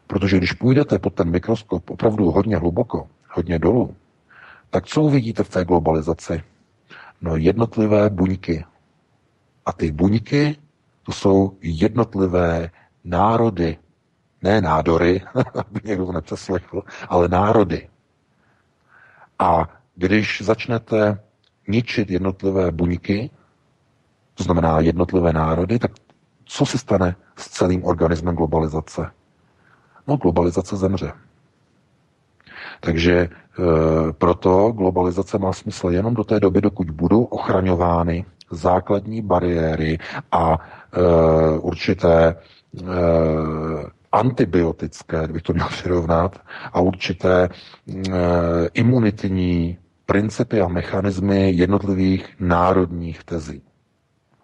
Protože 0.06 0.38
když 0.38 0.52
půjdete 0.52 0.98
pod 0.98 1.14
ten 1.14 1.30
mikroskop 1.30 1.90
opravdu 1.90 2.30
hodně 2.30 2.56
hluboko, 2.56 3.06
hodně 3.34 3.58
dolů, 3.58 3.94
tak 4.72 4.86
co 4.86 5.02
uvidíte 5.02 5.44
v 5.44 5.48
té 5.48 5.64
globalizaci? 5.64 6.42
No 7.20 7.36
jednotlivé 7.36 8.10
buňky. 8.10 8.64
A 9.66 9.72
ty 9.72 9.92
buňky, 9.92 10.56
to 11.02 11.12
jsou 11.12 11.56
jednotlivé 11.62 12.70
národy. 13.04 13.78
Ne 14.42 14.60
nádory, 14.60 15.22
aby 15.54 15.80
někdo 15.84 16.12
nepřeslechl, 16.12 16.82
ale 17.08 17.28
národy. 17.28 17.88
A 19.38 19.68
když 19.94 20.42
začnete 20.44 21.20
ničit 21.68 22.10
jednotlivé 22.10 22.72
buňky, 22.72 23.30
to 24.34 24.44
znamená 24.44 24.80
jednotlivé 24.80 25.32
národy, 25.32 25.78
tak 25.78 25.90
co 26.44 26.66
se 26.66 26.78
stane 26.78 27.16
s 27.36 27.48
celým 27.48 27.84
organismem 27.84 28.34
globalizace? 28.34 29.10
No, 30.06 30.16
globalizace 30.16 30.76
zemře. 30.76 31.12
Takže 32.82 33.12
e, 33.14 33.28
proto 34.12 34.72
globalizace 34.72 35.38
má 35.38 35.52
smysl 35.52 35.88
jenom 35.90 36.14
do 36.14 36.24
té 36.24 36.40
doby, 36.40 36.60
dokud 36.60 36.90
budou 36.90 37.22
ochraňovány 37.24 38.24
základní 38.50 39.22
bariéry 39.22 39.98
a 40.32 40.58
e, 40.58 41.58
určité 41.58 42.28
e, 42.28 42.34
antibiotické, 44.12 45.24
kdybych 45.24 45.42
to 45.42 45.52
měl 45.52 45.68
přirovnat, 45.68 46.38
a 46.72 46.80
určité 46.80 47.48
imunitní 48.74 49.78
principy 50.06 50.60
a 50.60 50.68
mechanismy 50.68 51.50
jednotlivých 51.50 52.28
národních 52.40 53.24
tezí. 53.24 53.62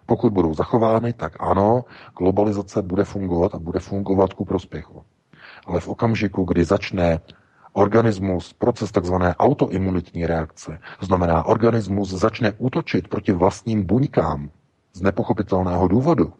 Pokud 0.05 0.33
budou 0.33 0.53
zachovány, 0.53 1.13
tak 1.13 1.33
ano, 1.39 1.85
globalizace 2.17 2.81
bude 2.81 3.03
fungovat 3.03 3.55
a 3.55 3.59
bude 3.59 3.79
fungovat 3.79 4.33
ku 4.33 4.45
prospěchu. 4.45 5.03
Ale 5.65 5.79
v 5.79 5.87
okamžiku, 5.87 6.43
kdy 6.43 6.63
začne 6.65 7.19
organismus 7.73 8.53
proces 8.53 8.91
takzvané 8.91 9.35
autoimunitní 9.35 10.25
reakce. 10.25 10.79
To 10.99 11.05
znamená, 11.05 11.43
organismus 11.45 12.09
začne 12.09 12.53
útočit 12.57 13.07
proti 13.07 13.31
vlastním 13.31 13.83
buňkám 13.83 14.49
z 14.93 15.01
nepochopitelného 15.01 15.87
důvodu. 15.87 16.33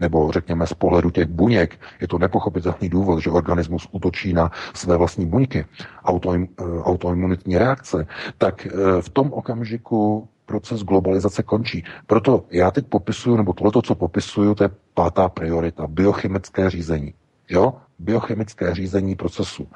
nebo 0.00 0.32
řekněme 0.32 0.66
z 0.66 0.74
pohledu 0.74 1.10
těch 1.10 1.26
buněk, 1.26 1.78
je 2.00 2.08
to 2.08 2.18
nepochopitelný 2.18 2.88
důvod, 2.88 3.20
že 3.22 3.30
organismus 3.30 3.88
útočí 3.92 4.32
na 4.32 4.50
své 4.74 4.96
vlastní 4.96 5.26
buňky, 5.26 5.66
autoim, 6.04 6.48
eh, 6.58 6.64
autoimunitní 6.82 7.58
reakce, 7.58 8.06
tak 8.38 8.66
eh, 8.66 9.02
v 9.02 9.08
tom 9.08 9.32
okamžiku 9.32 10.28
proces 10.46 10.82
globalizace 10.82 11.42
končí. 11.42 11.84
Proto 12.06 12.44
já 12.50 12.70
teď 12.70 12.86
popisuju, 12.86 13.36
nebo 13.36 13.52
tohle, 13.52 13.82
co 13.84 13.94
popisuju, 13.94 14.54
to 14.54 14.64
je 14.64 14.70
pátá 14.94 15.28
priorita, 15.28 15.86
biochemické 15.86 16.70
řízení. 16.70 17.14
Jo? 17.52 17.74
Biochemické 17.98 18.74
řízení 18.74 19.14
procesu. 19.16 19.68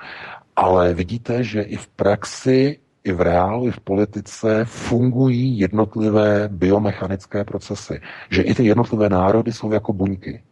Ale 0.57 0.95
vidíte, 0.95 1.45
že 1.45 1.63
i 1.63 1.77
v 1.77 1.89
praxi, 1.89 2.79
i 3.05 3.13
v 3.13 3.21
reálu, 3.21 3.69
i 3.69 3.71
v 3.71 3.81
politice 3.81 4.65
fungují 4.65 5.59
jednotlivé 5.59 6.49
biomechanické 6.53 7.45
procesy. 7.45 8.01
Že 8.31 8.43
i 8.43 8.55
ty 8.55 8.65
jednotlivé 8.65 9.09
národy 9.09 9.53
jsou 9.53 9.73
jako 9.73 9.93
buňky. 9.93 10.43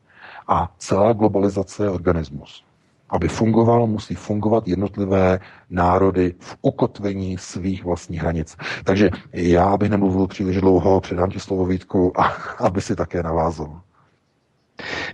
A 0.48 0.74
celá 0.78 1.12
globalizace 1.12 1.84
je 1.84 1.90
organismus. 1.90 2.64
Aby 3.10 3.28
fungoval, 3.28 3.86
musí 3.86 4.14
fungovat 4.14 4.68
jednotlivé 4.68 5.38
národy 5.70 6.34
v 6.38 6.56
ukotvení 6.62 7.38
svých 7.38 7.84
vlastních 7.84 8.20
hranic. 8.20 8.56
Takže 8.84 9.10
já 9.32 9.76
bych 9.76 9.90
nemluvil 9.90 10.26
příliš 10.26 10.60
dlouho, 10.60 11.00
předám 11.00 11.30
ti 11.30 11.40
slovo 11.40 11.66
Vítku, 11.66 12.20
a, 12.20 12.24
aby 12.64 12.80
si 12.80 12.96
také 12.96 13.22
navázal. 13.22 13.80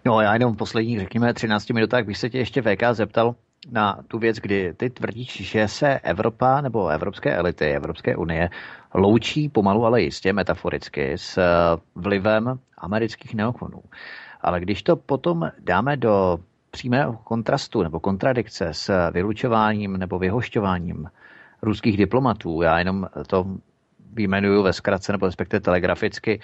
No 0.05 0.21
já 0.21 0.33
jenom 0.33 0.55
v 0.55 0.57
posledních, 0.57 0.99
řekněme, 0.99 1.35
13 1.35 1.71
minutách 1.71 2.05
bych 2.05 2.19
se 2.19 2.31
tě 2.31 2.39
ještě 2.39 2.63
VK 2.63 2.83
zeptal 2.93 3.35
na 3.71 3.99
tu 4.09 4.19
věc, 4.19 4.37
kdy 4.37 4.75
ty 4.77 4.91
tvrdíš, 4.91 5.51
že 5.51 5.69
se 5.69 5.99
Evropa 5.99 6.61
nebo 6.61 6.89
evropské 6.89 7.37
elity, 7.37 7.65
Evropské 7.65 8.17
unie 8.17 8.51
loučí 8.95 9.49
pomalu, 9.49 9.85
ale 9.85 10.03
jistě 10.03 10.33
metaforicky 10.33 11.13
s 11.13 11.39
eh, 11.39 11.45
vlivem 11.95 12.59
amerických 12.79 13.35
neokonů. 13.35 13.83
Ale 14.41 14.61
když 14.61 14.83
to 14.83 14.97
potom 14.97 15.51
dáme 15.59 15.97
do 15.97 16.39
přímého 16.71 17.13
kontrastu 17.13 17.83
nebo 17.83 18.01
kontradikce 18.01 18.69
s 18.73 19.11
vylučováním 19.11 19.97
nebo 19.97 20.19
vyhošťováním 20.19 21.11
ruských 21.63 21.97
diplomatů, 21.97 22.63
já 22.63 22.79
jenom 22.79 23.07
to 23.27 23.47
vyjmenuju 24.13 24.63
ve 24.63 24.73
zkratce 24.73 25.13
nebo 25.13 25.27
respektive 25.27 25.61
telegraficky, 25.61 26.41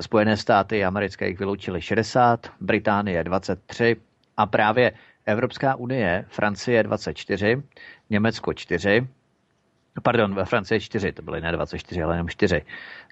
Spojené 0.00 0.36
státy 0.36 0.84
americké 0.84 1.28
jich 1.28 1.38
vyloučili 1.38 1.82
60, 1.82 2.52
Británie 2.60 3.24
23 3.24 3.96
a 4.36 4.46
právě 4.46 4.92
Evropská 5.26 5.74
unie, 5.74 6.24
Francie 6.28 6.82
24, 6.82 7.62
Německo 8.10 8.54
4, 8.54 9.08
Pardon, 10.02 10.34
ve 10.34 10.44
Francii 10.44 10.80
4, 10.80 11.12
to 11.12 11.22
byly 11.22 11.40
ne 11.40 11.52
24, 11.52 12.02
ale 12.02 12.14
jenom 12.14 12.28
4. 12.28 12.62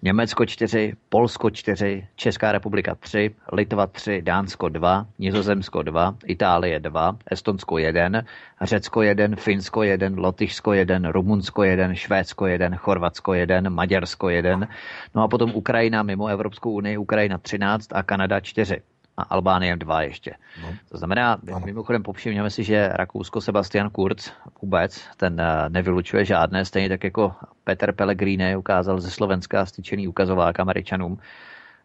Německo 0.02 0.46
4, 0.46 0.92
Polsko 1.08 1.50
4, 1.50 2.08
Česká 2.16 2.52
republika 2.52 2.94
3, 2.94 3.34
Litva 3.52 3.86
3, 3.86 4.22
Dánsko 4.22 4.68
2, 4.68 5.06
Nizozemsko 5.18 5.82
2, 5.82 6.14
Itálie 6.26 6.80
2, 6.80 7.16
Estonsko 7.30 7.78
1, 7.78 8.22
Řecko 8.62 9.02
1, 9.02 9.36
Finsko 9.36 9.82
1, 9.82 10.14
Lotyšsko 10.16 10.72
1, 10.72 11.12
Rumunsko 11.12 11.62
1, 11.62 11.94
Švédsko 11.94 12.46
1, 12.46 12.76
Chorvatsko 12.76 13.34
1, 13.34 13.70
Maďarsko 13.70 14.28
1, 14.30 14.68
no 15.14 15.22
a 15.22 15.28
potom 15.28 15.54
Ukrajina 15.54 16.02
mimo 16.02 16.28
Evropskou 16.28 16.72
unii, 16.72 16.98
Ukrajina 16.98 17.38
13 17.38 17.92
a 17.92 18.02
Kanada 18.02 18.40
4 18.40 18.82
a 19.16 19.22
Albánie 19.22 19.76
dva 19.76 20.02
ještě. 20.02 20.34
No. 20.62 20.74
To 20.88 20.98
znamená, 20.98 21.32
ano. 21.32 21.60
mimochodem 21.64 22.02
povšimněme 22.02 22.50
si, 22.50 22.64
že 22.64 22.88
Rakousko 22.88 23.40
Sebastian 23.40 23.90
Kurz 23.90 24.32
vůbec, 24.62 25.04
ten 25.16 25.40
eh, 25.40 25.68
nevylučuje 25.68 26.24
žádné, 26.24 26.64
stejně 26.64 26.88
tak 26.88 27.04
jako 27.04 27.34
Peter 27.64 27.92
Pellegrini 27.92 28.56
ukázal 28.56 29.00
ze 29.00 29.10
Slovenska 29.10 29.66
styčený 29.66 30.08
ukazovák 30.08 30.60
Američanům, 30.60 31.18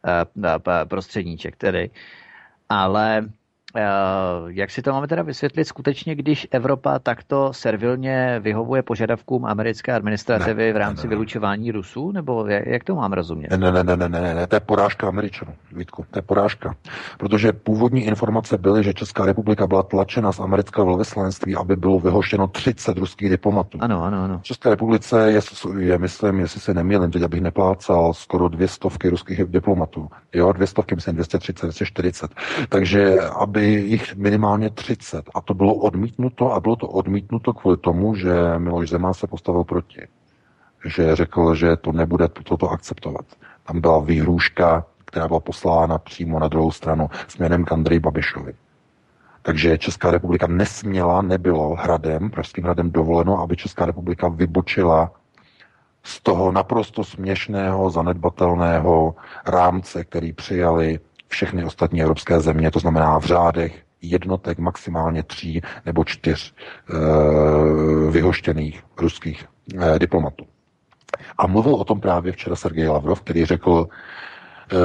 eh, 0.07 0.85
prostředníček 0.85 1.55
tedy. 1.55 1.89
Ale 2.69 3.29
jak 4.47 4.71
si 4.71 4.81
to 4.81 4.91
máme 4.91 5.07
teda 5.07 5.23
vysvětlit 5.23 5.65
skutečně, 5.65 6.15
když 6.15 6.47
Evropa 6.51 6.99
takto 6.99 7.53
servilně 7.53 8.39
vyhovuje 8.39 8.83
požadavkům 8.83 9.45
americké 9.45 9.93
administrativy 9.93 10.65
ne, 10.67 10.73
v 10.73 10.77
rámci 10.77 11.01
ne, 11.01 11.09
ne, 11.09 11.09
vylučování 11.09 11.71
Rusů? 11.71 12.11
Nebo 12.11 12.45
jak 12.47 12.83
to 12.83 12.95
mám 12.95 13.13
rozumět? 13.13 13.49
Ne, 13.49 13.71
ne, 13.71 13.83
ne, 13.83 13.97
ne, 13.97 14.09
ne, 14.09 14.35
ne, 14.35 14.47
to 14.47 14.55
je 14.55 14.59
porážka 14.59 15.07
Američanů, 15.07 15.53
Vítku, 15.71 16.05
to 16.11 16.17
je 16.17 16.21
porážka. 16.21 16.75
Protože 17.17 17.53
původní 17.53 18.01
informace 18.01 18.57
byly, 18.57 18.83
že 18.83 18.93
Česká 18.93 19.25
republika 19.25 19.67
byla 19.67 19.83
tlačena 19.83 20.31
z 20.31 20.39
amerického 20.39 20.85
velvyslanectví, 20.85 21.55
aby 21.55 21.75
bylo 21.75 21.99
vyhoštěno 21.99 22.47
30 22.47 22.97
ruských 22.97 23.29
diplomatů. 23.29 23.77
Ano, 23.81 24.03
ano, 24.03 24.23
ano. 24.23 24.39
V 24.39 24.43
České 24.43 24.69
republice 24.69 25.31
je, 25.31 25.41
je 25.79 25.97
myslím, 25.97 26.39
jestli 26.39 26.61
se 26.61 26.73
nemýlím, 26.73 27.11
teď 27.11 27.21
abych 27.21 27.41
neplácal, 27.41 28.13
skoro 28.13 28.47
dvě 28.47 28.67
stovky 28.67 29.09
ruských 29.09 29.45
diplomatů. 29.45 30.09
Jo, 30.33 30.51
dvě 30.51 30.67
stovky, 30.67 30.95
myslím, 30.95 31.15
230, 31.15 31.65
240. 31.65 32.31
Takže 32.69 33.19
aby 33.39 33.66
jich 33.69 34.15
minimálně 34.15 34.69
30. 34.69 35.25
A 35.33 35.41
to 35.41 35.53
bylo 35.53 35.75
odmítnuto 35.75 36.53
a 36.53 36.59
bylo 36.59 36.75
to 36.75 36.87
odmítnuto 36.87 37.53
kvůli 37.53 37.77
tomu, 37.77 38.15
že 38.15 38.33
Miloš 38.57 38.89
Zeman 38.89 39.13
se 39.13 39.27
postavil 39.27 39.63
proti. 39.63 40.01
Že 40.85 41.15
řekl, 41.15 41.55
že 41.55 41.77
to 41.77 41.91
nebude 41.91 42.27
toto 42.27 42.69
akceptovat. 42.69 43.25
Tam 43.63 43.81
byla 43.81 43.99
výhrůžka, 43.99 44.85
která 45.05 45.27
byla 45.27 45.39
poslána 45.39 45.97
přímo 45.97 46.39
na 46.39 46.47
druhou 46.47 46.71
stranu 46.71 47.09
směrem 47.27 47.65
k 47.65 47.71
Andreji 47.71 47.99
Babišovi. 47.99 48.53
Takže 49.41 49.77
Česká 49.77 50.11
republika 50.11 50.47
nesměla, 50.47 51.21
nebylo 51.21 51.75
hradem, 51.75 52.29
pražským 52.29 52.63
hradem 52.63 52.91
dovoleno, 52.91 53.39
aby 53.39 53.55
Česká 53.55 53.85
republika 53.85 54.27
vybočila 54.27 55.11
z 56.03 56.21
toho 56.21 56.51
naprosto 56.51 57.03
směšného, 57.03 57.89
zanedbatelného 57.89 59.15
rámce, 59.45 60.03
který 60.03 60.33
přijali 60.33 60.99
všechny 61.27 61.63
ostatní 61.63 62.01
evropské 62.01 62.39
země, 62.39 62.71
to 62.71 62.79
znamená 62.79 63.19
v 63.19 63.25
řádech 63.25 63.83
jednotek 64.01 64.59
maximálně 64.59 65.23
tří 65.23 65.61
nebo 65.85 66.03
čtyř 66.03 66.53
e, 66.53 68.11
vyhoštěných 68.11 68.83
ruských 68.97 69.45
e, 69.95 69.99
diplomatů. 69.99 70.45
A 71.37 71.47
mluvil 71.47 71.75
o 71.75 71.83
tom 71.83 72.01
právě 72.01 72.31
včera 72.31 72.55
Sergej 72.55 72.87
Lavrov, 72.87 73.21
který 73.21 73.45
řekl, 73.45 73.87
Eh, 74.71 74.75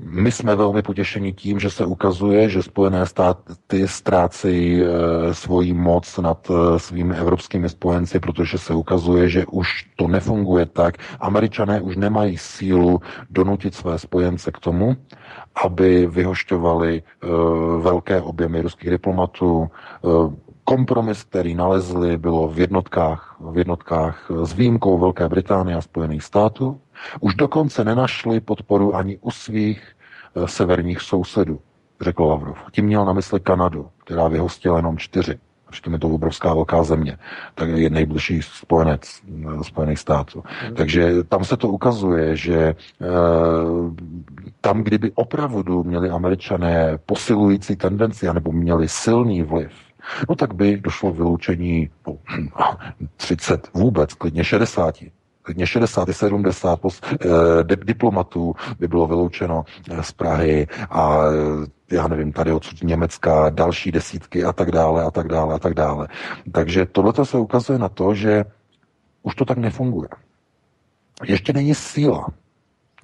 my 0.00 0.32
jsme 0.32 0.56
velmi 0.56 0.82
potěšeni 0.82 1.32
tím, 1.32 1.60
že 1.60 1.70
se 1.70 1.84
ukazuje, 1.86 2.48
že 2.48 2.62
Spojené 2.62 3.06
státy 3.06 3.88
ztrácejí 3.88 4.82
svoji 5.32 5.72
moc 5.74 6.18
nad 6.18 6.50
svými 6.76 7.16
evropskými 7.16 7.68
spojenci, 7.68 8.20
protože 8.20 8.58
se 8.58 8.74
ukazuje, 8.74 9.28
že 9.28 9.46
už 9.46 9.86
to 9.96 10.08
nefunguje 10.08 10.66
tak. 10.66 10.94
Američané 11.20 11.80
už 11.80 11.96
nemají 11.96 12.38
sílu 12.38 13.00
donutit 13.30 13.74
své 13.74 13.98
spojence 13.98 14.50
k 14.50 14.58
tomu, 14.58 14.96
aby 15.64 16.06
vyhošťovali 16.06 17.02
velké 17.80 18.20
objemy 18.20 18.62
ruských 18.62 18.90
diplomatů, 18.90 19.70
kompromis, 20.64 21.24
který 21.24 21.54
nalezli, 21.54 22.18
bylo 22.18 22.48
v 22.48 22.58
jednotkách, 22.58 23.36
v 23.40 23.58
jednotkách 23.58 24.30
s 24.42 24.52
výjimkou 24.52 24.98
Velké 24.98 25.28
Británie 25.28 25.76
a 25.76 25.80
Spojených 25.80 26.22
států. 26.22 26.80
Už 27.20 27.34
dokonce 27.34 27.84
nenašli 27.84 28.40
podporu 28.40 28.96
ani 28.96 29.18
u 29.20 29.30
svých 29.30 29.96
severních 30.46 31.00
sousedů, 31.00 31.60
řekl 32.00 32.24
Lavrov. 32.24 32.58
Tím 32.72 32.84
měl 32.84 33.04
na 33.04 33.12
mysli 33.12 33.40
Kanadu, 33.40 33.88
která 34.04 34.28
vyhostila 34.28 34.76
jenom 34.76 34.98
čtyři. 34.98 35.38
Přitom 35.72 35.92
je 35.92 35.98
to 35.98 36.08
obrovská 36.08 36.54
velká 36.54 36.82
země, 36.82 37.18
tak 37.54 37.68
je 37.68 37.90
nejbližší 37.90 38.42
spojenec 38.42 39.20
e, 39.60 39.64
Spojených 39.64 39.98
států. 39.98 40.42
Mm. 40.68 40.74
Takže 40.74 41.24
tam 41.24 41.44
se 41.44 41.56
to 41.56 41.68
ukazuje, 41.68 42.36
že 42.36 42.56
e, 42.56 42.74
tam, 44.60 44.82
kdyby 44.82 45.12
opravdu 45.14 45.84
měli 45.84 46.10
američané 46.10 46.98
posilující 47.06 47.76
tendenci, 47.76 48.28
anebo 48.28 48.52
měli 48.52 48.88
silný 48.88 49.42
vliv, 49.42 49.72
no 50.28 50.34
tak 50.34 50.54
by 50.54 50.76
došlo 50.76 51.12
k 51.12 51.16
vyloučení 51.16 51.90
no, 52.06 52.76
30 53.16 53.68
vůbec, 53.74 54.14
klidně 54.14 54.44
60 54.44 54.94
klidně 55.42 55.66
60, 55.66 56.08
70 56.12 56.80
pos, 56.80 57.00
eh, 57.04 57.76
diplomatů 57.76 58.54
by 58.78 58.88
bylo 58.88 59.06
vyloučeno 59.06 59.64
eh, 59.90 60.02
z 60.02 60.12
Prahy 60.12 60.66
a 60.90 61.18
eh, 61.24 61.94
já 61.94 62.08
nevím, 62.08 62.32
tady 62.32 62.52
odsud 62.52 62.82
Německa, 62.82 63.50
další 63.50 63.92
desítky 63.92 64.44
a 64.44 64.52
tak 64.52 64.70
dále 64.70 65.04
a 65.04 65.10
tak 65.10 65.28
dále 65.28 65.54
a 65.54 65.58
tak 65.58 65.74
dále. 65.74 66.08
Takže 66.52 66.86
tohle 66.86 67.24
se 67.24 67.38
ukazuje 67.38 67.78
na 67.78 67.88
to, 67.88 68.14
že 68.14 68.44
už 69.22 69.34
to 69.34 69.44
tak 69.44 69.58
nefunguje. 69.58 70.08
Ještě 71.24 71.52
není 71.52 71.74
síla 71.74 72.26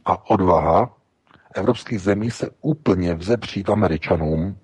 a 0.04 0.30
odvaha 0.30 0.90
evropských 1.54 2.00
zemí 2.00 2.30
se 2.30 2.50
úplně 2.60 3.14
vzepřít 3.14 3.70
Američanům, 3.70 4.56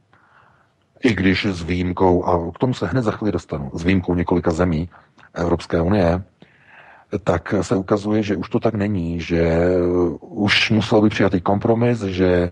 i 1.05 1.15
když 1.15 1.47
s 1.47 1.63
výjimkou, 1.63 2.25
a 2.25 2.53
k 2.53 2.59
tomu 2.59 2.75
se 2.75 2.87
hned 2.87 3.03
za 3.03 3.11
chvíli 3.11 3.33
dostanu, 3.33 3.71
s 3.75 3.85
výjimkou 3.85 4.15
několika 4.15 4.51
zemí 4.51 4.91
Evropské 5.35 5.81
unie, 5.81 6.23
tak 7.25 7.55
se 7.61 7.77
ukazuje, 7.77 8.23
že 8.23 8.37
už 8.37 8.49
to 8.49 8.61
tak 8.61 8.75
není, 8.75 9.21
že 9.21 9.69
už 10.21 10.71
musel 10.71 11.03
být 11.03 11.11
přijatý 11.11 11.41
kompromis, 11.41 12.03
že 12.03 12.51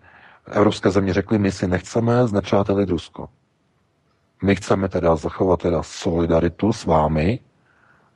evropské 0.52 0.90
země 0.90 1.12
řekly, 1.12 1.38
my 1.38 1.52
si 1.52 1.68
nechceme 1.68 2.26
znepřátelit 2.26 2.88
Rusko. 2.90 3.28
My 4.42 4.56
chceme 4.56 4.88
teda 4.88 5.16
zachovat 5.16 5.60
teda 5.60 5.82
solidaritu 5.82 6.72
s 6.72 6.84
vámi, 6.84 7.40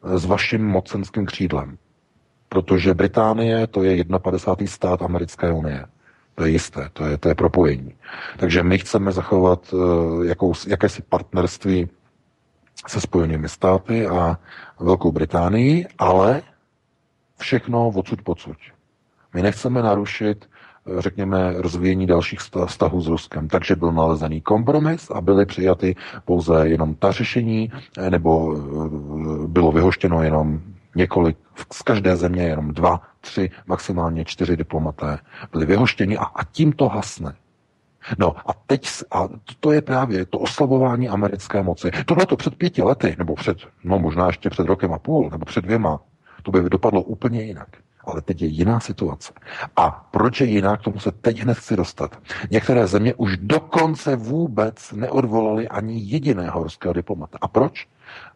s 0.02 0.24
vaším 0.24 0.66
mocenským 0.66 1.26
křídlem. 1.26 1.78
Protože 2.48 2.94
Británie 2.94 3.66
to 3.66 3.82
je 3.82 4.04
51. 4.18 4.66
stát 4.66 5.02
Americké 5.02 5.52
unie. 5.52 5.86
To 6.34 6.44
je 6.44 6.50
jisté, 6.50 6.88
to 6.92 7.04
je, 7.04 7.18
to 7.18 7.28
je 7.28 7.34
propojení. 7.34 7.94
Takže 8.36 8.62
my 8.62 8.78
chceme 8.78 9.12
zachovat 9.12 9.72
uh, 9.72 10.24
jakou, 10.26 10.52
jakési 10.66 11.02
partnerství 11.02 11.88
se 12.88 13.00
Spojenými 13.00 13.48
státy 13.48 14.06
a 14.06 14.38
Velkou 14.80 15.12
Británií, 15.12 15.86
ale 15.98 16.42
všechno 17.38 17.88
odsud 17.88 18.22
pocud. 18.22 18.56
My 19.34 19.42
nechceme 19.42 19.82
narušit, 19.82 20.48
eh, 20.86 21.02
řekněme, 21.02 21.52
rozvíjení 21.56 22.06
dalších 22.06 22.40
vztahů 22.66 23.00
s 23.00 23.06
Ruskem. 23.06 23.48
Takže 23.48 23.76
byl 23.76 23.92
nalezený 23.92 24.40
kompromis 24.40 25.10
a 25.10 25.20
byly 25.20 25.46
přijaty 25.46 25.96
pouze 26.24 26.68
jenom 26.68 26.94
ta 26.94 27.12
řešení, 27.12 27.72
eh, 27.98 28.10
nebo 28.10 28.56
bylo 29.46 29.72
vyhoštěno 29.72 30.22
jenom 30.22 30.60
několik, 30.94 31.36
z 31.72 31.82
každé 31.82 32.16
země 32.16 32.42
jenom 32.42 32.74
dva, 32.74 33.00
tři, 33.20 33.50
maximálně 33.66 34.24
čtyři 34.24 34.56
diplomaté 34.56 35.18
byli 35.52 35.66
vyhoštěni 35.66 36.16
a, 36.16 36.24
a 36.24 36.44
tím 36.44 36.72
to 36.72 36.88
hasne. 36.88 37.34
No 38.18 38.34
a 38.50 38.52
teď, 38.66 38.88
a 39.10 39.28
to 39.60 39.72
je 39.72 39.82
právě 39.82 40.26
to 40.26 40.38
oslabování 40.38 41.08
americké 41.08 41.62
moci. 41.62 41.90
Tohle 42.06 42.26
to 42.26 42.36
před 42.36 42.54
pěti 42.54 42.82
lety, 42.82 43.16
nebo 43.18 43.34
před, 43.34 43.58
no 43.84 43.98
možná 43.98 44.26
ještě 44.26 44.50
před 44.50 44.66
rokem 44.66 44.92
a 44.92 44.98
půl, 44.98 45.28
nebo 45.30 45.44
před 45.44 45.64
dvěma, 45.64 46.00
to 46.42 46.50
by 46.50 46.70
dopadlo 46.70 47.02
úplně 47.02 47.42
jinak. 47.42 47.68
Ale 48.04 48.22
teď 48.22 48.42
je 48.42 48.48
jiná 48.48 48.80
situace. 48.80 49.32
A 49.76 50.08
proč 50.10 50.40
je 50.40 50.46
jinak, 50.46 50.82
tomu 50.82 50.98
se 50.98 51.12
teď 51.12 51.38
hned 51.38 51.58
chci 51.58 51.76
dostat. 51.76 52.18
Některé 52.50 52.86
země 52.86 53.14
už 53.14 53.36
dokonce 53.36 54.16
vůbec 54.16 54.92
neodvolali 54.92 55.68
ani 55.68 56.00
jediného 56.00 56.62
ruského 56.62 56.94
diplomata. 56.94 57.38
A 57.40 57.48
proč? 57.48 57.88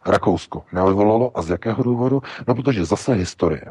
Rakousko 0.06 0.64
neodvolalo. 0.72 1.38
A 1.38 1.42
z 1.42 1.50
jakého 1.50 1.82
důvodu? 1.82 2.22
No, 2.48 2.54
protože 2.54 2.84
zase 2.84 3.14
historie. 3.14 3.64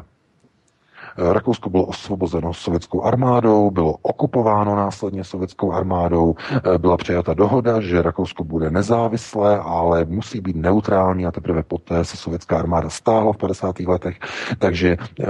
Rakousko 1.18 1.70
bylo 1.70 1.84
osvobozeno 1.84 2.54
sovětskou 2.54 3.02
armádou, 3.02 3.70
bylo 3.70 3.92
okupováno 4.02 4.76
následně 4.76 5.24
sovětskou 5.24 5.72
armádou, 5.72 6.34
byla 6.78 6.96
přijata 6.96 7.34
dohoda, 7.34 7.80
že 7.80 8.02
Rakousko 8.02 8.44
bude 8.44 8.70
nezávislé, 8.70 9.58
ale 9.58 10.04
musí 10.04 10.40
být 10.40 10.56
neutrální 10.56 11.26
a 11.26 11.30
teprve 11.30 11.62
poté 11.62 12.04
se 12.04 12.16
sovětská 12.16 12.58
armáda 12.58 12.90
stáhla 12.90 13.32
v 13.32 13.36
50. 13.36 13.80
letech. 13.80 14.16
Takže 14.58 14.96
eh, 15.20 15.26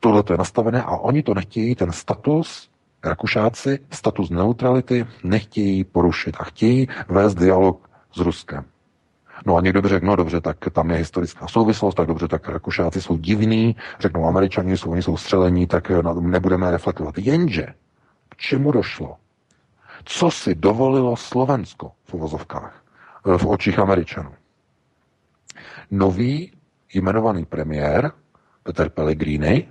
tohle 0.00 0.22
je 0.30 0.36
nastavené 0.36 0.82
a 0.82 0.96
oni 0.96 1.22
to 1.22 1.34
nechtějí, 1.34 1.74
ten 1.74 1.92
status 1.92 2.68
Rakušáci 3.04 3.78
status 3.90 4.30
neutrality 4.30 5.06
nechtějí 5.24 5.84
porušit 5.84 6.36
a 6.38 6.44
chtějí 6.44 6.88
vést 7.08 7.34
dialog 7.34 7.88
s 8.12 8.20
Ruskem. 8.20 8.64
No 9.46 9.56
a 9.56 9.60
někdo 9.60 9.82
by 9.82 9.88
řekl, 9.88 10.06
no 10.06 10.16
dobře, 10.16 10.40
tak 10.40 10.56
tam 10.72 10.90
je 10.90 10.96
historická 10.96 11.48
souvislost, 11.48 11.94
tak 11.94 12.06
dobře, 12.06 12.28
tak 12.28 12.48
Rakušáci 12.48 13.02
jsou 13.02 13.16
divní, 13.16 13.76
řeknou 14.00 14.26
Američani, 14.26 14.76
jsou, 14.76 14.90
oni 14.90 15.02
jsou 15.02 15.16
střelení, 15.16 15.66
tak 15.66 15.90
nebudeme 16.20 16.70
reflektovat. 16.70 17.18
Jenže, 17.18 17.66
k 18.28 18.36
čemu 18.36 18.72
došlo? 18.72 19.16
Co 20.04 20.30
si 20.30 20.54
dovolilo 20.54 21.16
Slovensko 21.16 21.92
v 22.04 22.14
uvozovkách, 22.14 22.82
eh, 23.26 23.38
v 23.38 23.46
očích 23.46 23.78
Američanů? 23.78 24.32
Nový 25.90 26.52
jmenovaný 26.94 27.44
premiér 27.44 28.12
Peter 28.62 28.88
Pellegrini, 28.88 29.68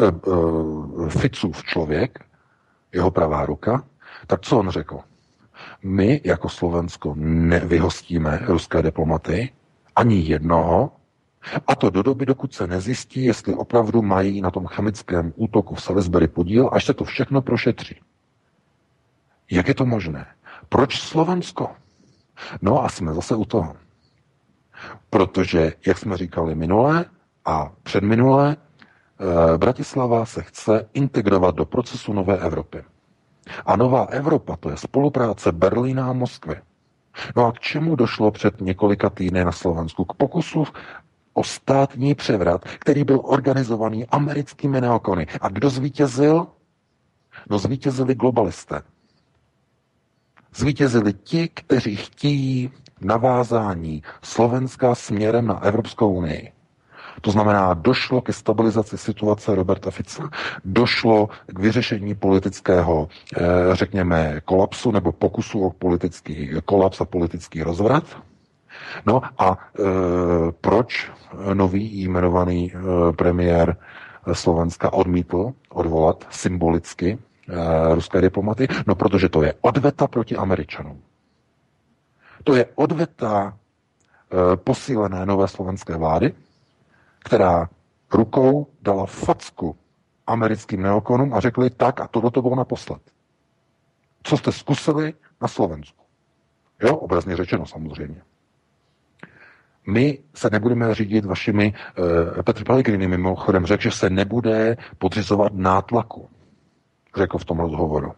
eh, 0.00 0.04
eh, 0.06 1.10
Ficův 1.10 1.64
člověk, 1.64 2.18
jeho 2.92 3.10
pravá 3.10 3.46
ruka, 3.46 3.84
tak 4.26 4.40
co 4.40 4.58
on 4.58 4.70
řekl? 4.70 5.00
My 5.82 6.20
jako 6.24 6.48
Slovensko 6.48 7.14
nevyhostíme 7.18 8.38
ruské 8.46 8.82
diplomaty, 8.82 9.52
ani 9.96 10.20
jednoho, 10.20 10.90
a 11.66 11.74
to 11.74 11.90
do 11.90 12.02
doby, 12.02 12.26
dokud 12.26 12.54
se 12.54 12.66
nezjistí, 12.66 13.24
jestli 13.24 13.54
opravdu 13.54 14.02
mají 14.02 14.40
na 14.40 14.50
tom 14.50 14.66
chemickém 14.66 15.32
útoku 15.36 15.74
v 15.74 15.82
Salisbury 15.82 16.28
podíl, 16.28 16.70
až 16.72 16.84
se 16.84 16.94
to 16.94 17.04
všechno 17.04 17.42
prošetří. 17.42 18.00
Jak 19.50 19.68
je 19.68 19.74
to 19.74 19.86
možné? 19.86 20.26
Proč 20.68 21.00
Slovensko? 21.00 21.70
No 22.62 22.84
a 22.84 22.88
jsme 22.88 23.14
zase 23.14 23.34
u 23.34 23.44
toho. 23.44 23.76
Protože, 25.10 25.72
jak 25.86 25.98
jsme 25.98 26.16
říkali 26.16 26.54
minule 26.54 27.04
a 27.44 27.72
předminule, 27.82 28.56
eh, 29.54 29.58
Bratislava 29.58 30.26
se 30.26 30.42
chce 30.42 30.88
integrovat 30.94 31.54
do 31.54 31.64
procesu 31.64 32.12
nové 32.12 32.38
Evropy. 32.38 32.84
A 33.66 33.76
nová 33.76 34.04
Evropa, 34.04 34.56
to 34.56 34.70
je 34.70 34.76
spolupráce 34.76 35.52
Berlína 35.52 36.10
a 36.10 36.12
Moskvy. 36.12 36.54
No 37.36 37.46
a 37.46 37.52
k 37.52 37.58
čemu 37.60 37.96
došlo 37.96 38.30
před 38.30 38.60
několika 38.60 39.10
týdny 39.10 39.44
na 39.44 39.52
Slovensku? 39.52 40.04
K 40.04 40.12
pokusu 40.12 40.64
o 41.32 41.44
státní 41.44 42.14
převrat, 42.14 42.64
který 42.64 43.04
byl 43.04 43.20
organizovaný 43.24 44.06
americkými 44.06 44.80
neokony. 44.80 45.26
A 45.40 45.48
kdo 45.48 45.70
zvítězil? 45.70 46.46
No 47.50 47.58
zvítězili 47.58 48.14
globalisté. 48.14 48.82
Zvítězili 50.54 51.12
ti, 51.12 51.48
kteří 51.48 51.96
chtějí 51.96 52.70
navázání 53.00 54.02
Slovenska 54.22 54.94
směrem 54.94 55.46
na 55.46 55.62
Evropskou 55.62 56.12
unii. 56.12 56.52
To 57.20 57.30
znamená, 57.30 57.74
došlo 57.74 58.20
ke 58.20 58.32
stabilizaci 58.32 58.98
situace 58.98 59.54
Roberta 59.54 59.90
Fica, 59.90 60.30
došlo 60.64 61.28
k 61.46 61.58
vyřešení 61.58 62.14
politického, 62.14 63.08
eh, 63.36 63.40
řekněme, 63.72 64.40
kolapsu 64.44 64.90
nebo 64.90 65.12
pokusu 65.12 65.60
o 65.60 65.70
politický 65.70 66.50
kolaps 66.64 67.00
a 67.00 67.04
politický 67.04 67.62
rozvrat. 67.62 68.04
No 69.06 69.22
a 69.38 69.58
e, 69.58 69.82
proč 70.60 71.10
nový 71.54 72.02
jmenovaný 72.02 72.72
e, 72.72 72.78
premiér 73.12 73.76
Slovenska 74.32 74.92
odmítl 74.92 75.52
odvolat 75.68 76.26
symbolicky 76.30 77.18
e, 77.18 77.94
ruské 77.94 78.20
diplomaty? 78.20 78.68
No 78.86 78.94
protože 78.94 79.28
to 79.28 79.42
je 79.42 79.54
odveta 79.60 80.06
proti 80.06 80.36
Američanům. 80.36 81.02
To 82.44 82.54
je 82.54 82.66
odveta 82.74 83.52
e, 83.52 84.56
posílené 84.56 85.26
nové 85.26 85.48
slovenské 85.48 85.96
vlády, 85.96 86.32
která 87.28 87.68
rukou 88.12 88.66
dala 88.82 89.06
facku 89.06 89.76
americkým 90.26 90.82
neokonům 90.82 91.34
a 91.34 91.40
řekli 91.40 91.70
tak 91.70 92.00
a 92.00 92.08
tohle 92.08 92.30
to 92.30 92.42
bylo 92.42 92.56
naposled. 92.56 93.02
Co 94.22 94.36
jste 94.36 94.52
zkusili 94.52 95.14
na 95.42 95.48
Slovensku? 95.48 96.04
Jo, 96.82 96.96
obrazně 96.96 97.36
řečeno 97.36 97.66
samozřejmě. 97.66 98.22
My 99.86 100.18
se 100.34 100.50
nebudeme 100.50 100.94
řídit 100.94 101.24
vašimi, 101.24 101.74
uh, 102.34 102.42
Petr 102.42 102.64
Pellegrini 102.64 103.08
mimochodem 103.08 103.66
řekl, 103.66 103.82
že 103.82 103.90
se 103.90 104.10
nebude 104.10 104.76
podřizovat 104.98 105.52
nátlaku. 105.54 106.28
Řekl 107.16 107.38
v 107.38 107.44
tom 107.44 107.58
rozhovoru. 107.60 108.12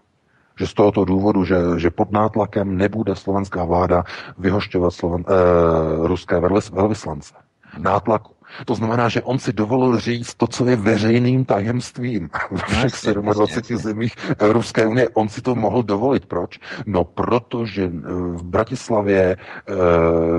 Že 0.58 0.66
z 0.66 0.74
tohoto 0.74 1.04
důvodu, 1.04 1.44
že, 1.44 1.56
že 1.76 1.90
pod 1.90 2.12
nátlakem 2.12 2.76
nebude 2.76 3.16
slovenská 3.16 3.64
vláda 3.64 4.04
vyhošťovat 4.38 4.90
sloven, 4.90 5.24
uh, 5.28 6.06
ruské 6.06 6.40
velvyslance. 6.72 7.34
Nátlaku. 7.78 8.39
To 8.66 8.74
znamená, 8.74 9.08
že 9.08 9.22
on 9.22 9.38
si 9.38 9.52
dovolil 9.52 9.98
říct 9.98 10.34
to, 10.34 10.46
co 10.46 10.66
je 10.66 10.76
veřejným 10.76 11.44
tajemstvím 11.44 12.30
ve 12.50 12.88
všech 12.88 13.14
27 13.14 13.78
zemích 13.78 14.16
Evropské 14.38 14.86
unie. 14.86 15.08
On 15.08 15.28
si 15.28 15.42
to 15.42 15.54
mohl 15.54 15.82
dovolit. 15.82 16.26
Proč? 16.26 16.58
No, 16.86 17.04
protože 17.04 17.84
eh, 17.84 17.90
v 18.36 18.42
Bratislavě 18.42 19.36
eh, 19.36 19.74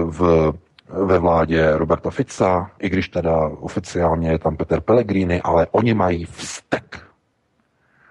v 0.06 0.54
ve 0.94 1.20
vládě 1.20 1.72
Roberta 1.78 2.10
Fica, 2.10 2.72
i 2.80 2.90
když 2.90 3.10
teda 3.10 3.38
oficiálně 3.48 4.32
je 4.32 4.40
tam 4.40 4.58
Peter 4.58 4.82
Pellegrini, 4.82 5.42
ale 5.42 5.68
oni 5.72 5.94
mají 5.94 6.26
vztek. 6.26 7.04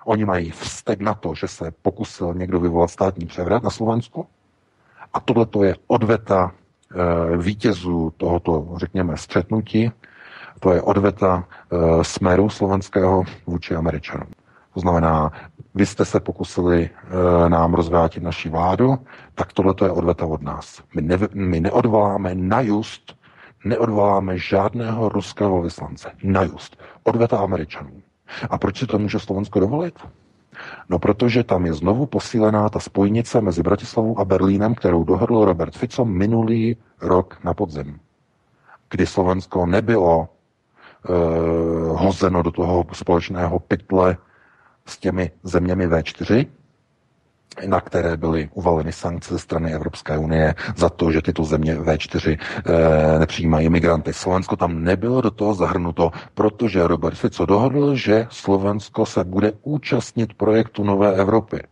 Oni 0.05 0.25
mají 0.25 0.51
vztek 0.51 1.01
na 1.01 1.15
to, 1.15 1.35
že 1.35 1.49
se 1.49 1.71
pokusil 1.83 2.35
někdo 2.35 2.61
vyvolat 2.61 2.91
státní 2.91 3.27
převrat 3.27 3.63
na 3.63 3.71
Slovensku. 3.71 4.27
A 5.13 5.21
tohle 5.21 5.47
to 5.47 5.65
je 5.65 5.75
odveta 5.87 6.53
vítězů 7.37 8.13
tohoto, 8.17 8.69
řekněme, 8.77 9.17
střetnutí, 9.17 9.93
to 10.61 10.73
je 10.73 10.83
odveta 10.83 11.45
eh, 11.45 11.77
smeru 12.05 12.49
slovenského 12.49 13.25
vůči 13.47 13.75
Američanům. 13.75 14.31
To 14.75 14.81
znamená, 14.81 15.33
vy 15.75 15.87
jste 15.87 16.05
se 16.05 16.21
pokusili 16.21 16.91
e, 16.91 17.49
nám 17.49 17.75
rozvrátit 17.75 18.23
naši 18.23 18.49
vládu, 18.49 18.99
tak 19.35 19.53
tohle 19.53 19.75
je 19.85 19.91
odveta 19.91 20.27
od 20.27 20.43
nás. 20.43 20.83
My, 20.95 21.03
ne, 21.03 21.19
my 21.35 21.61
neodvoláme 21.61 22.35
na 22.35 22.61
just, 22.61 23.17
neodvoláme 23.65 24.39
žádného 24.39 25.09
ruského 25.09 25.63
vyslance. 25.63 26.13
Na 26.23 26.43
just. 26.43 26.77
Odveta 27.03 27.39
Američanů. 27.39 27.91
A 28.51 28.59
proč 28.59 28.79
si 28.79 28.87
to 28.87 28.99
může 28.99 29.19
Slovensko 29.19 29.61
dovolit? 29.61 29.99
No 30.89 30.99
protože 30.99 31.45
tam 31.45 31.67
je 31.67 31.75
znovu 31.75 32.07
posílená 32.07 32.69
ta 32.69 32.81
spojnice 32.81 33.41
mezi 33.41 33.63
Bratislavou 33.63 34.19
a 34.19 34.25
Berlínem, 34.25 34.75
kterou 34.75 35.05
dohodl 35.05 35.45
Robert 35.45 35.77
Fico 35.77 36.05
minulý 36.05 36.77
rok 37.01 37.39
na 37.45 37.55
podzim, 37.55 38.01
kdy 38.91 39.07
Slovensko 39.07 39.67
nebylo 39.67 40.29
e, 40.29 40.29
hozeno 41.93 42.43
do 42.43 42.51
toho 42.51 42.85
společného 42.93 43.59
pytle 43.59 44.17
s 44.87 44.99
těmi 44.99 45.31
zeměmi 45.43 45.89
V4, 45.89 46.47
na 47.67 47.81
které 47.81 48.17
byly 48.17 48.49
uvaleny 48.55 48.93
sankce 48.93 49.35
ze 49.35 49.39
strany 49.39 49.75
Evropské 49.75 50.19
unie 50.19 50.55
za 50.77 50.89
to, 50.89 51.13
že 51.13 51.23
tyto 51.23 51.45
země 51.45 51.77
V4 51.77 52.39
e, 52.39 53.19
nepřijímají 53.19 53.69
migranty. 53.69 54.13
Slovensko 54.13 54.57
tam 54.57 54.85
nebylo 54.85 55.21
do 55.21 55.31
toho 55.31 55.55
zahrnuto, 55.55 56.11
protože 56.35 56.87
Robert 56.87 57.15
Fico 57.15 57.47
dohodl, 57.47 57.95
že 57.95 58.27
Slovensko 58.31 59.07
se 59.07 59.25
bude 59.25 59.53
účastnit 59.63 60.35
projektu 60.35 60.85
Nové 60.85 61.15
Evropy. 61.15 61.63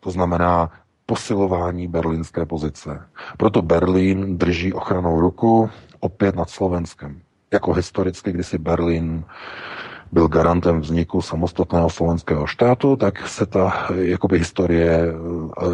To 0.00 0.10
znamená 0.10 0.70
posilování 1.06 1.88
berlínské 1.88 2.46
pozice. 2.46 3.00
Proto 3.36 3.62
Berlín 3.62 4.38
drží 4.38 4.72
ochranou 4.72 5.20
ruku 5.20 5.70
opět 6.00 6.36
nad 6.36 6.50
Slovenskem. 6.50 7.20
Jako 7.52 7.72
historicky, 7.72 8.32
kdy 8.32 8.44
si 8.44 8.58
Berlín 8.58 9.24
byl 10.12 10.28
garantem 10.28 10.80
vzniku 10.80 11.22
samostatného 11.22 11.90
slovenského 11.90 12.46
štátu, 12.46 12.96
tak 12.96 13.28
se 13.28 13.46
ta 13.46 13.88
jakoby 13.94 14.38
historie 14.38 15.14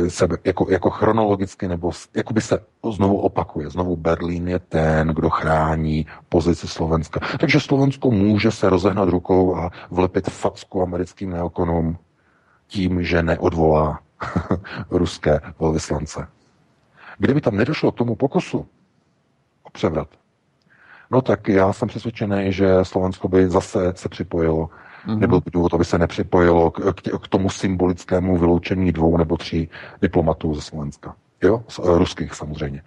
eh, 0.05 0.11
se, 0.11 0.29
jako, 0.45 0.67
jako 0.71 0.91
chronologicky 0.91 1.69
nebo 1.69 1.91
jakoby 2.17 2.41
se 2.41 2.59
znovu 2.93 3.19
opakuje. 3.19 3.71
Znovu 3.71 3.97
Berlín 3.97 4.49
je 4.49 4.59
ten, 4.59 5.09
kdo 5.09 5.31
chrání 5.31 6.07
pozici 6.29 6.69
Slovenska. 6.69 7.21
Takže 7.41 7.61
Slovensko 7.61 8.11
může 8.11 8.51
se 8.51 8.71
rozehnat 8.71 9.09
rukou 9.09 9.57
a 9.57 9.71
vlepit 9.91 10.31
facku 10.31 10.83
americkým 10.83 11.31
neokonům 11.31 11.97
tím, 12.67 13.03
že 13.05 13.23
neodvolá 13.23 14.01
ruské 14.91 15.41
velvyslance. 15.61 16.29
Kdyby 17.19 17.41
tam 17.41 17.57
nedošlo 17.57 17.93
k 17.93 17.95
tomu 17.97 18.15
pokusu 18.15 18.67
o 19.63 19.71
převrat, 19.71 20.09
no 21.13 21.23
tak 21.23 21.49
já 21.49 21.73
jsem 21.73 21.89
přesvědčený, 21.89 22.53
že 22.53 22.69
Slovensko 22.83 23.29
by 23.29 23.51
zase 23.51 23.93
se 23.97 24.09
připojilo. 24.09 24.71
Mm-hmm. 25.07 25.19
Nebyl 25.19 25.41
by 25.41 25.51
důvod, 25.51 25.75
aby 25.75 25.85
se 25.85 25.99
nepřipojilo 25.99 26.71
k, 26.71 26.93
k, 26.93 27.19
k 27.23 27.29
tomu 27.29 27.51
symbolickému 27.51 28.39
vyloučení 28.39 28.93
dvou 28.93 29.17
nebo 29.17 29.37
tří 29.37 29.69
diplomatů 30.03 30.55
ze 30.55 30.61
Slovenska. 30.61 31.15
Jo, 31.43 31.63
z, 31.69 31.79
uh, 31.79 31.99
ruských 31.99 32.35
samozřejmě. 32.35 32.83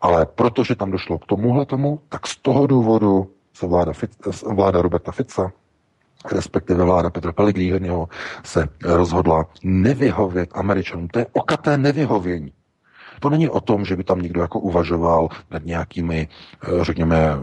Ale 0.00 0.26
protože 0.26 0.74
tam 0.74 0.90
došlo 0.90 1.18
k 1.18 1.26
tomuhle 1.26 1.66
tomu, 1.66 2.00
tak 2.08 2.26
z 2.26 2.36
toho 2.36 2.66
důvodu 2.66 3.30
se 3.54 3.66
vláda, 3.66 3.92
vláda 4.54 4.82
Roberta 4.82 5.12
Fica 5.12 5.52
respektive 6.32 6.84
vláda 6.84 7.10
Petra 7.10 7.32
Pellegriniho 7.32 8.08
se 8.44 8.68
rozhodla 8.84 9.46
nevyhovět 9.64 10.50
Američanům. 10.54 11.08
To 11.08 11.18
je 11.18 11.26
okaté 11.32 11.78
nevyhovění. 11.78 12.52
To 13.20 13.30
není 13.30 13.48
o 13.48 13.60
tom, 13.60 13.84
že 13.84 13.96
by 13.96 14.04
tam 14.04 14.22
někdo 14.22 14.40
jako 14.40 14.60
uvažoval 14.60 15.28
nad 15.50 15.64
nějakými, 15.64 16.28
eh, 16.62 16.84
řekněme, 16.84 17.16
eh, 17.16 17.38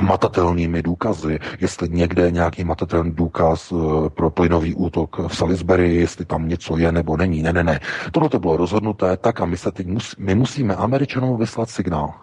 hmatatelnými 0.00 0.82
důkazy, 0.82 1.38
jestli 1.60 1.88
někde 1.88 2.30
nějaký 2.30 2.62
hmatatelný 2.62 3.12
důkaz 3.12 3.72
eh, 3.72 4.10
pro 4.10 4.30
plynový 4.30 4.74
útok 4.74 5.18
v 5.28 5.36
Salisbury, 5.36 5.94
jestli 5.94 6.24
tam 6.24 6.48
něco 6.48 6.76
je 6.76 6.92
nebo 6.92 7.16
není. 7.16 7.42
Ne, 7.42 7.52
ne, 7.52 7.64
ne. 7.64 7.80
Tohle 8.12 8.28
to 8.28 8.38
bylo 8.38 8.56
rozhodnuté 8.56 9.16
tak 9.16 9.40
a 9.40 9.44
my, 9.44 9.56
se 9.56 9.72
teď 9.72 9.86
mus, 9.86 10.16
my 10.18 10.34
musíme 10.34 10.74
Američanům 10.74 11.38
vyslat 11.38 11.70
signál. 11.70 12.14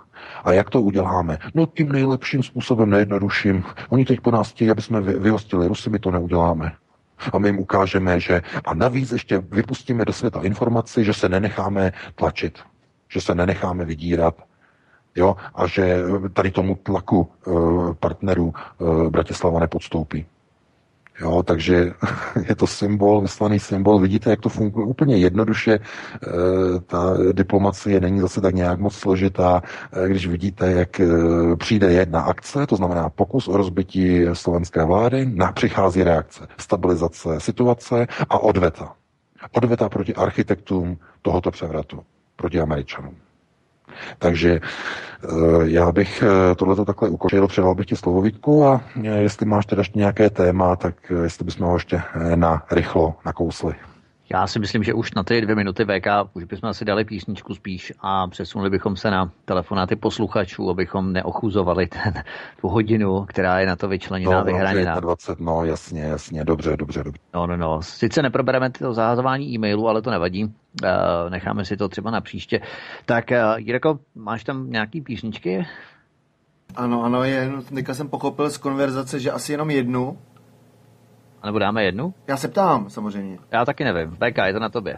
A 0.43 0.53
jak 0.53 0.69
to 0.69 0.81
uděláme? 0.81 1.37
No 1.53 1.65
tím 1.65 1.91
nejlepším 1.91 2.43
způsobem, 2.43 2.89
nejjednodušším. 2.89 3.63
Oni 3.89 4.05
teď 4.05 4.19
po 4.19 4.31
nás 4.31 4.49
chtějí, 4.51 4.71
aby 4.71 4.81
jsme 4.81 5.01
vyhostili 5.01 5.67
Rusy, 5.67 5.89
my 5.89 5.99
to 5.99 6.11
neuděláme. 6.11 6.71
A 7.33 7.39
my 7.39 7.47
jim 7.47 7.59
ukážeme, 7.59 8.19
že 8.19 8.41
a 8.65 8.73
navíc 8.73 9.11
ještě 9.11 9.37
vypustíme 9.37 10.05
do 10.05 10.13
světa 10.13 10.41
informaci, 10.43 11.05
že 11.05 11.13
se 11.13 11.29
nenecháme 11.29 11.93
tlačit, 12.15 12.59
že 13.09 13.21
se 13.21 13.35
nenecháme 13.35 13.85
vydírat, 13.85 14.35
jo, 15.15 15.35
a 15.55 15.67
že 15.67 15.97
tady 16.33 16.51
tomu 16.51 16.75
tlaku 16.75 17.27
e, 17.29 17.51
partnerů 17.93 18.53
e, 18.53 19.09
Bratislava 19.09 19.59
nepodstoupí. 19.59 20.25
Jo, 21.19 21.43
takže 21.43 21.91
je 22.49 22.55
to 22.55 22.67
symbol, 22.67 23.21
vyslaný 23.21 23.59
symbol. 23.59 23.99
Vidíte, 23.99 24.29
jak 24.29 24.41
to 24.41 24.49
funguje 24.49 24.85
úplně 24.85 25.17
jednoduše. 25.17 25.73
E, 25.73 25.79
ta 26.87 27.17
diplomacie 27.31 27.99
není 27.99 28.19
zase 28.19 28.41
tak 28.41 28.55
nějak 28.55 28.79
moc 28.79 28.95
složitá. 28.95 29.61
E, 29.93 30.09
když 30.09 30.27
vidíte, 30.27 30.71
jak 30.71 30.99
e, 30.99 31.05
přijde 31.57 31.91
jedna 31.93 32.21
akce, 32.21 32.67
to 32.67 32.75
znamená 32.75 33.09
pokus 33.09 33.47
o 33.47 33.57
rozbití 33.57 34.25
slovenské 34.33 34.85
vlády, 34.85 35.25
na 35.25 35.51
přichází 35.51 36.03
reakce, 36.03 36.47
stabilizace 36.57 37.39
situace 37.39 38.07
a 38.29 38.39
odveta. 38.39 38.95
Odveta 39.51 39.89
proti 39.89 40.15
architektům 40.15 40.97
tohoto 41.21 41.51
převratu, 41.51 42.03
proti 42.35 42.59
Američanům. 42.59 43.24
Takže 44.19 44.59
eh, 44.59 45.29
já 45.63 45.91
bych 45.91 46.23
eh, 46.23 46.55
tohleto 46.55 46.85
takhle 46.85 47.09
ukončil, 47.09 47.47
předal 47.47 47.75
bych 47.75 47.85
ti 47.85 47.95
slovo 47.95 48.21
Vítku 48.21 48.65
a 48.65 48.81
eh, 49.03 49.07
jestli 49.07 49.45
máš 49.45 49.65
teda 49.65 49.79
ještě 49.79 49.99
nějaké 49.99 50.29
téma, 50.29 50.75
tak 50.75 50.95
jestli 51.23 51.45
bychom 51.45 51.67
ho 51.67 51.75
ještě 51.75 52.01
na 52.35 52.63
rychlo 52.71 53.15
nakousli. 53.25 53.75
Já 54.33 54.47
si 54.47 54.59
myslím, 54.59 54.83
že 54.83 54.93
už 54.93 55.13
na 55.13 55.23
ty 55.23 55.41
dvě 55.41 55.55
minuty 55.55 55.85
VK 55.85 56.07
už 56.33 56.43
bychom 56.43 56.69
asi 56.69 56.85
dali 56.85 57.05
písničku 57.05 57.55
spíš 57.55 57.93
a 57.99 58.27
přesunuli 58.27 58.69
bychom 58.69 58.95
se 58.95 59.11
na 59.11 59.31
telefonáty 59.45 59.95
posluchačů, 59.95 60.69
abychom 60.69 61.13
neochuzovali 61.13 61.87
ten, 61.87 62.13
tu 62.61 62.67
hodinu, 62.67 63.25
která 63.25 63.59
je 63.59 63.67
na 63.67 63.75
to 63.75 63.87
vyčleněná, 63.87 64.39
no, 64.39 64.45
vyhraněná. 64.45 64.99
20, 64.99 65.39
no 65.39 65.65
jasně, 65.65 66.01
jasně, 66.01 66.43
dobře, 66.45 66.77
dobře, 66.77 67.03
dobře. 67.03 67.21
No, 67.33 67.47
no, 67.47 67.57
no. 67.57 67.81
Sice 67.81 68.21
neprobereme 68.21 68.69
to 68.69 68.93
zahazování 68.93 69.53
e-mailu, 69.53 69.87
ale 69.87 70.01
to 70.01 70.11
nevadí. 70.11 70.43
Uh, 70.43 70.49
necháme 71.29 71.65
si 71.65 71.77
to 71.77 71.89
třeba 71.89 72.11
na 72.11 72.21
příště. 72.21 72.61
Tak, 73.05 73.25
uh, 73.31 73.59
Jirko, 73.59 73.99
máš 74.15 74.43
tam 74.43 74.69
nějaký 74.69 75.01
písničky? 75.01 75.67
Ano, 76.75 77.03
ano, 77.03 77.23
je, 77.23 77.51
teďka 77.73 77.93
jsem 77.93 78.09
pochopil 78.09 78.49
z 78.49 78.57
konverzace, 78.57 79.19
že 79.19 79.31
asi 79.31 79.51
jenom 79.51 79.69
jednu, 79.69 80.17
a 81.45 81.47
nebo 81.47 81.59
dáme 81.59 81.83
jednu? 81.83 82.13
Já 82.27 82.37
se 82.37 82.47
ptám, 82.47 82.89
samozřejmě. 82.89 83.37
Já 83.51 83.65
taky 83.65 83.83
nevím. 83.83 84.09
BK, 84.09 84.37
je 84.45 84.53
to 84.53 84.59
na 84.59 84.69
tobě. 84.69 84.97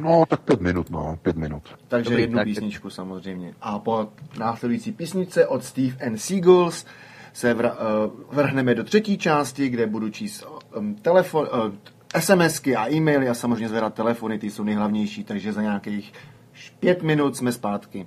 no, 0.00 0.24
tak 0.28 0.40
pět 0.40 0.60
minut, 0.60 0.90
no, 0.90 1.18
pět 1.22 1.36
minut. 1.36 1.62
Takže 1.88 2.10
Dobrý, 2.10 2.22
jednu 2.22 2.36
tak... 2.36 2.44
písničku 2.44 2.90
samozřejmě. 2.90 3.54
A 3.60 3.78
po 3.78 4.08
následující 4.38 4.92
písničce 4.92 5.46
od 5.46 5.64
Steve 5.64 6.06
and 6.06 6.18
Seagulls 6.18 6.86
se 7.32 7.56
vr- 7.56 7.72
uh, 7.72 8.34
vrhneme 8.36 8.74
do 8.74 8.84
třetí 8.84 9.18
části, 9.18 9.68
kde 9.68 9.86
budu 9.86 10.10
číst 10.10 10.46
um, 10.76 10.94
telefon, 10.94 11.48
uh, 11.52 12.20
SMSky 12.20 12.76
a 12.76 12.90
e-maily 12.90 13.28
a 13.28 13.34
samozřejmě 13.34 13.68
zvedat 13.68 13.94
telefony, 13.94 14.38
ty 14.38 14.50
jsou 14.50 14.64
nejhlavnější, 14.64 15.24
takže 15.24 15.52
za 15.52 15.62
nějakých 15.62 16.12
pět 16.80 17.02
minut 17.02 17.36
jsme 17.36 17.52
zpátky. 17.52 18.06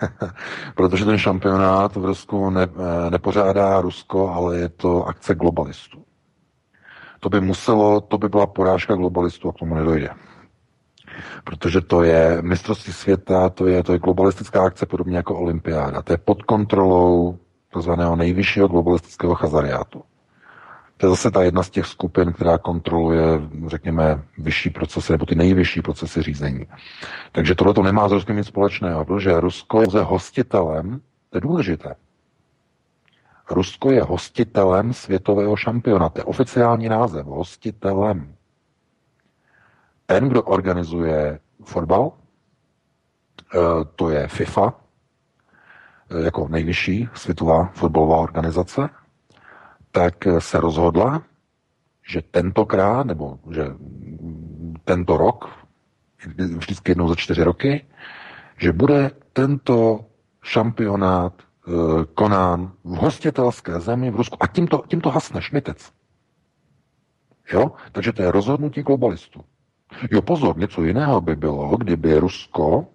Protože 0.74 1.04
ten 1.04 1.18
šampionát 1.18 1.96
v 1.96 2.04
Rusku 2.04 2.50
ne, 2.50 2.62
eh, 2.62 3.10
nepořádá 3.10 3.80
Rusko, 3.80 4.30
ale 4.30 4.56
je 4.56 4.68
to 4.68 5.04
akce 5.04 5.34
globalistů. 5.34 6.04
To 7.20 7.28
by 7.28 7.40
muselo, 7.40 8.00
to 8.00 8.18
by 8.18 8.28
byla 8.28 8.46
porážka 8.46 8.94
globalistů 8.94 9.48
a 9.48 9.52
k 9.52 9.56
tomu 9.58 9.74
nedojde. 9.74 10.08
Protože 11.44 11.80
to 11.80 12.02
je 12.02 12.38
mistrovství 12.42 12.92
světa, 12.92 13.48
to 13.48 13.66
je, 13.66 13.82
to 13.82 13.92
je 13.92 13.98
globalistická 13.98 14.64
akce 14.64 14.86
podobně 14.86 15.16
jako 15.16 15.38
olympiáda. 15.38 16.02
To 16.02 16.12
je 16.12 16.18
pod 16.18 16.42
kontrolou 16.42 17.38
takzvaného 17.72 18.16
nejvyššího 18.16 18.68
globalistického 18.68 19.34
chazariátu. 19.34 20.02
To 21.04 21.08
je 21.08 21.10
zase 21.10 21.30
ta 21.30 21.42
jedna 21.42 21.62
z 21.62 21.70
těch 21.70 21.86
skupin, 21.86 22.32
která 22.32 22.58
kontroluje, 22.58 23.22
řekněme, 23.66 24.22
vyšší 24.38 24.70
procesy 24.70 25.12
nebo 25.12 25.26
ty 25.26 25.34
nejvyšší 25.34 25.82
procesy 25.82 26.22
řízení. 26.22 26.66
Takže 27.32 27.54
tohle 27.54 27.74
to 27.74 27.82
nemá 27.82 28.08
s 28.08 28.12
Ruskem 28.12 28.36
nic 28.36 28.46
společného, 28.46 29.04
protože 29.04 29.40
Rusko 29.40 29.82
je 29.82 30.02
hostitelem, 30.02 31.00
to 31.30 31.36
je 31.36 31.40
důležité. 31.40 31.94
Rusko 33.50 33.90
je 33.90 34.02
hostitelem 34.02 34.92
světového 34.92 35.56
šampiona, 35.56 36.08
to 36.08 36.20
je 36.20 36.24
oficiální 36.24 36.88
název, 36.88 37.26
hostitelem. 37.26 38.34
Ten, 40.06 40.28
kdo 40.28 40.42
organizuje 40.42 41.38
fotbal, 41.64 42.12
eh, 43.54 43.58
to 43.96 44.10
je 44.10 44.28
FIFA, 44.28 44.74
eh, 46.10 46.24
jako 46.24 46.48
nejvyšší 46.48 47.08
světová 47.14 47.64
fotbalová 47.74 48.16
organizace, 48.16 48.88
tak 49.94 50.26
se 50.38 50.60
rozhodla, 50.60 51.22
že 52.02 52.22
tentokrát, 52.22 53.06
nebo 53.06 53.38
že 53.50 53.64
tento 54.84 55.16
rok, 55.16 55.46
vždycky 56.58 56.90
jednou 56.90 57.08
za 57.08 57.14
čtyři 57.14 57.42
roky, 57.42 57.86
že 58.58 58.72
bude 58.72 59.10
tento 59.32 60.04
šampionát 60.42 61.32
eh, 61.38 61.70
konán 62.14 62.72
v 62.84 62.94
hostitelské 62.96 63.80
zemi 63.80 64.10
v 64.10 64.16
Rusku. 64.16 64.36
A 64.40 64.46
tímto, 64.46 64.82
tímto 64.88 65.10
hasne 65.10 65.42
šmitec. 65.42 65.78
Jo? 67.52 67.72
Takže 67.92 68.12
to 68.12 68.22
je 68.22 68.30
rozhodnutí 68.30 68.82
globalistů. 68.82 69.44
Jo, 70.10 70.22
pozor, 70.22 70.58
něco 70.58 70.82
jiného 70.82 71.20
by 71.20 71.36
bylo, 71.36 71.76
kdyby 71.76 72.18
Rusko 72.18 72.86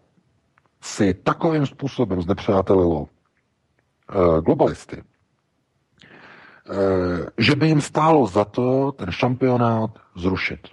si 0.82 1.14
takovým 1.14 1.66
způsobem 1.66 2.22
znepřátelilo 2.22 3.08
eh, 3.08 4.42
globalisty, 4.42 5.04
že 7.38 7.56
by 7.56 7.68
jim 7.68 7.82
stálo 7.82 8.28
za 8.28 8.46
to 8.46 8.92
ten 8.92 9.12
šampionát 9.12 9.92
zrušit. 10.16 10.68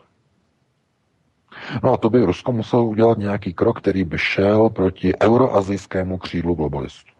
No 1.82 1.93
a 1.93 1.97
to 1.97 2.10
by 2.10 2.24
Rusko 2.24 2.52
muselo 2.52 2.85
udělat 2.85 3.18
nějaký 3.18 3.55
krok, 3.55 3.78
který 3.78 4.05
by 4.05 4.18
šel 4.18 4.70
proti 4.70 5.12
euroazijskému 5.20 6.18
křídlu 6.18 6.55
globalistů. 6.55 7.12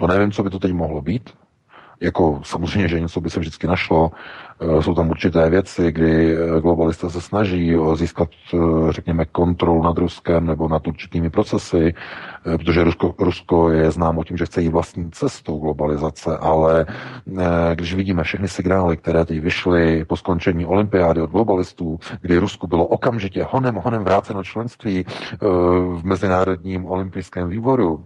To 0.00 0.06
nevím, 0.06 0.32
co 0.32 0.42
by 0.42 0.50
to 0.50 0.58
teď 0.58 0.72
mohlo 0.72 1.02
být. 1.02 1.30
Jako 2.00 2.40
samozřejmě, 2.44 2.88
že 2.88 3.00
něco 3.00 3.20
by 3.20 3.30
se 3.30 3.40
vždycky 3.40 3.66
našlo. 3.66 4.10
Eh, 4.60 4.82
Jsou 4.82 4.94
tam 4.94 5.10
určité 5.10 5.50
věci, 5.50 5.92
kdy 5.92 6.36
eh, 6.36 6.60
globalisté 6.60 7.10
se 7.10 7.20
snaží 7.20 7.76
o 7.76 7.96
získat, 7.96 8.28
eh, 8.54 8.58
řekněme, 8.90 9.24
kontrolu 9.24 9.82
nad 9.82 9.98
Ruskem 9.98 10.46
nebo 10.46 10.68
nad 10.68 10.86
určitými 10.86 11.30
procesy, 11.30 11.94
eh, 12.54 12.58
protože 12.58 12.84
Rusko, 12.84 13.14
Rusko 13.18 13.70
je 13.70 13.90
známo 13.90 14.24
tím, 14.24 14.36
že 14.36 14.46
chce 14.46 14.62
jít 14.62 14.68
vlastní 14.68 15.10
cestou 15.10 15.58
globalizace, 15.58 16.38
ale 16.38 16.86
eh, 16.88 17.74
když 17.74 17.94
vidíme 17.94 18.22
všechny 18.24 18.48
signály, 18.48 18.96
které 18.96 19.24
teď 19.24 19.40
vyšly 19.40 20.04
po 20.04 20.16
skončení 20.16 20.66
olympiády 20.66 21.20
od 21.22 21.30
globalistů, 21.30 21.98
kdy 22.20 22.38
Rusku 22.38 22.66
bylo 22.66 22.86
okamžitě 22.86 23.46
honem, 23.50 23.74
honem 23.74 24.04
vráceno 24.04 24.44
členství 24.44 25.04
eh, 25.06 25.36
v 25.98 26.00
Mezinárodním 26.04 26.86
olympijském 26.86 27.48
výboru, 27.48 28.04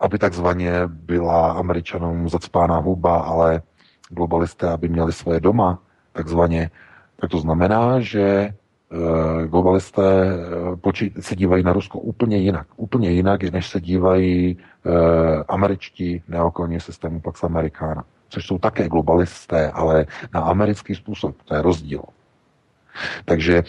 aby 0.00 0.18
takzvaně 0.18 0.72
byla 0.86 1.52
američanům 1.52 2.28
zacpána 2.28 2.76
huba, 2.76 3.18
ale 3.20 3.62
globalisté, 4.08 4.70
aby 4.70 4.88
měli 4.88 5.12
svoje 5.12 5.40
doma, 5.40 5.78
takzvaně, 6.12 6.70
tak 7.20 7.30
to 7.30 7.38
znamená, 7.38 8.00
že 8.00 8.22
eh, 8.22 9.46
globalisté 9.46 10.02
počít, 10.80 11.24
se 11.24 11.36
dívají 11.36 11.64
na 11.64 11.72
Rusko 11.72 11.98
úplně 11.98 12.36
jinak. 12.36 12.66
Úplně 12.76 13.10
jinak, 13.10 13.42
než 13.42 13.68
se 13.68 13.80
dívají 13.80 14.58
eh, 14.86 14.90
američtí 15.48 16.22
neokolní 16.28 16.80
systému 16.80 17.20
Pax 17.20 17.44
Americana, 17.44 18.04
což 18.28 18.46
jsou 18.46 18.58
také 18.58 18.88
globalisté, 18.88 19.70
ale 19.70 20.06
na 20.34 20.40
americký 20.40 20.94
způsob. 20.94 21.36
To 21.44 21.54
je 21.54 21.62
rozdíl. 21.62 22.02
Takže 23.24 23.62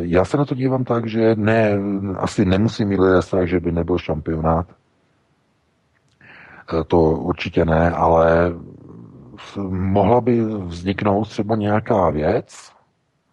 já 0.00 0.24
se 0.24 0.36
na 0.36 0.44
to 0.44 0.54
dívám 0.54 0.84
tak, 0.84 1.06
že 1.06 1.34
ne, 1.34 1.78
asi 2.16 2.44
nemusí 2.44 2.84
mít 2.84 3.00
lidé 3.00 3.22
strach, 3.22 3.48
že 3.48 3.60
by 3.60 3.72
nebyl 3.72 3.98
šampionát, 3.98 4.66
To 6.86 7.00
určitě 7.00 7.64
ne, 7.64 7.90
ale 7.90 8.52
mohla 9.68 10.20
by 10.20 10.40
vzniknout 10.44 11.28
třeba 11.28 11.56
nějaká 11.56 12.10
věc, 12.10 12.74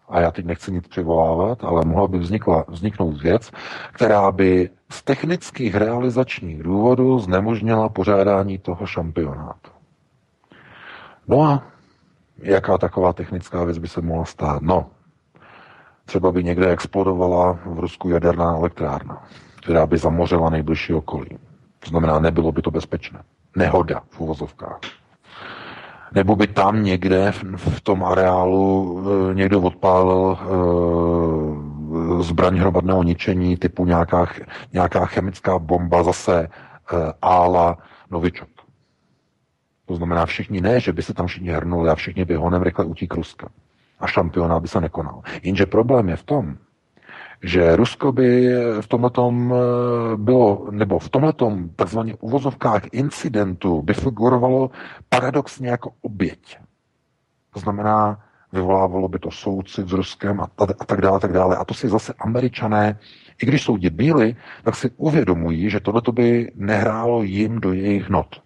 a 0.08 0.20
já 0.20 0.30
teď 0.30 0.44
nechci 0.44 0.72
nic 0.72 0.88
přivolávat, 0.88 1.64
ale 1.64 1.84
mohla 1.84 2.08
by 2.08 2.18
vznikla, 2.18 2.64
vzniknout 2.68 3.22
věc, 3.22 3.50
která 3.92 4.32
by 4.32 4.70
z 4.90 5.02
technických 5.02 5.74
realizačních 5.74 6.62
důvodů 6.62 7.18
znemožnila 7.18 7.88
pořádání 7.88 8.58
toho 8.58 8.86
šampionátu. 8.86 9.70
No 11.28 11.42
a 11.42 11.62
jaká 12.38 12.78
taková 12.78 13.12
technická 13.12 13.64
věc 13.64 13.78
by 13.78 13.88
se 13.88 14.00
mohla 14.00 14.24
stát? 14.24 14.62
No, 14.62 14.90
třeba 16.04 16.32
by 16.32 16.44
někde 16.44 16.70
explodovala 16.70 17.58
v 17.64 17.78
Rusku 17.78 18.08
jaderná 18.08 18.56
elektrárna, 18.56 19.24
která 19.62 19.86
by 19.86 19.98
zamořila 19.98 20.50
nejbližší 20.50 20.94
okolí. 20.94 21.38
To 21.82 21.88
znamená, 21.88 22.18
nebylo 22.18 22.52
by 22.52 22.62
to 22.62 22.70
bezpečné. 22.70 23.22
Nehoda 23.56 24.02
v 24.10 24.20
uvozovkách. 24.20 24.80
Nebo 26.14 26.36
by 26.36 26.46
tam 26.46 26.82
někde 26.82 27.32
v, 27.32 27.44
v 27.56 27.80
tom 27.80 28.04
areálu 28.04 29.02
e, 29.30 29.34
někdo 29.34 29.60
odpálil 29.60 30.38
e, 30.38 30.44
zbraň 32.22 32.56
hromadného 32.56 33.02
ničení 33.02 33.56
typu 33.56 33.84
nějaká, 33.84 34.26
nějaká 34.72 35.06
chemická 35.06 35.58
bomba 35.58 36.02
zase 36.02 36.42
e, 36.42 36.48
ála 37.22 37.78
Novičok. 38.10 38.48
To 39.86 39.96
znamená 39.96 40.26
všichni 40.26 40.60
ne, 40.60 40.80
že 40.80 40.92
by 40.92 41.02
se 41.02 41.14
tam 41.14 41.26
všichni 41.26 41.50
hrnuli 41.50 41.90
a 41.90 41.94
všichni 41.94 42.24
by 42.24 42.34
honem 42.34 42.62
rychle 42.62 42.84
utík 42.84 43.14
Ruska. 43.14 43.48
A 44.00 44.06
šampionát 44.06 44.62
by 44.62 44.68
se 44.68 44.80
nekonal. 44.80 45.22
Jenže 45.42 45.66
problém 45.66 46.08
je 46.08 46.16
v 46.16 46.22
tom, 46.22 46.56
že 47.42 47.76
Rusko 47.76 48.12
by 48.12 48.54
v 48.80 48.86
tomhletom 48.86 49.54
eh, 49.54 50.16
bylo, 50.16 50.68
nebo 50.70 50.98
v 50.98 51.08
tomhletom 51.08 51.68
takzvaně 51.76 52.14
uvozovkách 52.20 52.82
incidentu 52.92 53.82
by 53.82 53.94
figurovalo 53.94 54.70
paradoxně 55.08 55.68
jako 55.68 55.92
oběť. 56.02 56.58
To 57.54 57.60
znamená, 57.60 58.18
vyvolávalo 58.52 59.08
by 59.08 59.18
to 59.18 59.30
soucit 59.30 59.88
s 59.88 59.92
Ruskem 59.92 60.40
a, 60.40 60.44
a, 60.44 60.64
a 60.78 60.84
tak 60.84 61.00
dále, 61.00 61.16
a 61.16 61.20
tak 61.20 61.32
dále. 61.32 61.56
A 61.56 61.64
to 61.64 61.74
si 61.74 61.88
zase 61.88 62.14
američané, 62.18 62.98
i 63.42 63.46
když 63.46 63.62
jsou 63.62 63.78
bíli, 63.90 64.36
tak 64.62 64.76
si 64.76 64.90
uvědomují, 64.96 65.70
že 65.70 65.80
tohleto 65.80 66.12
by 66.12 66.52
nehrálo 66.54 67.22
jim 67.22 67.60
do 67.60 67.72
jejich 67.72 68.08
not. 68.08 68.42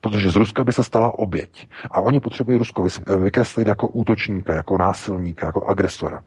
Protože 0.00 0.30
z 0.30 0.36
Ruska 0.36 0.64
by 0.64 0.72
se 0.72 0.84
stala 0.84 1.18
oběť. 1.18 1.68
A 1.90 2.00
oni 2.00 2.20
potřebují 2.20 2.58
Rusko 2.58 2.82
vys- 2.82 3.22
vykreslit 3.22 3.68
jako 3.68 3.88
útočníka, 3.88 4.54
jako 4.54 4.78
násilníka, 4.78 5.46
jako 5.46 5.66
agresora. 5.66 6.22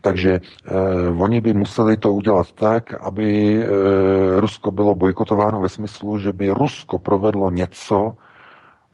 Takže 0.00 0.40
eh, 0.40 0.72
oni 1.18 1.40
by 1.40 1.52
museli 1.52 1.96
to 1.96 2.12
udělat 2.12 2.52
tak, 2.52 2.94
aby 2.94 3.58
eh, 3.62 4.40
Rusko 4.40 4.70
bylo 4.70 4.94
bojkotováno 4.94 5.60
ve 5.60 5.68
smyslu, 5.68 6.18
že 6.18 6.32
by 6.32 6.50
Rusko 6.50 6.98
provedlo 6.98 7.50
něco, 7.50 8.14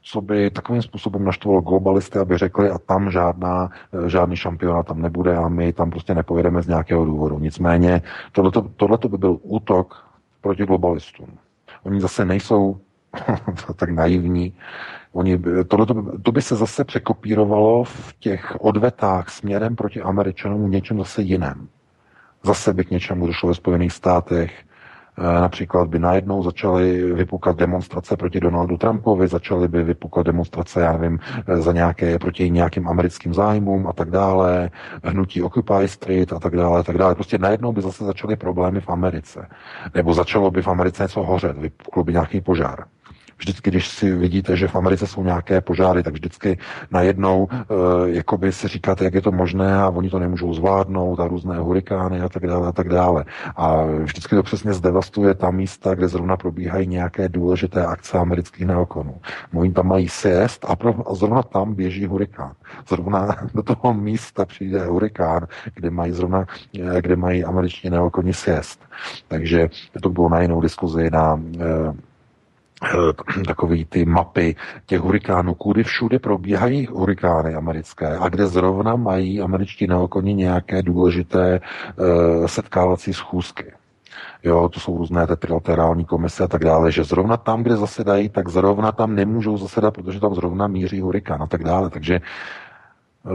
co 0.02 0.20
by 0.20 0.50
takovým 0.50 0.82
způsobem 0.82 1.24
naštvalo 1.24 1.60
globalisty, 1.60 2.18
aby 2.18 2.38
řekli, 2.38 2.70
a 2.70 2.78
tam 2.78 3.10
žádná, 3.10 3.70
eh, 3.92 4.08
žádný 4.08 4.36
šampionát 4.36 4.86
tam 4.86 5.02
nebude 5.02 5.36
a 5.36 5.48
my 5.48 5.72
tam 5.72 5.90
prostě 5.90 6.14
nepojedeme 6.14 6.62
z 6.62 6.68
nějakého 6.68 7.04
důvodu. 7.04 7.38
Nicméně 7.38 8.02
tohleto 8.76 9.08
by 9.08 9.18
byl 9.18 9.38
útok 9.42 10.06
proti 10.40 10.66
globalistům. 10.66 11.28
Oni 11.82 12.00
zase 12.00 12.24
nejsou 12.24 12.76
tak 13.76 13.90
naivní. 13.90 14.54
Oni, 15.12 15.38
tohleto, 15.68 16.18
to 16.22 16.32
by 16.32 16.42
se 16.42 16.56
zase 16.56 16.84
překopírovalo 16.84 17.84
v 17.84 18.14
těch 18.18 18.56
odvetách 18.60 19.30
směrem 19.30 19.76
proti 19.76 20.00
Američanům 20.00 20.70
něčem 20.70 20.98
zase 20.98 21.22
jiném. 21.22 21.68
Zase 22.42 22.74
by 22.74 22.84
k 22.84 22.90
něčemu 22.90 23.26
došlo 23.26 23.48
ve 23.48 23.54
Spojených 23.54 23.92
státech, 23.92 24.64
Eh, 25.18 25.40
například 25.40 25.88
by 25.88 25.98
najednou 25.98 26.42
začaly 26.42 27.12
vypukat 27.14 27.56
demonstrace 27.56 28.16
proti 28.16 28.40
Donaldu 28.40 28.76
Trumpovi, 28.76 29.28
začaly 29.28 29.68
by 29.68 29.82
vypukat 29.82 30.26
demonstrace, 30.26 30.80
já 30.80 30.92
nevím, 30.92 31.18
eh, 31.46 31.56
za 31.56 31.72
nějaké, 31.72 32.18
proti 32.18 32.50
nějakým 32.50 32.88
americkým 32.88 33.34
zájmům 33.34 33.86
a 33.86 33.92
tak 33.92 34.10
dále, 34.10 34.70
hnutí 35.04 35.42
Occupy 35.42 35.86
Street 35.86 36.32
a 36.32 36.38
tak 36.38 36.56
dále, 36.56 36.80
a 36.80 36.82
tak 36.82 36.98
dále. 36.98 37.14
Prostě 37.14 37.38
najednou 37.38 37.72
by 37.72 37.82
zase 37.82 38.04
začaly 38.04 38.36
problémy 38.36 38.80
v 38.80 38.88
Americe. 38.88 39.48
Nebo 39.94 40.14
začalo 40.14 40.50
by 40.50 40.62
v 40.62 40.68
Americe 40.68 41.02
něco 41.02 41.22
hořet, 41.22 41.58
vypuklo 41.58 42.04
by 42.04 42.12
nějaký 42.12 42.40
požár. 42.40 42.84
Vždycky, 43.42 43.70
když 43.70 43.88
si 43.88 44.14
vidíte, 44.14 44.56
že 44.56 44.68
v 44.68 44.76
Americe 44.76 45.06
jsou 45.06 45.24
nějaké 45.24 45.60
požáry, 45.60 46.02
tak 46.02 46.14
vždycky 46.14 46.58
najednou 46.90 47.48
e, 47.50 47.56
jakoby 48.10 48.52
si 48.52 48.68
říkáte, 48.68 49.04
jak 49.04 49.14
je 49.14 49.22
to 49.22 49.32
možné 49.32 49.74
a 49.74 49.88
oni 49.88 50.10
to 50.10 50.18
nemůžou 50.18 50.54
zvládnout 50.54 51.20
a 51.20 51.28
různé 51.28 51.58
hurikány 51.58 52.20
a 52.20 52.28
tak 52.28 52.46
dále 52.46 52.68
a 52.68 52.72
tak 52.72 52.88
dále. 52.88 53.24
A 53.56 53.84
vždycky 53.84 54.34
to 54.34 54.42
přesně 54.42 54.72
zdevastuje 54.72 55.34
ta 55.34 55.50
místa, 55.50 55.94
kde 55.94 56.08
zrovna 56.08 56.36
probíhají 56.36 56.86
nějaké 56.86 57.28
důležité 57.28 57.86
akce 57.86 58.18
amerických 58.18 58.66
neokonů. 58.66 59.14
Oni 59.54 59.72
tam 59.72 59.86
mají 59.86 60.08
siest 60.08 60.64
a, 60.68 60.76
pro, 60.76 60.94
a 61.10 61.14
zrovna 61.14 61.42
tam 61.42 61.74
běží 61.74 62.06
hurikán. 62.06 62.52
Zrovna 62.88 63.36
do 63.54 63.62
toho 63.62 63.94
místa 63.94 64.44
přijde 64.44 64.86
hurikán, 64.86 65.46
kde 65.74 65.90
mají 65.90 66.12
zrovna, 66.12 66.46
eh, 66.80 67.02
kde 67.02 67.16
mají 67.16 67.44
američní 67.44 67.90
neokoni 67.90 68.34
siest. 68.34 68.80
Takže 69.28 69.68
to 70.00 70.08
bylo 70.08 70.28
na 70.28 70.40
jinou 70.40 70.60
diskuzi 70.60 71.10
na 71.10 71.40
Eh, 71.60 71.92
takový 73.46 73.84
ty 73.84 74.04
mapy 74.04 74.56
těch 74.86 75.00
hurikánů, 75.00 75.54
kudy 75.54 75.82
všude 75.82 76.18
probíhají 76.18 76.86
hurikány 76.86 77.54
americké 77.54 78.16
a 78.18 78.28
kde 78.28 78.46
zrovna 78.46 78.96
mají 78.96 79.40
američtí 79.40 79.86
neokoni 79.86 80.34
nějaké 80.34 80.82
důležité 80.82 81.60
uh, 81.60 82.46
setkávací 82.46 83.12
schůzky. 83.12 83.72
Jo, 84.44 84.68
to 84.68 84.80
jsou 84.80 84.98
různé 84.98 85.26
ty 85.26 85.36
trilaterální 85.36 86.04
komise 86.04 86.44
a 86.44 86.48
tak 86.48 86.64
dále, 86.64 86.92
že 86.92 87.04
zrovna 87.04 87.36
tam, 87.36 87.62
kde 87.62 87.76
zasedají, 87.76 88.28
tak 88.28 88.48
zrovna 88.48 88.92
tam 88.92 89.14
nemůžou 89.14 89.56
zasedat, 89.56 89.94
protože 89.94 90.20
tam 90.20 90.34
zrovna 90.34 90.66
míří 90.66 91.00
hurikán 91.00 91.42
a 91.42 91.46
tak 91.46 91.64
dále. 91.64 91.90
Takže 91.90 92.20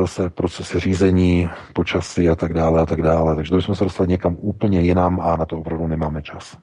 se 0.06 0.30
procesy 0.30 0.80
řízení, 0.80 1.50
počasí 1.74 2.30
a 2.30 2.36
tak 2.36 2.54
dále 2.54 2.82
a 2.82 2.86
tak 2.86 3.02
dále. 3.02 3.36
Takže 3.36 3.50
to 3.50 3.56
bychom 3.56 3.76
se 3.76 3.84
dostali 3.84 4.10
někam 4.10 4.38
úplně 4.40 4.82
jinam 4.82 5.20
a 5.20 5.36
na 5.36 5.46
to 5.46 5.58
opravdu 5.58 5.88
nemáme 5.88 6.22
čas. 6.22 6.58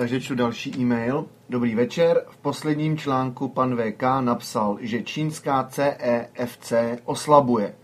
Takže 0.00 0.20
čtu 0.20 0.34
další 0.34 0.78
e-mail. 0.78 1.26
Dobrý 1.50 1.74
večer. 1.74 2.24
V 2.28 2.36
posledním 2.36 2.98
článku 2.98 3.48
pan 3.48 3.76
VK 3.76 4.02
napsal, 4.20 4.78
že 4.80 5.02
čínská 5.02 5.64
CEFC 5.64 6.72
e 6.72 6.98
oslabuje. 7.04 7.74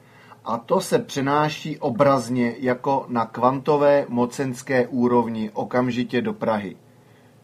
A 0.45 0.59
to 0.59 0.81
se 0.81 0.99
přenáší 0.99 1.79
obrazně 1.79 2.55
jako 2.59 3.07
na 3.09 3.27
kvantové 3.27 4.07
mocenské 4.09 4.87
úrovni 4.87 5.51
okamžitě 5.51 6.23
do 6.23 6.33
Prahy. 6.33 6.77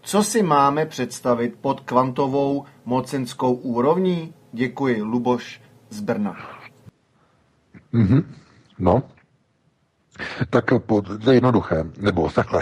Co 0.00 0.22
si 0.22 0.42
máme 0.42 0.86
představit 0.86 1.54
pod 1.60 1.80
kvantovou 1.80 2.64
mocenskou 2.84 3.54
úrovní? 3.54 4.34
Děkuji, 4.52 5.02
Luboš 5.02 5.60
z 5.90 6.00
Brna. 6.00 6.36
Mm-hmm. 7.94 8.24
No, 8.78 9.02
tak 10.50 10.64
to 11.24 11.30
je 11.30 11.36
jednoduché, 11.36 11.84
nebo 11.98 12.30
takhle. 12.30 12.60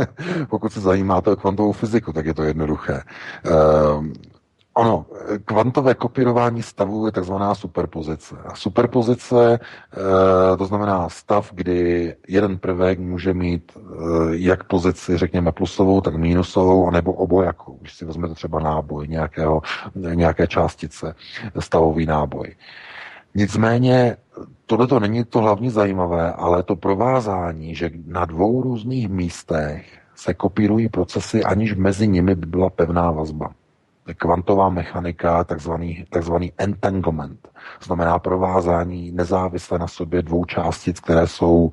Pokud 0.50 0.72
se 0.72 0.80
zajímáte 0.80 1.30
o 1.30 1.36
kvantovou 1.36 1.72
fyziku, 1.72 2.12
tak 2.12 2.26
je 2.26 2.34
to 2.34 2.42
jednoduché. 2.42 3.02
Uh, 3.46 4.06
Ono, 4.74 5.06
kvantové 5.44 5.94
kopírování 5.94 6.62
stavu 6.62 7.06
je 7.06 7.12
takzvaná 7.12 7.54
superpozice. 7.54 8.36
A 8.44 8.54
superpozice, 8.54 9.54
e, 9.54 10.56
to 10.56 10.66
znamená 10.66 11.08
stav, 11.08 11.50
kdy 11.52 12.14
jeden 12.28 12.58
prvek 12.58 12.98
může 12.98 13.34
mít 13.34 13.72
e, 13.76 13.80
jak 14.30 14.64
pozici, 14.64 15.16
řekněme, 15.16 15.52
plusovou, 15.52 16.00
tak 16.00 16.14
minusovou, 16.14 16.88
anebo 16.88 17.12
obojakou. 17.12 17.78
Když 17.80 17.94
si 17.94 18.04
vezmete 18.04 18.34
třeba 18.34 18.60
náboj 18.60 19.08
nějakého, 19.08 19.62
nějaké 20.14 20.46
částice, 20.46 21.14
stavový 21.58 22.06
náboj. 22.06 22.54
Nicméně 23.34 24.16
tohle 24.66 24.86
to 24.86 25.00
není 25.00 25.24
to 25.24 25.38
hlavně 25.38 25.70
zajímavé, 25.70 26.32
ale 26.32 26.62
to 26.62 26.76
provázání, 26.76 27.74
že 27.74 27.90
na 28.06 28.24
dvou 28.24 28.62
různých 28.62 29.08
místech 29.08 29.98
se 30.14 30.34
kopírují 30.34 30.88
procesy, 30.88 31.44
aniž 31.44 31.74
mezi 31.74 32.08
nimi 32.08 32.34
by 32.34 32.46
byla 32.46 32.70
pevná 32.70 33.10
vazba. 33.10 33.50
Kvantová 34.16 34.68
mechanika, 34.68 35.44
takzvaný, 35.44 36.04
takzvaný 36.10 36.52
entanglement, 36.58 37.48
znamená 37.84 38.18
provázání 38.18 39.12
nezávisle 39.12 39.78
na 39.78 39.88
sobě 39.88 40.22
dvou 40.22 40.44
částic, 40.44 41.00
které 41.00 41.26
jsou 41.26 41.72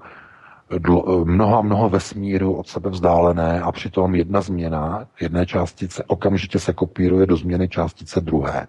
mnoho 1.23 1.57
a 1.57 1.61
mnoho 1.61 1.89
vesmíru 1.89 2.53
od 2.53 2.67
sebe 2.67 2.89
vzdálené 2.89 3.61
a 3.61 3.71
přitom 3.71 4.15
jedna 4.15 4.41
změna 4.41 5.07
jedné 5.21 5.45
částice 5.45 6.03
okamžitě 6.07 6.59
se 6.59 6.73
kopíruje 6.73 7.25
do 7.25 7.38
změny 7.38 7.69
částice 7.69 8.21
druhé. 8.21 8.67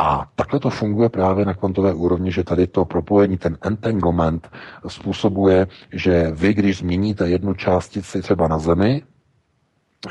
A 0.00 0.30
takhle 0.34 0.60
to 0.60 0.70
funguje 0.70 1.08
právě 1.08 1.44
na 1.44 1.54
kvantové 1.54 1.94
úrovni, 1.94 2.32
že 2.32 2.44
tady 2.44 2.66
to 2.66 2.84
propojení, 2.84 3.38
ten 3.38 3.58
entanglement 3.62 4.50
způsobuje, 4.88 5.66
že 5.92 6.30
vy, 6.30 6.54
když 6.54 6.78
změníte 6.78 7.28
jednu 7.28 7.54
částici 7.54 8.22
třeba 8.22 8.48
na 8.48 8.58
Zemi, 8.58 9.02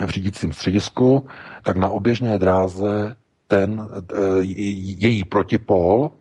v 0.06 0.10
řídícím 0.10 0.54
středisku, 0.54 1.28
tak 1.64 1.78
na 1.78 1.90
oběžné 1.90 2.40
dráze 2.40 3.16
ten, 3.48 3.90
e, 4.14 4.22
její 4.98 5.24
protipol, 5.24 6.12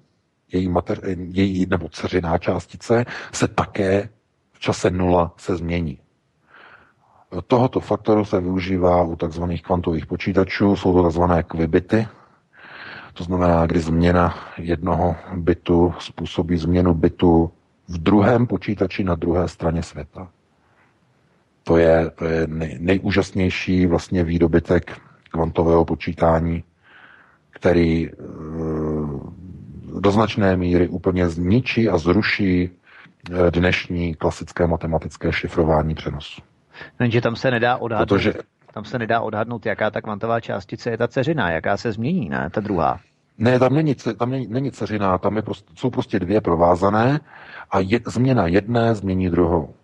její, 0.53 0.69
mater, 0.69 1.01
její 1.19 1.67
nebo 1.71 1.89
dceřiná 1.89 2.39
částice 2.39 3.05
se 3.33 3.49
také 3.49 4.09
v 4.53 4.61
čase 4.61 4.91
nula 4.91 5.35
se 5.37 5.57
změní. 5.57 5.99
Tohoto 7.47 7.81
faktoru 7.81 8.25
se 8.25 8.41
využívá 8.41 9.03
u 9.03 9.17
tzv. 9.17 9.43
kvantových 9.63 10.07
počítačů, 10.07 10.77
jsou 10.77 11.03
to 11.03 11.09
tzv. 11.11 11.23
kvibity, 11.47 12.09
to 13.17 13.25
znamená, 13.25 13.67
kdy 13.67 13.81
změna 13.81 14.35
jednoho 14.59 15.17
bytu 15.37 15.95
způsobí 15.99 16.57
změnu 16.57 16.95
bytu 16.95 17.51
v 17.89 17.99
druhém 17.99 18.47
počítači 18.47 19.05
na 19.05 19.15
druhé 19.15 19.49
straně 19.49 19.83
světa. 19.83 20.29
To 21.65 21.77
je, 21.77 22.11
to 22.11 22.25
je 22.25 22.47
nej, 22.47 22.77
nejúžasnější 22.81 23.87
vlastně 23.87 24.25
výdobytek 24.25 25.01
kvantového 25.31 25.85
počítání, 25.85 26.65
který 27.51 28.07
e, 28.07 28.13
do 30.01 30.11
značné 30.11 30.57
míry 30.57 30.89
úplně 30.89 31.29
zničí 31.29 31.89
a 31.89 31.99
zruší 31.99 32.63
e, 32.63 32.71
dnešní 33.51 34.15
klasické 34.15 34.67
matematické 34.67 35.33
šifrování 35.33 35.95
přenosu. 35.95 36.43
Takže 36.99 37.21
tam 37.21 37.37
se 37.37 37.51
nedá 37.51 37.77
odhadnout. 37.77 38.09
Protože 38.09 38.35
tam 38.77 38.85
se 38.85 38.98
nedá 38.98 39.20
odhadnout, 39.20 39.66
jaká 39.66 39.90
ta 39.90 40.01
kvantová 40.01 40.40
částice 40.40 40.90
je 40.90 40.98
ta 40.98 41.09
ceřina, 41.09 41.51
jaká 41.51 41.77
se 41.77 41.93
změní, 41.93 42.28
ne, 42.28 42.51
ta 42.53 42.61
druhá. 42.61 43.01
Ne, 43.39 43.59
tam 43.59 43.74
není, 43.74 43.94
tam 43.94 44.31
není, 44.31 44.47
není 44.47 44.70
ceřina, 44.70 45.19
tam 45.19 45.36
je 45.36 45.43
prostě, 45.43 45.73
jsou 45.74 45.90
prostě 45.90 46.19
dvě 46.19 46.40
provázané 46.40 47.20
a 47.70 47.81
je, 47.81 48.01
změna 48.07 48.47
jedné 48.47 48.94
změní 48.94 49.31
druhou. 49.31 49.74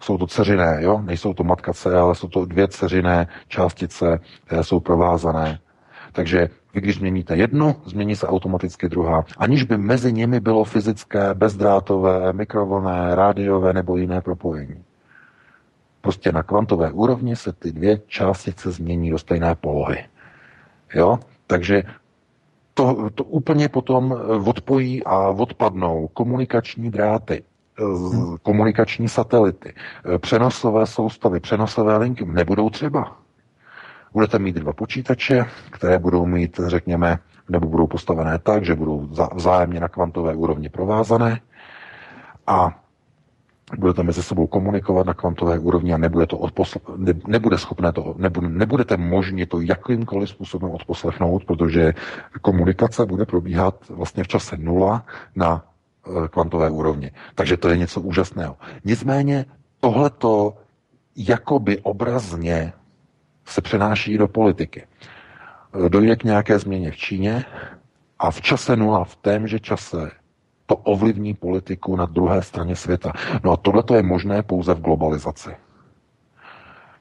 Jsou 0.00 0.18
to 0.18 0.26
ceřiné, 0.26 0.78
jo? 0.80 1.02
Nejsou 1.02 1.34
to 1.34 1.44
matka 1.44 1.72
C, 1.72 1.98
ale 1.98 2.14
jsou 2.14 2.28
to 2.28 2.46
dvě 2.46 2.68
ceřiné 2.68 3.26
částice, 3.48 4.18
které 4.44 4.64
jsou 4.64 4.80
provázané. 4.80 5.58
Takže 6.12 6.48
vy, 6.74 6.80
když 6.80 6.96
změníte 6.96 7.36
jednu, 7.36 7.76
změní 7.84 8.16
se 8.16 8.26
automaticky 8.26 8.88
druhá, 8.88 9.24
aniž 9.38 9.64
by 9.64 9.78
mezi 9.78 10.12
nimi 10.12 10.40
bylo 10.40 10.64
fyzické, 10.64 11.34
bezdrátové, 11.34 12.32
mikrovlné, 12.32 13.14
rádiové 13.14 13.72
nebo 13.72 13.96
jiné 13.96 14.20
propojení. 14.20 14.84
Prostě 16.00 16.32
na 16.32 16.42
kvantové 16.42 16.92
úrovni 16.92 17.36
se 17.36 17.52
ty 17.52 17.72
dvě 17.72 17.98
částice 18.06 18.70
změní 18.70 19.10
do 19.10 19.18
stejné 19.18 19.54
polohy. 19.54 20.04
Jo? 20.94 21.18
Takže 21.46 21.82
to, 22.74 23.10
to 23.14 23.24
úplně 23.24 23.68
potom 23.68 24.20
odpojí 24.46 25.04
a 25.04 25.28
odpadnou 25.28 26.08
komunikační 26.08 26.90
dráty, 26.90 27.42
hmm. 27.78 28.36
komunikační 28.42 29.08
satelity, 29.08 29.74
přenosové 30.18 30.86
soustavy, 30.86 31.40
přenosové 31.40 31.96
linky 31.96 32.24
nebudou 32.24 32.70
třeba. 32.70 33.16
Budete 34.12 34.38
mít 34.38 34.56
dva 34.56 34.72
počítače, 34.72 35.44
které 35.70 35.98
budou 35.98 36.26
mít, 36.26 36.60
řekněme, 36.66 37.18
nebo 37.48 37.68
budou 37.68 37.86
postavené 37.86 38.38
tak, 38.38 38.64
že 38.64 38.74
budou 38.74 39.08
vzájemně 39.34 39.80
na 39.80 39.88
kvantové 39.88 40.34
úrovni 40.34 40.68
provázané 40.68 41.40
a 42.46 42.80
budete 43.78 44.02
mezi 44.02 44.22
sebou 44.22 44.46
komunikovat 44.46 45.06
na 45.06 45.14
kvantové 45.14 45.58
úrovni 45.58 45.94
a 45.94 45.98
nebude, 45.98 46.26
to 46.26 46.36
odposl- 46.36 46.96
ne, 46.96 47.12
nebude 47.26 47.58
schopné 47.58 47.92
to, 47.92 48.14
nebude, 48.18 48.48
nebudete 48.48 48.96
možni 48.96 49.46
to 49.46 49.60
jakýmkoliv 49.60 50.28
způsobem 50.28 50.70
odposlechnout, 50.70 51.44
protože 51.44 51.94
komunikace 52.40 53.06
bude 53.06 53.26
probíhat 53.26 53.74
vlastně 53.88 54.24
v 54.24 54.28
čase 54.28 54.56
nula 54.56 55.04
na 55.36 55.64
e, 56.24 56.28
kvantové 56.28 56.70
úrovni. 56.70 57.10
Takže 57.34 57.56
to 57.56 57.68
je 57.68 57.76
něco 57.76 58.00
úžasného. 58.00 58.56
Nicméně 58.84 59.44
tohleto 59.80 60.54
jakoby 61.16 61.78
obrazně 61.78 62.72
se 63.44 63.60
přenáší 63.60 64.18
do 64.18 64.28
politiky. 64.28 64.86
E, 65.86 65.88
dojde 65.88 66.16
k 66.16 66.24
nějaké 66.24 66.58
změně 66.58 66.90
v 66.90 66.96
Číně 66.96 67.44
a 68.18 68.30
v 68.30 68.40
čase 68.40 68.76
nula, 68.76 69.04
v 69.04 69.16
témže 69.16 69.60
čase 69.60 70.10
to 70.70 70.76
ovlivní 70.76 71.34
politiku 71.34 71.96
na 71.96 72.06
druhé 72.06 72.42
straně 72.42 72.76
světa. 72.76 73.12
No 73.44 73.52
a 73.52 73.56
tohle 73.56 73.82
je 73.94 74.02
možné 74.02 74.42
pouze 74.42 74.74
v 74.74 74.80
globalizaci. 74.80 75.50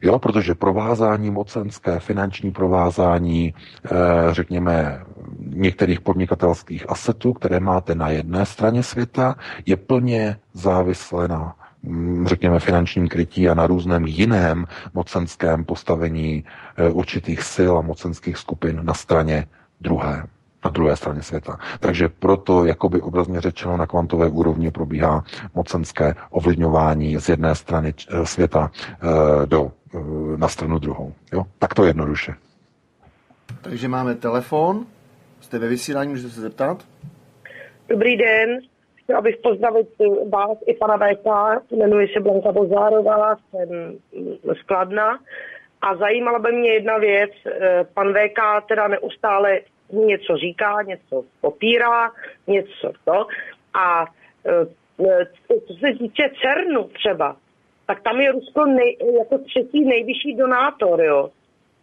Jo, 0.02 0.20
protože 0.20 0.56
provázání 0.56 1.30
mocenské, 1.32 2.00
finanční 2.00 2.52
provázání, 2.52 3.54
eh, 3.54 3.90
řekněme, 4.32 5.04
některých 5.40 6.02
podnikatelských 6.02 6.90
asetů, 6.90 7.34
které 7.34 7.60
máte 7.60 7.96
na 7.96 8.10
jedné 8.10 8.46
straně 8.46 8.84
světa, 8.84 9.36
je 9.66 9.78
plně 9.78 10.40
závislé 10.54 11.28
na 11.28 11.56
mm, 11.84 12.28
řekněme, 12.28 12.60
finančním 12.60 13.08
krytí 13.08 13.50
a 13.50 13.54
na 13.54 13.68
různém 13.68 14.06
jiném 14.06 14.66
mocenském 14.94 15.66
postavení 15.66 16.44
eh, 16.78 16.90
určitých 16.90 17.44
sil 17.54 17.72
a 17.78 17.82
mocenských 17.82 18.38
skupin 18.38 18.80
na 18.84 18.94
straně 18.94 19.46
druhé 19.82 20.24
na 20.66 20.72
druhé 20.72 20.96
straně 20.96 21.22
světa. 21.22 21.58
Takže 21.80 22.10
proto, 22.10 22.66
jakoby 22.66 23.02
obrazně 23.02 23.42
řečeno, 23.42 23.78
na 23.78 23.88
kvantové 23.88 24.28
úrovni 24.28 24.72
probíhá 24.72 25.24
mocenské 25.56 26.16
ovlivňování 26.30 27.20
z 27.20 27.30
jedné 27.30 27.56
strany 27.56 27.94
eh, 27.94 28.26
světa 28.26 28.72
eh, 28.74 29.46
do, 29.46 29.72
eh, 29.96 29.98
na 30.38 30.48
stranu 30.48 30.80
druhou. 30.80 31.14
Jo? 31.34 31.44
Tak 31.60 31.74
to 31.74 31.86
jednoduše. 31.86 32.34
Takže 33.62 33.88
máme 33.88 34.16
telefon, 34.16 34.86
jste 35.42 35.60
ve 35.60 35.68
vysílání, 35.68 36.10
můžete 36.10 36.30
se 36.30 36.42
zeptat? 36.42 36.84
Dobrý 37.90 38.18
den, 38.18 38.60
chtěla 38.96 39.22
bych 39.22 39.38
pozdravit 39.44 39.88
vás 40.30 40.58
i 40.68 40.74
pana 40.74 40.98
VK, 40.98 41.62
jmenuji 41.72 42.08
se 42.08 42.20
Blanka 42.20 42.52
Bozárová, 42.52 43.36
jsem 43.36 43.70
z 44.44 44.64
Kladna 44.66 45.20
a 45.82 45.96
zajímala 45.96 46.40
by 46.40 46.52
mě 46.52 46.74
jedna 46.74 46.98
věc, 46.98 47.32
pan 47.94 48.14
VK 48.14 48.68
teda 48.68 48.88
neustále 48.88 49.60
něco 49.92 50.38
říká, 50.38 50.82
něco 50.82 51.24
popírá, 51.42 52.12
něco 52.48 52.92
to. 53.06 53.28
A 53.74 54.06
e, 54.46 55.26
co 55.68 55.74
se 55.74 55.98
týče 56.00 56.24
CERNu 56.42 56.84
třeba, 56.84 57.36
tak 57.86 58.02
tam 58.02 58.22
je 58.22 58.32
Rusko 58.32 58.66
nej, 58.66 58.98
jako 59.20 59.38
třetí 59.38 59.86
nejvyšší 59.86 60.36
donátor, 60.36 61.02
jo. 61.02 61.30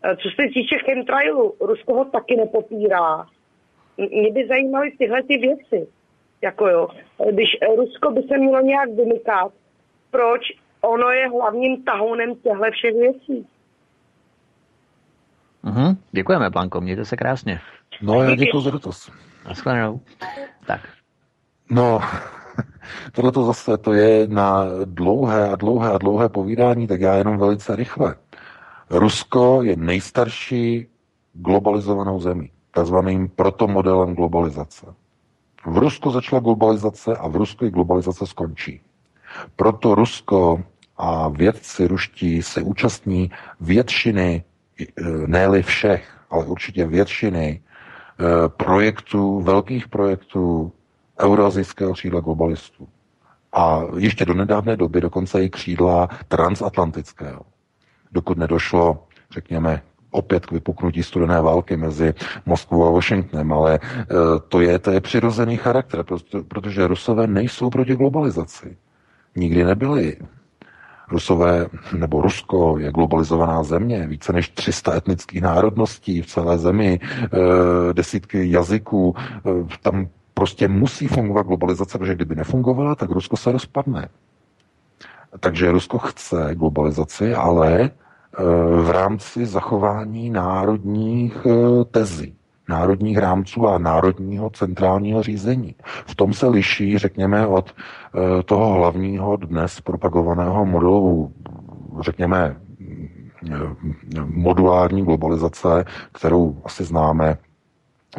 E, 0.02 0.16
co 0.16 0.28
se 0.28 0.48
týče 0.54 0.78
chemtrailu, 0.78 1.54
Rusko 1.60 1.94
ho 1.94 2.04
taky 2.04 2.36
nepopírá. 2.36 3.26
Mě 3.96 4.32
by 4.32 4.46
zajímaly 4.46 4.90
tyhle 4.98 5.22
ty 5.22 5.38
věci. 5.38 5.88
Jako 6.42 6.68
jo, 6.68 6.88
když 7.30 7.48
Rusko 7.76 8.10
by 8.10 8.22
se 8.22 8.38
mělo 8.38 8.60
nějak 8.60 8.90
vymykat, 8.90 9.52
proč 10.10 10.40
ono 10.80 11.10
je 11.10 11.28
hlavním 11.28 11.84
tahounem 11.84 12.34
těchto 12.34 12.70
všech 12.72 12.94
věcí. 12.94 13.46
Mm-hmm. 15.66 15.96
Děkujeme, 16.12 16.50
Blanko, 16.50 16.80
mějte 16.80 17.04
se 17.04 17.16
krásně. 17.16 17.60
No, 18.02 18.22
já 18.22 18.34
děkuji 18.34 18.60
za 18.60 18.70
dotaz. 18.70 19.10
Naschledanou. 19.48 20.00
Tak. 20.66 20.80
No, 21.70 22.00
tohle 23.12 23.32
to 23.32 23.44
zase 23.44 23.78
to 23.78 23.92
je 23.92 24.28
na 24.28 24.64
dlouhé 24.84 25.48
a 25.48 25.56
dlouhé 25.56 25.92
a 25.92 25.98
dlouhé 25.98 26.28
povídání, 26.28 26.86
tak 26.86 27.00
já 27.00 27.14
jenom 27.14 27.38
velice 27.38 27.76
rychle. 27.76 28.14
Rusko 28.90 29.62
je 29.62 29.76
nejstarší 29.76 30.86
globalizovanou 31.32 32.20
zemí, 32.20 32.50
takzvaným 32.70 33.28
protomodelem 33.28 34.14
globalizace. 34.14 34.86
V 35.66 35.78
Rusku 35.78 36.10
začala 36.10 36.40
globalizace 36.40 37.16
a 37.16 37.28
v 37.28 37.36
Rusku 37.36 37.64
i 37.64 37.70
globalizace 37.70 38.26
skončí. 38.26 38.80
Proto 39.56 39.94
Rusko 39.94 40.62
a 40.96 41.28
vědci 41.28 41.86
ruští 41.86 42.42
se 42.42 42.62
účastní 42.62 43.30
většiny, 43.60 44.44
ne 45.26 45.62
všech, 45.62 46.10
ale 46.30 46.44
určitě 46.44 46.86
většiny 46.86 47.60
Eh, 48.18 48.48
projektů, 48.48 49.40
velkých 49.40 49.88
projektů 49.88 50.72
euroazijského 51.20 51.92
křídla 51.92 52.20
globalistů. 52.20 52.88
A 53.52 53.82
ještě 53.96 54.24
do 54.24 54.34
nedávné 54.34 54.76
doby 54.76 55.00
dokonce 55.00 55.44
i 55.44 55.50
křídla 55.50 56.08
transatlantického. 56.28 57.40
Dokud 58.12 58.38
nedošlo, 58.38 59.06
řekněme, 59.30 59.82
opět 60.10 60.46
k 60.46 60.52
vypuknutí 60.52 61.02
studené 61.02 61.40
války 61.40 61.76
mezi 61.76 62.14
Moskvou 62.46 62.86
a 62.86 62.90
Washingtonem, 62.90 63.52
ale 63.52 63.78
eh, 63.82 64.04
to 64.48 64.60
je, 64.60 64.78
to 64.78 64.90
je 64.90 65.00
přirozený 65.00 65.56
charakter, 65.56 66.04
protože 66.48 66.86
Rusové 66.86 67.26
nejsou 67.26 67.70
proti 67.70 67.96
globalizaci. 67.96 68.76
Nikdy 69.36 69.64
nebyli. 69.64 70.16
Rusové 71.10 71.66
nebo 71.98 72.22
Rusko 72.22 72.78
je 72.78 72.92
globalizovaná 72.92 73.62
země, 73.62 74.06
více 74.06 74.32
než 74.32 74.48
300 74.48 74.94
etnických 74.96 75.42
národností 75.42 76.22
v 76.22 76.26
celé 76.26 76.58
zemi, 76.58 77.00
eh, 77.02 77.28
desítky 77.92 78.50
jazyků, 78.50 79.14
eh, 79.18 79.50
tam 79.82 80.08
prostě 80.34 80.68
musí 80.68 81.06
fungovat 81.06 81.46
globalizace, 81.46 81.98
protože 81.98 82.14
kdyby 82.14 82.34
nefungovala, 82.34 82.94
tak 82.94 83.10
Rusko 83.10 83.36
se 83.36 83.52
rozpadne. 83.52 84.08
Takže 85.40 85.72
Rusko 85.72 85.98
chce 85.98 86.50
globalizaci, 86.54 87.34
ale 87.34 87.80
eh, 87.80 88.42
v 88.82 88.90
rámci 88.90 89.46
zachování 89.46 90.30
národních 90.30 91.46
tezí 91.90 92.35
národních 92.68 93.18
rámců 93.18 93.68
a 93.68 93.78
národního 93.78 94.50
centrálního 94.50 95.22
řízení. 95.22 95.74
V 96.06 96.14
tom 96.14 96.34
se 96.34 96.46
liší, 96.46 96.98
řekněme, 96.98 97.46
od 97.46 97.74
eh, 97.74 98.42
toho 98.42 98.72
hlavního 98.72 99.36
dnes 99.36 99.80
propagovaného 99.80 100.66
modelu, 100.66 101.32
řekněme, 102.00 102.56
eh, 103.50 103.56
modulární 104.24 105.04
globalizace, 105.04 105.84
kterou 106.12 106.56
asi 106.64 106.84
známe, 106.84 107.38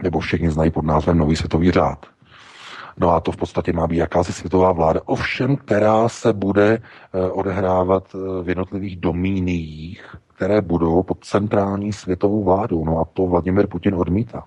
nebo 0.03 0.19
všichni 0.19 0.49
znají 0.49 0.71
pod 0.71 0.85
názvem 0.85 1.17
Nový 1.17 1.35
světový 1.35 1.71
řád. 1.71 2.05
No 2.99 3.11
a 3.11 3.19
to 3.19 3.31
v 3.31 3.37
podstatě 3.37 3.73
má 3.73 3.87
být 3.87 3.97
jakási 3.97 4.33
světová 4.33 4.71
vláda, 4.71 5.01
ovšem, 5.05 5.55
která 5.55 6.09
se 6.09 6.33
bude 6.33 6.77
eh, 7.13 7.31
odehrávat 7.31 8.13
v 8.43 8.49
jednotlivých 8.49 8.97
domíniích 8.97 10.15
které 10.37 10.61
budou 10.61 11.03
pod 11.03 11.25
centrální 11.25 11.93
světovou 11.93 12.43
vládou. 12.43 12.85
No 12.85 12.99
a 12.99 13.05
to 13.13 13.25
Vladimir 13.25 13.67
Putin 13.67 13.95
odmítá. 13.95 14.43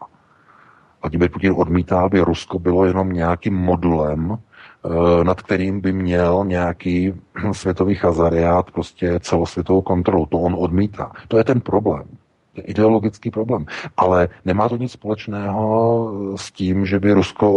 Vladimir 1.03 1.31
Putin 1.31 1.55
odmítá, 1.57 2.01
aby 2.01 2.21
Rusko 2.21 2.59
bylo 2.59 2.85
jenom 2.85 3.13
nějakým 3.13 3.55
modulem, 3.55 4.39
eh, 4.39 5.25
nad 5.25 5.43
kterým 5.43 5.81
by 5.81 5.93
měl 5.93 6.45
nějaký 6.47 7.15
světový 7.53 7.95
chazariát, 7.95 8.71
prostě 8.71 9.21
celosvětovou 9.21 9.83
kontrolu. 9.83 10.27
To 10.27 10.39
on 10.39 10.57
odmítá. 10.59 11.13
To 11.29 11.39
je 11.39 11.45
ten 11.45 11.61
problém. 11.61 12.05
To 12.53 12.61
je 12.61 12.65
ideologický 12.65 13.31
problém. 13.31 13.67
Ale 13.97 14.29
nemá 14.45 14.69
to 14.69 14.77
nic 14.77 14.93
společného 14.93 16.13
s 16.37 16.53
tím, 16.53 16.87
že 16.87 17.01
by 17.01 17.13
Rusko 17.13 17.51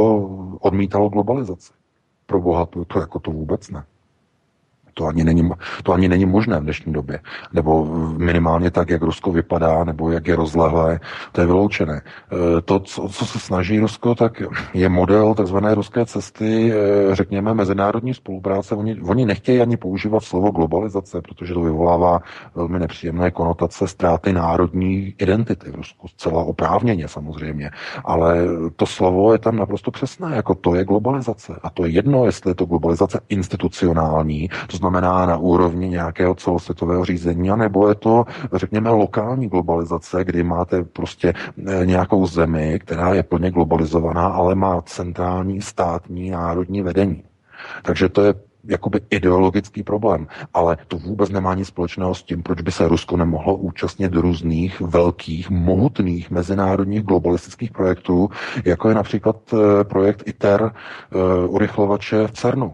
odmítalo 0.60 1.10
globalizaci. 1.10 1.74
Pro 2.26 2.42
boha, 2.42 2.66
to, 2.66 2.86
to 2.86 3.00
jako 3.00 3.20
to 3.20 3.32
vůbec 3.32 3.70
ne. 3.70 3.84
To 4.94 5.06
ani, 5.06 5.24
není, 5.24 5.50
to 5.84 5.94
ani 5.94 6.08
není 6.08 6.26
možné 6.26 6.60
v 6.60 6.64
dnešní 6.64 6.94
době. 6.94 7.20
Nebo 7.54 7.86
minimálně 8.18 8.72
tak, 8.72 8.90
jak 8.90 9.02
Rusko 9.02 9.32
vypadá, 9.32 9.84
nebo 9.84 10.12
jak 10.12 10.28
je 10.28 10.36
rozlehlé, 10.36 11.00
to 11.32 11.42
je 11.42 11.48
vyloučené. 11.48 12.02
E, 12.58 12.62
to, 12.62 12.80
co, 12.80 13.10
co 13.10 13.26
se 13.26 13.40
snaží 13.40 13.80
Rusko, 13.80 14.16
tak 14.16 14.44
je 14.74 14.90
model 14.90 15.34
tzv. 15.34 15.58
ruské 15.58 16.06
cesty, 16.06 16.74
e, 16.74 17.16
řekněme, 17.16 17.54
mezinárodní 17.54 18.14
spolupráce. 18.14 18.76
Oni, 18.76 19.02
oni 19.02 19.26
nechtějí 19.26 19.62
ani 19.62 19.78
používat 19.78 20.24
slovo 20.24 20.52
globalizace, 20.52 21.22
protože 21.22 21.54
to 21.54 21.62
vyvolává 21.62 22.20
velmi 22.56 22.80
nepříjemné 22.80 23.32
konotace 23.32 23.88
ztráty 23.88 24.34
národní 24.34 25.16
identity 25.18 25.72
v 25.72 25.76
Rusku. 25.76 26.08
Zcela 26.08 26.44
oprávněně 26.44 27.08
samozřejmě. 27.08 27.72
Ale 28.06 28.38
to 28.76 28.86
slovo 28.86 29.34
je 29.34 29.40
tam 29.40 29.56
naprosto 29.56 29.92
přesné, 29.92 30.36
jako 30.36 30.56
to 30.56 30.76
je 30.76 30.86
globalizace. 30.86 31.60
A 31.64 31.70
to 31.70 31.86
je 31.86 31.92
jedno, 31.92 32.26
jestli 32.26 32.52
je 32.52 32.56
to 32.56 32.66
globalizace 32.66 33.20
institucionální, 33.30 34.50
to 34.68 34.78
znamená 34.84 35.26
na 35.26 35.38
úrovni 35.38 35.90
nějakého 35.90 36.36
celosvětového 36.36 37.06
řízení, 37.06 37.50
nebo 37.56 37.90
je 37.90 37.96
to, 37.96 38.26
řekněme, 38.54 38.90
lokální 38.90 39.48
globalizace, 39.48 40.24
kdy 40.24 40.44
máte 40.44 40.84
prostě 40.84 41.34
eh, 41.34 41.86
nějakou 41.86 42.28
zemi, 42.28 42.80
která 42.80 43.14
je 43.14 43.24
plně 43.24 43.52
globalizovaná, 43.52 44.28
ale 44.28 44.56
má 44.56 44.82
centrální 44.82 45.62
státní 45.62 46.30
národní 46.30 46.82
vedení. 46.82 47.24
Takže 47.84 48.10
to 48.10 48.22
je 48.22 48.34
jakoby 48.64 49.00
ideologický 49.10 49.84
problém. 49.84 50.28
Ale 50.54 50.78
to 50.88 50.98
vůbec 50.98 51.30
nemá 51.30 51.56
nic 51.56 51.68
společného 51.68 52.16
s 52.16 52.24
tím, 52.24 52.44
proč 52.44 52.62
by 52.62 52.72
se 52.72 52.88
Rusko 52.88 53.18
nemohlo 53.18 53.56
účastnit 53.56 54.14
různých 54.14 54.82
velkých, 54.82 55.50
mohutných 55.50 56.32
mezinárodních 56.32 57.04
globalistických 57.04 57.72
projektů, 57.72 58.30
jako 58.66 58.90
je 58.90 58.96
například 58.96 59.36
eh, 59.54 59.84
projekt 59.84 60.24
ITER, 60.26 60.62
uh, 60.64 61.56
urychlovače 61.56 62.28
v 62.28 62.32
CERNu 62.32 62.74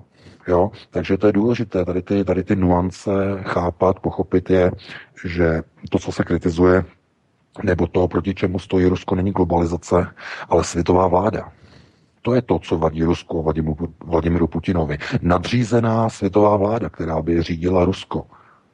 Jo? 0.50 0.72
Takže 0.90 1.18
to 1.18 1.28
je 1.28 1.34
důležité, 1.34 1.86
tady 1.86 2.02
ty, 2.02 2.26
tady 2.26 2.44
ty 2.44 2.56
nuance 2.56 3.12
chápat, 3.44 4.00
pochopit 4.00 4.50
je, 4.50 4.72
že 5.26 5.62
to, 5.90 6.00
co 6.00 6.12
se 6.12 6.24
kritizuje, 6.24 6.86
nebo 7.64 7.88
to, 7.88 8.08
proti 8.08 8.36
čemu 8.36 8.60
stojí 8.60 8.86
Rusko, 8.86 9.16
není 9.16 9.32
globalizace, 9.32 10.08
ale 10.50 10.64
světová 10.64 11.08
vláda. 11.08 11.52
To 12.22 12.34
je 12.34 12.42
to, 12.42 12.60
co 12.60 12.78
vadí 12.78 13.04
Rusko, 13.04 13.44
Vladimíru, 13.44 13.94
Vladimiru 14.06 14.48
Putinovi. 14.48 14.98
Nadřízená 15.22 16.10
světová 16.10 16.58
vláda, 16.58 16.90
která 16.90 17.22
by 17.22 17.42
řídila 17.42 17.86
Rusko. 17.86 18.26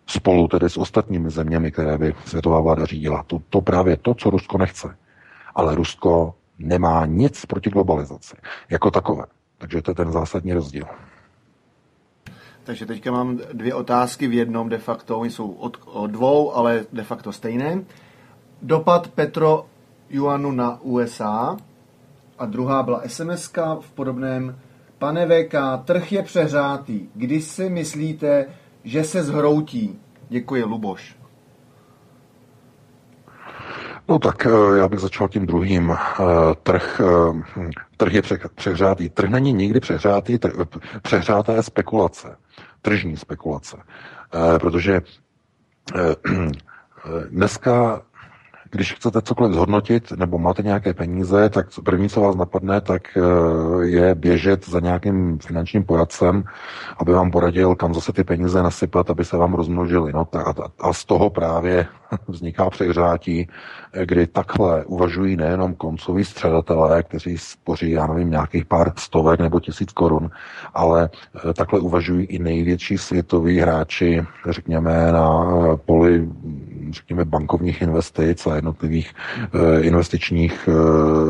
Spolu 0.07 0.47
tedy 0.47 0.69
s 0.69 0.77
ostatními 0.77 1.30
zeměmi, 1.30 1.72
které 1.72 1.97
by 1.97 2.14
světová 2.26 2.60
vláda 2.60 2.85
řídila. 2.85 3.23
To, 3.27 3.39
to 3.49 3.61
právě 3.61 3.97
to, 3.97 4.14
co 4.14 4.30
Rusko 4.30 4.57
nechce. 4.57 4.95
Ale 5.56 5.76
Rusko 5.76 6.35
nemá 6.60 7.06
nic 7.06 7.45
proti 7.45 7.69
globalizaci 7.69 8.35
jako 8.69 8.91
takové. 8.91 9.26
Takže 9.57 9.81
to 9.81 9.91
je 9.91 9.95
ten 9.95 10.11
zásadní 10.11 10.53
rozdíl. 10.53 10.85
Takže 12.66 12.86
teďka 12.86 13.12
mám 13.12 13.40
dvě 13.54 13.74
otázky 13.74 14.28
v 14.28 14.34
jednom 14.34 14.70
de 14.70 14.78
facto. 14.78 15.20
Oni 15.20 15.32
jsou 15.32 15.52
od, 15.52 15.78
od 15.86 16.08
dvou, 16.08 16.56
ale 16.56 16.86
de 16.94 17.04
facto 17.04 17.32
stejné. 17.32 17.84
Dopad 18.62 19.08
Petro 19.08 19.66
Juanu 20.10 20.52
na 20.52 20.82
USA 20.82 21.58
a 22.38 22.46
druhá 22.46 22.84
byla 22.84 23.02
sms 23.08 23.52
v 23.80 23.92
podobném 23.92 24.60
Pane 24.98 25.26
VK, 25.26 25.54
trh 25.86 26.12
je 26.12 26.24
přehrátý. 26.24 27.08
Kdy 27.16 27.42
si 27.42 27.70
myslíte, 27.70 28.46
že 28.84 29.04
se 29.04 29.24
zhroutí? 29.24 30.00
Děkuji, 30.30 30.64
Luboš. 30.64 31.16
No 34.08 34.20
tak 34.20 34.46
eh, 34.46 34.78
já 34.78 34.88
bych 34.88 35.00
začal 35.00 35.28
tím 35.28 35.46
druhým. 35.46 35.92
Eh, 35.92 36.24
trh, 36.64 37.02
eh, 37.60 37.70
trh 37.98 38.14
je 38.14 38.22
přehřátý. 38.56 39.10
Trh 39.10 39.30
není 39.30 39.54
nikdy 39.54 39.80
přehřátý, 39.80 40.38
trh, 40.38 40.54
přehřátá 41.02 41.54
je 41.54 41.64
spekulace, 41.64 42.36
tržní 42.86 43.18
spekulace. 43.18 43.78
Protože 44.60 45.02
dneska 47.30 48.02
když 48.76 48.94
chcete 48.94 49.22
cokoliv 49.22 49.53
zhodnotit 49.53 50.12
nebo 50.12 50.38
máte 50.38 50.64
nějaké 50.64 50.94
peníze, 50.94 51.49
tak 51.49 51.68
první, 51.84 52.10
co 52.10 52.22
vás 52.22 52.36
napadne, 52.36 52.82
tak 52.82 53.18
eh, 53.18 53.22
je 53.86 54.16
běžet 54.16 54.70
za 54.70 54.80
nějakým 54.80 55.40
finančním 55.40 55.84
poradcem, 55.84 56.44
aby 56.98 57.14
vám 57.14 57.32
poradil, 57.32 57.76
kam 57.76 57.94
zase 57.94 58.14
ty 58.14 58.24
peníze 58.24 58.64
nasypat, 58.64 59.10
aby 59.10 59.26
se 59.26 59.38
vám 59.38 59.53
rozmnožily. 59.53 60.14
No, 60.14 60.28
a, 60.34 60.53
a 60.80 60.94
z 60.94 61.06
toho 61.06 61.30
právě 61.30 61.88
vzniká 62.28 62.70
přehřátí, 62.70 63.48
kdy 64.04 64.28
takhle 64.28 64.86
uvažují 64.86 65.36
nejenom 65.36 65.74
koncoví 65.74 66.26
středatelé, 66.26 67.04
kteří 67.04 67.38
spoří, 67.38 67.92
já 67.92 68.08
nevím, 68.08 68.32
nějakých 68.32 68.66
pár 68.66 68.92
stovek 68.96 69.40
nebo 69.40 69.60
tisíc 69.60 69.92
korun, 69.92 70.30
ale 70.74 71.10
eh, 71.50 71.54
takhle 71.54 71.80
uvažují 71.80 72.26
i 72.26 72.40
největší 72.40 72.98
světoví 72.98 73.60
hráči, 73.60 74.24
řekněme, 74.50 75.12
na 75.12 75.46
eh, 75.48 75.78
poli 75.86 76.30
řekněme, 76.90 77.26
bankovních 77.26 77.82
investic 77.82 78.48
a 78.48 78.56
jednotlivých 78.56 79.14
eh, 79.14 79.82
investičních, 79.82 80.70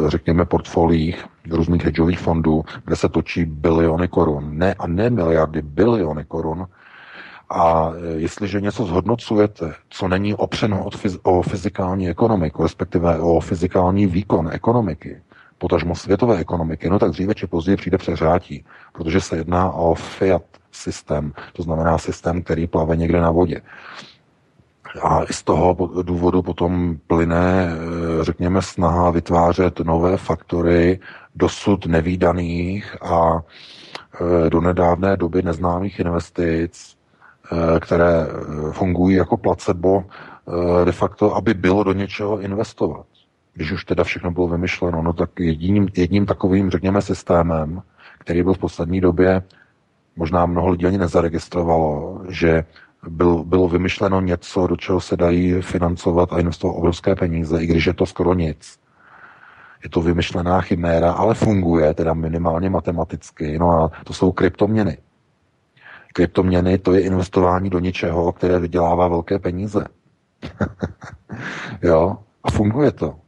řekněme, 0.08 0.46
portfoliích 0.46 1.26
různých 1.50 1.86
hedžových 1.86 2.20
fondů, 2.20 2.64
kde 2.86 2.96
se 2.96 3.10
točí 3.10 3.46
biliony 3.46 4.08
korun. 4.08 4.58
Ne 4.58 4.74
a 4.74 4.88
ne 4.88 5.10
miliardy, 5.10 5.62
biliony 5.62 6.26
korun 6.26 6.66
a 7.49 7.91
e, 7.91 8.07
jestliže 8.19 8.61
něco 8.61 8.85
zhodnocujete, 8.85 9.73
co 9.89 10.07
není 10.07 10.34
opřeno 10.35 10.85
od 10.85 10.95
fyz- 10.95 11.19
o 11.23 11.41
fyzikální 11.41 12.09
ekonomiku, 12.09 12.63
respektive 12.63 13.19
o 13.19 13.39
fyzikální 13.39 14.07
výkon 14.07 14.49
ekonomiky, 14.51 15.22
potažmo 15.57 15.95
světové 15.95 16.38
ekonomiky, 16.38 16.89
no 16.89 16.99
tak 16.99 17.11
dříve 17.11 17.35
či 17.35 17.47
později 17.47 17.77
přijde 17.77 17.97
přeřátí, 17.97 18.65
protože 18.93 19.22
se 19.22 19.38
jedná 19.38 19.72
o 19.72 19.95
fiat 19.95 20.43
systém, 20.72 21.34
to 21.53 21.63
znamená 21.63 21.97
systém, 21.97 22.43
který 22.43 22.67
plave 22.67 22.95
někde 22.95 23.22
na 23.22 23.31
vodě. 23.31 23.61
A 25.01 25.22
z 25.31 25.43
toho 25.43 25.77
důvodu 26.01 26.41
potom 26.41 26.97
plyne, 27.07 27.67
e, 27.67 28.23
řekněme, 28.23 28.61
snaha 28.61 29.09
vytvářet 29.09 29.80
nové 29.80 30.17
faktory 30.17 30.99
dosud 31.35 31.85
nevýdaných 31.85 32.97
a 33.01 33.39
e, 33.39 34.49
do 34.49 34.61
nedávné 34.61 35.17
doby 35.17 35.41
neznámých 35.41 35.99
investic, 35.99 36.94
které 37.80 38.27
eh, 38.27 38.72
fungují 38.72 39.15
jako 39.15 39.38
placebo 39.38 40.03
eh, 40.03 40.85
de 40.85 40.91
facto, 40.91 41.35
aby 41.35 41.53
bylo 41.53 41.84
do 41.84 41.93
něčeho 41.93 42.39
investovat. 42.39 43.05
Když 43.53 43.72
už 43.72 43.85
teda 43.85 44.03
všechno 44.03 44.31
bylo 44.31 44.47
vymyšleno, 44.47 45.01
no 45.01 45.13
tak 45.13 45.30
jedním, 45.39 45.88
jedním 45.97 46.26
takovým, 46.26 46.69
řekněme, 46.69 47.01
systémem, 47.01 47.81
který 48.19 48.43
byl 48.43 48.53
v 48.53 48.57
poslední 48.57 49.01
době, 49.01 49.43
možná 50.15 50.45
mnoho 50.45 50.69
lidí 50.69 50.85
ani 50.85 50.97
nezaregistrovalo, 50.97 52.22
že 52.30 52.65
byl, 53.07 53.43
bylo 53.43 53.67
vymyšleno 53.67 54.22
něco, 54.22 54.67
do 54.67 54.76
čeho 54.76 55.01
se 55.01 55.17
dají 55.17 55.61
financovat 55.61 56.34
a 56.34 56.39
investovat 56.39 56.73
obrovské 56.73 57.15
peníze, 57.15 57.63
i 57.63 57.65
když 57.65 57.85
je 57.85 57.93
to 57.93 58.05
skoro 58.05 58.34
nic. 58.34 58.80
Je 59.84 59.89
to 59.89 60.01
vymyšlená 60.01 60.61
chiméra, 60.61 61.11
ale 61.11 61.34
funguje 61.34 61.93
teda 61.93 62.13
minimálně 62.13 62.69
matematicky. 62.69 63.59
No 63.59 63.72
a 63.72 63.91
to 64.03 64.13
jsou 64.13 64.31
kryptoměny. 64.31 64.97
Kryptoměny 66.16 66.78
to 66.78 66.94
je 66.94 67.02
investování 67.02 67.70
do 67.70 67.80
něčeho, 67.80 68.32
které 68.32 68.60
vydělává 68.60 69.08
velké 69.08 69.40
peníze. 69.40 69.86
jo, 71.82 72.18
a 72.44 72.52
funguje 72.52 72.92
to. 72.92 73.20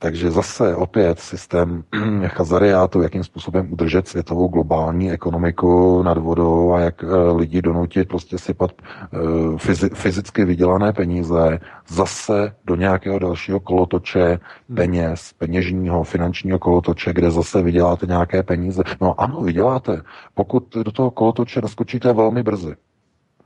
Takže 0.00 0.30
zase 0.30 0.76
opět 0.76 1.20
systém 1.20 1.84
chazariátu, 2.26 3.02
jakým 3.02 3.24
způsobem 3.24 3.72
udržet 3.72 4.08
světovou 4.08 4.48
globální 4.48 5.12
ekonomiku 5.12 6.02
nad 6.02 6.18
vodou 6.18 6.72
a 6.72 6.80
jak 6.80 7.04
eh, 7.04 7.32
lidi 7.36 7.62
donutit 7.62 8.08
prostě 8.08 8.38
sypat 8.38 8.72
eh, 8.82 9.88
fyzicky 9.94 10.44
vydělané 10.44 10.92
peníze 10.92 11.60
zase 11.88 12.54
do 12.64 12.76
nějakého 12.76 13.18
dalšího 13.18 13.60
kolotoče 13.60 14.38
peněz, 14.74 15.32
peněžního, 15.38 16.04
finančního 16.04 16.58
kolotoče, 16.58 17.12
kde 17.12 17.30
zase 17.30 17.62
vyděláte 17.62 18.06
nějaké 18.06 18.42
peníze. 18.42 18.82
No 19.00 19.20
ano, 19.20 19.40
vyděláte. 19.40 20.02
Pokud 20.34 20.76
do 20.82 20.92
toho 20.92 21.10
kolotoče 21.10 21.60
naskočíte 21.60 22.12
velmi 22.12 22.42
brzy, 22.42 22.76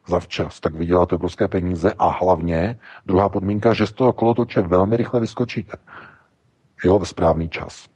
zavčas, 0.09 0.61
tak 0.61 0.75
vyděláte 0.75 1.15
obrovské 1.15 1.49
peníze 1.49 1.93
a 1.99 2.09
hlavně 2.09 2.79
druhá 3.07 3.29
podmínka, 3.29 3.75
že 3.75 3.87
z 3.87 3.93
toho 3.93 4.13
kolotoče 4.13 4.61
velmi 4.61 4.97
rychle 4.97 5.21
vyskočíte 5.21 5.77
jo, 6.85 6.99
ve 6.99 7.07
správný 7.07 7.49
čas. 7.49 7.87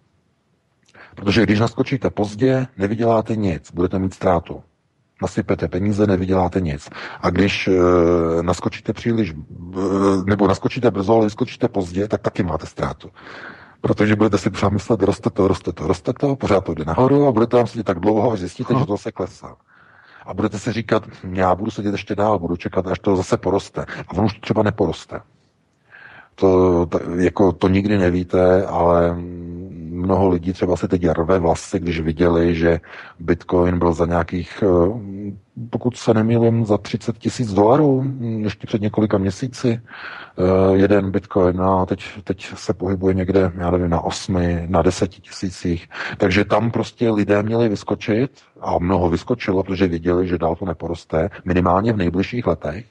Protože 1.14 1.42
když 1.42 1.60
naskočíte 1.60 2.10
pozdě, 2.10 2.66
nevyděláte 2.76 3.36
nic, 3.36 3.72
budete 3.72 3.98
mít 3.98 4.14
ztrátu. 4.14 4.62
Nasypete 5.22 5.68
peníze, 5.68 6.06
nevyděláte 6.06 6.60
nic. 6.60 6.90
A 7.20 7.30
když 7.30 7.68
e, 7.68 7.72
naskočíte 8.42 8.92
příliš, 8.92 9.30
e, 9.30 9.36
nebo 10.26 10.48
naskočíte 10.48 10.90
brzo, 10.90 11.14
ale 11.14 11.24
vyskočíte 11.24 11.68
pozdě, 11.68 12.08
tak 12.08 12.22
taky 12.22 12.42
máte 12.42 12.66
ztrátu. 12.66 13.10
Protože 13.80 14.16
budete 14.16 14.38
si 14.38 14.50
pořád 14.50 14.72
myslet, 14.72 15.02
roste 15.02 15.30
to, 15.30 15.48
roste 15.48 15.72
to, 15.72 15.86
roste 15.86 16.12
to, 16.12 16.36
pořád 16.36 16.64
to 16.64 16.74
jde 16.74 16.84
nahoru 16.84 17.26
a 17.26 17.32
budete 17.32 17.56
tam 17.56 17.66
sedět 17.66 17.84
tak 17.84 18.00
dlouho, 18.00 18.32
až 18.32 18.38
zjistíte, 18.38 18.74
že 18.78 18.86
to 18.86 18.98
se 18.98 19.12
klesá. 19.12 19.56
A 20.26 20.34
budete 20.34 20.58
si 20.58 20.72
říkat, 20.72 21.08
já 21.32 21.54
budu 21.54 21.70
sedět 21.70 21.92
ještě 21.92 22.14
dál, 22.14 22.38
budu 22.38 22.56
čekat, 22.56 22.86
až 22.86 22.98
to 22.98 23.16
zase 23.16 23.36
poroste. 23.36 23.86
A 24.08 24.12
ono 24.12 24.24
už 24.24 24.34
to 24.34 24.40
třeba 24.40 24.62
neporoste. 24.62 25.20
To, 26.38 26.86
to, 26.86 27.00
jako, 27.18 27.52
to 27.52 27.68
nikdy 27.68 27.98
nevíte, 27.98 28.66
ale 28.66 29.16
mnoho 29.96 30.28
lidí 30.28 30.52
třeba 30.52 30.76
se 30.76 30.88
teď 30.88 31.08
rve 31.08 31.38
vlasy, 31.38 31.78
když 31.78 32.00
viděli, 32.00 32.54
že 32.54 32.80
Bitcoin 33.20 33.78
byl 33.78 33.92
za 33.92 34.06
nějakých, 34.06 34.62
eh, 34.62 34.66
pokud 35.70 35.96
se 35.96 36.14
nemýlím, 36.14 36.64
za 36.64 36.78
30 36.78 37.18
tisíc 37.18 37.52
dolarů, 37.52 38.04
ještě 38.20 38.66
před 38.66 38.80
několika 38.80 39.18
měsíci, 39.18 39.80
eh, 39.80 40.76
jeden 40.76 41.10
Bitcoin 41.10 41.60
a 41.60 41.86
teď, 41.86 42.04
teď 42.24 42.46
se 42.54 42.74
pohybuje 42.74 43.14
někde, 43.14 43.52
já 43.58 43.70
nevím, 43.70 43.90
na 43.90 44.00
8, 44.00 44.66
na 44.66 44.82
10 44.82 45.10
tisících. 45.10 45.88
Takže 46.16 46.44
tam 46.44 46.70
prostě 46.70 47.10
lidé 47.10 47.42
měli 47.42 47.68
vyskočit 47.68 48.30
a 48.60 48.78
mnoho 48.78 49.10
vyskočilo, 49.10 49.62
protože 49.62 49.86
viděli, 49.86 50.28
že 50.28 50.38
dál 50.38 50.56
to 50.56 50.64
neporoste, 50.64 51.30
minimálně 51.44 51.92
v 51.92 51.96
nejbližších 51.96 52.46
letech, 52.46 52.84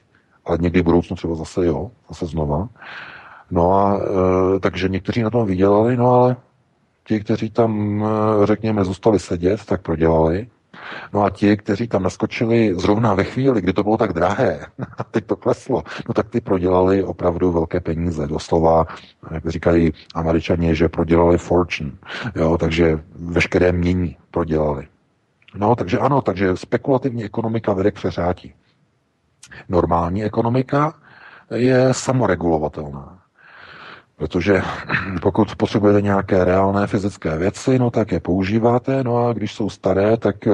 ale 0.45 0.57
někdy 0.61 0.81
v 0.81 0.85
budoucnu 0.85 1.15
třeba 1.15 1.35
zase 1.35 1.65
jo, 1.65 1.91
zase 2.09 2.25
znova. 2.25 2.69
No 3.51 3.73
a 3.73 3.99
e, 4.55 4.59
takže 4.59 4.89
někteří 4.89 5.23
na 5.23 5.29
tom 5.29 5.47
vydělali, 5.47 5.97
no 5.97 6.13
ale 6.13 6.35
ti, 7.07 7.19
kteří 7.19 7.49
tam, 7.49 8.03
e, 8.03 8.45
řekněme, 8.45 8.85
zůstali 8.85 9.19
sedět, 9.19 9.65
tak 9.65 9.81
prodělali. 9.81 10.47
No 11.13 11.23
a 11.23 11.29
ti, 11.29 11.57
kteří 11.57 11.87
tam 11.87 12.03
naskočili 12.03 12.75
zrovna 12.77 13.13
ve 13.13 13.23
chvíli, 13.23 13.61
kdy 13.61 13.73
to 13.73 13.83
bylo 13.83 13.97
tak 13.97 14.13
drahé, 14.13 14.65
a 14.97 15.03
teď 15.03 15.25
to 15.25 15.35
kleslo, 15.35 15.83
no 16.07 16.13
tak 16.13 16.29
ty 16.29 16.41
prodělali 16.41 17.03
opravdu 17.03 17.51
velké 17.51 17.79
peníze. 17.79 18.27
Doslova, 18.27 18.85
jak 19.31 19.47
říkají 19.47 19.93
američani, 20.15 20.75
že 20.75 20.89
prodělali 20.89 21.37
fortune. 21.37 21.91
Jo, 22.35 22.57
takže 22.57 22.99
veškeré 23.15 23.71
mění 23.71 24.17
prodělali. 24.31 24.87
No, 25.55 25.75
takže 25.75 25.99
ano, 25.99 26.21
takže 26.21 26.57
spekulativní 26.57 27.23
ekonomika 27.23 27.73
vede 27.73 27.91
k 27.91 27.95
přeřátí. 27.95 28.53
Normální 29.69 30.23
ekonomika 30.23 30.93
je 31.55 31.93
samoregulovatelná. 31.93 33.14
Protože 34.17 34.61
pokud 35.21 35.55
potřebujete 35.55 36.01
nějaké 36.01 36.43
reálné 36.43 36.87
fyzické 36.87 37.37
věci, 37.37 37.79
no 37.79 37.91
tak 37.91 38.11
je 38.11 38.19
používáte, 38.19 39.03
no 39.03 39.27
a 39.27 39.33
když 39.33 39.53
jsou 39.53 39.69
staré, 39.69 40.17
tak 40.17 40.47
e, 40.47 40.51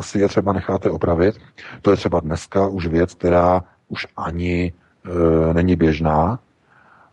si 0.00 0.18
je 0.18 0.28
třeba 0.28 0.52
necháte 0.52 0.90
opravit. 0.90 1.34
To 1.82 1.90
je 1.90 1.96
třeba 1.96 2.20
dneska 2.20 2.66
už 2.66 2.86
věc, 2.86 3.14
která 3.14 3.64
už 3.88 4.06
ani 4.16 4.72
e, 5.50 5.54
není 5.54 5.76
běžná, 5.76 6.38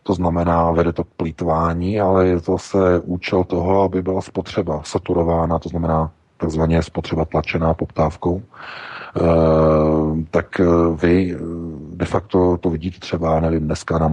to 0.02 0.14
znamená, 0.14 0.70
vede 0.70 0.92
to 0.92 1.04
k 1.04 1.14
plítvání, 1.16 2.00
ale 2.00 2.26
je 2.26 2.40
to 2.40 2.58
se 2.58 3.00
účel 3.00 3.44
toho, 3.44 3.82
aby 3.82 4.02
byla 4.02 4.20
spotřeba 4.20 4.82
saturována, 4.84 5.58
to 5.58 5.68
znamená 5.68 6.10
takzvaně 6.36 6.82
spotřeba 6.82 7.24
tlačená 7.24 7.74
poptávkou. 7.74 8.42
Eh, 9.16 10.24
tak 10.30 10.60
eh, 10.60 10.66
vy 11.02 11.34
eh, 11.34 11.38
de 11.96 12.04
facto 12.04 12.58
to 12.60 12.70
vidíte 12.70 12.98
třeba, 13.00 13.40
nevím, 13.40 13.64
dneska 13.64 13.98
na 13.98 14.08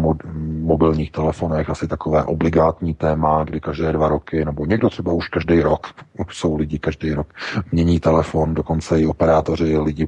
mobilních 0.62 1.12
telefonech 1.12 1.70
asi 1.70 1.88
takové 1.88 2.24
obligátní 2.24 2.94
téma, 2.94 3.44
kdy 3.44 3.60
každé 3.60 3.92
dva 3.94 4.08
roky, 4.08 4.46
nebo 4.46 4.66
někdo 4.66 4.90
třeba 4.90 5.14
už 5.14 5.28
každý 5.28 5.62
rok, 5.62 5.88
jsou 6.32 6.56
lidi 6.56 6.80
každý 6.80 7.14
rok, 7.14 7.34
mění 7.72 8.00
telefon, 8.00 8.54
dokonce 8.54 9.02
i 9.02 9.08
operátoři 9.08 9.78
lidi 9.78 10.08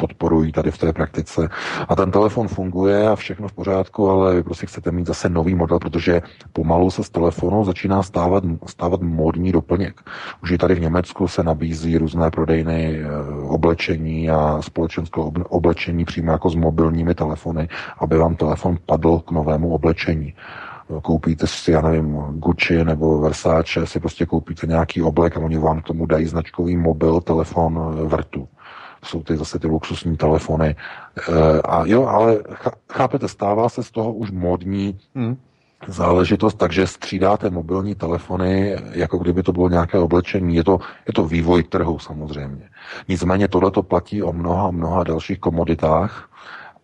podporují 0.00 0.52
tady 0.52 0.70
v 0.70 0.78
té 0.78 0.92
praktice. 0.92 1.48
A 1.88 1.96
ten 1.96 2.10
telefon 2.10 2.48
funguje 2.48 3.08
a 3.08 3.16
všechno 3.16 3.48
v 3.48 3.52
pořádku, 3.52 4.10
ale 4.10 4.34
vy 4.34 4.42
prostě 4.42 4.66
chcete 4.66 4.90
mít 4.90 5.06
zase 5.06 5.28
nový 5.28 5.54
model, 5.54 5.78
protože 5.78 6.22
pomalu 6.52 6.90
se 6.90 7.04
z 7.04 7.10
telefonu 7.10 7.64
začíná 7.64 8.02
stávat, 8.02 8.44
stávat 8.66 9.00
módní 9.00 9.52
doplněk. 9.52 10.00
Už 10.42 10.50
i 10.50 10.58
tady 10.58 10.74
v 10.74 10.80
Německu 10.80 11.28
se 11.28 11.42
nabízí 11.42 11.98
různé 11.98 12.30
prodejny 12.30 13.00
eh, 13.00 13.06
oblečení 13.48 14.30
a 14.30 14.62
společenské 14.62 15.20
oblečení 15.48 16.04
přímo 16.04 16.32
jako 16.32 16.50
s 16.50 16.54
mobilními 16.54 17.14
telefony, 17.14 17.68
aby 17.98 18.18
vám 18.18 18.36
telefon 18.36 18.78
padl 18.86 19.18
k 19.18 19.30
novému 19.30 19.74
oblečení 19.74 20.34
koupíte 21.02 21.46
si, 21.46 21.72
já 21.72 21.80
nevím, 21.80 22.16
Gucci 22.16 22.84
nebo 22.84 23.20
Versace, 23.20 23.86
si 23.86 24.00
prostě 24.00 24.26
koupíte 24.26 24.66
nějaký 24.66 25.02
oblek 25.02 25.36
a 25.36 25.40
oni 25.40 25.58
vám 25.58 25.80
k 25.80 25.84
tomu 25.84 26.06
dají 26.06 26.26
značkový 26.26 26.76
mobil, 26.76 27.20
telefon, 27.20 27.78
eh, 27.78 28.04
vrtu 28.04 28.48
jsou 29.04 29.22
ty 29.22 29.36
zase 29.36 29.58
ty 29.58 29.66
luxusní 29.66 30.16
telefony. 30.16 30.68
E, 30.68 30.76
a 31.60 31.82
jo, 31.86 32.06
ale 32.06 32.38
chápete, 32.92 33.28
stává 33.28 33.68
se 33.68 33.82
z 33.82 33.90
toho 33.90 34.12
už 34.12 34.30
modní 34.30 34.98
hmm. 35.14 35.36
záležitost, 35.86 36.54
takže 36.54 36.86
střídáte 36.86 37.50
mobilní 37.50 37.94
telefony, 37.94 38.76
jako 38.92 39.18
kdyby 39.18 39.42
to 39.42 39.52
bylo 39.52 39.68
nějaké 39.68 39.98
oblečení. 39.98 40.56
Je 40.56 40.64
to, 40.64 40.78
je 41.06 41.12
to 41.12 41.26
vývoj 41.26 41.62
trhu 41.62 41.98
samozřejmě. 41.98 42.68
Nicméně 43.08 43.48
tohle 43.48 43.70
to 43.70 43.82
platí 43.82 44.22
o 44.22 44.32
mnoha, 44.32 44.70
mnoha 44.70 45.04
dalších 45.04 45.38
komoditách, 45.38 46.26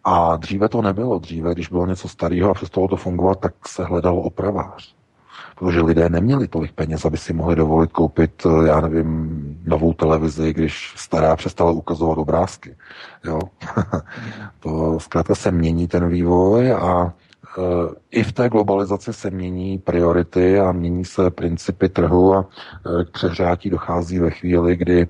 a 0.09 0.37
dříve 0.37 0.69
to 0.69 0.83
nebylo. 0.83 1.19
Dříve, 1.19 1.53
když 1.53 1.69
bylo 1.69 1.87
něco 1.87 2.09
starého 2.09 2.51
a 2.51 2.55
přestalo 2.55 2.89
to 2.89 2.97
fungovat, 2.97 3.41
tak 3.41 3.69
se 3.69 3.85
hledalo 3.85 4.23
opravář 4.23 4.96
protože 5.59 5.81
lidé 5.81 6.09
neměli 6.09 6.49
tolik 6.49 6.73
peněz, 6.73 7.05
aby 7.05 7.17
si 7.17 7.33
mohli 7.33 7.57
dovolit 7.57 7.93
koupit, 7.93 8.47
eh, 8.47 8.69
já 8.69 8.81
nevím, 8.81 9.59
novou 9.65 9.93
televizi, 9.93 10.53
když 10.53 10.95
stará 10.97 11.37
přestala 11.37 11.71
ukazovat 11.71 12.19
obrázky. 12.19 12.77
Jo? 13.25 13.39
to 14.61 15.01
zkrátka 15.01 15.35
se 15.35 15.51
mění 15.51 15.89
ten 15.89 16.09
vývoj 16.09 16.73
a 16.73 17.15
eh, 17.59 17.63
i 18.11 18.23
v 18.23 18.33
té 18.33 18.49
globalizaci 18.49 19.13
se 19.13 19.31
mění 19.31 19.79
priority 19.79 20.61
a 20.61 20.73
mění 20.73 21.05
se 21.05 21.31
principy 21.31 21.89
trhu 21.89 22.35
a 22.35 22.49
eh, 23.01 23.05
k 23.05 23.11
přehřátí 23.11 23.71
dochází 23.71 24.19
ve 24.19 24.31
chvíli, 24.31 24.77
kdy 24.77 25.09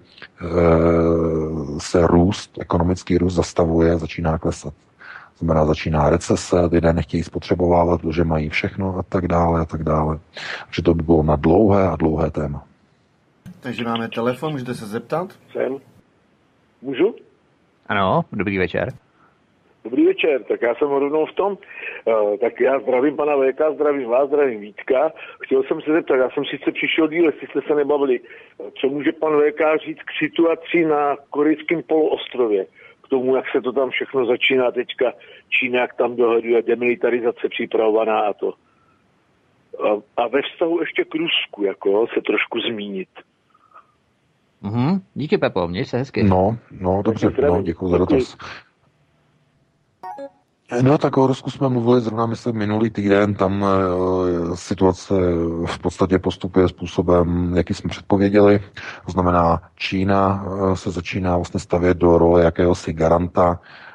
se 1.79 2.07
růst, 2.07 2.59
ekonomický 2.61 3.19
růst 3.19 3.35
zastavuje 3.35 3.93
a 3.93 3.99
začíná 3.99 4.39
klesat 4.39 4.75
znamená 5.39 5.65
začíná 5.65 6.11
recese, 6.11 6.61
lidé 6.73 6.93
nechtějí 6.93 7.23
spotřebovávat, 7.23 8.01
protože 8.01 8.25
mají 8.25 8.49
všechno 8.49 8.99
a 8.99 9.03
tak 9.03 9.29
dále 9.29 9.61
a 9.61 9.65
tak 9.65 9.83
dále. 9.83 10.19
Takže 10.65 10.83
to 10.83 10.95
by 10.95 11.03
bylo 11.03 11.23
na 11.23 11.37
dlouhé 11.37 11.89
a 11.89 11.97
dlouhé 11.97 12.31
téma. 12.31 12.65
Takže 13.61 13.85
máme 13.85 14.09
telefon, 14.09 14.53
můžete 14.53 14.75
se 14.75 14.87
zeptat? 14.87 15.29
Jsem. 15.53 15.77
Můžu? 16.83 17.15
Ano, 17.87 18.25
dobrý 18.33 18.59
večer. 18.59 18.93
Dobrý 19.85 20.07
večer, 20.07 20.43
tak 20.45 20.63
já 20.63 20.75
jsem 20.75 20.89
rovnou 20.89 21.27
v 21.27 21.33
tom. 21.33 21.53
Uh, 21.53 22.37
tak 22.37 22.61
já 22.61 22.81
zdravím 22.81 23.17
pana 23.17 23.33
VK, 23.37 23.61
zdravím 23.75 24.09
vás, 24.09 24.29
zdravím 24.29 24.61
Vítka. 24.61 25.13
Chtěl 25.41 25.63
jsem 25.63 25.81
se 25.81 25.93
zeptat, 25.93 26.17
já 26.17 26.31
jsem 26.31 26.45
sice 26.45 26.73
přišel 26.73 27.09
díl, 27.09 27.25
jestli 27.25 27.47
jste 27.47 27.61
se 27.69 27.75
nebavili, 27.75 28.21
co 28.81 28.89
může 28.89 29.13
pan 29.13 29.33
VK 29.33 29.61
říct 29.87 30.03
k 30.03 30.25
situaci 30.25 30.85
na 30.85 31.17
korejském 31.31 31.83
poloostrově 31.83 32.67
k 33.07 33.09
tomu, 33.09 33.37
jak 33.37 33.45
se 33.53 33.61
to 33.61 33.73
tam 33.73 33.91
všechno 33.91 34.27
začíná 34.27 34.71
teďka, 34.71 35.13
Čína, 35.49 35.81
jak 35.81 35.95
tam 35.95 36.17
dohleduje 36.17 36.63
demilitarizace 36.63 37.49
připravovaná 37.51 38.21
a 38.21 38.33
to. 38.33 38.53
A, 39.85 39.89
a 40.23 40.29
ve 40.29 40.41
vztahu 40.43 40.81
ještě 40.81 41.05
k 41.05 41.15
Rusku, 41.15 41.65
jako 41.65 42.07
se 42.15 42.21
trošku 42.21 42.61
zmínit. 42.61 43.09
Mm-hmm. 44.63 45.01
Díky, 45.15 45.39
Pepo, 45.39 45.69
měj 45.69 45.85
se 45.85 45.99
hezky. 45.99 46.23
No, 46.23 46.59
no, 46.81 47.03
dobře, 47.05 47.31
no, 47.43 47.63
děkuji 47.63 47.89
za 47.89 47.99
dotaz. 47.99 48.37
No 50.83 50.99
tak 50.99 51.17
o 51.17 51.27
Rusku 51.27 51.51
jsme 51.51 51.69
mluvili 51.69 52.01
zrovna, 52.01 52.27
myslím, 52.27 52.57
minulý 52.57 52.91
týden, 52.91 53.35
tam 53.35 53.65
e, 53.65 53.67
situace 54.57 55.15
v 55.67 55.79
podstatě 55.79 56.19
postupuje 56.19 56.69
způsobem, 56.69 57.53
jaký 57.57 57.75
jsme 57.75 57.91
předpověděli. 57.91 58.59
To 59.07 59.13
znamená, 59.13 59.63
Čína 59.77 60.45
e, 60.73 60.77
se 60.77 60.91
začíná 60.91 61.37
vlastně 61.37 61.61
stavět 61.61 61.97
do 61.97 62.19
role 62.19 62.45
jakéhosi 62.45 62.93
garanta 62.93 63.61
Eh, 63.61 63.86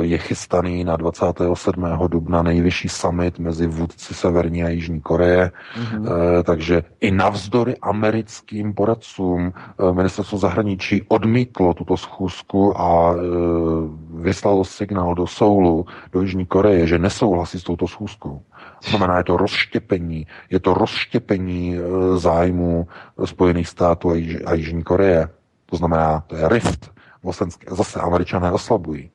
je 0.00 0.18
chystaný 0.18 0.84
na 0.84 0.96
27. 0.96 1.84
dubna 2.08 2.42
nejvyšší 2.42 2.88
summit 2.88 3.38
mezi 3.38 3.66
vůdci 3.66 4.14
Severní 4.14 4.64
a 4.64 4.68
Jižní 4.68 5.00
Koreje, 5.00 5.50
mm-hmm. 5.50 6.06
takže 6.42 6.82
i 7.00 7.10
navzdory 7.10 7.76
americkým 7.82 8.74
poradcům 8.74 9.52
eh, 9.52 9.92
ministerstvo 9.92 10.38
zahraničí 10.38 11.02
odmítlo 11.08 11.74
tuto 11.74 11.96
schůzku 11.96 12.80
a 12.80 13.14
vyslalo 14.14 14.64
signál 14.64 15.14
do 15.14 15.26
Soulu, 15.26 15.86
do 16.12 16.20
Jižní 16.20 16.46
Koreje, 16.46 16.86
že 16.86 16.98
nesouhlasí 16.98 17.60
s 17.60 17.62
touto 17.62 17.88
schůzkou. 17.88 18.42
To 18.84 18.90
znamená, 18.90 19.18
je 19.18 19.24
to 19.24 19.36
rozštěpení, 19.36 20.26
je 20.50 20.60
to 20.60 20.74
rozštěpení 20.74 21.76
zájmu 22.16 22.86
Spojených 23.24 23.68
států 23.68 24.10
a 24.46 24.54
Jižní 24.54 24.82
Koreje. 24.82 25.28
To 25.66 25.76
znamená, 25.76 26.24
to 26.26 26.36
je 26.36 26.48
rift. 26.48 26.90
Zase 27.70 28.00
američané 28.00 28.52
oslabují 28.52 29.10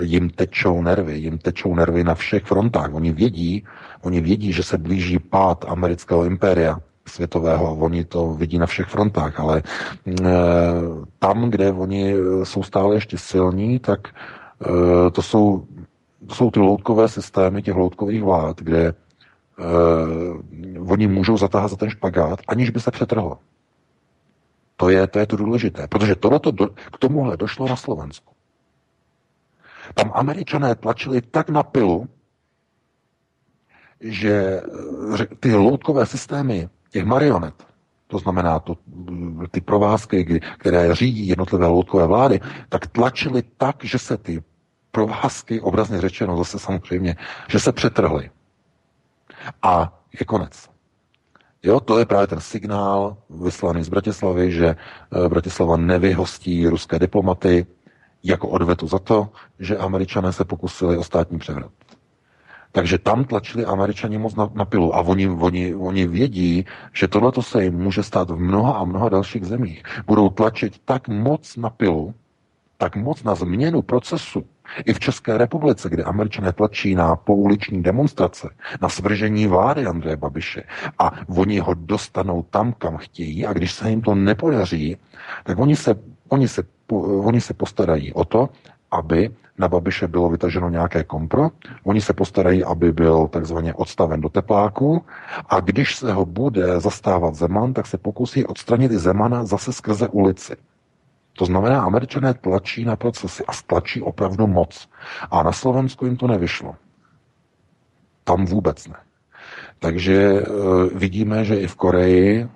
jim 0.00 0.30
tečou 0.30 0.82
nervy, 0.82 1.18
jim 1.18 1.38
tečou 1.38 1.74
nervy 1.74 2.04
na 2.04 2.14
všech 2.14 2.44
frontách. 2.44 2.94
Oni 2.94 3.12
vědí, 3.12 3.64
oni 4.02 4.20
vědí, 4.20 4.52
že 4.52 4.62
se 4.62 4.78
blíží 4.78 5.18
pád 5.18 5.64
amerického 5.68 6.24
impéria 6.24 6.80
světového, 7.08 7.76
oni 7.76 8.04
to 8.04 8.34
vidí 8.34 8.58
na 8.58 8.66
všech 8.66 8.86
frontách, 8.86 9.40
ale 9.40 9.62
e, 9.62 10.12
tam, 11.18 11.50
kde 11.50 11.72
oni 11.72 12.14
jsou 12.44 12.62
stále 12.62 12.94
ještě 12.94 13.18
silní, 13.18 13.78
tak 13.78 14.08
e, 14.08 15.10
to 15.10 15.22
jsou, 15.22 15.66
to 16.26 16.34
jsou 16.34 16.50
ty 16.50 16.60
loutkové 16.60 17.08
systémy 17.08 17.62
těch 17.62 17.74
loutkových 17.74 18.22
vlád, 18.22 18.60
kde 18.60 18.86
e, 18.86 18.94
oni 20.88 21.06
můžou 21.06 21.36
zatáhat 21.36 21.70
za 21.70 21.76
ten 21.76 21.90
špagát, 21.90 22.38
aniž 22.48 22.70
by 22.70 22.80
se 22.80 22.90
přetrhlo. 22.90 23.38
To 24.76 24.88
je, 24.88 25.06
to 25.06 25.18
je 25.18 25.26
to 25.26 25.36
důležité, 25.36 25.88
protože 25.88 26.14
tohleto 26.14 26.50
do, 26.50 26.66
k 26.66 26.98
tomuhle 26.98 27.36
došlo 27.36 27.68
na 27.68 27.76
Slovensku. 27.76 28.35
Tam 29.94 30.10
američané 30.14 30.74
tlačili 30.74 31.22
tak 31.22 31.48
na 31.50 31.62
pilu, 31.62 32.08
že 34.00 34.62
eh, 35.20 35.26
ty 35.40 35.54
loutkové 35.54 36.06
systémy 36.06 36.68
těch 36.90 37.04
marionet, 37.04 37.54
to 38.06 38.18
znamená 38.18 38.58
to, 38.58 38.76
ty 39.50 39.60
provázky, 39.60 40.40
které 40.58 40.94
řídí 40.94 41.28
jednotlivé 41.28 41.66
loutkové 41.66 42.06
vlády, 42.06 42.40
tak 42.68 42.86
tlačili 42.86 43.42
tak, 43.56 43.84
že 43.84 43.98
se 43.98 44.16
ty 44.16 44.42
provázky, 44.90 45.60
obrazně 45.60 46.00
řečeno 46.00 46.36
zase 46.36 46.58
samozřejmě, 46.58 47.16
že 47.48 47.60
se 47.60 47.72
přetrhly. 47.72 48.30
A 49.62 50.00
je 50.20 50.26
konec. 50.26 50.68
Jo, 51.62 51.80
to 51.80 51.98
je 51.98 52.06
právě 52.06 52.26
ten 52.26 52.40
signál 52.40 53.16
vyslaný 53.30 53.84
z 53.84 53.88
Bratislavy, 53.88 54.52
že 54.52 54.66
eh, 54.66 55.28
Bratislava 55.28 55.76
nevyhostí 55.76 56.66
ruské 56.66 56.98
diplomaty, 56.98 57.66
jako 58.26 58.48
odvetu 58.48 58.86
za 58.86 58.98
to, 58.98 59.28
že 59.58 59.76
američané 59.76 60.32
se 60.32 60.44
pokusili 60.44 60.96
o 60.96 61.04
státní 61.04 61.38
převrat. 61.38 61.70
Takže 62.72 62.98
tam 62.98 63.24
tlačili 63.24 63.64
američani 63.64 64.18
moc 64.18 64.34
na, 64.34 64.50
na 64.54 64.64
pilu 64.64 64.94
a 64.94 65.00
oni, 65.00 65.28
oni, 65.28 65.74
oni 65.74 66.06
vědí, 66.06 66.64
že 66.92 67.08
tohle 67.08 67.32
se 67.40 67.64
jim 67.64 67.74
může 67.74 68.02
stát 68.02 68.30
v 68.30 68.38
mnoha 68.38 68.72
a 68.72 68.84
mnoha 68.84 69.08
dalších 69.08 69.44
zemích. 69.44 69.82
Budou 70.06 70.28
tlačit 70.28 70.78
tak 70.84 71.08
moc 71.08 71.56
na 71.56 71.70
pilu, 71.70 72.14
tak 72.76 72.96
moc 72.96 73.22
na 73.22 73.34
změnu 73.34 73.82
procesu, 73.82 74.44
i 74.84 74.92
v 74.92 75.00
České 75.00 75.38
republice, 75.38 75.88
kde 75.88 76.02
američané 76.04 76.52
tlačí 76.52 76.94
na 76.94 77.16
pouliční 77.16 77.82
demonstrace, 77.82 78.48
na 78.80 78.88
svržení 78.88 79.46
vlády 79.46 79.86
Andreje 79.86 80.16
Babiše 80.16 80.62
a 80.98 81.12
oni 81.28 81.58
ho 81.58 81.74
dostanou 81.74 82.42
tam, 82.42 82.72
kam 82.72 82.96
chtějí 82.96 83.46
a 83.46 83.52
když 83.52 83.72
se 83.72 83.90
jim 83.90 84.00
to 84.00 84.14
nepodaří, 84.14 84.96
tak 85.44 85.58
oni 85.58 85.76
se, 85.76 85.94
oni 86.28 86.48
se 86.48 86.62
oni 87.02 87.40
se 87.40 87.54
postarají 87.54 88.12
o 88.12 88.24
to, 88.24 88.48
aby 88.90 89.30
na 89.58 89.68
Babiše 89.68 90.08
bylo 90.08 90.28
vytaženo 90.28 90.68
nějaké 90.68 91.04
kompro, 91.04 91.50
oni 91.84 92.00
se 92.00 92.12
postarají, 92.12 92.64
aby 92.64 92.92
byl 92.92 93.28
takzvaně 93.28 93.74
odstaven 93.74 94.20
do 94.20 94.28
tepláku 94.28 95.04
a 95.48 95.60
když 95.60 95.96
se 95.96 96.12
ho 96.12 96.26
bude 96.26 96.80
zastávat 96.80 97.34
Zeman, 97.34 97.72
tak 97.72 97.86
se 97.86 97.98
pokusí 97.98 98.46
odstranit 98.46 98.92
i 98.92 98.98
Zemana 98.98 99.44
zase 99.44 99.72
skrze 99.72 100.08
ulici. 100.08 100.56
To 101.38 101.44
znamená, 101.44 101.82
američané 101.82 102.34
tlačí 102.34 102.84
na 102.84 102.96
procesy 102.96 103.44
a 103.46 103.52
stlačí 103.52 104.02
opravdu 104.02 104.46
moc. 104.46 104.88
A 105.30 105.42
na 105.42 105.52
Slovensku 105.52 106.04
jim 106.06 106.16
to 106.16 106.26
nevyšlo. 106.26 106.76
Tam 108.24 108.44
vůbec 108.44 108.88
ne. 108.88 108.96
Takže 109.78 110.14
e, 110.14 110.44
vidíme, 110.94 111.44
že 111.44 111.56
i 111.56 111.66
v 111.66 111.74
Koreji 111.74 112.40
e, 112.40 112.48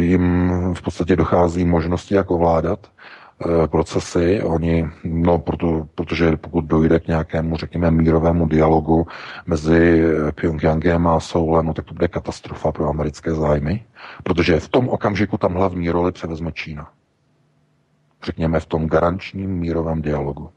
jim 0.00 0.52
v 0.74 0.82
podstatě 0.82 1.16
dochází 1.16 1.64
možnosti, 1.64 2.14
jak 2.14 2.30
ovládat 2.30 2.78
e, 2.86 3.66
procesy. 3.68 4.42
Oni, 4.42 4.88
no, 5.04 5.38
proto, 5.38 5.88
protože 5.94 6.36
pokud 6.36 6.64
dojde 6.64 7.00
k 7.00 7.08
nějakému, 7.08 7.56
řekněme, 7.56 7.90
mírovému 7.90 8.46
dialogu 8.46 9.06
mezi 9.46 10.04
Pyongyangem 10.34 11.06
a 11.06 11.20
Soulem, 11.20 11.66
no, 11.66 11.74
tak 11.74 11.84
to 11.84 11.94
bude 11.94 12.08
katastrofa 12.08 12.72
pro 12.72 12.88
americké 12.88 13.34
zájmy, 13.34 13.84
protože 14.22 14.60
v 14.60 14.68
tom 14.68 14.88
okamžiku 14.88 15.38
tam 15.38 15.54
hlavní 15.54 15.90
roli 15.90 16.12
převezme 16.12 16.52
Čína. 16.52 16.88
Řekněme 18.24 18.60
v 18.60 18.66
tom 18.66 18.86
garančním 18.86 19.50
mírovém 19.50 20.02
dialogu. 20.02 20.50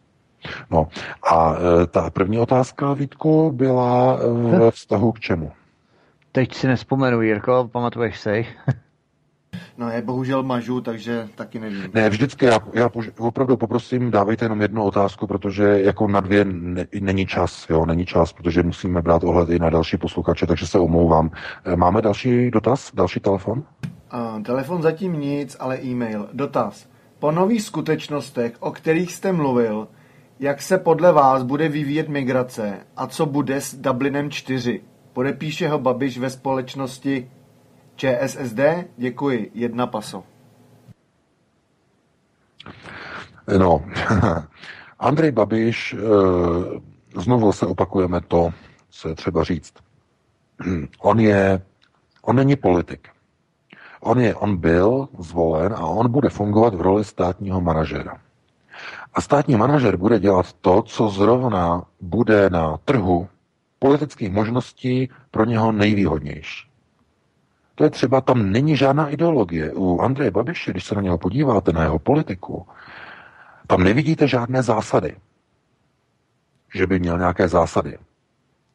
No 0.72 0.88
a 1.32 1.56
ta 1.88 2.10
první 2.10 2.40
otázka, 2.40 2.94
Vítku, 2.94 3.52
byla 3.52 4.20
ve 4.60 4.72
vztahu 4.72 5.12
k 5.12 5.20
čemu? 5.20 5.52
Teď 6.32 6.54
si 6.54 6.68
nespomenu, 6.68 7.22
Jirko, 7.22 7.70
pamatuješ 7.72 8.20
si? 8.20 8.48
No 9.78 9.90
je 9.90 10.02
bohužel 10.02 10.44
mažu, 10.44 10.82
takže 10.82 11.30
taky 11.36 11.60
nevím. 11.60 11.92
Ne, 11.94 12.10
vždycky 12.10 12.46
já, 12.46 12.60
já 12.74 12.90
opravdu 13.18 13.58
poprosím, 13.58 14.12
dávejte 14.12 14.46
jenom 14.46 14.62
jednu 14.62 14.84
otázku, 14.84 15.28
protože 15.28 15.64
jako 15.64 16.08
na 16.08 16.20
dvě 16.20 16.46
ne, 16.46 16.88
není 17.00 17.26
čas, 17.26 17.70
jo, 17.70 17.86
není 17.86 18.06
čas, 18.06 18.34
protože 18.34 18.64
musíme 18.64 19.02
brát 19.02 19.24
ohled 19.24 19.50
i 19.50 19.60
na 19.60 19.70
další 19.70 19.98
posluchače, 19.98 20.48
takže 20.48 20.68
se 20.68 20.80
omlouvám. 20.80 21.32
Eh, 21.66 21.76
máme 21.76 22.02
další 22.02 22.52
dotaz, 22.52 22.92
další 22.94 23.20
telefon? 23.20 23.64
Uh, 24.14 24.44
telefon 24.44 24.82
zatím 24.82 25.14
nic, 25.14 25.58
ale 25.60 25.84
e-mail. 25.84 26.30
Dotaz. 26.34 26.88
Po 27.20 27.32
nových 27.32 27.62
skutečnostech, 27.62 28.54
o 28.60 28.72
kterých 28.72 29.14
jste 29.14 29.32
mluvil, 29.32 29.88
jak 30.40 30.62
se 30.62 30.78
podle 30.78 31.12
vás 31.12 31.44
bude 31.44 31.70
vyvíjet 31.70 32.10
migrace 32.10 32.80
a 32.98 33.08
co 33.08 33.26
bude 33.26 33.62
s 33.62 33.76
Dublinem 33.76 34.30
4? 34.30 34.82
Podepíše 35.22 35.70
ho 35.70 35.80
Babiš 35.80 36.18
ve 36.18 36.30
společnosti 36.30 37.32
ČSSD? 37.96 38.60
Děkuji. 38.98 39.52
Jedna 39.54 39.88
paso. 39.88 40.24
No, 43.60 43.86
Andrej 45.00 45.32
Babiš, 45.32 45.94
eh, 45.94 47.22
znovu 47.22 47.52
se 47.52 47.66
opakujeme 47.66 48.22
to, 48.22 48.50
co 48.90 49.10
je 49.10 49.16
třeba 49.16 49.44
říct. 49.44 49.74
On 51.02 51.20
je, 51.20 51.62
on 52.22 52.36
není 52.36 52.56
politik. 52.56 53.08
On, 54.00 54.20
je, 54.20 54.36
on 54.36 54.58
byl 54.58 55.08
zvolen 55.20 55.74
a 55.74 55.86
on 55.86 56.12
bude 56.12 56.30
fungovat 56.30 56.74
v 56.76 56.82
roli 56.82 57.04
státního 57.04 57.62
manažera. 57.62 58.18
A 59.14 59.22
státní 59.22 59.56
manažer 59.56 59.98
bude 59.98 60.20
dělat 60.20 60.54
to, 60.54 60.82
co 60.82 61.10
zrovna 61.10 61.84
bude 62.00 62.50
na 62.50 62.78
trhu 62.86 63.28
politických 63.82 64.32
možností 64.32 65.10
pro 65.32 65.46
něho 65.46 65.72
nejvýhodnější. 65.72 66.70
To 67.76 67.84
je 67.84 67.90
třeba, 67.90 68.22
tam 68.22 68.52
není 68.52 68.78
žádná 68.78 69.10
ideologie. 69.10 69.74
U 69.74 70.00
Andreje 70.00 70.32
Babiše, 70.32 70.72
když 70.72 70.86
se 70.86 70.96
na 70.96 71.02
něho 71.02 71.18
podíváte, 71.18 71.74
na 71.74 71.84
jeho 71.84 72.00
politiku, 72.00 72.68
tam 73.68 73.84
nevidíte 73.84 74.28
žádné 74.28 74.64
zásady. 74.64 75.16
Že 76.76 76.88
by 76.88 77.00
měl 77.00 77.18
nějaké 77.18 77.48
zásady. 77.48 77.98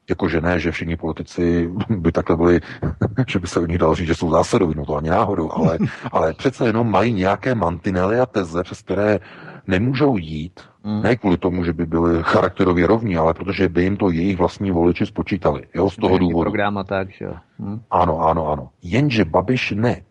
Jakože 0.08 0.40
ne, 0.40 0.60
že 0.60 0.70
všichni 0.70 0.96
politici 0.96 1.70
by 1.88 2.12
takhle 2.12 2.36
byli, 2.36 2.60
že 3.28 3.38
by 3.38 3.46
se 3.46 3.60
o 3.60 3.66
nich 3.66 3.78
dalo 3.78 3.94
říct, 3.94 4.06
že 4.06 4.14
jsou 4.14 4.30
zásadoví, 4.30 4.74
no 4.76 4.86
to 4.86 4.96
ani 4.96 5.10
náhodou, 5.10 5.52
ale, 5.52 5.78
ale 6.12 6.34
přece 6.34 6.66
jenom 6.66 6.90
mají 6.90 7.12
nějaké 7.12 7.54
mantinely 7.54 8.20
a 8.20 8.26
teze, 8.26 8.62
přes 8.62 8.82
které 8.82 9.18
nemůžou 9.66 10.16
jít, 10.16 10.60
mm. 10.86 11.02
ne 11.02 11.16
kvůli 11.16 11.36
tomu, 11.36 11.64
že 11.64 11.72
by 11.72 11.86
byli 11.86 12.22
charakterově 12.22 12.86
rovní, 12.86 13.16
ale 13.16 13.34
protože 13.34 13.68
by 13.68 13.82
jim 13.82 13.96
to 13.96 14.10
jejich 14.10 14.38
vlastní 14.38 14.70
voliči 14.70 15.06
spočítali. 15.06 15.62
Jo, 15.74 15.90
z 15.90 15.96
toho 15.96 16.18
důvodu. 16.18 16.50
Program 16.50 16.78
a 16.78 16.84
tak, 16.84 17.10
že? 17.10 17.28
Mm. 17.58 17.80
Ano, 17.90 18.20
ano, 18.20 18.48
ano. 18.48 18.68
Jenže 18.82 19.24
Babiš 19.24 19.74
ne. 19.76 20.02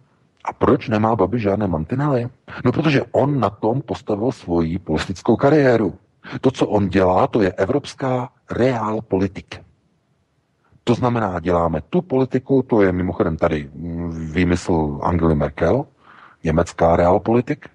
A 0.45 0.53
proč 0.53 0.89
nemá 0.89 1.15
Babiš 1.15 1.41
žádné 1.41 1.67
mantinely? 1.67 2.27
No, 2.65 2.71
protože 2.71 3.03
on 3.11 3.39
na 3.39 3.49
tom 3.49 3.81
postavil 3.81 4.31
svoji 4.31 4.79
politickou 4.79 5.35
kariéru. 5.35 5.93
To, 6.41 6.51
co 6.51 6.67
on 6.67 6.89
dělá, 6.89 7.27
to 7.27 7.41
je 7.41 7.51
evropská 7.51 8.29
reál 8.51 9.01
politik. 9.01 9.65
To 10.83 10.93
znamená, 10.93 11.39
děláme 11.39 11.81
tu 11.89 12.01
politiku, 12.01 12.63
to 12.67 12.81
je 12.81 12.91
mimochodem 12.91 13.37
tady 13.37 13.69
výmysl 14.31 14.99
Angely 15.01 15.35
Merkel, 15.35 15.85
německá 16.43 16.95
realpolitik, 16.95 17.65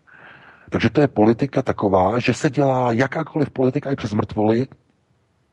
takže 0.70 0.90
to 0.90 1.00
je 1.00 1.08
politika 1.08 1.62
taková, 1.62 2.18
že 2.18 2.34
se 2.34 2.50
dělá 2.50 2.92
jakákoliv 2.92 3.50
politika 3.50 3.90
i 3.90 3.96
přes 3.96 4.12
mrtvoly, 4.12 4.66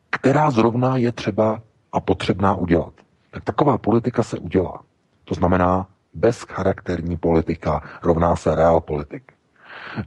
která 0.09 0.51
zrovna 0.51 0.97
je 0.97 1.11
třeba 1.11 1.61
a 1.91 1.99
potřebná 1.99 2.55
udělat. 2.55 2.93
Tak 3.31 3.43
taková 3.43 3.77
politika 3.77 4.23
se 4.23 4.39
udělá. 4.39 4.81
To 5.25 5.33
znamená 5.33 5.87
bezcharakterní 6.13 7.17
politika 7.17 7.81
rovná 8.03 8.35
se 8.35 8.55
real 8.55 8.81
politik. 8.81 9.31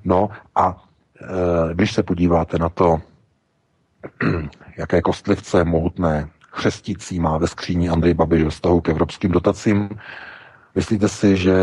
No 0.04 0.28
a 0.54 0.84
e, 1.20 1.74
když 1.74 1.92
se 1.92 2.02
podíváte 2.02 2.58
na 2.58 2.68
to, 2.68 3.00
jaké 4.76 5.02
kostlivce 5.02 5.64
mohutné 5.64 6.28
chřestící 6.52 7.20
má 7.20 7.38
ve 7.38 7.46
skříni 7.46 7.88
Andrej 7.88 8.14
Babiš 8.14 8.42
ve 8.42 8.50
vztahu 8.50 8.80
k 8.80 8.88
evropským 8.88 9.30
dotacím, 9.30 9.88
Myslíte 10.74 11.08
si, 11.08 11.36
že 11.36 11.54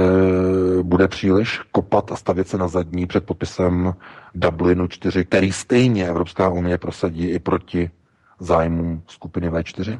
bude 0.82 1.08
příliš 1.08 1.60
kopat 1.72 2.12
a 2.12 2.16
stavět 2.16 2.48
se 2.48 2.58
na 2.58 2.68
zadní 2.68 3.08
před 3.08 3.26
podpisem 3.26 3.94
Dublinu 4.36 4.88
4, 4.88 5.26
který 5.26 5.52
stejně 5.52 6.07
Evropská 6.07 6.49
unie 6.49 6.78
prosadí 6.78 7.30
i 7.30 7.40
proti 7.40 7.91
zájmům 8.40 9.04
skupiny 9.07 9.49
V4? 9.49 9.99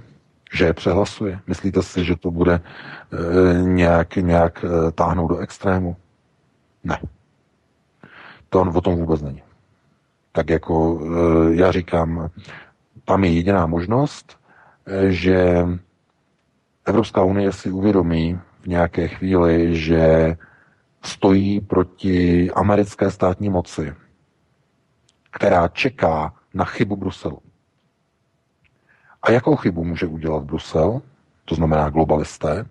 Že 0.54 0.66
je 0.66 0.74
přehlasuje? 0.74 1.40
Myslíte 1.48 1.84
si, 1.84 2.06
že 2.06 2.16
to 2.16 2.32
bude 2.32 2.54
e, 2.54 3.62
nějak, 3.62 4.16
nějak 4.16 4.66
e, 4.66 4.92
táhnout 4.92 5.30
do 5.30 5.38
extrému? 5.38 5.96
Ne. 6.84 7.00
To 8.50 8.62
o 8.62 8.82
tom 8.82 8.96
vůbec 8.96 9.22
není. 9.22 9.44
Tak 10.32 10.50
jako 10.50 11.00
e, 11.02 11.56
já 11.56 11.72
říkám, 11.72 12.30
tam 13.06 13.24
je 13.24 13.34
jediná 13.34 13.66
možnost, 13.66 14.38
že 15.08 15.66
Evropská 16.86 17.24
unie 17.24 17.52
si 17.52 17.72
uvědomí, 17.72 18.40
nějaké 18.68 19.08
chvíli, 19.08 19.76
že 19.76 20.36
stojí 21.04 21.62
proti 21.62 22.52
americké 22.52 23.12
státní 23.12 23.50
moci, 23.50 23.96
která 25.32 25.68
čeká 25.68 26.34
na 26.54 26.66
chybu 26.66 26.96
Bruselu. 26.96 27.40
A 29.24 29.32
jakou 29.32 29.56
chybu 29.56 29.84
může 29.84 30.06
udělat 30.06 30.44
Brusel, 30.44 31.02
to 31.46 31.56
znamená 31.56 31.90
globalisté, 31.90 32.66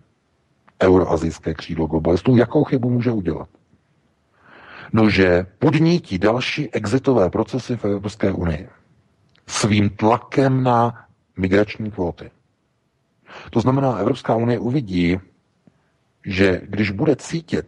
euroazijské 0.83 1.55
křídlo 1.55 1.86
globalistů, 1.86 2.36
jakou 2.36 2.65
chybu 2.65 2.91
může 2.91 3.10
udělat? 3.10 3.49
No, 4.92 5.10
že 5.10 5.47
podnítí 5.58 6.18
další 6.18 6.73
exitové 6.75 7.31
procesy 7.31 7.76
v 7.76 7.84
Evropské 7.84 8.33
unii 8.33 8.68
svým 9.47 9.91
tlakem 9.91 10.62
na 10.62 11.07
migrační 11.36 11.91
kvóty. 11.91 12.31
To 13.50 13.60
znamená, 13.60 13.97
Evropská 13.97 14.36
unie 14.36 14.58
uvidí, 14.58 15.20
že 16.27 16.61
když 16.65 16.91
bude 16.91 17.17
cítit, 17.17 17.67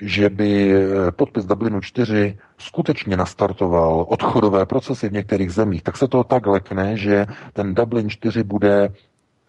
že 0.00 0.30
by 0.30 0.72
eh, 0.72 1.12
podpis 1.12 1.44
Dublinu 1.44 1.80
4 1.80 2.38
skutečně 2.58 3.16
nastartoval 3.16 4.06
odchodové 4.08 4.66
procesy 4.66 5.08
v 5.08 5.12
některých 5.12 5.50
zemích, 5.52 5.82
tak 5.82 5.96
se 5.96 6.08
to 6.08 6.24
tak 6.24 6.46
lekne, 6.46 6.96
že 6.96 7.26
ten 7.52 7.74
Dublin 7.74 8.10
4 8.10 8.42
bude, 8.42 8.88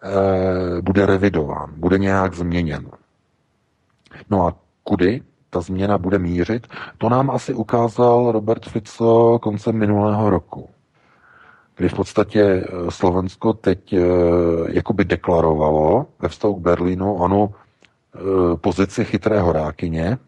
eh, 0.02 0.82
bude 0.82 1.06
revidován, 1.06 1.72
bude 1.76 1.98
nějak 1.98 2.34
změněn. 2.34 2.86
No 4.30 4.46
a 4.46 4.56
kudy 4.82 5.22
ta 5.50 5.60
změna 5.60 5.98
bude 5.98 6.18
mířit, 6.18 6.66
to 6.98 7.08
nám 7.08 7.30
asi 7.30 7.54
ukázal 7.54 8.32
Robert 8.32 8.68
Fico 8.68 9.38
koncem 9.42 9.78
minulého 9.78 10.30
roku 10.30 10.68
kdy 11.76 11.88
v 11.88 11.94
podstatě 11.94 12.42
eh, 12.42 12.90
Slovensko 12.90 13.52
teď 13.52 13.94
jakoby 14.68 15.04
deklarovalo 15.04 16.06
ve 16.18 16.28
vztahu 16.28 16.54
k 16.54 16.58
Berlínu 16.58 17.18
Eh, 17.18 17.63
pozici 18.56 19.04
chytré 19.04 19.40
horákyně, 19.40 20.18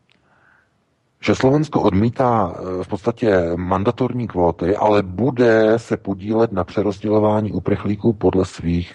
že 1.20 1.34
Slovensko 1.34 1.80
odmítá 1.80 2.54
eh, 2.54 2.84
v 2.84 2.88
podstatě 2.88 3.52
mandatorní 3.56 4.28
kvóty, 4.28 4.76
ale 4.76 5.02
bude 5.02 5.78
se 5.78 5.96
podílet 5.96 6.52
na 6.52 6.64
přerozdělování 6.64 7.52
uprchlíků 7.52 8.12
podle 8.12 8.44
svých 8.44 8.94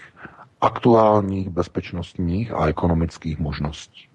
aktuálních 0.62 1.50
bezpečnostních 1.50 2.52
a 2.52 2.68
ekonomických 2.68 3.40
možností. 3.40 4.08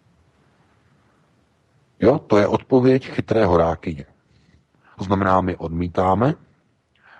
Jo, 2.01 2.19
to 2.19 2.39
je 2.39 2.47
odpověď 2.47 3.09
chytré 3.09 3.47
horákyně. 3.47 4.05
To 4.99 5.05
znamená, 5.05 5.41
my 5.41 5.57
odmítáme 5.57 6.35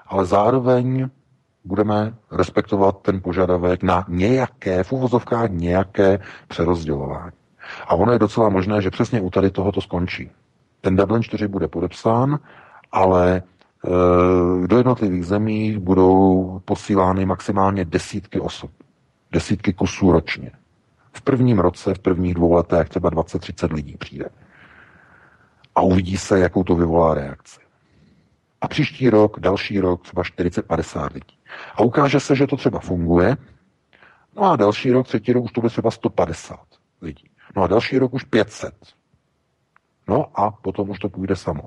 ale 0.07 0.27
zároveň 0.27 1.09
budeme 1.65 2.15
respektovat 2.33 3.03
ten 3.03 3.23
požadavek 3.23 3.83
na 3.83 4.05
nějaké, 4.09 4.85
v 4.85 4.93
uvozovkách 4.93 5.51
nějaké 5.51 6.19
přerozdělování. 6.49 7.33
A 7.87 7.95
ono 7.95 8.13
je 8.13 8.19
docela 8.19 8.49
možné, 8.49 8.83
že 8.83 8.91
přesně 8.91 9.21
u 9.21 9.31
tady 9.31 9.51
tohoto 9.51 9.81
skončí. 9.81 10.31
Ten 10.81 10.97
Dublin 10.97 11.23
4 11.23 11.49
bude 11.49 11.69
podepsán, 11.69 12.39
ale 12.93 13.37
e, 13.37 14.67
do 14.67 14.77
jednotlivých 14.77 15.27
zemí 15.27 15.79
budou 15.79 16.61
posílány 16.65 17.27
maximálně 17.27 17.85
desítky 17.85 18.41
osob. 18.41 18.71
Desítky 19.33 19.73
kusů 19.73 20.13
ročně. 20.13 20.51
V 21.13 21.23
prvním 21.23 21.59
roce, 21.59 21.95
v 21.95 21.99
prvních 21.99 22.35
dvou 22.35 22.53
letech 22.53 22.89
třeba 22.89 23.11
20-30 23.11 23.75
lidí 23.75 23.97
přijde. 23.99 24.29
A 25.75 25.81
uvidí 25.81 26.17
se, 26.17 26.39
jakou 26.39 26.65
to 26.65 26.75
vyvolá 26.75 27.15
reakci. 27.15 27.61
A 28.61 28.69
příští 28.69 29.11
rok, 29.11 29.41
další 29.41 29.81
rok, 29.81 30.03
třeba 30.03 30.23
40-50 30.23 31.15
lidí. 31.15 31.39
A 31.75 31.83
ukáže 31.83 32.21
se, 32.21 32.37
že 32.37 32.47
to 32.47 32.57
třeba 32.57 32.79
funguje. 32.79 33.37
No 34.37 34.43
a 34.43 34.57
další 34.57 34.93
rok, 34.93 35.07
třetí 35.07 35.33
rok 35.33 35.45
už 35.45 35.53
to 35.53 35.61
bude 35.61 35.71
třeba 35.71 35.91
150 35.91 36.61
lidí. 37.03 37.31
No 37.57 37.63
a 37.63 37.67
další 37.67 37.99
rok 37.99 38.15
už 38.15 38.25
500. 38.25 38.75
No 40.09 40.27
a 40.41 40.51
potom 40.51 40.91
už 40.91 40.99
to 40.99 41.09
půjde 41.09 41.37
samo. 41.37 41.63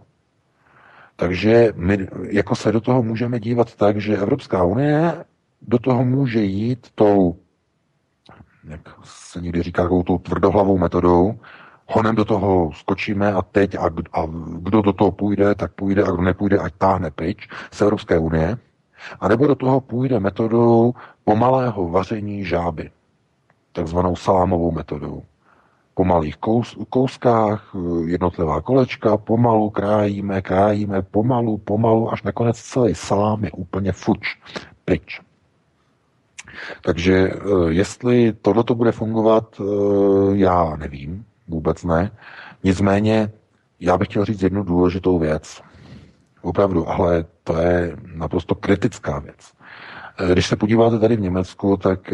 Takže 1.16 1.74
my 1.76 2.08
jako 2.30 2.56
se 2.56 2.72
do 2.72 2.82
toho 2.82 3.04
můžeme 3.04 3.40
dívat 3.40 3.76
tak, 3.76 3.98
že 3.98 4.18
Evropská 4.18 4.64
unie 4.64 5.26
do 5.62 5.80
toho 5.80 6.06
může 6.06 6.42
jít 6.42 6.88
tou, 6.96 7.36
jak 8.64 8.82
se 9.04 9.42
někdy 9.42 9.64
říká, 9.64 9.82
takovou 9.82 10.04
tou 10.04 10.18
tvrdohlavou 10.18 10.78
metodou, 10.78 11.40
honem 11.88 12.16
do 12.16 12.26
toho 12.26 12.72
skočíme 12.74 13.34
a 13.34 13.42
teď 13.42 13.76
a, 13.76 13.86
a 14.14 14.26
kdo 14.58 14.82
do 14.82 14.94
toho 14.94 15.12
půjde, 15.12 15.56
tak 15.56 15.74
půjde 15.74 16.04
a 16.04 16.12
kdo 16.12 16.22
nepůjde, 16.22 16.58
ať 16.58 16.74
táhne 16.78 17.12
pryč 17.12 17.50
z 17.72 17.82
Evropské 17.82 18.18
unie. 18.18 18.58
A 19.20 19.28
nebo 19.28 19.48
do 19.48 19.56
toho 19.56 19.82
půjde 19.82 20.20
metodou 20.20 20.94
pomalého 21.24 21.90
vaření 21.90 22.46
žáby, 22.46 22.92
takzvanou 23.72 24.16
salámovou 24.16 24.72
metodou 24.72 25.24
po 26.00 26.08
malých 26.08 26.40
kous, 26.40 26.80
kouskách, 26.90 27.76
jednotlivá 28.08 28.62
kolečka, 28.62 29.18
pomalu 29.18 29.70
krájíme, 29.70 30.42
krájíme, 30.42 31.02
pomalu, 31.02 31.58
pomalu, 31.58 32.14
až 32.14 32.24
nakonec 32.24 32.56
celý 32.56 32.96
salám 32.96 33.44
je 33.44 33.52
úplně 33.52 33.92
fuč, 33.92 34.40
pryč. 34.86 35.20
Takže 36.82 37.16
eh, 37.16 37.36
jestli 37.68 38.34
tohle 38.42 38.64
to 38.64 38.76
bude 38.76 38.92
fungovat, 38.92 39.60
eh, 39.60 39.64
já 40.40 40.76
nevím, 40.76 41.26
vůbec 41.48 41.84
ne. 41.84 42.12
Nicméně 42.64 43.32
já 43.80 43.98
bych 43.98 44.08
chtěl 44.08 44.26
říct 44.26 44.44
jednu 44.44 44.64
důležitou 44.64 45.20
věc. 45.20 45.62
Opravdu, 46.42 46.90
ale 46.90 47.26
to 47.44 47.58
je 47.58 47.98
naprosto 48.16 48.56
kritická 48.56 49.20
věc. 49.20 49.52
Eh, 50.20 50.32
když 50.32 50.48
se 50.48 50.56
podíváte 50.56 51.00
tady 51.00 51.16
v 51.16 51.28
Německu, 51.28 51.78
tak 51.78 52.14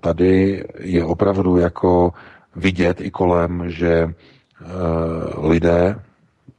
tady 0.00 0.64
je 0.78 1.04
opravdu 1.04 1.56
jako 1.56 2.12
vidět 2.56 3.00
i 3.00 3.10
kolem, 3.10 3.70
že 3.70 3.88
e, 3.90 4.12
lidé 5.48 6.02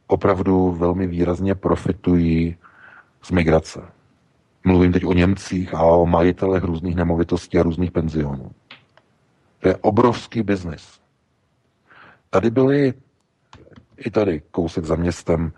opravdu 0.07 0.71
velmi 0.71 1.07
výrazně 1.07 1.55
profitují 1.55 2.55
z 3.21 3.31
migrace. 3.31 3.81
Mluvím 4.63 4.93
teď 4.93 5.05
o 5.05 5.13
Němcích 5.13 5.73
a 5.73 5.81
o 5.83 6.05
majitelech 6.05 6.63
různých 6.63 6.95
nemovitostí 6.95 7.57
a 7.57 7.63
různých 7.63 7.91
penzionů. 7.91 8.51
To 9.59 9.67
je 9.67 9.75
obrovský 9.75 10.43
biznis. 10.43 10.99
Tady 12.29 12.49
byly 12.49 12.93
i 13.97 14.11
tady 14.11 14.41
kousek 14.51 14.85
za 14.85 14.95
městem 14.95 15.51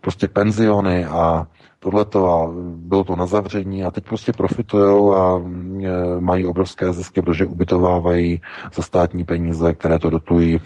prostě 0.00 0.28
penziony 0.28 1.04
a 1.04 1.46
tohleto 1.78 2.32
a 2.32 2.50
bylo 2.76 3.04
to 3.04 3.16
na 3.16 3.26
zavření 3.26 3.84
a 3.84 3.90
teď 3.90 4.04
prostě 4.04 4.32
profitují 4.32 5.14
a 5.16 5.38
e, 5.38 6.20
mají 6.20 6.46
obrovské 6.46 6.92
zisky, 6.92 7.22
protože 7.22 7.46
ubytovávají 7.46 8.40
za 8.74 8.82
státní 8.82 9.24
peníze, 9.24 9.74
které 9.74 9.98
to 9.98 10.10
dotují 10.10 10.60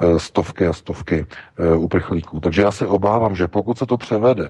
e, 0.00 0.18
stovky 0.18 0.66
a 0.66 0.72
stovky 0.72 1.26
uprchlíků. 1.76 2.40
Takže 2.40 2.62
já 2.62 2.70
se 2.70 2.86
obávám, 2.86 3.36
že 3.36 3.48
pokud 3.48 3.78
se 3.78 3.86
to 3.86 3.96
převede 3.96 4.48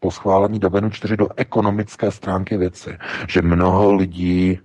po 0.00 0.10
schválení 0.10 0.58
Dublinu 0.58 0.90
4 0.90 1.16
do 1.16 1.28
ekonomické 1.36 2.10
stránky 2.10 2.56
věci, 2.56 2.98
že 3.28 3.42
mnoho 3.42 3.94
lidí 3.94 4.58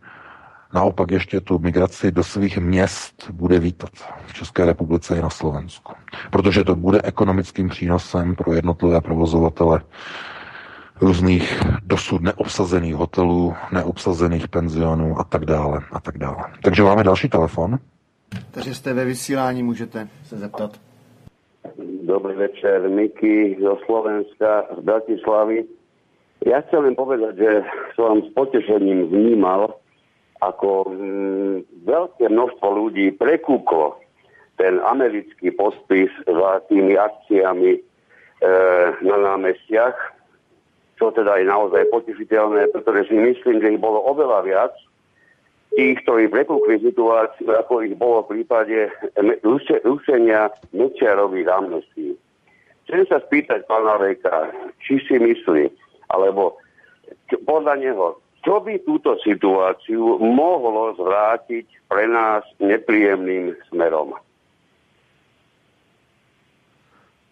naopak 0.76 1.12
ještě 1.12 1.42
tu 1.42 1.60
migraci 1.60 2.12
do 2.12 2.24
svých 2.24 2.58
měst 2.58 3.32
bude 3.32 3.60
vítat 3.60 3.90
v 4.26 4.34
České 4.34 4.66
republice 4.66 5.18
i 5.18 5.22
na 5.22 5.30
Slovensku. 5.30 5.94
Protože 6.32 6.64
to 6.64 6.76
bude 6.76 7.02
ekonomickým 7.04 7.70
přínosem 7.70 8.36
pro 8.36 8.54
jednotlivé 8.54 9.02
provozovatele 9.02 9.82
různých 11.02 11.60
dosud 11.84 12.22
neobsazených 12.22 12.96
hotelů, 12.96 13.54
neobsazených 13.72 14.48
penzionů 14.48 15.20
a 15.20 15.24
tak 15.24 15.46
dále 15.46 15.80
a 15.92 16.00
tak 16.00 16.18
dále. 16.18 16.44
Takže 16.64 16.84
máme 16.84 17.04
další 17.04 17.30
telefon. 17.30 17.80
Takže 18.52 18.76
jste 18.76 18.94
ve 18.94 19.06
vysílání, 19.06 19.64
můžete 19.64 20.08
se 20.24 20.38
zeptat. 20.38 20.72
Dobrý 22.04 22.36
večer, 22.36 22.90
Miky 22.90 23.58
zo 23.62 23.78
Slovenska, 23.86 24.64
z 24.78 24.84
Bratislavy. 24.84 25.66
Ja 26.46 26.62
chcem 26.62 26.84
len 26.84 26.96
povedať, 27.00 27.42
že 27.42 27.52
som 27.98 28.22
s 28.22 28.30
potešením 28.38 29.10
vnímal, 29.10 29.82
ako 30.44 30.92
mm, 30.92 31.56
veľké 31.88 32.26
množstvo 32.28 32.68
ľudí 32.68 33.16
prekúklo 33.16 34.00
ten 34.56 34.80
americký 34.84 35.52
podpis 35.52 36.12
za 36.24 36.64
tými 36.72 36.96
akciami 36.96 37.72
e, 37.76 37.82
na 39.04 39.18
námestiach 39.20 40.16
čo 40.96 41.12
teda 41.12 41.40
je 41.40 41.46
naozaj 41.48 41.92
potešiteľné, 41.92 42.72
pretože 42.72 43.12
si 43.12 43.16
myslím, 43.20 43.60
že 43.60 43.72
ich 43.76 43.82
bolo 43.84 44.00
oveľa 44.08 44.48
viac 44.48 44.74
tých, 45.76 46.00
ktorí 46.08 46.32
prepúkli 46.32 46.80
situáciu, 46.80 47.52
ako 47.52 47.84
ich 47.84 47.96
bolo 48.00 48.24
v 48.24 48.40
prípade 48.40 48.88
rušenia 49.84 50.56
Mečiarových 50.72 51.52
amnestí. 51.52 52.16
Chcem 52.88 53.04
sa 53.12 53.20
spýtať 53.28 53.68
pána 53.68 54.00
Veka, 54.00 54.56
či 54.80 55.04
si 55.04 55.20
myslí, 55.20 55.68
alebo 56.16 56.56
podľa 57.44 57.82
neho, 57.82 58.16
čo 58.46 58.62
by 58.62 58.78
túto 58.86 59.18
situáciu 59.26 60.22
mohlo 60.22 60.94
zvrátiť 60.94 61.90
pre 61.90 62.06
nás 62.06 62.46
nepríjemným 62.62 63.58
smerom. 63.74 64.14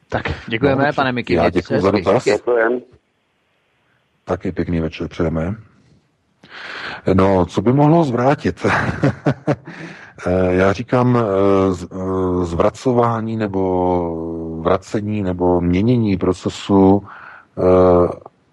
Tak, 0.09 0.25
děkujeme, 0.47 0.85
no, 0.87 0.93
pane 0.93 1.11
Miky. 1.11 1.33
Já 1.33 1.49
děkuji 1.49 1.79
za 1.79 1.91
dotaz. 1.91 2.23
Děkujem. 2.23 2.81
Taky 4.25 4.51
pěkný 4.51 4.79
večer 4.79 5.07
přejeme. 5.07 5.55
No, 7.13 7.45
co 7.45 7.61
by 7.61 7.73
mohlo 7.73 8.03
zvrátit? 8.03 8.65
Já 10.49 10.73
říkám 10.73 11.17
eh, 11.17 11.21
eh, 11.21 12.45
zvracování 12.45 13.37
nebo 13.37 14.61
vracení 14.61 15.21
nebo 15.21 15.61
měnění 15.61 16.17
procesu 16.17 17.03
eh, 17.57 18.07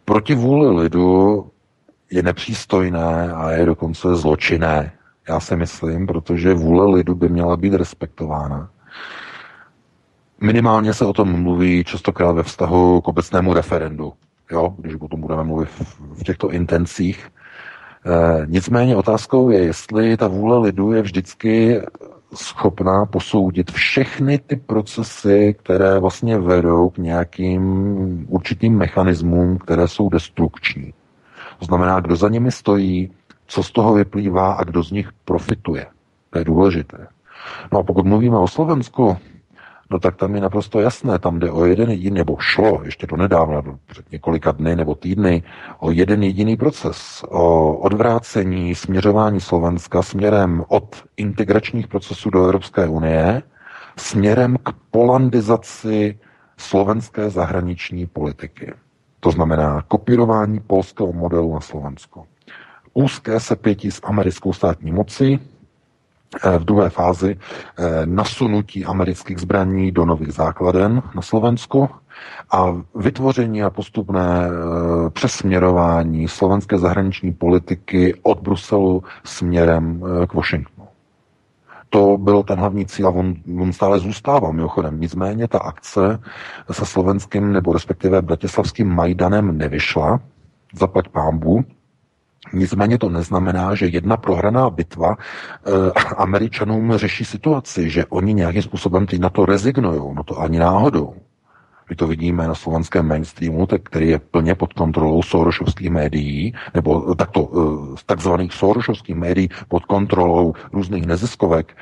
proti 0.04 0.34
vůli 0.34 0.82
lidu 0.82 1.44
je 2.10 2.22
nepřístojné 2.22 3.32
a 3.32 3.50
je 3.50 3.66
dokonce 3.66 4.16
zločinné. 4.16 4.92
Já 5.28 5.40
si 5.40 5.56
myslím, 5.56 6.06
protože 6.06 6.54
vůle 6.54 6.96
lidu 6.96 7.14
by 7.14 7.28
měla 7.28 7.56
být 7.56 7.74
respektována. 7.74 8.70
Minimálně 10.40 10.94
se 10.94 11.04
o 11.04 11.12
tom 11.12 11.42
mluví 11.42 11.84
častokrát 11.84 12.36
ve 12.36 12.42
vztahu 12.42 13.00
k 13.00 13.08
obecnému 13.08 13.54
referendu 13.54 14.12
jo, 14.50 14.74
když 14.78 14.94
o 15.00 15.08
tom 15.08 15.20
budeme 15.20 15.44
mluvit 15.44 15.68
v 16.14 16.22
těchto 16.22 16.50
intencích. 16.50 17.28
E, 18.06 18.46
nicméně 18.46 18.96
otázkou 18.96 19.50
je, 19.50 19.58
jestli 19.58 20.16
ta 20.16 20.28
vůle 20.28 20.58
lidu 20.58 20.92
je 20.92 21.02
vždycky 21.02 21.80
schopná 22.34 23.06
posoudit 23.06 23.70
všechny 23.70 24.38
ty 24.38 24.56
procesy, 24.56 25.56
které 25.58 25.98
vlastně 25.98 26.38
vedou 26.38 26.90
k 26.90 26.98
nějakým 26.98 28.26
určitým 28.28 28.78
mechanismům, 28.78 29.58
které 29.58 29.88
jsou 29.88 30.08
destrukční. 30.08 30.92
To 31.60 31.64
znamená, 31.64 32.00
kdo 32.00 32.16
za 32.16 32.28
nimi 32.28 32.52
stojí, 32.52 33.10
co 33.46 33.62
z 33.62 33.70
toho 33.72 33.94
vyplývá 33.94 34.52
a 34.52 34.64
kdo 34.64 34.82
z 34.82 34.90
nich 34.90 35.08
profituje. 35.24 35.86
To 36.30 36.38
je 36.38 36.44
důležité. 36.44 37.06
No 37.72 37.78
a 37.78 37.82
pokud 37.82 38.06
mluvíme 38.06 38.38
o 38.38 38.48
Slovensku, 38.48 39.16
no 39.90 39.98
tak 39.98 40.16
tam 40.16 40.34
je 40.34 40.40
naprosto 40.40 40.80
jasné, 40.80 41.18
tam 41.18 41.38
jde 41.38 41.50
o 41.50 41.64
jeden 41.64 41.90
jediný, 41.90 42.18
nebo 42.18 42.36
šlo 42.40 42.80
ještě 42.84 43.06
do 43.06 43.16
nedávna, 43.16 43.62
před 43.86 44.12
několika 44.12 44.52
dny 44.52 44.76
nebo 44.76 44.94
týdny, 44.94 45.42
o 45.78 45.90
jeden 45.90 46.22
jediný 46.22 46.56
proces, 46.56 47.24
o 47.28 47.76
odvrácení 47.76 48.74
směřování 48.74 49.40
Slovenska 49.40 50.02
směrem 50.02 50.64
od 50.68 51.04
integračních 51.16 51.88
procesů 51.88 52.30
do 52.30 52.44
Evropské 52.44 52.88
unie, 52.88 53.42
směrem 53.96 54.56
k 54.62 54.72
polandizaci 54.90 56.18
slovenské 56.56 57.30
zahraniční 57.30 58.06
politiky. 58.06 58.72
To 59.20 59.30
znamená 59.30 59.82
kopírování 59.88 60.60
polského 60.60 61.12
modelu 61.12 61.54
na 61.54 61.60
Slovensko. 61.60 62.24
Úzké 62.94 63.40
sepětí 63.40 63.90
s 63.90 64.00
americkou 64.04 64.52
státní 64.52 64.92
moci, 64.92 65.40
Eh, 66.44 66.58
v 66.58 66.64
druhé 66.64 66.90
fázi 66.90 67.36
eh, 67.36 68.06
nasunutí 68.06 68.84
amerických 68.84 69.38
zbraní 69.38 69.92
do 69.92 70.04
nových 70.04 70.32
základen 70.32 71.02
na 71.14 71.22
Slovensku 71.22 71.88
a 72.50 72.82
vytvoření 72.94 73.62
a 73.62 73.70
postupné 73.70 74.46
e, 74.46 75.10
přesměrování 75.10 76.28
slovenské 76.28 76.78
zahraniční 76.78 77.32
politiky 77.32 78.14
od 78.22 78.40
Bruselu 78.40 79.02
směrem 79.24 80.02
k 80.28 80.34
Washingtonu. 80.34 80.79
To 81.90 82.16
byl 82.16 82.42
ten 82.42 82.58
hlavní 82.58 82.86
cíl 82.86 83.06
a 83.06 83.10
on, 83.10 83.34
on 83.60 83.72
stále 83.72 83.98
zůstává 83.98 84.52
mimochodem. 84.52 85.00
Nicméně 85.00 85.48
ta 85.48 85.58
akce 85.58 86.18
se 86.70 86.86
slovenským 86.86 87.52
nebo 87.52 87.72
respektive 87.72 88.22
bratislavským 88.22 88.88
Majdanem 88.88 89.58
nevyšla, 89.58 90.20
zaplať 90.74 91.08
pámbu, 91.08 91.64
Nicméně 92.52 92.98
to 92.98 93.08
neznamená, 93.08 93.74
že 93.74 93.86
jedna 93.86 94.16
prohraná 94.16 94.70
bitva 94.70 95.16
e, 95.16 95.90
Američanům 96.16 96.96
řeší 96.96 97.24
situaci, 97.24 97.90
že 97.90 98.06
oni 98.06 98.34
nějakým 98.34 98.62
způsobem 98.62 99.06
teď 99.06 99.20
na 99.20 99.30
to 99.30 99.46
rezignují. 99.46 100.14
No 100.14 100.22
to 100.24 100.40
ani 100.40 100.58
náhodou. 100.58 101.14
My 101.90 101.96
to 101.96 102.06
vidíme 102.06 102.48
na 102.48 102.54
slovenském 102.54 103.08
mainstreamu, 103.08 103.66
tak, 103.66 103.82
který 103.82 104.08
je 104.08 104.18
plně 104.18 104.54
pod 104.54 104.72
kontrolou 104.72 105.22
Sorosovských 105.22 105.90
médií, 105.90 106.54
nebo 106.74 107.14
takto 107.14 107.42
uh, 107.42 107.96
takzvaných 108.06 108.54
Sorosovských 108.54 109.16
médií 109.16 109.48
pod 109.68 109.84
kontrolou 109.84 110.54
různých 110.72 111.06
neziskovek 111.06 111.76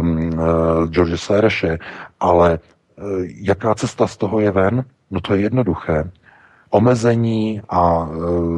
um, 0.00 0.18
uh, 0.18 0.86
George 0.90 1.20
Sereše, 1.20 1.78
ale 2.20 2.58
uh, 2.58 3.24
jaká 3.42 3.74
cesta 3.74 4.06
z 4.06 4.16
toho 4.16 4.40
je 4.40 4.50
ven? 4.50 4.84
No 5.10 5.20
to 5.20 5.34
je 5.34 5.40
jednoduché 5.40 6.10
omezení 6.70 7.62
a 7.68 8.08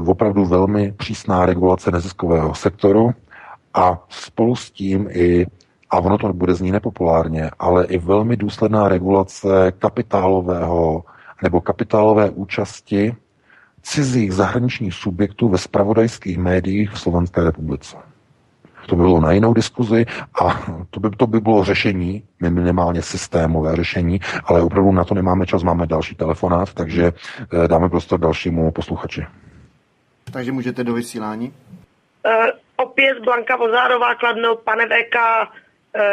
opravdu 0.06 0.44
velmi 0.44 0.92
přísná 0.92 1.46
regulace 1.46 1.90
neziskového 1.90 2.54
sektoru 2.54 3.10
a 3.74 4.04
spolu 4.08 4.56
s 4.56 4.70
tím 4.70 5.08
i 5.10 5.46
a 5.90 5.98
ono 5.98 6.18
to 6.18 6.32
bude 6.32 6.54
znít 6.54 6.72
nepopulárně, 6.72 7.50
ale 7.58 7.86
i 7.86 7.98
velmi 7.98 8.36
důsledná 8.36 8.88
regulace 8.88 9.72
kapitálového 9.78 11.04
nebo 11.42 11.60
kapitálové 11.60 12.30
účasti 12.30 13.16
cizích 13.82 14.32
zahraničních 14.32 14.94
subjektů 14.94 15.48
ve 15.48 15.58
spravodajských 15.58 16.38
médiích 16.38 16.90
v 16.90 17.00
Slovenské 17.00 17.44
republice. 17.44 17.96
To 18.86 18.96
by 18.96 19.02
bylo 19.02 19.20
na 19.20 19.32
jinou 19.32 19.54
diskuzi 19.54 20.06
a 20.42 20.66
to 20.90 21.00
by, 21.00 21.10
to 21.10 21.26
by 21.26 21.40
bylo 21.40 21.64
řešení, 21.64 22.22
minimálně 22.40 23.02
systémové 23.02 23.76
řešení, 23.76 24.20
ale 24.44 24.62
opravdu 24.62 24.92
na 24.92 25.04
to 25.04 25.14
nemáme 25.14 25.46
čas, 25.46 25.62
máme 25.62 25.86
další 25.86 26.14
telefonát, 26.14 26.74
takže 26.74 27.12
eh, 27.64 27.68
dáme 27.68 27.88
prostor 27.88 28.20
dalšímu 28.20 28.70
posluchači. 28.70 29.26
Takže 30.32 30.52
můžete 30.52 30.84
do 30.84 30.94
vysílání. 30.94 31.52
Uh, 32.26 32.32
opět 32.76 33.18
Blanka 33.24 33.56
Vozárová, 33.56 34.14
Kladno, 34.14 34.56
pane 34.56 34.86
VK, 34.86 35.16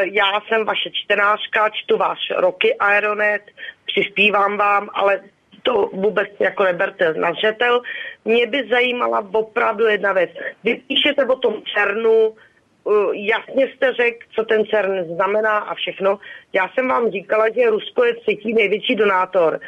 já 0.04 0.42
jsem 0.42 0.66
vaše 0.66 0.90
čtenářka, 0.94 1.70
čtu 1.70 1.98
váš 1.98 2.20
roky 2.38 2.76
Aeronet, 2.76 3.42
přispívám 3.86 4.58
vám, 4.58 4.90
ale 4.94 5.22
to 5.66 5.90
vůbec 5.94 6.30
jako 6.40 6.64
neberte 6.64 7.14
na 7.14 7.34
zřetel. 7.34 7.82
Mě 8.26 8.46
by 8.48 8.68
zajímala 8.70 9.28
opravdu 9.34 9.86
jedna 9.86 10.14
věc. 10.14 10.30
Vy 10.64 10.76
píšete 10.88 11.26
o 11.26 11.36
tom 11.36 11.62
CERNu, 11.74 12.36
eh, 12.36 12.92
jasně 13.14 13.68
jste 13.68 13.94
řekl, 13.94 14.20
co 14.36 14.44
ten 14.44 14.66
CERN 14.66 15.16
znamená 15.16 15.58
a 15.58 15.76
všechno. 15.76 16.20
Já 16.54 16.70
jsem 16.70 16.88
vám 16.88 17.12
říkala, 17.12 17.46
že 17.50 17.70
Rusko 17.70 18.04
je 18.04 18.16
třetí 18.16 18.54
největší 18.54 18.96
donátor. 18.96 19.60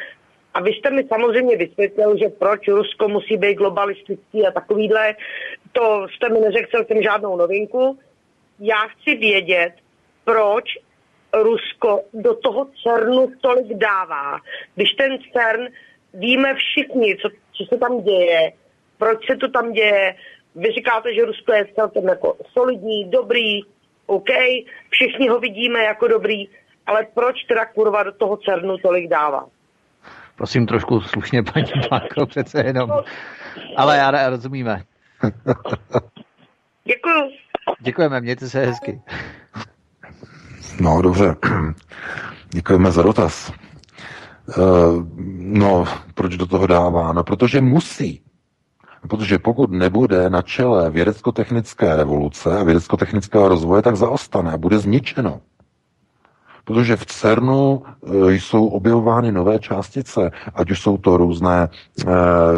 A 0.54 0.60
vy 0.60 0.70
jste 0.72 0.90
mi 0.90 1.04
samozřejmě 1.04 1.56
vysvětlil, 1.56 2.18
že 2.18 2.28
proč 2.28 2.68
Rusko 2.68 3.08
musí 3.08 3.36
být 3.36 3.54
globalistický 3.54 4.46
a 4.46 4.50
takovýhle. 4.50 5.14
To 5.72 6.06
jste 6.14 6.28
mi 6.28 6.40
neřekl 6.40 6.70
celkem 6.70 7.02
žádnou 7.02 7.36
novinku. 7.36 7.98
Já 8.60 8.76
chci 8.88 9.14
vědět, 9.14 9.72
proč 10.28 10.64
Rusko 11.34 12.00
do 12.14 12.34
toho 12.34 12.66
CERNu 12.82 13.32
tolik 13.40 13.78
dává. 13.78 14.38
Když 14.74 14.90
ten 14.92 15.18
CERN, 15.32 15.66
víme 16.14 16.54
všichni, 16.54 17.16
co, 17.16 17.28
co 17.52 17.64
se 17.64 17.78
tam 17.80 18.00
děje, 18.00 18.52
proč 18.98 19.26
se 19.26 19.36
to 19.36 19.48
tam 19.48 19.72
děje. 19.72 20.14
Vy 20.54 20.72
říkáte, 20.72 21.14
že 21.14 21.24
Rusko 21.24 21.52
je 21.52 21.66
celkem 21.74 22.08
jako 22.08 22.36
solidní, 22.52 23.10
dobrý, 23.10 23.60
OK, 24.06 24.30
všichni 24.90 25.28
ho 25.28 25.40
vidíme 25.40 25.78
jako 25.84 26.08
dobrý, 26.08 26.48
ale 26.86 27.06
proč 27.14 27.36
teda 27.48 27.66
kurva 27.66 28.02
do 28.02 28.12
toho 28.12 28.36
CERNu 28.36 28.78
tolik 28.78 29.08
dává? 29.08 29.46
Prosím 30.36 30.66
trošku 30.66 31.00
slušně, 31.00 31.42
paní 31.42 31.72
Páko, 31.88 32.26
přece 32.26 32.66
jenom. 32.66 32.90
Ale 33.76 33.96
já 33.96 34.30
rozumíme. 34.30 34.82
Děkuju. 36.84 37.30
Děkujeme, 37.80 38.20
mějte 38.20 38.48
se 38.48 38.66
hezky. 38.66 39.00
No, 40.80 41.02
dobře. 41.02 41.36
Děkujeme 42.50 42.92
za 42.92 43.02
dotaz. 43.02 43.52
Uh, 44.48 45.04
no, 45.38 45.84
proč 46.14 46.36
do 46.36 46.46
toho 46.46 46.66
dává? 46.66 47.12
No, 47.12 47.24
protože 47.24 47.60
musí. 47.60 48.22
Protože 49.08 49.38
pokud 49.38 49.70
nebude 49.70 50.30
na 50.30 50.42
čele 50.42 50.90
vědecko-technické 50.90 51.96
revoluce 51.96 52.58
a 52.58 52.64
vědecko-technického 52.64 53.48
rozvoje, 53.48 53.82
tak 53.82 53.96
zaostane 53.96 54.52
a 54.52 54.56
bude 54.56 54.78
zničeno 54.78 55.40
protože 56.68 56.96
v 56.96 57.06
CERNu 57.06 57.82
e, 57.82 58.34
jsou 58.34 58.66
objevovány 58.66 59.32
nové 59.32 59.58
částice, 59.58 60.30
ať 60.54 60.70
už 60.70 60.80
jsou 60.80 60.96
to 60.96 61.16
různé, 61.16 61.68
e, 61.68 62.06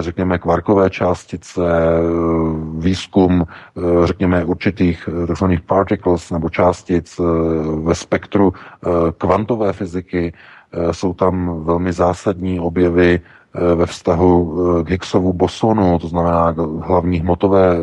řekněme, 0.02 0.38
kvarkové 0.38 0.90
částice, 0.90 1.62
e, 1.62 2.00
výzkum, 2.78 3.46
řekněme, 4.04 4.44
určitých 4.44 5.08
tzv. 5.32 5.44
particles 5.66 6.30
nebo 6.30 6.50
částic 6.50 7.20
ve 7.82 7.94
spektru 7.94 8.52
kvantové 9.18 9.72
fyziky, 9.72 10.32
jsou 10.90 11.14
tam 11.14 11.64
velmi 11.64 11.92
zásadní 11.92 12.60
objevy 12.60 13.20
ve 13.74 13.86
vztahu 13.86 14.56
k 14.84 14.90
Higgsovu 14.90 15.32
bosonu, 15.32 15.98
to 15.98 16.08
znamená 16.08 16.54
hlavní 16.82 17.18
hmotové 17.18 17.76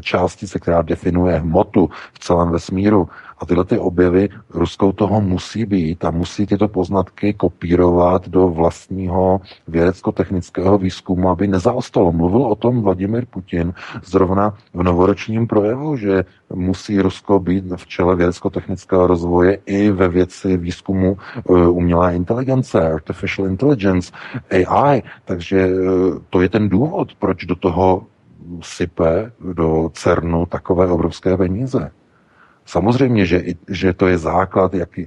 částice, 0.00 0.58
která 0.58 0.82
definuje 0.82 1.38
hmotu 1.38 1.90
v 2.12 2.18
celém 2.18 2.50
vesmíru. 2.50 3.08
A 3.38 3.46
tyhle 3.46 3.64
ty 3.64 3.78
objevy 3.78 4.28
Ruskou 4.50 4.92
toho 4.92 5.20
musí 5.20 5.64
být 5.66 6.04
a 6.04 6.10
musí 6.10 6.46
tyto 6.46 6.68
poznatky 6.68 7.34
kopírovat 7.34 8.28
do 8.28 8.48
vlastního 8.48 9.40
vědecko-technického 9.68 10.78
výzkumu, 10.78 11.30
aby 11.30 11.46
nezaostalo. 11.46 12.12
Mluvil 12.12 12.42
o 12.42 12.54
tom 12.54 12.82
Vladimir 12.82 13.26
Putin 13.30 13.74
zrovna 14.04 14.54
v 14.74 14.82
novoročním 14.82 15.46
projevu, 15.46 15.96
že 15.96 16.24
musí 16.54 17.00
Rusko 17.00 17.40
být 17.40 17.64
v 17.76 17.86
čele 17.86 18.16
vědecko-technického 18.16 19.06
rozvoje 19.06 19.58
i 19.66 19.90
ve 19.90 20.08
věci 20.08 20.56
výzkumu 20.56 21.16
eh, 21.36 21.52
umělé 21.68 22.16
inteligence, 22.16 22.92
artificial 22.92 23.48
intelligence, 23.48 24.12
AI. 24.50 25.02
Takže 25.24 25.58
eh, 25.58 25.70
to 26.30 26.40
je 26.40 26.48
ten 26.48 26.68
důvod, 26.68 27.14
proč 27.18 27.44
do 27.44 27.54
toho 27.54 28.06
sype 28.62 29.32
do 29.52 29.90
CERNu 29.92 30.46
takové 30.46 30.86
obrovské 30.86 31.36
peníze. 31.36 31.90
Samozřejmě, 32.66 33.26
že, 33.26 33.42
že 33.68 33.92
to 33.92 34.06
je 34.06 34.18
základ, 34.18 34.74
jak 34.74 34.98
eh, 34.98 35.06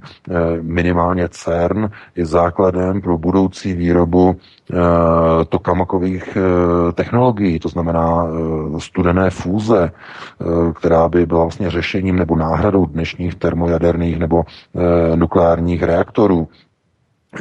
minimálně 0.62 1.28
CERN 1.28 1.90
je 2.16 2.26
základem 2.26 3.00
pro 3.00 3.18
budoucí 3.18 3.74
výrobu 3.74 4.36
eh, 4.36 4.74
tokamakových 5.48 6.36
eh, 6.36 6.92
technologií, 6.92 7.58
to 7.58 7.68
znamená 7.68 8.26
studené 8.78 9.30
fúze, 9.30 9.90
která 10.74 11.08
by 11.08 11.26
byla 11.26 11.42
vlastně 11.42 11.70
řešením 11.70 12.16
nebo 12.16 12.36
náhradou 12.36 12.86
dnešních 12.86 13.34
termojaderných 13.34 14.18
nebo 14.18 14.42
nukleárních 15.14 15.82
reaktorů 15.82 16.48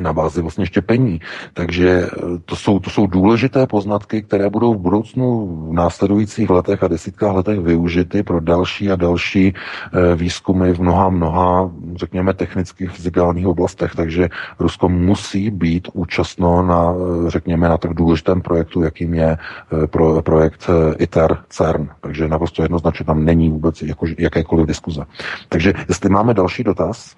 na 0.01 0.13
bázi 0.13 0.41
vlastně 0.41 0.65
štěpení. 0.65 1.21
Takže 1.53 1.89
eh, 1.89 2.19
to 2.45 2.55
jsou, 2.55 2.79
to 2.79 2.89
jsou 2.89 3.07
důležité 3.07 3.67
poznatky, 3.67 4.21
které 4.21 4.49
budou 4.49 4.73
v 4.73 4.77
budoucnu 4.77 5.47
v 5.69 5.73
následujících 5.73 6.49
letech 6.49 6.83
a 6.83 6.87
desítkách 6.87 7.35
letech 7.35 7.59
využity 7.59 8.23
pro 8.23 8.39
další 8.39 8.91
a 8.91 8.95
další 8.95 9.53
eh, 9.53 10.15
výzkumy 10.15 10.73
v 10.73 10.81
mnoha, 10.81 11.09
mnoha, 11.09 11.71
řekněme, 11.95 12.33
technických, 12.33 12.91
fyzikálních 12.91 13.47
oblastech. 13.47 13.95
Takže 13.95 14.29
Rusko 14.59 14.89
musí 14.89 15.49
být 15.49 15.87
účastno 15.93 16.63
na, 16.63 16.93
eh, 16.93 17.29
řekněme, 17.29 17.69
na 17.69 17.77
tak 17.77 17.93
důležitém 17.93 18.41
projektu, 18.41 18.81
jakým 18.81 19.13
je 19.13 19.37
pro, 19.85 20.21
projekt 20.21 20.69
ITER 20.97 21.37
CERN. 21.49 21.89
Takže 22.01 22.27
naprosto 22.27 22.61
jednoznačně 22.61 23.05
tam 23.05 23.25
není 23.25 23.49
vůbec 23.49 23.81
jako, 23.81 24.05
jakékoliv 24.17 24.67
diskuze. 24.67 25.03
Takže 25.49 25.73
jestli 25.89 26.09
máme 26.09 26.33
další 26.33 26.63
dotaz, 26.63 27.15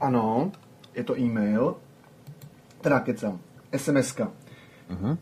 ano, 0.00 0.52
je 0.94 1.04
to 1.04 1.18
e-mail, 1.18 1.76
teda 2.80 3.00
kecam, 3.00 3.38
SMS-ka. 3.72 4.30
Uh-huh. 4.90 5.18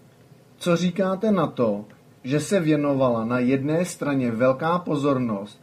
Co 0.57 0.77
říkáte 0.77 1.31
na 1.31 1.47
to, 1.47 1.85
že 2.25 2.41
se 2.41 2.61
věnovala 2.61 3.25
na 3.25 3.39
jedné 3.39 3.85
straně 3.85 4.31
velká 4.31 4.79
pozornost 4.79 5.63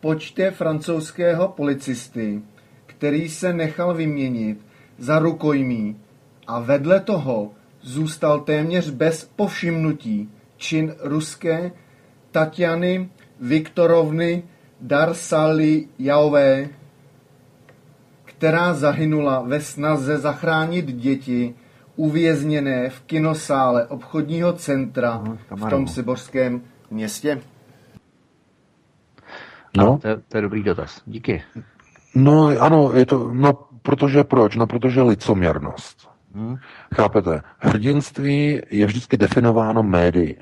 počtě 0.00 0.50
francouzského 0.50 1.48
policisty, 1.48 2.42
který 2.86 3.28
se 3.28 3.52
nechal 3.52 3.94
vyměnit 3.94 4.66
za 4.98 5.18
rukojmí 5.18 5.96
a 6.46 6.60
vedle 6.60 7.00
toho 7.00 7.50
zůstal 7.80 8.40
téměř 8.40 8.90
bez 8.90 9.24
povšimnutí 9.36 10.30
čin 10.56 10.94
ruské 11.00 11.72
Tatiany 12.30 13.10
Viktorovny 13.40 14.42
Darsalijové, 14.80 16.68
která 18.40 18.74
zahynula 18.74 19.40
ve 19.40 19.60
snaze 19.60 20.18
zachránit 20.18 20.86
děti 20.86 21.54
uvězněné 21.96 22.90
v 22.90 23.00
kinosále 23.00 23.86
obchodního 23.86 24.52
centra 24.52 25.22
v 25.50 25.70
tom 25.70 25.88
siborském 25.88 26.62
městě? 26.90 27.40
No. 29.76 29.98
To, 29.98 30.08
je, 30.08 30.16
to 30.28 30.38
je 30.38 30.42
dobrý 30.42 30.62
dotaz. 30.62 31.02
Díky. 31.06 31.42
No 32.14 32.46
ano, 32.60 32.92
je 32.92 33.06
to, 33.06 33.30
no 33.32 33.52
protože 33.82 34.24
proč? 34.24 34.56
No 34.56 34.66
protože 34.66 35.02
licoměrnost. 35.02 36.08
Hmm. 36.34 36.56
Chápete? 36.94 37.42
Hrdinství 37.58 38.60
je 38.70 38.86
vždycky 38.86 39.16
definováno 39.16 39.82
médií. 39.82 40.36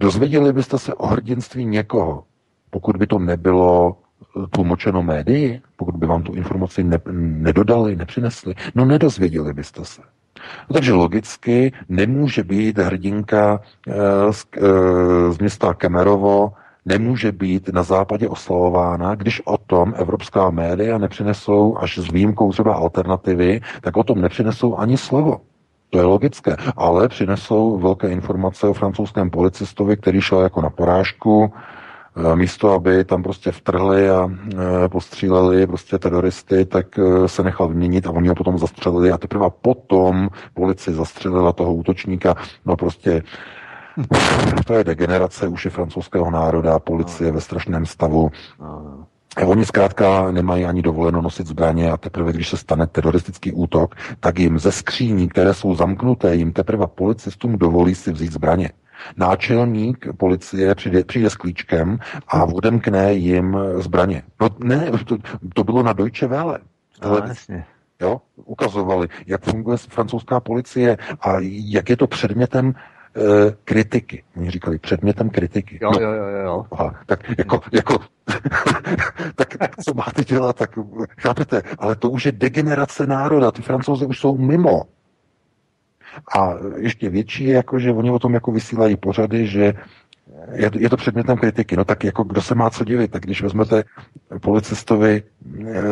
Dozvěděli 0.00 0.52
byste 0.52 0.78
se 0.78 0.94
o 0.94 1.06
hrdinství 1.06 1.64
někoho, 1.64 2.24
pokud 2.70 2.96
by 2.96 3.06
to 3.06 3.18
nebylo 3.18 3.96
tlumočeno 4.50 5.02
médii, 5.02 5.60
pokud 5.76 5.96
by 5.96 6.06
vám 6.06 6.22
tu 6.22 6.32
informaci 6.32 6.84
ne, 6.84 6.98
nedodali, 7.12 7.96
nepřinesli, 7.96 8.54
no 8.74 8.84
nedozvěděli 8.84 9.52
byste 9.52 9.84
se. 9.84 10.02
No, 10.70 10.74
takže 10.74 10.92
logicky 10.92 11.72
nemůže 11.88 12.44
být 12.44 12.78
hrdinka 12.78 13.60
e, 13.88 14.32
z, 14.32 14.46
e, 14.56 15.32
z 15.32 15.38
města 15.38 15.74
Kemerovo 15.74 16.52
nemůže 16.86 17.32
být 17.32 17.68
na 17.68 17.82
západě 17.82 18.28
oslavována, 18.28 19.14
když 19.14 19.42
o 19.44 19.58
tom 19.58 19.94
evropská 19.96 20.50
média 20.50 20.98
nepřinesou, 20.98 21.78
až 21.78 21.98
s 21.98 22.12
výjimkou 22.12 22.52
třeba 22.52 22.74
alternativy, 22.74 23.60
tak 23.80 23.96
o 23.96 24.04
tom 24.04 24.20
nepřinesou 24.20 24.76
ani 24.76 24.96
slovo. 24.96 25.40
To 25.90 25.98
je 25.98 26.04
logické, 26.04 26.56
ale 26.76 27.08
přinesou 27.08 27.78
velké 27.78 28.08
informace 28.08 28.68
o 28.68 28.72
francouzském 28.72 29.30
policistovi, 29.30 29.96
který 29.96 30.20
šel 30.20 30.40
jako 30.40 30.62
na 30.62 30.70
porážku, 30.70 31.52
místo, 32.34 32.72
aby 32.72 33.04
tam 33.04 33.22
prostě 33.22 33.52
vtrhli 33.52 34.10
a 34.10 34.28
e, 34.84 34.88
postříleli 34.88 35.66
prostě 35.66 35.98
teroristy, 35.98 36.64
tak 36.64 36.98
e, 36.98 37.28
se 37.28 37.42
nechal 37.42 37.68
vyměnit 37.68 38.06
a 38.06 38.10
oni 38.10 38.28
ho 38.28 38.34
potom 38.34 38.58
zastřelili 38.58 39.12
a 39.12 39.18
teprve 39.18 39.46
potom 39.62 40.28
policie 40.54 40.94
zastřelila 40.94 41.52
toho 41.52 41.74
útočníka. 41.74 42.34
No 42.66 42.76
prostě 42.76 43.22
to 44.66 44.74
je 44.74 44.84
degenerace 44.84 45.48
už 45.48 45.64
je 45.64 45.70
francouzského 45.70 46.30
národa, 46.30 46.78
policie 46.78 47.32
ve 47.32 47.40
strašném 47.40 47.86
stavu. 47.86 48.30
Oni 49.46 49.66
zkrátka 49.66 50.30
nemají 50.30 50.64
ani 50.64 50.82
dovoleno 50.82 51.22
nosit 51.22 51.46
zbraně 51.46 51.90
a 51.90 51.96
teprve, 51.96 52.32
když 52.32 52.48
se 52.48 52.56
stane 52.56 52.86
teroristický 52.86 53.52
útok, 53.52 53.94
tak 54.20 54.38
jim 54.38 54.58
ze 54.58 54.72
skříní, 54.72 55.28
které 55.28 55.54
jsou 55.54 55.74
zamknuté, 55.74 56.34
jim 56.34 56.52
teprve 56.52 56.86
policistům 56.86 57.58
dovolí 57.58 57.94
si 57.94 58.12
vzít 58.12 58.32
zbraně. 58.32 58.70
Náčelník 59.16 60.06
policie 60.16 60.74
přijde, 60.74 61.04
přijde 61.04 61.30
s 61.30 61.34
klíčkem 61.36 61.98
a 62.28 62.44
odemkne 62.44 63.12
jim 63.12 63.56
zbraně. 63.76 64.22
No 64.40 64.48
ne, 64.58 64.90
to, 65.06 65.16
to 65.54 65.64
bylo 65.64 65.82
na 65.82 65.92
Deutsche 65.92 66.26
Welle. 66.26 66.58
No, 67.02 67.16
jasně. 67.16 67.64
Jo, 68.00 68.20
ukazovali, 68.36 69.08
jak 69.26 69.44
funguje 69.44 69.76
francouzská 69.76 70.40
policie 70.40 70.96
a 71.20 71.36
jak 71.40 71.90
je 71.90 71.96
to 71.96 72.06
předmětem 72.06 72.74
Eh, 73.18 73.56
kritiky. 73.64 74.24
Oni 74.36 74.50
říkali 74.50 74.78
předmětem 74.78 75.30
kritiky. 75.30 75.78
Jo, 75.82 75.90
no, 75.90 76.00
jo, 76.00 76.12
jo, 76.12 76.26
jo. 76.26 76.66
Aha, 76.72 76.94
tak 77.06 77.38
jako, 77.38 77.60
jako 77.72 77.98
tak, 79.34 79.56
tak 79.58 79.76
co 79.76 79.94
máte 79.94 80.24
dělat, 80.24 80.56
tak 80.56 80.78
chápete, 81.18 81.62
ale 81.78 81.96
to 81.96 82.10
už 82.10 82.26
je 82.26 82.32
degenerace 82.32 83.06
národa, 83.06 83.50
ty 83.50 83.62
francouzi 83.62 84.06
už 84.06 84.18
jsou 84.18 84.38
mimo. 84.38 84.82
A 86.38 86.54
ještě 86.76 87.10
větší 87.10 87.44
je, 87.44 87.54
jako, 87.54 87.78
že 87.78 87.92
oni 87.92 88.10
o 88.10 88.18
tom 88.18 88.34
jako 88.34 88.52
vysílají 88.52 88.96
pořady, 88.96 89.46
že 89.46 89.74
je, 90.52 90.70
je 90.78 90.90
to 90.90 90.96
předmětem 90.96 91.36
kritiky. 91.36 91.76
No 91.76 91.84
tak 91.84 92.04
jako 92.04 92.24
kdo 92.24 92.42
se 92.42 92.54
má 92.54 92.70
co 92.70 92.84
divit, 92.84 93.10
tak 93.10 93.22
když 93.22 93.42
vezmete 93.42 93.84
policistovi 94.40 95.22
e, 95.66 95.82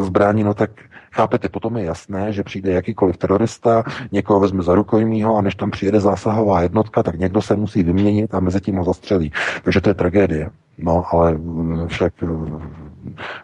zbrání, 0.00 0.44
no 0.44 0.54
tak 0.54 0.70
chápete, 1.12 1.48
potom 1.48 1.76
je 1.76 1.84
jasné, 1.84 2.32
že 2.32 2.42
přijde 2.42 2.72
jakýkoliv 2.72 3.16
terorista, 3.16 3.84
někoho 4.12 4.40
vezme 4.40 4.62
za 4.62 4.74
rukojmího 4.74 5.36
a 5.36 5.40
než 5.40 5.54
tam 5.54 5.70
přijede 5.70 6.00
zásahová 6.00 6.62
jednotka, 6.62 7.02
tak 7.02 7.18
někdo 7.18 7.42
se 7.42 7.56
musí 7.56 7.82
vyměnit 7.82 8.34
a 8.34 8.40
mezi 8.40 8.60
tím 8.60 8.76
ho 8.76 8.84
zastřelí. 8.84 9.32
Takže 9.62 9.80
to 9.80 9.90
je 9.90 9.94
tragédie. 9.94 10.50
No, 10.78 11.04
ale 11.12 11.38
však 11.86 12.12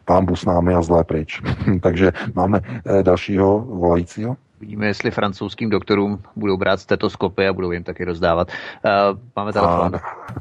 pán 0.04 0.24
Bus 0.24 0.44
námi 0.44 0.74
a 0.74 0.82
zlé 0.82 1.04
pryč. 1.04 1.42
Takže 1.80 2.12
máme 2.34 2.60
e, 2.84 3.02
dalšího 3.02 3.60
volajícího. 3.60 4.36
Vidíme, 4.60 4.86
jestli 4.86 5.10
francouzským 5.10 5.70
doktorům 5.70 6.22
budou 6.36 6.56
brát 6.56 6.80
stetoskopy 6.80 7.48
a 7.48 7.52
budou 7.52 7.70
jim 7.70 7.84
taky 7.84 8.04
rozdávat. 8.04 8.48
Uh, 8.48 9.18
máme 9.36 9.52
telefon. 9.52 9.92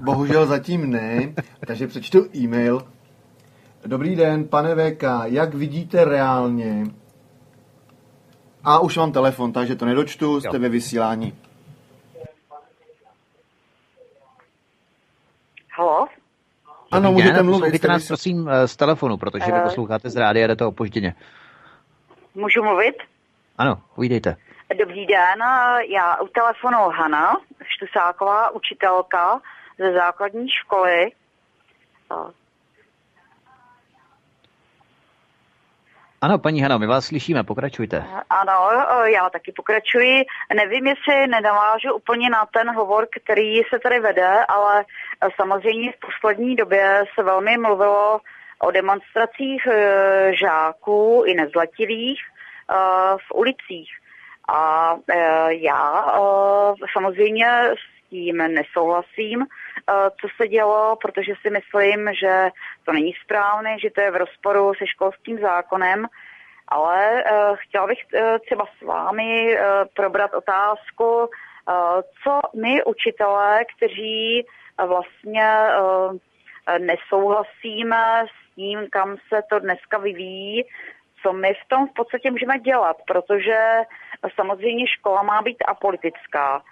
Bohužel 0.02 0.46
zatím 0.46 0.90
ne, 0.90 1.34
takže 1.68 1.88
přečtu 1.88 2.26
e-mail. 2.36 2.88
Dobrý 3.86 4.16
den, 4.16 4.48
pane 4.48 4.76
VK, 4.76 5.04
jak 5.24 5.54
vidíte 5.54 6.06
reálně? 6.06 6.84
A 8.64 8.80
už 8.80 8.98
mám 8.98 9.12
telefon, 9.12 9.52
takže 9.52 9.76
to 9.76 9.86
nedočtu, 9.86 10.40
jste 10.40 10.56
jo. 10.58 10.60
ve 10.60 10.70
vysílání. 10.70 11.34
Halo? 15.72 16.08
Ano, 16.92 17.12
můžete 17.12 17.34
den, 17.34 17.46
mluvit. 17.46 17.60
Poslouchejte 17.60 17.88
nás, 17.88 18.08
prosím, 18.08 18.50
eh, 18.50 18.68
z 18.68 18.76
telefonu, 18.76 19.18
protože 19.18 19.46
uh, 19.46 19.58
vy 19.58 19.64
posloucháte 19.64 20.10
z 20.10 20.16
rádia, 20.16 20.48
jde 20.48 20.56
to 20.56 20.68
opožděně. 20.68 21.16
Můžu 22.36 22.64
mluvit? 22.64 22.96
Ano, 23.60 23.78
ujdejte. 23.96 24.36
Dobrý 24.80 25.06
den, 25.06 25.40
já 25.90 26.22
u 26.22 26.28
telefonu 26.28 26.78
Hana 26.78 27.38
Štusáková, 27.64 28.50
učitelka 28.50 29.42
ze 29.78 29.94
základní 29.94 30.50
školy. 30.50 31.12
Ano, 36.22 36.40
paní 36.40 36.62
Hana, 36.62 36.78
my 36.78 36.88
vás 36.88 37.06
slyšíme, 37.06 37.44
pokračujte. 37.44 38.06
Ano, 38.30 38.70
já 39.06 39.30
taky 39.30 39.52
pokračuji. 39.52 40.26
Nevím, 40.56 40.88
jestli 40.88 41.28
nenavážu 41.28 41.94
úplně 41.94 42.30
na 42.30 42.46
ten 42.54 42.76
hovor, 42.76 43.08
který 43.24 43.62
se 43.74 43.80
tady 43.80 44.00
vede, 44.00 44.46
ale 44.46 44.86
samozřejmě 45.36 45.92
v 45.92 46.00
poslední 46.00 46.56
době 46.56 47.04
se 47.16 47.24
velmi 47.24 47.58
mluvilo 47.58 48.22
o 48.60 48.72
demonstracích 48.72 49.68
e, 49.68 50.32
žáků 50.36 51.24
i 51.26 51.34
nezletilých, 51.34 52.20
Eh, 52.22 52.39
v 53.18 53.32
ulicích. 53.36 53.90
A 54.50 54.96
eh, 55.10 55.54
já 55.54 56.06
eh, 56.14 56.86
samozřejmě 56.94 57.48
s 57.74 58.10
tím 58.10 58.38
nesouhlasím, 58.38 59.46
co 60.22 60.28
se 60.42 60.48
dělo, 60.48 60.96
protože 61.02 61.34
si 61.42 61.50
myslím, 61.50 62.10
že 62.14 62.50
to 62.86 62.92
není 62.92 63.14
správné, 63.24 63.80
že 63.80 63.90
to 63.90 64.02
je 64.02 64.12
v 64.12 64.16
rozporu 64.16 64.74
se 64.78 64.88
školským 64.88 65.40
zákonem, 65.40 66.06
ale 66.68 67.24
chtěla 67.56 67.88
bych 67.88 67.98
třeba 68.46 68.66
s 68.66 68.82
vámi 68.82 69.58
probrat 69.96 70.34
otázku, 70.34 71.30
co 72.24 72.40
my 72.56 72.84
učitelé, 72.84 73.66
kteří 73.76 74.46
vlastně 74.88 75.48
nesouhlasíme 76.80 78.26
s 78.26 78.56
tím, 78.56 78.88
kam 78.92 79.18
se 79.34 79.42
to 79.50 79.60
dneska 79.60 79.98
vyvíjí, 79.98 80.64
co 81.24 81.34
my 81.34 81.54
v 81.54 81.68
tom 81.68 81.88
v 81.88 81.94
podstatě 81.94 82.32
můžeme 82.32 82.60
dělat, 82.60 82.98
protože 83.08 83.58
samozřejmě 84.36 84.88
škola 84.88 85.24
má 85.24 85.42
být 85.42 85.64
apolitická. 85.68 86.64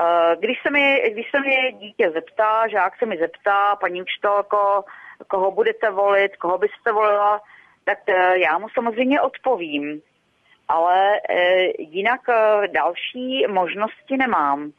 Eh, 0.00 0.36
když 0.38 0.58
se 0.62 0.70
mi, 0.70 1.10
když 1.12 1.26
se 1.30 1.40
mi 1.40 1.72
dítě 1.72 2.10
zeptá, 2.10 2.68
žák 2.68 2.98
se 2.98 3.06
mi 3.06 3.16
zeptá, 3.18 3.76
paní 3.76 4.02
učitelko, 4.02 4.84
koho 5.28 5.50
budete 5.50 5.90
volit, 5.90 6.36
koho 6.36 6.58
byste 6.58 6.92
volila, 6.92 7.40
tak 7.84 7.98
eh, 8.08 8.38
já 8.38 8.58
mu 8.58 8.68
samozřejmě 8.68 9.20
odpovím. 9.20 10.00
Ale 10.68 11.20
eh, 11.28 11.82
jinak 11.82 12.20
další 12.72 13.46
možnosti 13.48 14.16
nemám. 14.16 14.72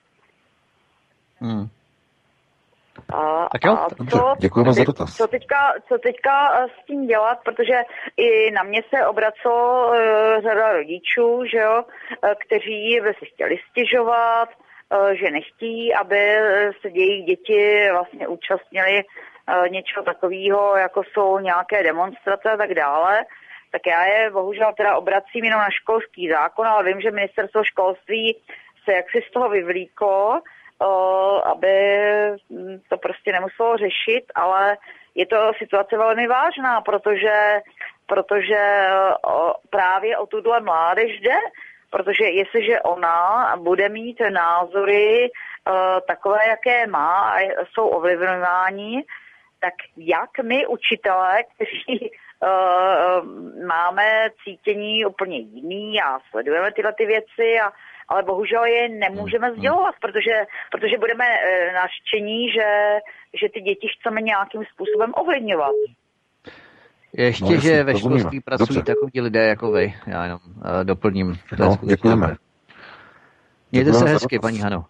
Hmm. 1.39 1.67
A, 3.13 3.49
tak 3.51 3.61
jo, 3.65 3.73
a 3.73 3.87
co, 4.11 4.35
děkujeme 4.39 4.73
za 4.73 4.83
dotaz. 4.83 5.15
Co 5.15 5.27
teďka, 5.27 5.73
co 5.87 5.97
teďka 5.97 6.31
eh, 6.53 6.65
s 6.67 6.85
tím 6.85 7.07
dělat, 7.07 7.37
protože 7.45 7.81
i 8.17 8.51
na 8.51 8.63
mě 8.63 8.81
se 8.89 9.07
obracelo 9.07 9.87
uh, 9.87 9.95
řada 10.41 10.71
rodičů, 10.71 11.45
že 11.51 11.57
jo, 11.57 11.83
uh, 11.83 12.29
kteří 12.45 12.99
by 13.03 13.13
si 13.19 13.25
chtěli 13.25 13.57
stěžovat, 13.71 14.49
uh, 14.49 15.09
že 15.09 15.31
nechtí, 15.31 15.93
aby 15.93 16.35
se 16.81 16.89
jejich 16.89 17.25
děti 17.25 17.89
vlastně 17.91 18.27
účastnili 18.27 19.03
uh, 19.03 19.69
něčeho 19.69 20.03
takového, 20.03 20.77
jako 20.77 21.01
jsou 21.03 21.39
nějaké 21.39 21.83
demonstrace 21.83 22.51
a 22.51 22.57
tak 22.57 22.73
dále. 22.73 23.25
Tak 23.71 23.81
já 23.87 24.05
je 24.05 24.31
bohužel 24.31 24.73
teda 24.77 24.97
obracím 24.97 25.43
jenom 25.43 25.59
na 25.59 25.69
školský 25.81 26.29
zákon, 26.29 26.67
ale 26.67 26.83
vím, 26.83 27.01
že 27.01 27.11
ministerstvo 27.11 27.63
školství 27.63 28.37
se 28.83 28.93
jaksi 28.93 29.19
z 29.29 29.31
toho 29.31 29.49
vyvlíklo, 29.49 30.41
aby 31.45 31.75
to 32.89 32.97
prostě 32.97 33.31
nemuselo 33.31 33.77
řešit, 33.77 34.23
ale 34.35 34.77
je 35.15 35.25
to 35.25 35.51
situace 35.57 35.97
velmi 35.97 36.27
vážná, 36.27 36.81
protože, 36.81 37.61
protože 38.05 38.87
právě 39.69 40.17
o 40.17 40.25
tuhle 40.27 40.59
mládež 40.59 41.19
jde, 41.19 41.35
protože 41.89 42.23
jestliže 42.23 42.81
ona 42.81 43.55
bude 43.57 43.89
mít 43.89 44.21
názory 44.29 45.29
takové, 46.07 46.47
jaké 46.47 46.87
má 46.87 47.29
a 47.29 47.39
jsou 47.73 47.87
ovlivňováni, 47.87 49.03
tak 49.59 49.73
jak 49.97 50.29
my 50.43 50.67
učitelé, 50.67 51.43
kteří 51.43 52.11
máme 53.67 54.29
cítění 54.43 55.05
úplně 55.05 55.37
jiný 55.37 56.01
a 56.01 56.19
sledujeme 56.29 56.71
tyhle 56.71 56.93
ty 56.93 57.05
věci, 57.05 57.59
a, 57.63 57.71
ale 58.09 58.23
bohužel 58.23 58.63
je 58.65 58.89
nemůžeme 58.89 59.47
Hmm. 59.47 59.57
sdělovat, 59.57 59.95
protože, 60.01 60.35
protože 60.71 60.97
budeme 60.97 61.25
uh, 61.25 61.73
naštění, 61.73 62.49
že, 62.51 62.67
že 63.41 63.47
ty 63.53 63.61
děti 63.61 63.87
chceme 63.99 64.21
nějakým 64.21 64.61
způsobem 64.73 65.11
ovlivňovat. 65.15 65.71
Ještě, 67.13 67.43
No, 67.45 67.59
že 67.61 67.83
ve 67.83 67.97
školství 67.99 68.41
pracují 68.41 68.75
Dobře. 68.77 68.93
takoví 68.95 69.21
lidé 69.21 69.43
jako 69.47 69.71
vy. 69.71 69.93
Já 70.07 70.23
jenom 70.23 70.39
uh, 70.45 70.83
doplním. 70.83 71.33
To 71.35 71.55
je 71.55 71.59
No, 71.59 71.71
skutečně 71.71 71.87
děkujeme. 71.95 72.27
Mějte 73.71 73.91
Děkujeme 73.91 74.07
se 74.07 74.13
hezky, 74.13 74.39
paní 74.39 74.59
Hano. 74.59 74.85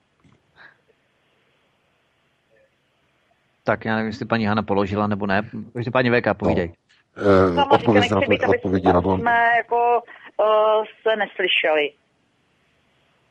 Tak 3.63 3.85
já 3.85 3.95
nevím, 3.95 4.07
jestli 4.07 4.25
paní 4.25 4.45
Hana 4.45 4.61
položila 4.63 5.07
nebo 5.07 5.27
ne. 5.27 5.41
Takže 5.73 5.91
paní 5.91 6.09
VK, 6.09 6.37
povídej. 6.39 6.73
Eh, 7.17 7.47
Sama 7.55 7.71
odpověď 7.71 8.11
na 8.11 8.21
to, 8.21 8.51
odpovědi 8.55 8.87
na 8.87 9.01
to. 9.01 9.17
jsme 9.17 9.49
jako 9.57 10.01
uh, 10.37 10.85
se 11.03 11.15
neslyšeli. 11.15 11.89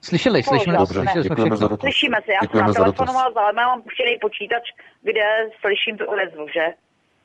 Slyšeli, 0.08 0.42
slyšeli, 0.42 0.76
Dobře, 0.76 1.00
slyšeli 1.00 1.24
jsme 1.24 1.34
děkujeme 1.34 1.56
všechno. 1.56 1.56
za 1.56 1.68
dotaz. 1.68 1.80
Slyšíme 1.80 2.16
se, 2.24 2.32
já 2.32 2.38
jsem 2.40 2.46
Děkujeme 2.46 2.72
telefonoval, 2.72 3.32
ale 3.36 3.52
mám 3.52 3.82
puštěný 3.82 4.12
počítač, 4.20 4.64
kde 5.02 5.24
slyším 5.60 5.94
tu 5.98 6.04
odezvu, 6.04 6.46
že? 6.54 6.64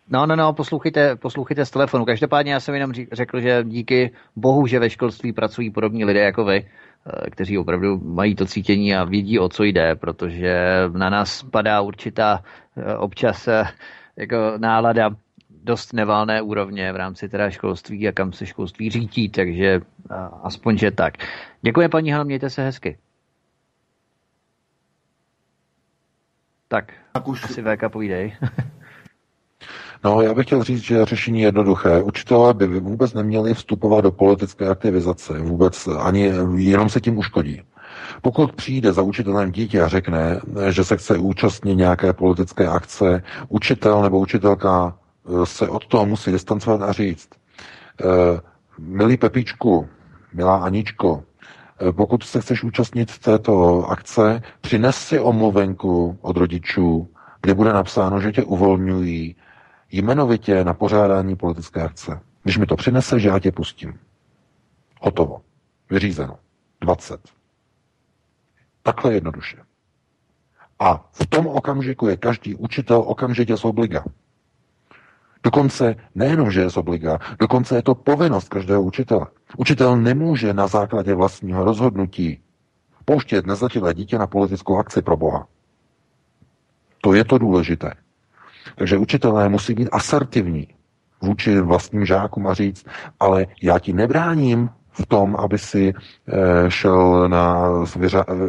No, 0.09 0.25
no, 0.25 0.35
no, 0.35 0.53
poslouchejte, 0.53 1.15
poslouchejte 1.15 1.65
z 1.65 1.71
telefonu. 1.71 2.05
Každopádně 2.05 2.53
já 2.53 2.59
jsem 2.59 2.73
jenom 2.75 2.91
řík- 2.91 3.07
řekl, 3.11 3.39
že 3.39 3.63
díky 3.63 4.11
bohu, 4.35 4.67
že 4.67 4.79
ve 4.79 4.89
školství 4.89 5.33
pracují 5.33 5.71
podobní 5.71 6.05
lidé 6.05 6.19
jako 6.19 6.45
vy, 6.45 6.57
eh, 6.57 7.29
kteří 7.29 7.57
opravdu 7.57 7.97
mají 8.03 8.35
to 8.35 8.45
cítění 8.45 8.95
a 8.95 9.03
vědí, 9.03 9.39
o 9.39 9.49
co 9.49 9.63
jde, 9.63 9.95
protože 9.95 10.55
na 10.97 11.09
nás 11.09 11.43
padá 11.43 11.81
určitá 11.81 12.43
eh, 12.77 12.95
občas 12.97 13.47
eh, 13.47 13.63
jako 14.17 14.37
nálada 14.57 15.09
dost 15.63 15.93
nevalné 15.93 16.41
úrovně 16.41 16.93
v 16.93 16.95
rámci 16.95 17.29
teda 17.29 17.49
školství 17.49 18.07
a 18.07 18.11
kam 18.11 18.33
se 18.33 18.45
školství 18.45 18.89
řítí, 18.89 19.29
takže 19.29 19.81
aspoň, 20.43 20.77
že 20.77 20.91
tak. 20.91 21.13
Děkuji, 21.61 21.89
paní 21.89 22.11
Hano, 22.11 22.25
mějte 22.25 22.49
se 22.49 22.63
hezky. 22.63 22.97
Tak, 26.67 26.93
Tak 27.11 27.27
už 27.27 27.43
asi 27.43 27.61
VK 27.63 27.91
povídej. 27.91 28.35
No, 30.03 30.21
já 30.21 30.33
bych 30.33 30.45
chtěl 30.45 30.63
říct, 30.63 30.81
že 30.81 31.05
řešení 31.05 31.41
je 31.41 31.47
jednoduché. 31.47 32.01
Učitelé 32.01 32.53
by 32.53 32.67
vůbec 32.67 33.13
neměli 33.13 33.53
vstupovat 33.53 34.01
do 34.01 34.11
politické 34.11 34.69
aktivizace, 34.69 35.39
vůbec 35.39 35.87
ani 35.87 36.31
jenom 36.55 36.89
se 36.89 37.01
tím 37.01 37.17
uškodí. 37.17 37.61
Pokud 38.21 38.53
přijde 38.53 38.93
za 38.93 39.01
učitelem 39.01 39.51
dítě 39.51 39.81
a 39.81 39.87
řekne, 39.87 40.41
že 40.69 40.83
se 40.83 40.97
chce 40.97 41.17
účastnit 41.17 41.75
nějaké 41.75 42.13
politické 42.13 42.67
akce, 42.67 43.23
učitel 43.49 44.01
nebo 44.01 44.19
učitelka 44.19 44.97
se 45.43 45.69
od 45.69 45.85
toho 45.85 46.05
musí 46.05 46.31
distancovat 46.31 46.81
a 46.81 46.91
říct, 46.91 47.29
eh, 48.01 48.05
milý 48.79 49.17
Pepíčku, 49.17 49.87
milá 50.33 50.57
Aničko, 50.57 51.23
eh, 51.87 51.91
pokud 51.91 52.23
se 52.23 52.41
chceš 52.41 52.63
účastnit 52.63 53.17
této 53.19 53.83
akce, 53.89 54.41
přines 54.61 54.95
si 54.97 55.19
omluvenku 55.19 56.17
od 56.21 56.37
rodičů, 56.37 57.09
kde 57.41 57.53
bude 57.53 57.73
napsáno, 57.73 58.21
že 58.21 58.31
tě 58.31 58.43
uvolňují 58.43 59.35
jmenovitě 59.91 60.63
na 60.63 60.73
pořádání 60.73 61.35
politické 61.35 61.81
akce. 61.81 62.19
Když 62.43 62.57
mi 62.57 62.65
to 62.65 62.75
přinese, 62.75 63.19
že 63.19 63.27
já 63.29 63.39
tě 63.39 63.51
pustím. 63.51 63.99
Hotovo. 65.01 65.41
Vyřízeno. 65.89 66.37
20. 66.81 67.29
Takhle 68.83 69.13
jednoduše. 69.13 69.57
A 70.79 71.09
v 71.11 71.25
tom 71.27 71.47
okamžiku 71.47 72.07
je 72.07 72.17
každý 72.17 72.55
učitel 72.55 73.03
okamžitě 73.07 73.57
z 73.57 73.65
obliga. 73.65 74.03
Dokonce 75.43 75.95
nejenom, 76.15 76.51
že 76.51 76.61
je 76.61 76.69
z 76.69 76.77
obliga, 76.77 77.19
dokonce 77.39 77.75
je 77.75 77.81
to 77.83 77.95
povinnost 77.95 78.49
každého 78.49 78.81
učitele. 78.81 79.27
Učitel 79.57 79.97
nemůže 79.97 80.53
na 80.53 80.67
základě 80.67 81.13
vlastního 81.13 81.63
rozhodnutí 81.63 82.41
pouštět 83.05 83.45
nezletilé 83.45 83.93
dítě 83.93 84.17
na 84.17 84.27
politickou 84.27 84.77
akci 84.77 85.01
pro 85.01 85.17
Boha. 85.17 85.47
To 87.01 87.13
je 87.13 87.23
to 87.25 87.37
důležité. 87.37 87.93
Takže 88.75 88.97
učitelé 88.97 89.49
musí 89.49 89.73
být 89.73 89.89
asertivní 89.91 90.67
vůči 91.21 91.59
vlastním 91.59 92.05
žákům 92.05 92.47
a 92.47 92.53
říct, 92.53 92.85
ale 93.19 93.45
já 93.61 93.79
ti 93.79 93.93
nebráním 93.93 94.69
v 94.91 95.05
tom, 95.05 95.35
aby 95.35 95.57
si 95.57 95.93
e, 95.93 96.71
šel 96.71 97.29
na, 97.29 97.69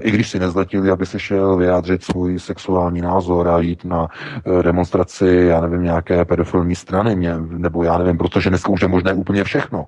i 0.01 0.11
když 0.11 0.31
si 0.31 0.39
nezletili, 0.39 0.91
aby 0.91 1.07
si 1.07 1.19
šel 1.19 1.57
vyjádřit 1.57 2.05
svůj 2.05 2.39
sexuální 2.39 3.01
názor 3.01 3.49
a 3.49 3.59
jít 3.59 3.85
na 3.85 4.09
e, 4.59 4.63
demonstraci, 4.63 5.27
já 5.27 5.61
nevím, 5.61 5.83
nějaké 5.83 6.25
pedofilní 6.25 6.75
strany, 6.75 7.17
mě, 7.17 7.35
nebo 7.39 7.83
já 7.83 7.99
nevím, 7.99 8.19
protože 8.19 8.49
dneska 8.49 8.69
už 8.69 8.83
je 8.83 8.89
možné 8.89 9.15
úplně 9.15 9.45
všechno. 9.45 9.87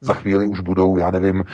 Za 0.00 0.14
chvíli 0.14 0.46
už 0.46 0.60
budou, 0.60 0.96
já 0.96 1.10
nevím, 1.10 1.40
e, 1.40 1.44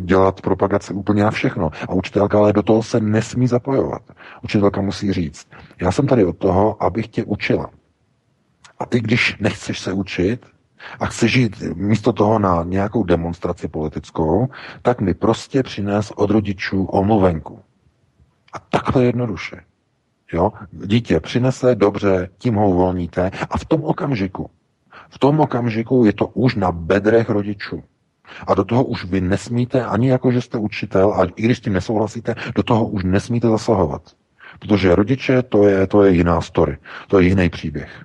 dělat 0.00 0.40
propagace 0.40 0.94
úplně 0.94 1.24
na 1.24 1.30
všechno. 1.30 1.70
A 1.88 1.92
učitelka 1.92 2.38
ale 2.38 2.52
do 2.52 2.62
toho 2.62 2.82
se 2.82 3.00
nesmí 3.00 3.46
zapojovat. 3.46 4.02
Učitelka 4.42 4.80
musí 4.80 5.12
říct, 5.12 5.46
já 5.80 5.92
jsem 5.92 6.06
tady 6.06 6.24
od 6.24 6.38
toho, 6.38 6.82
abych 6.82 7.08
tě 7.08 7.24
učila. 7.24 7.70
A 8.78 8.86
ty, 8.86 9.00
když 9.00 9.36
nechceš 9.40 9.78
se 9.78 9.92
učit 9.92 10.46
a 11.00 11.06
chceš 11.06 11.34
jít 11.34 11.62
místo 11.74 12.12
toho 12.12 12.38
na 12.38 12.62
nějakou 12.62 13.04
demonstraci 13.04 13.68
politickou, 13.68 14.48
tak 14.82 15.00
mi 15.00 15.14
prostě 15.14 15.62
přines 15.62 16.10
od 16.10 16.30
rodičů 16.30 16.84
omluvenku. 16.84 17.60
A 18.52 18.58
takhle 18.58 19.04
jednoduše. 19.04 19.56
Jo? 20.32 20.52
Dítě 20.72 21.20
přinese, 21.20 21.74
dobře, 21.74 22.28
tím 22.38 22.54
ho 22.54 22.70
uvolníte 22.70 23.30
a 23.50 23.58
v 23.58 23.64
tom 23.64 23.84
okamžiku, 23.84 24.50
v 25.08 25.18
tom 25.18 25.40
okamžiku 25.40 26.04
je 26.04 26.12
to 26.12 26.26
už 26.26 26.54
na 26.54 26.72
bedrech 26.72 27.30
rodičů. 27.30 27.82
A 28.46 28.54
do 28.54 28.64
toho 28.64 28.84
už 28.84 29.04
vy 29.04 29.20
nesmíte, 29.20 29.84
ani 29.84 30.08
jako, 30.08 30.32
že 30.32 30.40
jste 30.40 30.58
učitel, 30.58 31.14
a 31.14 31.24
i 31.36 31.42
když 31.42 31.58
s 31.58 31.60
tím 31.60 31.72
nesouhlasíte, 31.72 32.34
do 32.54 32.62
toho 32.62 32.86
už 32.86 33.04
nesmíte 33.04 33.48
zasahovat. 33.48 34.02
Protože 34.58 34.94
rodiče, 34.94 35.42
to 35.42 35.68
je, 35.68 35.86
to 35.86 36.04
je 36.04 36.12
jiná 36.12 36.40
story. 36.40 36.78
To 37.08 37.20
je 37.20 37.28
jiný 37.28 37.50
příběh. 37.50 38.04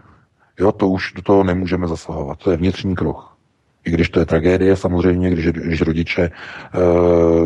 Jo, 0.59 0.71
to 0.71 0.87
už 0.87 1.13
do 1.15 1.21
toho 1.21 1.43
nemůžeme 1.43 1.87
zasahovat. 1.87 2.39
To 2.39 2.51
je 2.51 2.57
vnitřní 2.57 2.95
kruh. 2.95 3.37
I 3.85 3.91
když 3.91 4.09
to 4.09 4.19
je 4.19 4.25
tragédie, 4.25 4.75
samozřejmě, 4.75 5.29
když, 5.29 5.45
když 5.45 5.81
rodiče, 5.81 6.21
e, 6.23 6.31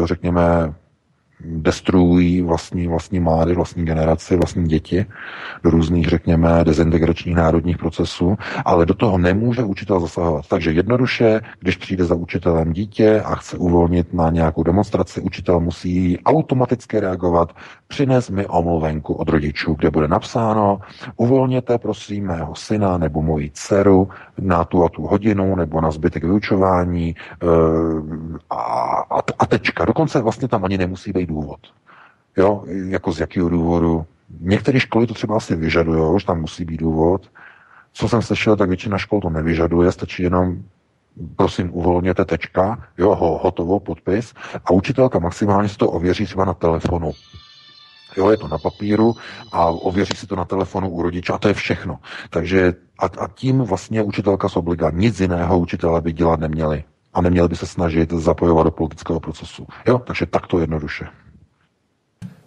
řekněme, 0.07 0.73
destruují 1.45 2.41
vlastní, 2.41 2.87
vlastní 2.87 3.19
mlády, 3.19 3.53
vlastní 3.55 3.85
generaci, 3.85 4.35
vlastní 4.37 4.67
děti 4.67 5.05
do 5.63 5.69
různých, 5.69 6.07
řekněme, 6.07 6.63
dezintegračních 6.63 7.35
národních 7.35 7.77
procesů, 7.77 8.35
ale 8.65 8.85
do 8.85 8.93
toho 8.93 9.17
nemůže 9.17 9.63
učitel 9.63 9.99
zasahovat. 9.99 10.47
Takže 10.47 10.71
jednoduše, 10.71 11.41
když 11.59 11.77
přijde 11.77 12.05
za 12.05 12.15
učitelem 12.15 12.73
dítě 12.73 13.21
a 13.21 13.35
chce 13.35 13.57
uvolnit 13.57 14.13
na 14.13 14.29
nějakou 14.29 14.63
demonstraci, 14.63 15.21
učitel 15.21 15.59
musí 15.59 16.19
automaticky 16.25 16.99
reagovat, 16.99 17.55
přines 17.87 18.29
mi 18.29 18.47
omluvenku 18.47 19.13
od 19.13 19.29
rodičů, 19.29 19.73
kde 19.73 19.91
bude 19.91 20.07
napsáno, 20.07 20.79
uvolněte 21.15 21.77
prosím 21.77 22.27
mého 22.27 22.55
syna 22.55 22.97
nebo 22.97 23.21
moji 23.21 23.51
dceru 23.53 24.09
na 24.39 24.63
tu 24.63 24.83
a 24.83 24.89
tu 24.89 25.01
hodinu 25.01 25.55
nebo 25.55 25.81
na 25.81 25.91
zbytek 25.91 26.23
vyučování 26.23 27.09
e, 27.09 27.15
a, 28.49 28.55
a, 29.11 29.19
a 29.39 29.45
tečka. 29.45 29.85
Dokonce 29.85 30.21
vlastně 30.21 30.47
tam 30.47 30.65
ani 30.65 30.77
nemusí 30.77 31.11
být 31.11 31.30
důvod. 31.31 31.59
Jo, 32.37 32.63
jako 32.67 33.11
z 33.11 33.19
jakého 33.19 33.49
důvodu. 33.49 34.05
Některé 34.39 34.79
školy 34.79 35.07
to 35.07 35.13
třeba 35.13 35.37
asi 35.37 35.55
vyžadují, 35.55 36.19
že 36.19 36.25
tam 36.25 36.41
musí 36.41 36.65
být 36.65 36.77
důvod. 36.77 37.31
Co 37.93 38.09
jsem 38.09 38.21
slyšel, 38.21 38.55
tak 38.55 38.69
většina 38.69 38.97
škol 38.97 39.21
to 39.21 39.29
nevyžaduje, 39.29 39.91
stačí 39.91 40.23
jenom 40.23 40.63
prosím, 41.35 41.69
uvolněte 41.73 42.25
tečka, 42.25 42.87
jo, 42.97 43.15
ho, 43.15 43.39
hotovo, 43.43 43.79
podpis 43.79 44.33
a 44.65 44.71
učitelka 44.71 45.19
maximálně 45.19 45.69
si 45.69 45.77
to 45.77 45.91
ověří 45.91 46.25
třeba 46.25 46.45
na 46.45 46.53
telefonu. 46.53 47.11
Jo, 48.17 48.29
je 48.29 48.37
to 48.37 48.47
na 48.47 48.57
papíru 48.57 49.15
a 49.51 49.65
ověří 49.65 50.13
si 50.15 50.27
to 50.27 50.35
na 50.35 50.45
telefonu 50.45 50.89
u 50.89 51.01
rodiče 51.01 51.33
a 51.33 51.37
to 51.37 51.47
je 51.47 51.53
všechno. 51.53 51.99
Takže 52.29 52.73
a, 52.99 53.05
a 53.05 53.27
tím 53.27 53.61
vlastně 53.61 54.03
učitelka 54.03 54.49
z 54.49 54.55
obliga 54.55 54.89
nic 54.89 55.19
jiného 55.19 55.59
učitele 55.59 56.01
by 56.01 56.13
dělat 56.13 56.39
neměli 56.39 56.83
a 57.13 57.21
neměli 57.21 57.47
by 57.47 57.55
se 57.55 57.67
snažit 57.67 58.11
zapojovat 58.11 58.63
do 58.63 58.71
politického 58.71 59.19
procesu. 59.19 59.67
Jo, 59.87 59.99
takže 59.99 60.25
takto 60.25 60.59
jednoduše. 60.59 61.05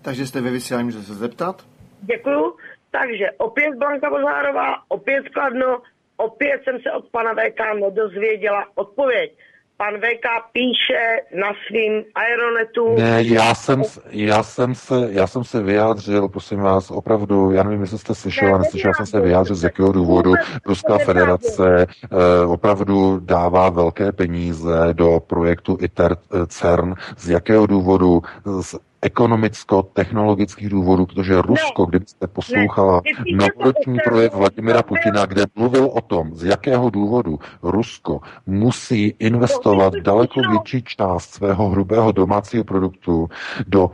Takže 0.02 0.26
jste 0.26 0.40
ve 0.40 0.50
vysílání, 0.50 0.84
můžete 0.84 1.04
se 1.04 1.14
zeptat? 1.14 1.66
Děkuju. 2.00 2.56
Takže 2.90 3.30
opět 3.38 3.74
Blanka 3.78 4.10
Bozárová, 4.10 4.74
opět 4.88 5.28
Kladno, 5.28 5.82
opět 6.16 6.64
jsem 6.64 6.76
se 6.82 6.92
od 6.92 7.08
pana 7.10 7.32
VK 7.34 7.60
nedozvěděla 7.80 8.64
odpověď. 8.74 9.36
Pan 9.76 9.94
VK 9.94 10.26
píše 10.52 11.02
na 11.40 11.52
svým 11.66 12.04
Aeronetu... 12.14 12.94
Ne, 12.94 13.22
já 13.22 13.54
jsem, 13.54 13.82
já 14.10 14.42
jsem, 14.42 14.74
se, 14.74 15.08
já 15.10 15.26
jsem 15.26 15.44
se 15.44 15.62
vyjádřil, 15.62 16.28
prosím 16.28 16.60
vás, 16.60 16.90
opravdu, 16.90 17.50
já 17.50 17.62
nevím, 17.62 17.80
jestli 17.80 17.98
jste 17.98 18.14
slyšel, 18.14 18.48
ale 18.48 18.58
neslyšel 18.58 18.92
jsem 18.94 19.06
se 19.06 19.20
vyjádřit, 19.20 19.54
z 19.54 19.64
jakého 19.64 19.92
důvodu 19.92 20.32
Ruská 20.66 20.98
federace 20.98 21.86
eh, 21.86 22.46
opravdu 22.46 23.20
dává 23.20 23.70
velké 23.70 24.12
peníze 24.12 24.88
do 24.92 25.20
projektu 25.26 25.78
ITER 25.80 26.16
eh, 26.16 26.46
CERN, 26.46 26.94
z 27.16 27.30
jakého 27.30 27.66
důvodu 27.66 28.22
z 28.60 28.74
ekonomicko-technologických 29.04 30.68
důvodů, 30.68 31.06
protože 31.06 31.42
Rusko, 31.42 31.86
kdybyste 31.86 32.26
poslouchala 32.26 33.02
novoroční 33.32 33.98
projev 34.04 34.34
Vladimira 34.34 34.82
Putina, 34.82 35.26
kde 35.26 35.44
mluvil 35.54 35.84
o 35.84 36.00
tom, 36.00 36.34
z 36.34 36.44
jakého 36.44 36.90
důvodu 36.90 37.38
Rusko 37.62 38.20
musí 38.46 39.14
investovat 39.18 39.94
daleko 39.94 40.40
větší 40.50 40.82
část 40.82 41.34
svého 41.34 41.68
hrubého 41.68 42.12
domácího 42.12 42.64
produktu 42.64 43.28
do 43.66 43.90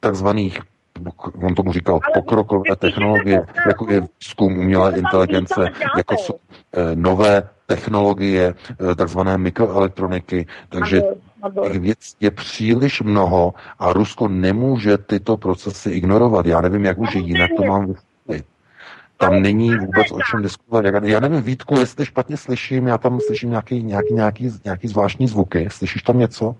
takzvaných 0.00 0.60
on 1.42 1.54
tomu 1.54 1.72
říkal 1.72 2.00
pokrokové 2.14 2.76
technologie, 2.76 3.46
jako 3.66 3.90
je 3.90 4.00
výzkum 4.00 4.58
umělé 4.58 4.98
inteligence, 4.98 5.68
jako 5.96 6.14
jsou 6.16 6.34
eh, 6.72 6.96
nové 6.96 7.48
technologie, 7.66 8.54
eh, 8.90 8.94
takzvané 8.94 9.38
mikroelektroniky, 9.38 10.46
takže 10.68 11.02
těch 11.62 11.80
věc 11.80 11.98
je 12.20 12.30
příliš 12.30 13.02
mnoho 13.02 13.54
a 13.78 13.92
Rusko 13.92 14.28
nemůže 14.28 14.98
tyto 14.98 15.36
procesy 15.36 15.90
ignorovat. 15.90 16.46
Já 16.46 16.60
nevím, 16.60 16.84
jak 16.84 16.98
už 16.98 17.14
jinak 17.14 17.50
to 17.56 17.62
mám 17.62 17.86
vysvětlit. 17.86 18.46
Tam 19.18 19.42
není 19.42 19.76
vůbec 19.76 20.12
o 20.12 20.18
čem 20.30 20.42
diskutovat. 20.42 21.04
Já 21.04 21.20
nevím, 21.20 21.42
Vítku, 21.42 21.78
jestli 21.78 22.06
špatně 22.06 22.36
slyším, 22.36 22.86
já 22.86 22.98
tam 22.98 23.20
slyším 23.20 23.50
nějaký, 23.50 23.82
nějaký, 23.82 24.14
nějaký, 24.14 24.50
nějaký 24.64 24.88
zvláštní 24.88 25.28
zvuky. 25.28 25.68
Slyšíš 25.70 26.02
tam 26.02 26.18
něco? 26.18 26.46
Uh, 26.46 26.54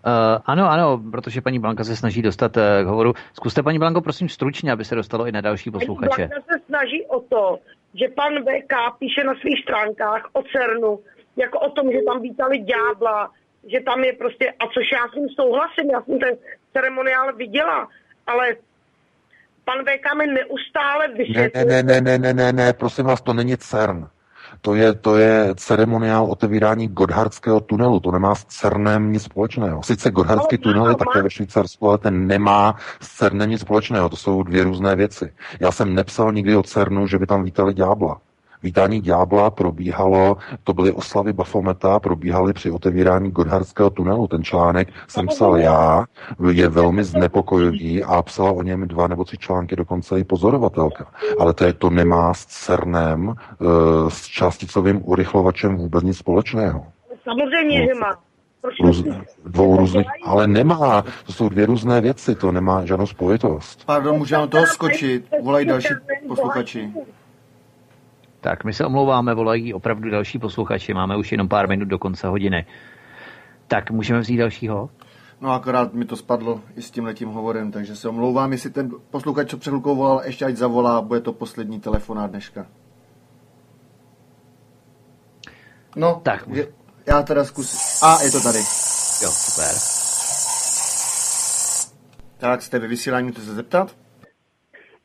ano, 0.44 0.70
ano, 0.70 1.02
protože 1.10 1.40
paní 1.40 1.58
Blanka 1.58 1.84
se 1.84 1.96
snaží 1.96 2.22
dostat 2.22 2.56
uh, 2.56 2.62
k 2.82 2.86
hovoru. 2.86 3.12
Zkuste, 3.32 3.62
paní 3.62 3.78
Blanko, 3.78 4.00
prosím 4.00 4.28
stručně, 4.28 4.72
aby 4.72 4.84
se 4.84 4.94
dostalo 4.94 5.26
i 5.26 5.32
na 5.32 5.40
další 5.40 5.70
posluchače. 5.70 6.16
Paní 6.16 6.28
Blanka 6.28 6.42
se 6.52 6.64
snaží 6.66 7.06
o 7.06 7.20
to, 7.20 7.58
že 7.94 8.08
pan 8.08 8.32
VK 8.34 8.98
píše 8.98 9.24
na 9.24 9.34
svých 9.40 9.62
stránkách 9.62 10.22
o 10.32 10.42
CERNu, 10.42 10.98
jako 11.36 11.58
o 11.60 11.70
tom, 11.70 11.92
že 11.92 11.98
tam 12.06 12.22
vítali 12.22 12.58
ďábla, 12.58 13.30
že 13.72 13.80
tam 13.80 14.04
je 14.04 14.12
prostě, 14.12 14.50
a 14.50 14.66
což 14.66 14.92
já 14.92 15.08
s 15.08 15.14
tím 15.14 15.28
souhlasím, 15.28 15.90
já 15.90 16.02
jsem 16.02 16.18
ten 16.18 16.34
ceremoniál 16.72 17.32
viděla, 17.36 17.88
ale 18.26 18.56
pan 19.64 19.78
VK 19.78 20.14
mi 20.18 20.26
neustále 20.26 21.08
vysvětluje. 21.08 21.64
Ne, 21.64 21.82
ne, 21.82 22.00
ne, 22.00 22.18
ne, 22.18 22.18
ne, 22.18 22.34
ne, 22.34 22.52
ne, 22.52 22.72
prosím 22.72 23.04
vás, 23.04 23.22
to 23.22 23.32
není 23.32 23.56
CERN. 23.56 24.06
To 24.60 24.74
je, 24.74 24.94
to 24.94 25.16
je 25.16 25.54
ceremoniál 25.54 26.24
otevírání 26.24 26.88
Godhardského 26.88 27.60
tunelu. 27.60 28.00
To 28.00 28.10
nemá 28.10 28.34
s 28.34 28.44
CERNem 28.44 29.12
nic 29.12 29.22
společného. 29.22 29.82
Sice 29.82 30.10
Godhardský 30.10 30.58
tunel 30.58 30.88
je 30.88 30.96
také 30.96 31.22
ve 31.22 31.30
Švýcarsku, 31.30 31.88
ale 31.88 31.98
ten 31.98 32.26
nemá 32.26 32.76
s 33.00 33.08
CERNem 33.08 33.50
nic 33.50 33.60
společného. 33.60 34.08
To 34.08 34.16
jsou 34.16 34.42
dvě 34.42 34.64
různé 34.64 34.96
věci. 34.96 35.32
Já 35.60 35.72
jsem 35.72 35.94
nepsal 35.94 36.32
nikdy 36.32 36.56
o 36.56 36.62
CERNu, 36.62 37.06
že 37.06 37.18
by 37.18 37.26
tam 37.26 37.44
vítali 37.44 37.74
ďábla. 37.74 38.20
Vítání 38.62 39.00
ďábla 39.00 39.50
probíhalo, 39.50 40.36
to 40.64 40.74
byly 40.74 40.92
oslavy 40.92 41.32
Bafometa, 41.32 42.00
probíhaly 42.00 42.52
při 42.52 42.70
otevírání 42.70 43.30
Godhardského 43.30 43.90
tunelu. 43.90 44.26
Ten 44.26 44.44
článek 44.44 44.88
jsem 45.08 45.26
psal 45.26 45.56
já, 45.56 46.04
je 46.50 46.68
velmi 46.68 47.04
znepokojivý 47.04 48.04
a 48.04 48.22
psala 48.22 48.52
o 48.52 48.62
něm 48.62 48.88
dva 48.88 49.06
nebo 49.06 49.24
tři 49.24 49.38
články 49.38 49.76
dokonce 49.76 50.20
i 50.20 50.24
pozorovatelka. 50.24 51.06
Ale 51.38 51.54
to, 51.54 51.64
je, 51.64 51.72
to 51.72 51.90
nemá 51.90 52.34
s 52.34 52.46
CERNem, 52.46 53.34
eh, 53.36 53.64
s 54.08 54.26
částicovým 54.26 55.00
urychlovačem 55.04 55.76
vůbec 55.76 56.04
nic 56.04 56.18
společného. 56.18 56.86
Samozřejmě, 57.24 57.78
že 57.78 57.94
má. 58.00 58.12
Růz, 58.82 59.04
dvou 59.44 59.76
různých, 59.76 60.06
ale 60.24 60.46
nemá, 60.46 61.04
to 61.26 61.32
jsou 61.32 61.48
dvě 61.48 61.66
různé 61.66 62.00
věci, 62.00 62.34
to 62.34 62.52
nemá 62.52 62.84
žádnou 62.84 63.06
spojitost. 63.06 63.84
Pardon, 63.86 64.18
můžeme 64.18 64.48
toho 64.48 64.66
skočit, 64.66 65.26
volají 65.42 65.66
další 65.66 65.94
posluchači. 66.28 66.92
Tak 68.46 68.64
my 68.64 68.72
se 68.72 68.86
omlouváme, 68.86 69.34
volají 69.34 69.74
opravdu 69.74 70.10
další 70.10 70.38
posluchači, 70.38 70.94
máme 70.94 71.16
už 71.16 71.32
jenom 71.32 71.48
pár 71.48 71.68
minut 71.68 71.88
do 71.88 71.98
konce 71.98 72.26
hodiny. 72.26 72.66
Tak 73.66 73.90
můžeme 73.90 74.20
vzít 74.20 74.36
dalšího? 74.36 74.90
No 75.40 75.52
akorát 75.52 75.94
mi 75.94 76.04
to 76.04 76.16
spadlo 76.16 76.60
i 76.76 76.82
s 76.82 76.90
tím 76.90 77.04
letím 77.04 77.28
hovorem, 77.28 77.72
takže 77.72 77.96
se 77.96 78.08
omlouvám, 78.08 78.52
jestli 78.52 78.70
ten 78.70 78.90
posluchač, 79.10 79.50
co 79.50 79.56
před 79.56 79.70
chvilkou 79.70 79.96
volal, 79.96 80.22
ještě 80.24 80.44
ať 80.44 80.56
zavolá, 80.56 81.00
bude 81.00 81.20
to 81.20 81.32
poslední 81.32 81.80
telefonát 81.80 82.30
dneška. 82.30 82.66
No, 85.96 86.20
tak. 86.22 86.48
Je, 86.48 86.68
já 87.06 87.22
teda 87.22 87.44
zkusím. 87.44 87.78
A, 88.02 88.22
je 88.22 88.30
to 88.30 88.40
tady. 88.40 88.58
Jo, 89.22 89.30
super. 89.30 89.74
Tak, 92.38 92.62
jste 92.62 92.78
ve 92.78 92.88
vysílání, 92.88 93.26
můžete 93.26 93.44
se 93.44 93.54
zeptat? 93.54 93.96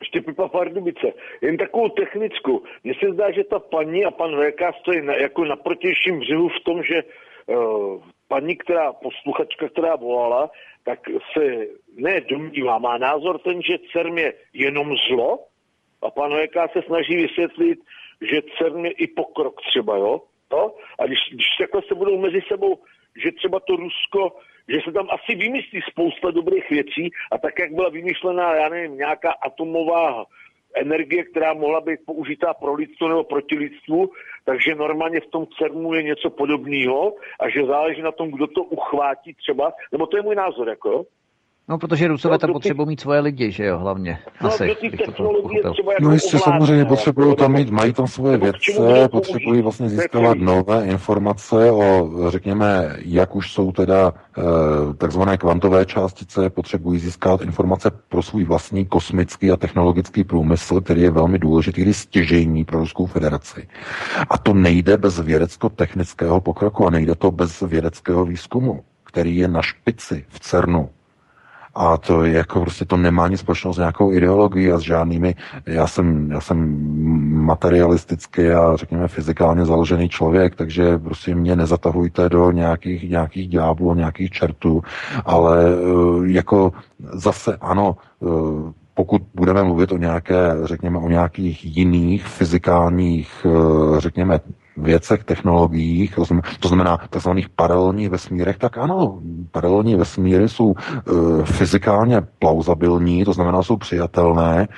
Ještě 0.02 0.20
Pipa 0.20 0.48
Pardubice. 0.48 1.12
Jen 1.42 1.56
takovou 1.56 1.88
technickou. 1.88 2.62
Mně 2.84 2.94
se 2.94 3.12
zdá, 3.12 3.30
že 3.30 3.44
ta 3.44 3.58
paní 3.58 4.04
a 4.04 4.10
pan 4.10 4.30
VK 4.40 4.60
stojí 4.80 5.02
na, 5.02 5.14
jako 5.14 5.44
na 5.44 5.56
protějším 5.56 6.20
břehu 6.20 6.48
v 6.48 6.64
tom, 6.64 6.82
že 6.82 7.02
uh, 7.02 8.02
paní, 8.28 8.56
která, 8.56 8.92
posluchačka, 8.92 9.68
která 9.68 9.96
volala, 9.96 10.50
tak 10.84 10.98
se 11.32 11.66
ne 11.96 12.20
domnívá, 12.20 12.78
má 12.78 12.98
názor 12.98 13.38
ten, 13.38 13.62
že 13.62 13.78
CERM 13.92 14.18
je 14.18 14.32
jenom 14.52 14.94
zlo 15.08 15.38
a 16.02 16.10
pan 16.10 16.32
VK 16.32 16.56
se 16.72 16.82
snaží 16.86 17.16
vysvětlit, 17.16 17.78
že 18.30 18.42
CERM 18.58 18.84
je 18.84 18.90
i 18.90 19.06
pokrok 19.06 19.60
třeba, 19.70 19.96
jo? 19.96 20.20
To? 20.48 20.76
A 20.98 21.06
když, 21.06 21.18
když 21.32 21.46
takhle 21.58 21.82
se 21.88 21.94
budou 21.94 22.18
mezi 22.18 22.40
sebou, 22.48 22.78
že 23.24 23.32
třeba 23.32 23.60
to 23.60 23.76
Rusko 23.76 24.36
že 24.68 24.78
se 24.84 24.92
tam 24.92 25.06
asi 25.10 25.34
vymyslí 25.34 25.80
spousta 25.90 26.30
dobrých 26.30 26.70
věcí 26.70 27.10
a 27.32 27.38
tak, 27.38 27.58
jak 27.58 27.72
byla 27.72 27.88
vymyšlená, 27.88 28.54
já 28.54 28.68
nevím, 28.68 28.96
nějaká 28.96 29.30
atomová 29.30 30.24
energie, 30.74 31.24
která 31.24 31.54
mohla 31.54 31.80
být 31.80 32.00
použitá 32.06 32.54
pro 32.54 32.74
lidstvo 32.74 33.08
nebo 33.08 33.24
proti 33.24 33.58
lidstvu, 33.58 34.10
takže 34.44 34.74
normálně 34.74 35.20
v 35.20 35.26
tom 35.30 35.46
CERNu 35.58 35.94
je 35.94 36.02
něco 36.02 36.30
podobného 36.30 37.14
a 37.40 37.48
že 37.48 37.66
záleží 37.66 38.02
na 38.02 38.12
tom, 38.12 38.30
kdo 38.30 38.46
to 38.46 38.62
uchvátí 38.62 39.34
třeba, 39.34 39.72
nebo 39.92 40.06
to 40.06 40.16
je 40.16 40.22
můj 40.22 40.34
názor, 40.34 40.68
jako? 40.68 41.04
No, 41.72 41.78
protože 41.78 42.08
Rusové 42.08 42.34
no, 42.34 42.38
tam 42.38 42.52
potřebují 42.52 42.88
mít 42.88 43.00
svoje 43.00 43.20
lidi, 43.20 43.50
že 43.52 43.64
jo, 43.64 43.78
hlavně. 43.78 44.18
No, 44.42 44.48
Asi, 44.48 44.76
do 45.62 45.72
třeba 45.72 45.92
jako 45.92 46.04
No 46.04 46.12
jistě 46.12 46.38
samozřejmě 46.38 46.84
potřebují 46.84 47.36
tam 47.36 47.52
mít, 47.52 47.70
mají 47.70 47.92
tam 47.92 48.06
svoje 48.06 48.36
vědce, 48.36 49.08
potřebují 49.08 49.62
vlastně 49.62 49.88
získávat 49.88 50.38
nové 50.38 50.86
informace 50.86 51.70
o, 51.70 52.10
řekněme, 52.28 52.96
jak 53.04 53.36
už 53.36 53.52
jsou 53.52 53.72
teda 53.72 54.12
e, 54.38 54.94
takzvané 54.94 55.36
kvantové 55.36 55.86
částice, 55.86 56.50
potřebují 56.50 56.98
získat 56.98 57.42
informace 57.42 57.90
pro 58.08 58.22
svůj 58.22 58.44
vlastní 58.44 58.86
kosmický 58.86 59.50
a 59.50 59.56
technologický 59.56 60.24
průmysl, 60.24 60.80
který 60.80 61.02
je 61.02 61.10
velmi 61.10 61.38
důležitý, 61.38 61.94
stěžejní 61.94 62.64
pro 62.64 62.78
Ruskou 62.78 63.06
federaci. 63.06 63.68
A 64.30 64.38
to 64.38 64.54
nejde 64.54 64.96
bez 64.96 65.20
vědecko-technického 65.20 66.40
pokroku 66.40 66.86
a 66.86 66.90
nejde 66.90 67.14
to 67.14 67.30
bez 67.30 67.60
vědeckého 67.60 68.24
výzkumu, 68.24 68.84
který 69.04 69.36
je 69.36 69.48
na 69.48 69.62
špici 69.62 70.24
v 70.28 70.40
CERNu 70.40 70.88
a 71.74 71.96
to 71.96 72.24
jako 72.24 72.60
prostě 72.60 72.84
to 72.84 72.96
nemá 72.96 73.28
nic 73.28 73.40
společného 73.40 73.74
s 73.74 73.78
nějakou 73.78 74.12
ideologií 74.12 74.72
a 74.72 74.78
s 74.78 74.82
žádnými, 74.82 75.34
já 75.66 75.86
jsem, 75.86 76.30
já 76.30 76.40
jsem 76.40 76.78
materialistický 77.44 78.48
a 78.48 78.76
řekněme 78.76 79.08
fyzikálně 79.08 79.64
založený 79.64 80.08
člověk, 80.08 80.54
takže 80.54 80.98
prostě 80.98 81.34
mě 81.34 81.56
nezatahujte 81.56 82.28
do 82.28 82.50
nějakých, 82.50 83.10
nějakých 83.10 83.48
ďáblů, 83.48 83.94
nějakých 83.94 84.30
čertů, 84.30 84.82
ale 85.24 85.64
eh, 85.64 86.32
jako 86.32 86.72
zase 87.12 87.56
ano, 87.60 87.96
eh, 88.22 88.26
pokud 88.94 89.22
budeme 89.34 89.62
mluvit 89.62 89.92
o 89.92 89.96
nějaké, 89.96 90.36
řekněme, 90.64 90.98
o 90.98 91.08
nějakých 91.08 91.76
jiných 91.76 92.26
fyzikálních, 92.26 93.46
eh, 93.46 94.00
řekněme, 94.00 94.40
věcech, 94.76 95.24
technologiích, 95.24 96.14
to 96.60 96.68
znamená 96.68 96.98
takzvaných 97.10 97.48
paralelních 97.48 98.10
vesmírech, 98.10 98.58
tak 98.58 98.78
ano, 98.78 99.18
paralelní 99.50 99.96
vesmíry 99.96 100.48
jsou 100.48 100.74
e, 100.74 101.44
fyzikálně 101.44 102.22
plauzabilní, 102.38 103.24
to 103.24 103.32
znamená 103.32 103.62
jsou 103.62 103.76
přijatelné 103.76 104.62
e, 104.62 104.68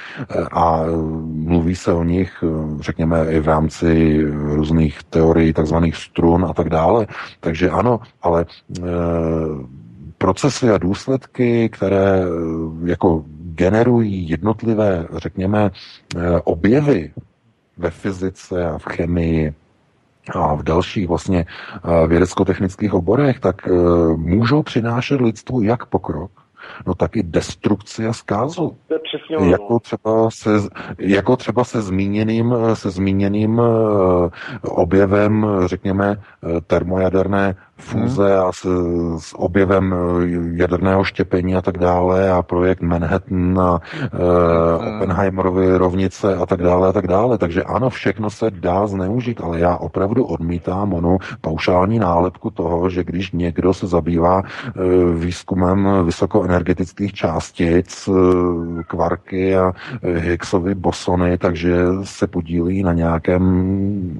a 0.52 0.84
mluví 1.24 1.76
se 1.76 1.92
o 1.92 2.04
nich, 2.04 2.44
řekněme, 2.80 3.26
i 3.32 3.40
v 3.40 3.48
rámci 3.48 4.20
různých 4.32 5.02
teorií 5.10 5.52
takzvaných 5.52 5.96
strun 5.96 6.44
a 6.44 6.52
tak 6.52 6.68
dále. 6.68 7.06
Takže 7.40 7.70
ano, 7.70 8.00
ale 8.22 8.44
e, 8.44 8.82
procesy 10.18 10.70
a 10.70 10.78
důsledky, 10.78 11.68
které 11.68 12.22
jako 12.84 13.24
generují 13.54 14.28
jednotlivé, 14.28 15.06
řekněme, 15.16 15.70
objevy 16.44 17.12
ve 17.76 17.90
fyzice 17.90 18.66
a 18.66 18.78
v 18.78 18.84
chemii, 18.84 19.54
a 20.34 20.54
v 20.54 20.62
dalších 20.62 21.08
vlastně 21.08 21.46
eh, 21.46 22.06
vědecko-technických 22.06 22.94
oborech, 22.94 23.40
tak 23.40 23.68
eh, 23.68 23.70
můžou 24.16 24.62
přinášet 24.62 25.20
lidstvu 25.20 25.62
jak 25.62 25.86
pokrok, 25.86 26.30
no 26.86 26.94
tak 26.94 27.16
i 27.16 27.22
destrukci 27.22 28.06
a 28.06 28.12
zkázu. 28.12 28.76
Jako 29.50 29.78
třeba, 29.80 30.30
se, 30.30 30.50
jako 30.98 31.36
třeba 31.36 31.64
se 31.64 31.82
zmíněným, 31.82 32.54
se 32.74 32.90
zmíněným 32.90 33.60
objevem, 34.62 35.46
řekněme, 35.66 36.16
termojaderné 36.66 37.56
fúze 37.78 38.36
a 38.36 38.52
s, 38.52 38.66
s 39.18 39.38
objevem 39.38 39.94
eh, 39.94 39.96
jaderného 40.54 41.04
štěpení 41.04 41.54
a 41.54 41.62
tak 41.62 41.78
dále 41.78 42.30
a 42.30 42.42
projekt 42.42 42.80
Manhattan 42.82 43.60
a 43.60 43.80
e, 44.12 44.96
Oppenheimerovy 44.96 45.76
rovnice 45.76 46.36
a 46.36 46.46
tak 46.46 46.62
dále 46.62 46.88
a 46.88 46.92
tak 46.92 47.06
dále. 47.06 47.38
Takže 47.38 47.62
ano, 47.62 47.90
všechno 47.90 48.30
se 48.30 48.50
dá 48.50 48.86
zneužít, 48.86 49.40
ale 49.40 49.60
já 49.60 49.76
opravdu 49.76 50.24
odmítám 50.24 50.94
onu 50.94 51.18
paušální 51.40 51.98
nálepku 51.98 52.50
toho, 52.50 52.90
že 52.90 53.04
když 53.04 53.32
někdo 53.32 53.74
se 53.74 53.86
zabývá 53.86 54.42
e, 54.42 54.42
výzkumem 55.14 55.88
vysokoenergetických 56.04 57.12
částic, 57.12 58.08
e, 58.08 58.12
kvarky 58.82 59.56
a 59.56 59.72
Higgsovy 60.02 60.74
bosony, 60.74 61.38
takže 61.38 61.76
se 62.02 62.26
podílí 62.26 62.82
na 62.82 62.92
nějakém 62.92 63.44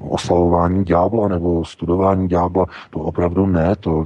oslavování 0.09 0.83
ďábla 0.83 1.27
nebo 1.27 1.65
studování 1.65 2.27
ďábla. 2.27 2.65
To 2.89 2.99
opravdu 2.99 3.45
ne, 3.55 3.75
to 3.79 4.05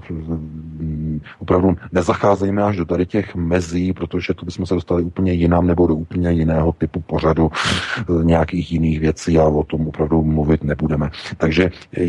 opravdu 1.39 1.75
nezacházejme 1.91 2.63
až 2.63 2.77
do 2.77 2.85
tady 2.85 3.05
těch 3.05 3.35
mezí, 3.35 3.93
protože 3.93 4.33
to 4.33 4.45
bychom 4.45 4.65
se 4.65 4.73
dostali 4.73 5.03
úplně 5.03 5.33
jinam 5.33 5.67
nebo 5.67 5.87
do 5.87 5.95
úplně 5.95 6.31
jiného 6.31 6.71
typu 6.71 7.01
pořadu 7.01 7.49
eh, 7.51 8.23
nějakých 8.23 8.71
jiných 8.71 8.99
věcí 8.99 9.37
a 9.37 9.43
o 9.43 9.63
tom 9.63 9.87
opravdu 9.87 10.23
mluvit 10.23 10.63
nebudeme. 10.63 11.09
Takže 11.37 11.69
eh, 11.97 12.03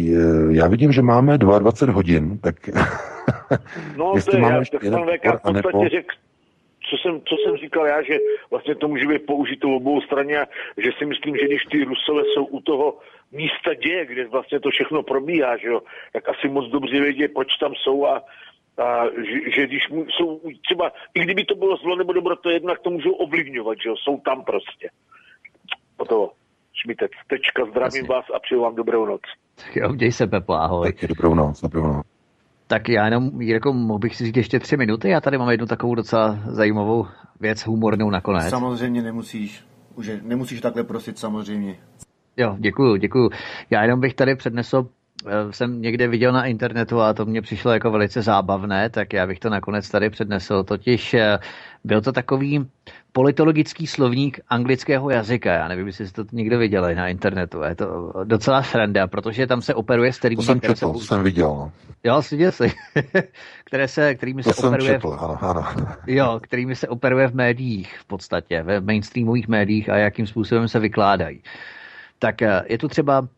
já 0.51 0.69
vidím, 0.69 0.93
že 0.93 1.02
máme 1.02 1.39
22 1.39 1.94
hodin, 1.94 2.39
tak 2.39 2.55
No, 3.97 4.15
to 4.31 4.36
je, 4.36 4.43
já, 4.43 4.62
tak 4.73 4.83
pan 4.91 5.05
VK 5.05 5.25
v 5.59 5.62
podstatě 5.62 5.89
řekl, 5.89 6.15
co 6.91 6.97
jsem, 6.97 7.20
co 7.20 7.36
jsem 7.36 7.57
říkal 7.57 7.86
já, 7.86 8.02
že 8.02 8.15
vlastně 8.51 8.75
to 8.75 8.89
může 8.89 9.07
být 9.07 9.27
použito 9.27 9.69
v 9.69 9.73
obou 9.73 10.01
straně 10.01 10.39
a 10.39 10.47
že 10.77 10.91
si 10.99 11.07
myslím, 11.07 11.36
že 11.36 11.47
když 11.47 11.65
ty 11.65 11.85
Rusové 11.85 12.23
jsou 12.35 12.44
u 12.44 12.60
toho 12.60 12.99
místa 13.33 13.75
děje, 13.75 14.07
kde 14.07 14.28
vlastně 14.28 14.60
to 14.60 14.70
všechno 14.70 15.02
probíhá, 15.02 15.57
že 15.57 15.68
jo, 15.68 15.81
tak 16.12 16.28
asi 16.28 16.49
moc 16.49 16.70
dobře 16.70 17.00
vědí, 17.00 17.28
proč 17.28 17.49
tam 17.60 17.73
jsou 17.75 18.07
a, 18.07 18.23
a 18.78 19.05
že, 19.07 19.50
že 19.57 19.67
když 19.67 19.89
mu, 19.89 20.07
jsou 20.10 20.41
třeba, 20.67 20.92
i 21.15 21.20
kdyby 21.20 21.44
to 21.44 21.55
bylo 21.55 21.76
zlo 21.76 21.97
nebo 21.97 22.12
dobro, 22.12 22.36
to 22.36 22.49
je 22.49 22.57
jedno, 22.57 22.70
jak 22.70 22.81
to 22.81 22.91
můžou 22.91 23.12
ovlivňovat, 23.12 23.78
že 23.83 23.89
jo, 23.89 23.94
jsou 23.97 24.20
tam 24.20 24.44
prostě. 24.44 24.91
O 25.97 26.05
to, 26.05 26.31
Šmitec, 26.75 27.10
tečka, 27.26 27.65
zdravím 27.70 28.05
Jasně. 28.05 28.15
vás 28.15 28.25
a 28.34 28.39
přeju 28.41 28.62
vám 28.62 28.75
dobrou 28.75 29.07
noc. 29.07 29.20
Jo, 29.75 29.94
děj 29.94 30.12
se, 30.12 30.26
Pepo, 30.26 30.52
ahoj. 30.52 30.92
Taky 30.92 31.09
dobrou 31.09 31.34
noc, 31.34 31.60
dobrou 31.60 31.83
noc. 31.83 32.07
Tak 32.67 32.89
já 32.89 33.05
jenom, 33.05 33.42
jako 33.42 33.73
mohl 33.73 33.99
bych 33.99 34.17
si 34.17 34.25
říct 34.25 34.36
ještě 34.36 34.59
tři 34.59 34.76
minuty, 34.76 35.09
já 35.09 35.20
tady 35.20 35.39
mám 35.39 35.50
jednu 35.50 35.67
takovou 35.67 35.94
docela 35.94 36.39
zajímavou 36.47 37.07
věc, 37.41 37.67
humornou 37.67 38.10
nakonec. 38.10 38.49
Samozřejmě 38.49 39.02
nemusíš, 39.02 39.65
už 39.94 40.10
nemusíš 40.23 40.60
takhle 40.60 40.84
prosit 40.84 41.18
samozřejmě. 41.18 41.76
Jo, 42.36 42.57
děkuju, 42.59 42.97
děkuju. 42.97 43.31
Já 43.70 43.83
jenom 43.83 44.00
bych 44.00 44.15
tady 44.15 44.36
přednesl 44.36 44.86
eh, 45.26 45.52
jsem 45.52 45.83
někde 45.83 46.09
viděl 46.09 46.33
na 46.33 46.47
internetu 46.47 47.00
a 47.00 47.15
to 47.15 47.25
mě 47.25 47.42
přišlo 47.42 47.73
jako 47.73 47.91
velice 47.91 48.23
zábavné, 48.23 48.91
tak 48.91 49.12
já 49.12 49.26
bych 49.26 49.39
to 49.39 49.50
nakonec 49.50 49.91
tady 49.91 50.10
přednesl. 50.10 50.65
Totiž 50.65 51.15
eh, 51.15 51.39
byl 51.84 52.00
to 52.00 52.12
takový 52.12 52.67
politologický 53.12 53.86
slovník 53.86 54.41
anglického 54.49 55.10
jazyka. 55.10 55.52
Já 55.52 55.68
nevím, 55.68 55.86
jestli 55.86 56.07
jste 56.07 56.25
to 56.25 56.36
někdo 56.36 56.59
viděli 56.59 56.94
na 56.94 57.09
internetu. 57.09 57.62
Je 57.62 57.75
to 57.75 58.12
docela 58.25 58.62
sranda, 58.62 59.07
protože 59.07 59.47
tam 59.47 59.62
se 59.62 59.75
operuje 59.75 60.12
s 60.12 60.18
termíny. 60.18 60.36
To 60.36 60.42
jsem 60.42 60.60
četl, 60.60 60.99
se... 60.99 61.07
jsem 61.07 61.23
viděl. 61.23 61.49
No. 61.49 61.73
Jo, 62.05 62.23
slyšel 62.23 62.52
jsi. 62.52 62.73
které 63.65 63.89
se, 63.89 64.15
kterými 64.15 64.42
to 64.42 64.52
se 64.52 64.67
operuje... 64.67 64.92
Četl, 64.92 65.17
ano, 65.20 65.39
ano. 65.41 65.86
jo, 66.07 66.41
kterými 66.42 66.76
se 66.76 66.89
operuje 66.89 67.28
v 67.28 67.34
médiích 67.34 67.99
v 67.99 68.05
podstatě, 68.05 68.62
ve 68.62 68.81
mainstreamových 68.81 69.49
médiích 69.49 69.89
a 69.89 69.97
jakým 69.97 70.26
způsobem 70.26 70.68
se 70.68 70.78
vykládají 70.78 71.42
tak 72.20 72.42
eh, 72.42 72.62
je 72.66 72.78
tu 72.78 72.89
třeba 72.89 73.28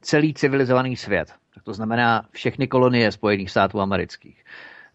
celý 0.00 0.34
civilizovaný 0.34 0.96
svět. 0.96 1.32
Tak 1.54 1.64
to 1.64 1.72
znamená 1.72 2.22
všechny 2.30 2.68
kolonie 2.68 3.12
Spojených 3.12 3.50
států 3.50 3.80
amerických. 3.80 4.44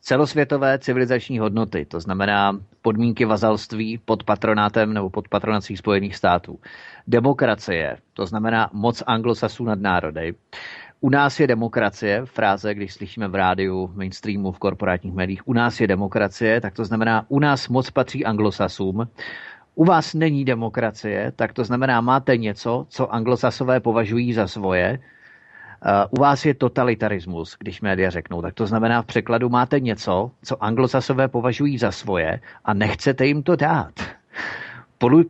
Celosvětové 0.02 0.80
civilizační 0.80 1.40
hodnoty, 1.40 1.86
to 1.86 2.00
znamená 2.00 2.60
podmínky 2.82 3.26
vazalství 3.26 3.98
pod 4.06 4.24
patronátem 4.24 4.94
nebo 4.94 5.10
pod 5.10 5.28
patronací 5.28 5.78
Spojených 5.78 6.16
států. 6.16 6.60
Demokracie, 7.08 7.98
to 8.14 8.26
znamená 8.26 8.70
moc 8.74 9.04
anglosasů 9.08 9.64
nad 9.64 9.80
národy. 9.80 10.34
U 11.00 11.10
nás 11.10 11.40
je 11.40 11.48
demokracie, 11.48 12.26
fráze, 12.26 12.74
když 12.74 12.94
slyšíme 12.94 13.28
v 13.28 13.36
rádiu, 13.36 13.88
v 13.88 13.98
mainstreamu, 13.98 14.52
v 14.52 14.60
korporátních 14.60 15.14
médiích, 15.14 15.48
u 15.48 15.54
nás 15.54 15.82
je 15.82 15.88
demokracie, 15.88 16.62
tak 16.62 16.74
to 16.74 16.86
znamená, 16.86 17.26
u 17.28 17.40
nás 17.40 17.70
moc 17.70 17.90
patří 17.92 18.26
anglosasům 18.26 19.08
u 19.76 19.86
vás 19.86 20.14
není 20.14 20.46
demokracie, 20.46 21.32
tak 21.36 21.54
to 21.54 21.64
znamená, 21.64 22.02
máte 22.02 22.38
něco, 22.38 22.86
co 22.90 23.14
anglosasové 23.14 23.80
považují 23.80 24.34
za 24.34 24.48
svoje, 24.48 25.00
Uh, 25.86 26.20
u 26.20 26.22
vás 26.22 26.46
je 26.46 26.54
totalitarismus, 26.54 27.56
když 27.60 27.82
média 27.82 28.10
řeknou. 28.10 28.42
Tak 28.42 28.54
to 28.54 28.68
znamená, 28.68 29.02
v 29.02 29.06
překladu 29.06 29.50
máte 29.50 29.80
něco, 29.80 30.32
co 30.44 30.64
anglosasové 30.64 31.28
považují 31.28 31.78
za 31.78 31.92
svoje 31.92 32.40
a 32.66 32.74
nechcete 32.74 33.26
jim 33.26 33.44
to 33.44 33.56
dát. 33.56 33.94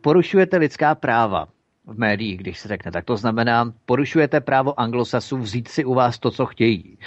Porušujete 0.01 0.57
lidská 0.57 0.95
práva 0.95 1.47
v 1.85 1.97
médiích, 1.97 2.37
když 2.37 2.59
se 2.59 2.67
řekne. 2.67 2.91
Tak 2.91 3.05
to 3.05 3.17
znamená, 3.17 3.73
porušujete 3.85 4.41
právo 4.41 4.79
anglosasů 4.79 5.37
vzít 5.37 5.67
si 5.67 5.85
u 5.85 5.93
vás 5.93 6.19
to, 6.19 6.31
co 6.31 6.45
chtějí. 6.45 6.97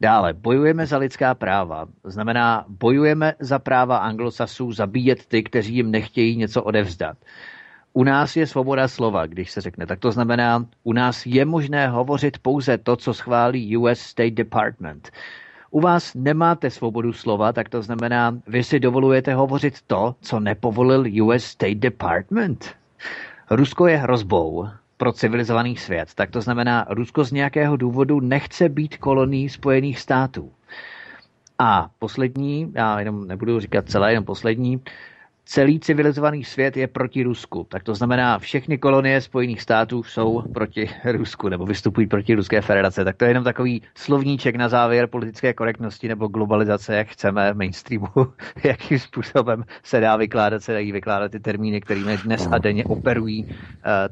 Dále, 0.00 0.32
bojujeme 0.32 0.86
za 0.86 0.98
lidská 0.98 1.34
práva. 1.34 1.86
Znamená, 2.04 2.64
bojujeme 2.68 3.34
za 3.40 3.58
práva 3.58 3.98
anglosasů 3.98 4.72
zabíjet 4.72 5.26
ty, 5.26 5.42
kteří 5.42 5.74
jim 5.74 5.90
nechtějí 5.90 6.36
něco 6.36 6.62
odevzdat. 6.62 7.18
U 7.92 8.04
nás 8.04 8.36
je 8.36 8.46
svoboda 8.46 8.88
slova, 8.88 9.26
když 9.26 9.50
se 9.50 9.60
řekne. 9.60 9.86
Tak 9.86 9.98
to 9.98 10.12
znamená, 10.12 10.66
u 10.84 10.92
nás 10.92 11.26
je 11.26 11.44
možné 11.44 11.88
hovořit 11.88 12.38
pouze 12.38 12.78
to, 12.78 12.96
co 12.96 13.14
schválí 13.14 13.76
US 13.76 14.00
State 14.00 14.34
Department. 14.34 15.10
U 15.70 15.80
vás 15.80 16.14
nemáte 16.14 16.70
svobodu 16.70 17.12
slova, 17.12 17.52
tak 17.52 17.68
to 17.68 17.82
znamená, 17.82 18.38
vy 18.46 18.64
si 18.64 18.80
dovolujete 18.80 19.34
hovořit 19.34 19.82
to, 19.86 20.14
co 20.20 20.40
nepovolil 20.40 21.24
US 21.24 21.44
State 21.44 21.78
Department. 21.78 22.74
Rusko 23.50 23.86
je 23.86 23.96
hrozbou 23.96 24.68
pro 24.98 25.12
civilizovaný 25.12 25.76
svět, 25.76 26.14
tak 26.14 26.30
to 26.30 26.40
znamená, 26.40 26.86
Rusko 26.90 27.24
z 27.24 27.32
nějakého 27.32 27.76
důvodu 27.76 28.20
nechce 28.20 28.68
být 28.68 28.96
kolonií 28.96 29.48
Spojených 29.48 29.98
států. 29.98 30.52
A 31.58 31.90
poslední, 31.98 32.72
já 32.74 32.98
jenom 32.98 33.28
nebudu 33.28 33.60
říkat 33.60 33.88
celé, 33.90 34.12
jenom 34.12 34.24
poslední, 34.24 34.82
celý 35.48 35.80
civilizovaný 35.80 36.44
svět 36.44 36.76
je 36.76 36.86
proti 36.86 37.22
Rusku. 37.22 37.66
Tak 37.68 37.82
to 37.82 37.94
znamená, 37.94 38.38
všechny 38.38 38.78
kolonie 38.78 39.20
Spojených 39.20 39.62
států 39.62 40.02
jsou 40.02 40.42
proti 40.42 40.90
Rusku 41.04 41.48
nebo 41.48 41.66
vystupují 41.66 42.06
proti 42.06 42.34
Ruské 42.34 42.60
federace. 42.60 43.04
Tak 43.04 43.16
to 43.16 43.24
je 43.24 43.30
jenom 43.30 43.44
takový 43.44 43.82
slovníček 43.94 44.56
na 44.56 44.68
závěr 44.68 45.06
politické 45.06 45.54
korektnosti 45.54 46.08
nebo 46.08 46.28
globalizace, 46.28 46.96
jak 46.96 47.08
chceme 47.08 47.54
mainstreamu, 47.54 48.08
jakým 48.64 48.98
způsobem 48.98 49.64
se 49.82 50.00
dá 50.00 50.16
vykládat, 50.16 50.62
se 50.62 50.72
dají 50.72 50.92
vykládat 50.92 51.32
ty 51.32 51.40
termíny, 51.40 51.80
kterými 51.80 52.16
dnes 52.16 52.48
a 52.50 52.58
denně 52.58 52.84
operují 52.84 53.44
uh, 53.44 53.52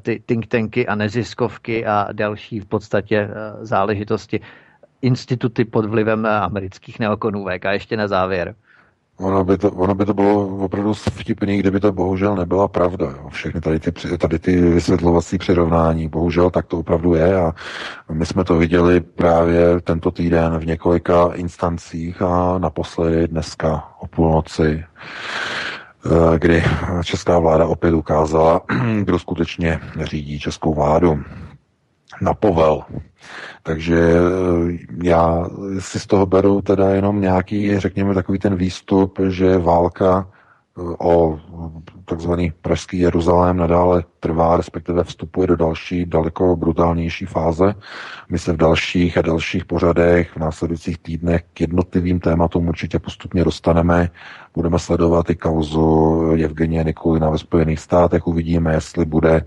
ty 0.01 0.23
think 0.25 0.47
tanky 0.47 0.87
a 0.87 0.95
neziskovky 0.95 1.85
a 1.85 2.07
další 2.11 2.59
v 2.59 2.65
podstatě 2.65 3.25
uh, 3.25 3.31
záležitosti 3.65 4.39
instituty 5.01 5.65
pod 5.65 5.85
vlivem 5.85 6.25
amerických 6.25 6.99
neokonů. 6.99 7.47
A 7.47 7.71
ještě 7.71 7.97
na 7.97 8.07
závěr. 8.07 8.55
Ono 9.19 9.43
by, 9.43 9.57
to, 9.57 9.71
ono 9.71 9.95
by 9.95 10.05
to 10.05 10.13
bylo 10.13 10.47
opravdu 10.47 10.93
vtipný, 10.93 11.57
kdyby 11.57 11.79
to 11.79 11.91
bohužel 11.91 12.35
nebyla 12.35 12.67
pravda. 12.67 13.05
Jo. 13.05 13.29
Všechny 13.29 13.61
tady 13.61 13.79
ty, 13.79 13.91
tady 14.17 14.39
ty 14.39 14.61
vysvětlovací 14.61 15.37
přirovnání, 15.37 16.07
bohužel 16.07 16.49
tak 16.49 16.65
to 16.65 16.79
opravdu 16.79 17.13
je 17.15 17.35
a 17.35 17.53
my 18.11 18.25
jsme 18.25 18.43
to 18.43 18.57
viděli 18.57 18.99
právě 18.99 19.81
tento 19.81 20.11
týden 20.11 20.59
v 20.59 20.65
několika 20.65 21.31
instancích 21.33 22.21
a 22.21 22.57
naposledy 22.57 23.27
dneska 23.27 23.83
o 23.99 24.07
půlnoci, 24.07 24.83
eh, 26.05 26.39
kdy 26.39 26.63
česká 27.03 27.39
vláda 27.39 27.65
opět 27.65 27.93
ukázala, 27.93 28.61
kdo 29.03 29.19
skutečně 29.19 29.79
řídí 30.03 30.39
českou 30.39 30.73
vládu 30.73 31.19
na 32.21 32.33
povel. 32.33 32.83
Takže 33.63 33.99
eh, 33.99 34.77
já 35.03 35.47
si 35.79 35.99
z 35.99 36.07
toho 36.07 36.25
beru 36.25 36.61
teda 36.61 36.89
jenom 36.89 37.21
nějaký, 37.21 37.79
řekněme, 37.79 38.13
takový 38.13 38.39
ten 38.39 38.55
výstup, 38.55 39.19
že 39.27 39.57
válka 39.57 40.27
eh, 40.27 40.81
o 40.99 41.39
takzvaný 42.05 42.51
pražský 42.61 42.99
Jeruzalém 42.99 43.57
nadále 43.57 44.03
trvá, 44.19 44.57
respektive 44.57 45.03
vstupuje 45.03 45.47
do 45.47 45.55
další, 45.55 46.05
daleko 46.05 46.55
brutálnější 46.55 47.25
fáze. 47.25 47.73
My 48.29 48.39
se 48.39 48.53
v 48.53 48.57
dalších 48.57 49.17
a 49.17 49.21
dalších 49.21 49.65
pořadech 49.65 50.31
v 50.31 50.37
následujících 50.37 50.97
týdnech 50.97 51.43
k 51.53 51.61
jednotlivým 51.61 52.19
tématům 52.19 52.67
určitě 52.67 52.99
postupně 52.99 53.43
dostaneme. 53.43 54.09
Budeme 54.53 54.79
sledovat 54.79 55.29
i 55.29 55.35
kauzu 55.35 56.19
Evgenie 56.43 56.83
Nikulina 56.83 57.29
ve 57.29 57.37
Spojených 57.37 57.79
státech. 57.79 58.27
Uvidíme, 58.27 58.73
jestli 58.73 59.05
bude 59.05 59.41
Eh, 59.41 59.45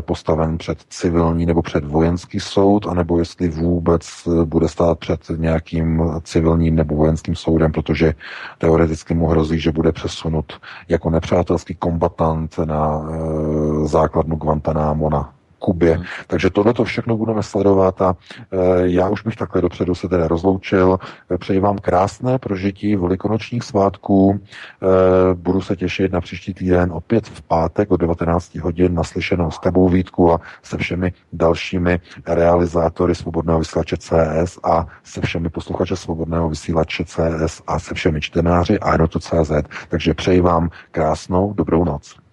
postaven 0.00 0.58
před 0.58 0.78
civilní 0.88 1.46
nebo 1.46 1.62
před 1.62 1.84
vojenský 1.84 2.40
soud, 2.40 2.86
anebo 2.86 3.18
jestli 3.18 3.48
vůbec 3.48 4.08
eh, 4.26 4.44
bude 4.44 4.68
stát 4.68 4.98
před 4.98 5.20
nějakým 5.36 6.02
civilním 6.22 6.76
nebo 6.76 6.96
vojenským 6.96 7.34
soudem, 7.34 7.72
protože 7.72 8.14
teoreticky 8.58 9.14
mu 9.14 9.26
hrozí, 9.26 9.60
že 9.60 9.72
bude 9.72 9.92
přesunut 9.92 10.52
jako 10.88 11.10
nepřátelský 11.10 11.74
kombatant 11.74 12.58
na 12.64 13.02
eh, 13.10 13.86
základnu 13.86 14.36
Guantanamo 14.36 15.10
na 15.10 15.33
Kubě. 15.64 15.94
Hmm. 15.94 16.04
Takže 16.26 16.50
tohle 16.50 16.74
to 16.74 16.84
všechno 16.84 17.16
budeme 17.16 17.42
sledovat 17.42 18.02
a 18.02 18.16
e, 18.52 18.56
já 18.82 19.08
už 19.08 19.22
bych 19.22 19.36
takhle 19.36 19.62
dopředu 19.62 19.94
se 19.94 20.08
tedy 20.08 20.28
rozloučil. 20.28 20.98
Přeji 21.38 21.60
vám 21.60 21.78
krásné 21.78 22.38
prožití 22.38 22.96
velikonočních 22.96 23.64
svátků. 23.64 24.40
E, 24.40 25.34
budu 25.34 25.60
se 25.60 25.76
těšit 25.76 26.12
na 26.12 26.20
příští 26.20 26.54
týden 26.54 26.92
opět 26.92 27.28
v 27.28 27.42
pátek 27.42 27.90
o 27.90 27.96
19 27.96 28.54
hodin 28.54 28.94
naslyšenou 28.94 29.50
s 29.50 29.58
tebou 29.58 29.88
Vítku 29.88 30.32
a 30.32 30.40
se 30.62 30.76
všemi 30.76 31.12
dalšími 31.32 32.00
realizátory 32.26 33.14
Svobodného 33.14 33.58
vysílače 33.58 33.96
CS 33.96 34.58
a 34.64 34.86
se 35.04 35.20
všemi 35.20 35.48
posluchači 35.48 35.96
Svobodného 35.96 36.48
vysílače 36.48 37.04
CS 37.04 37.62
a 37.66 37.78
se 37.78 37.94
všemi 37.94 38.20
čtenáři 38.20 38.78
a 38.80 39.08
CZ. 39.08 39.52
Takže 39.88 40.14
přeji 40.14 40.40
vám 40.40 40.70
krásnou 40.90 41.52
dobrou 41.52 41.84
noc. 41.84 42.23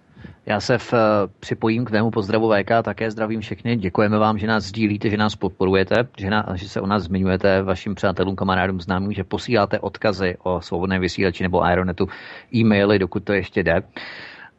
Já 0.46 0.60
se 0.60 0.78
v, 0.78 0.92
eh, 0.94 0.98
připojím 1.40 1.84
k 1.84 1.90
mému 1.90 2.10
pozdravu 2.10 2.50
VK, 2.50 2.82
také 2.82 3.10
zdravím 3.10 3.40
všechny. 3.40 3.76
Děkujeme 3.76 4.18
vám, 4.18 4.38
že 4.38 4.46
nás 4.46 4.64
sdílíte, 4.64 5.10
že 5.10 5.16
nás 5.16 5.36
podporujete, 5.36 6.08
že, 6.18 6.30
na, 6.30 6.46
že 6.54 6.68
se 6.68 6.80
o 6.80 6.86
nás 6.86 7.02
zmiňujete 7.02 7.62
vašim 7.62 7.94
přátelům, 7.94 8.36
kamarádům, 8.36 8.80
známým, 8.80 9.12
že 9.12 9.24
posíláte 9.24 9.78
odkazy 9.80 10.36
o 10.42 10.60
svobodné 10.60 10.98
vysílači 10.98 11.42
nebo 11.42 11.62
Aeronetu 11.62 12.08
e-maily, 12.54 12.98
dokud 12.98 13.24
to 13.24 13.32
ještě 13.32 13.62
jde. 13.62 13.82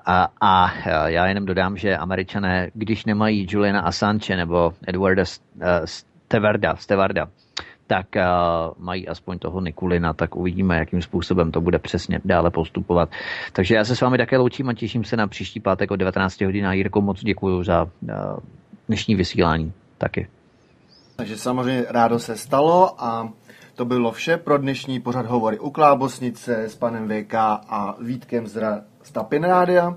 A, 0.06 0.28
a 0.42 0.74
já 1.08 1.28
jenom 1.28 1.46
dodám, 1.46 1.78
že 1.78 1.98
američané, 1.98 2.72
když 2.74 3.06
nemají 3.06 3.48
Juliana 3.50 3.82
Assange 3.82 4.36
nebo 4.36 4.74
Edwarda 4.88 5.24
Stevarda, 5.86 6.76
Stevarda 6.76 7.28
tak 7.94 8.08
mají 8.78 9.08
aspoň 9.08 9.40
toho 9.40 9.62
Nikulina, 9.62 10.14
tak 10.14 10.36
uvidíme, 10.36 10.78
jakým 10.78 11.02
způsobem 11.02 11.52
to 11.52 11.62
bude 11.62 11.80
přesně 11.80 12.20
dále 12.26 12.52
postupovat. 12.52 13.10
Takže 13.54 13.76
já 13.76 13.86
se 13.86 13.96
s 13.96 14.02
vámi 14.02 14.18
také 14.18 14.38
loučím 14.38 14.70
a 14.70 14.74
těším 14.74 15.04
se 15.04 15.18
na 15.18 15.28
příští 15.28 15.60
pátek 15.60 15.92
o 15.92 15.96
19 15.96 16.42
hodin. 16.42 16.68
A 16.68 16.74
Jirko, 16.74 17.02
moc 17.02 17.24
děkuji 17.24 17.64
za 17.64 17.90
dnešní 18.88 19.16
vysílání 19.16 19.74
taky. 19.98 20.28
Takže 21.16 21.38
samozřejmě 21.38 21.86
rádo 21.90 22.20
se 22.20 22.38
stalo 22.38 23.04
a 23.04 23.30
to 23.76 23.86
bylo 23.86 24.12
vše 24.12 24.38
pro 24.38 24.58
dnešní 24.58 25.00
pořad 25.00 25.26
hovory 25.26 25.60
u 25.60 25.70
Klábosnice 25.70 26.64
s 26.64 26.76
panem 26.76 27.10
VK 27.10 27.34
a 27.70 27.96
Vítkem 28.02 28.48
z 28.48 28.84
Stapin 29.04 29.44
Rádia 29.44 29.96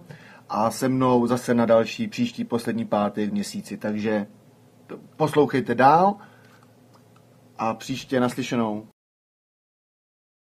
a 0.49 0.71
se 0.71 0.89
mnou 0.89 1.27
zase 1.27 1.55
na 1.55 1.67
další 1.67 2.09
příští 2.09 2.45
poslední 2.45 2.85
pátek 2.85 3.31
v 3.31 3.33
měsíci. 3.33 3.77
Takže 3.77 4.27
poslouchejte 5.17 5.75
dál 5.75 6.15
a 7.59 7.75
příště 7.75 8.21
naslyšenou. 8.21 8.89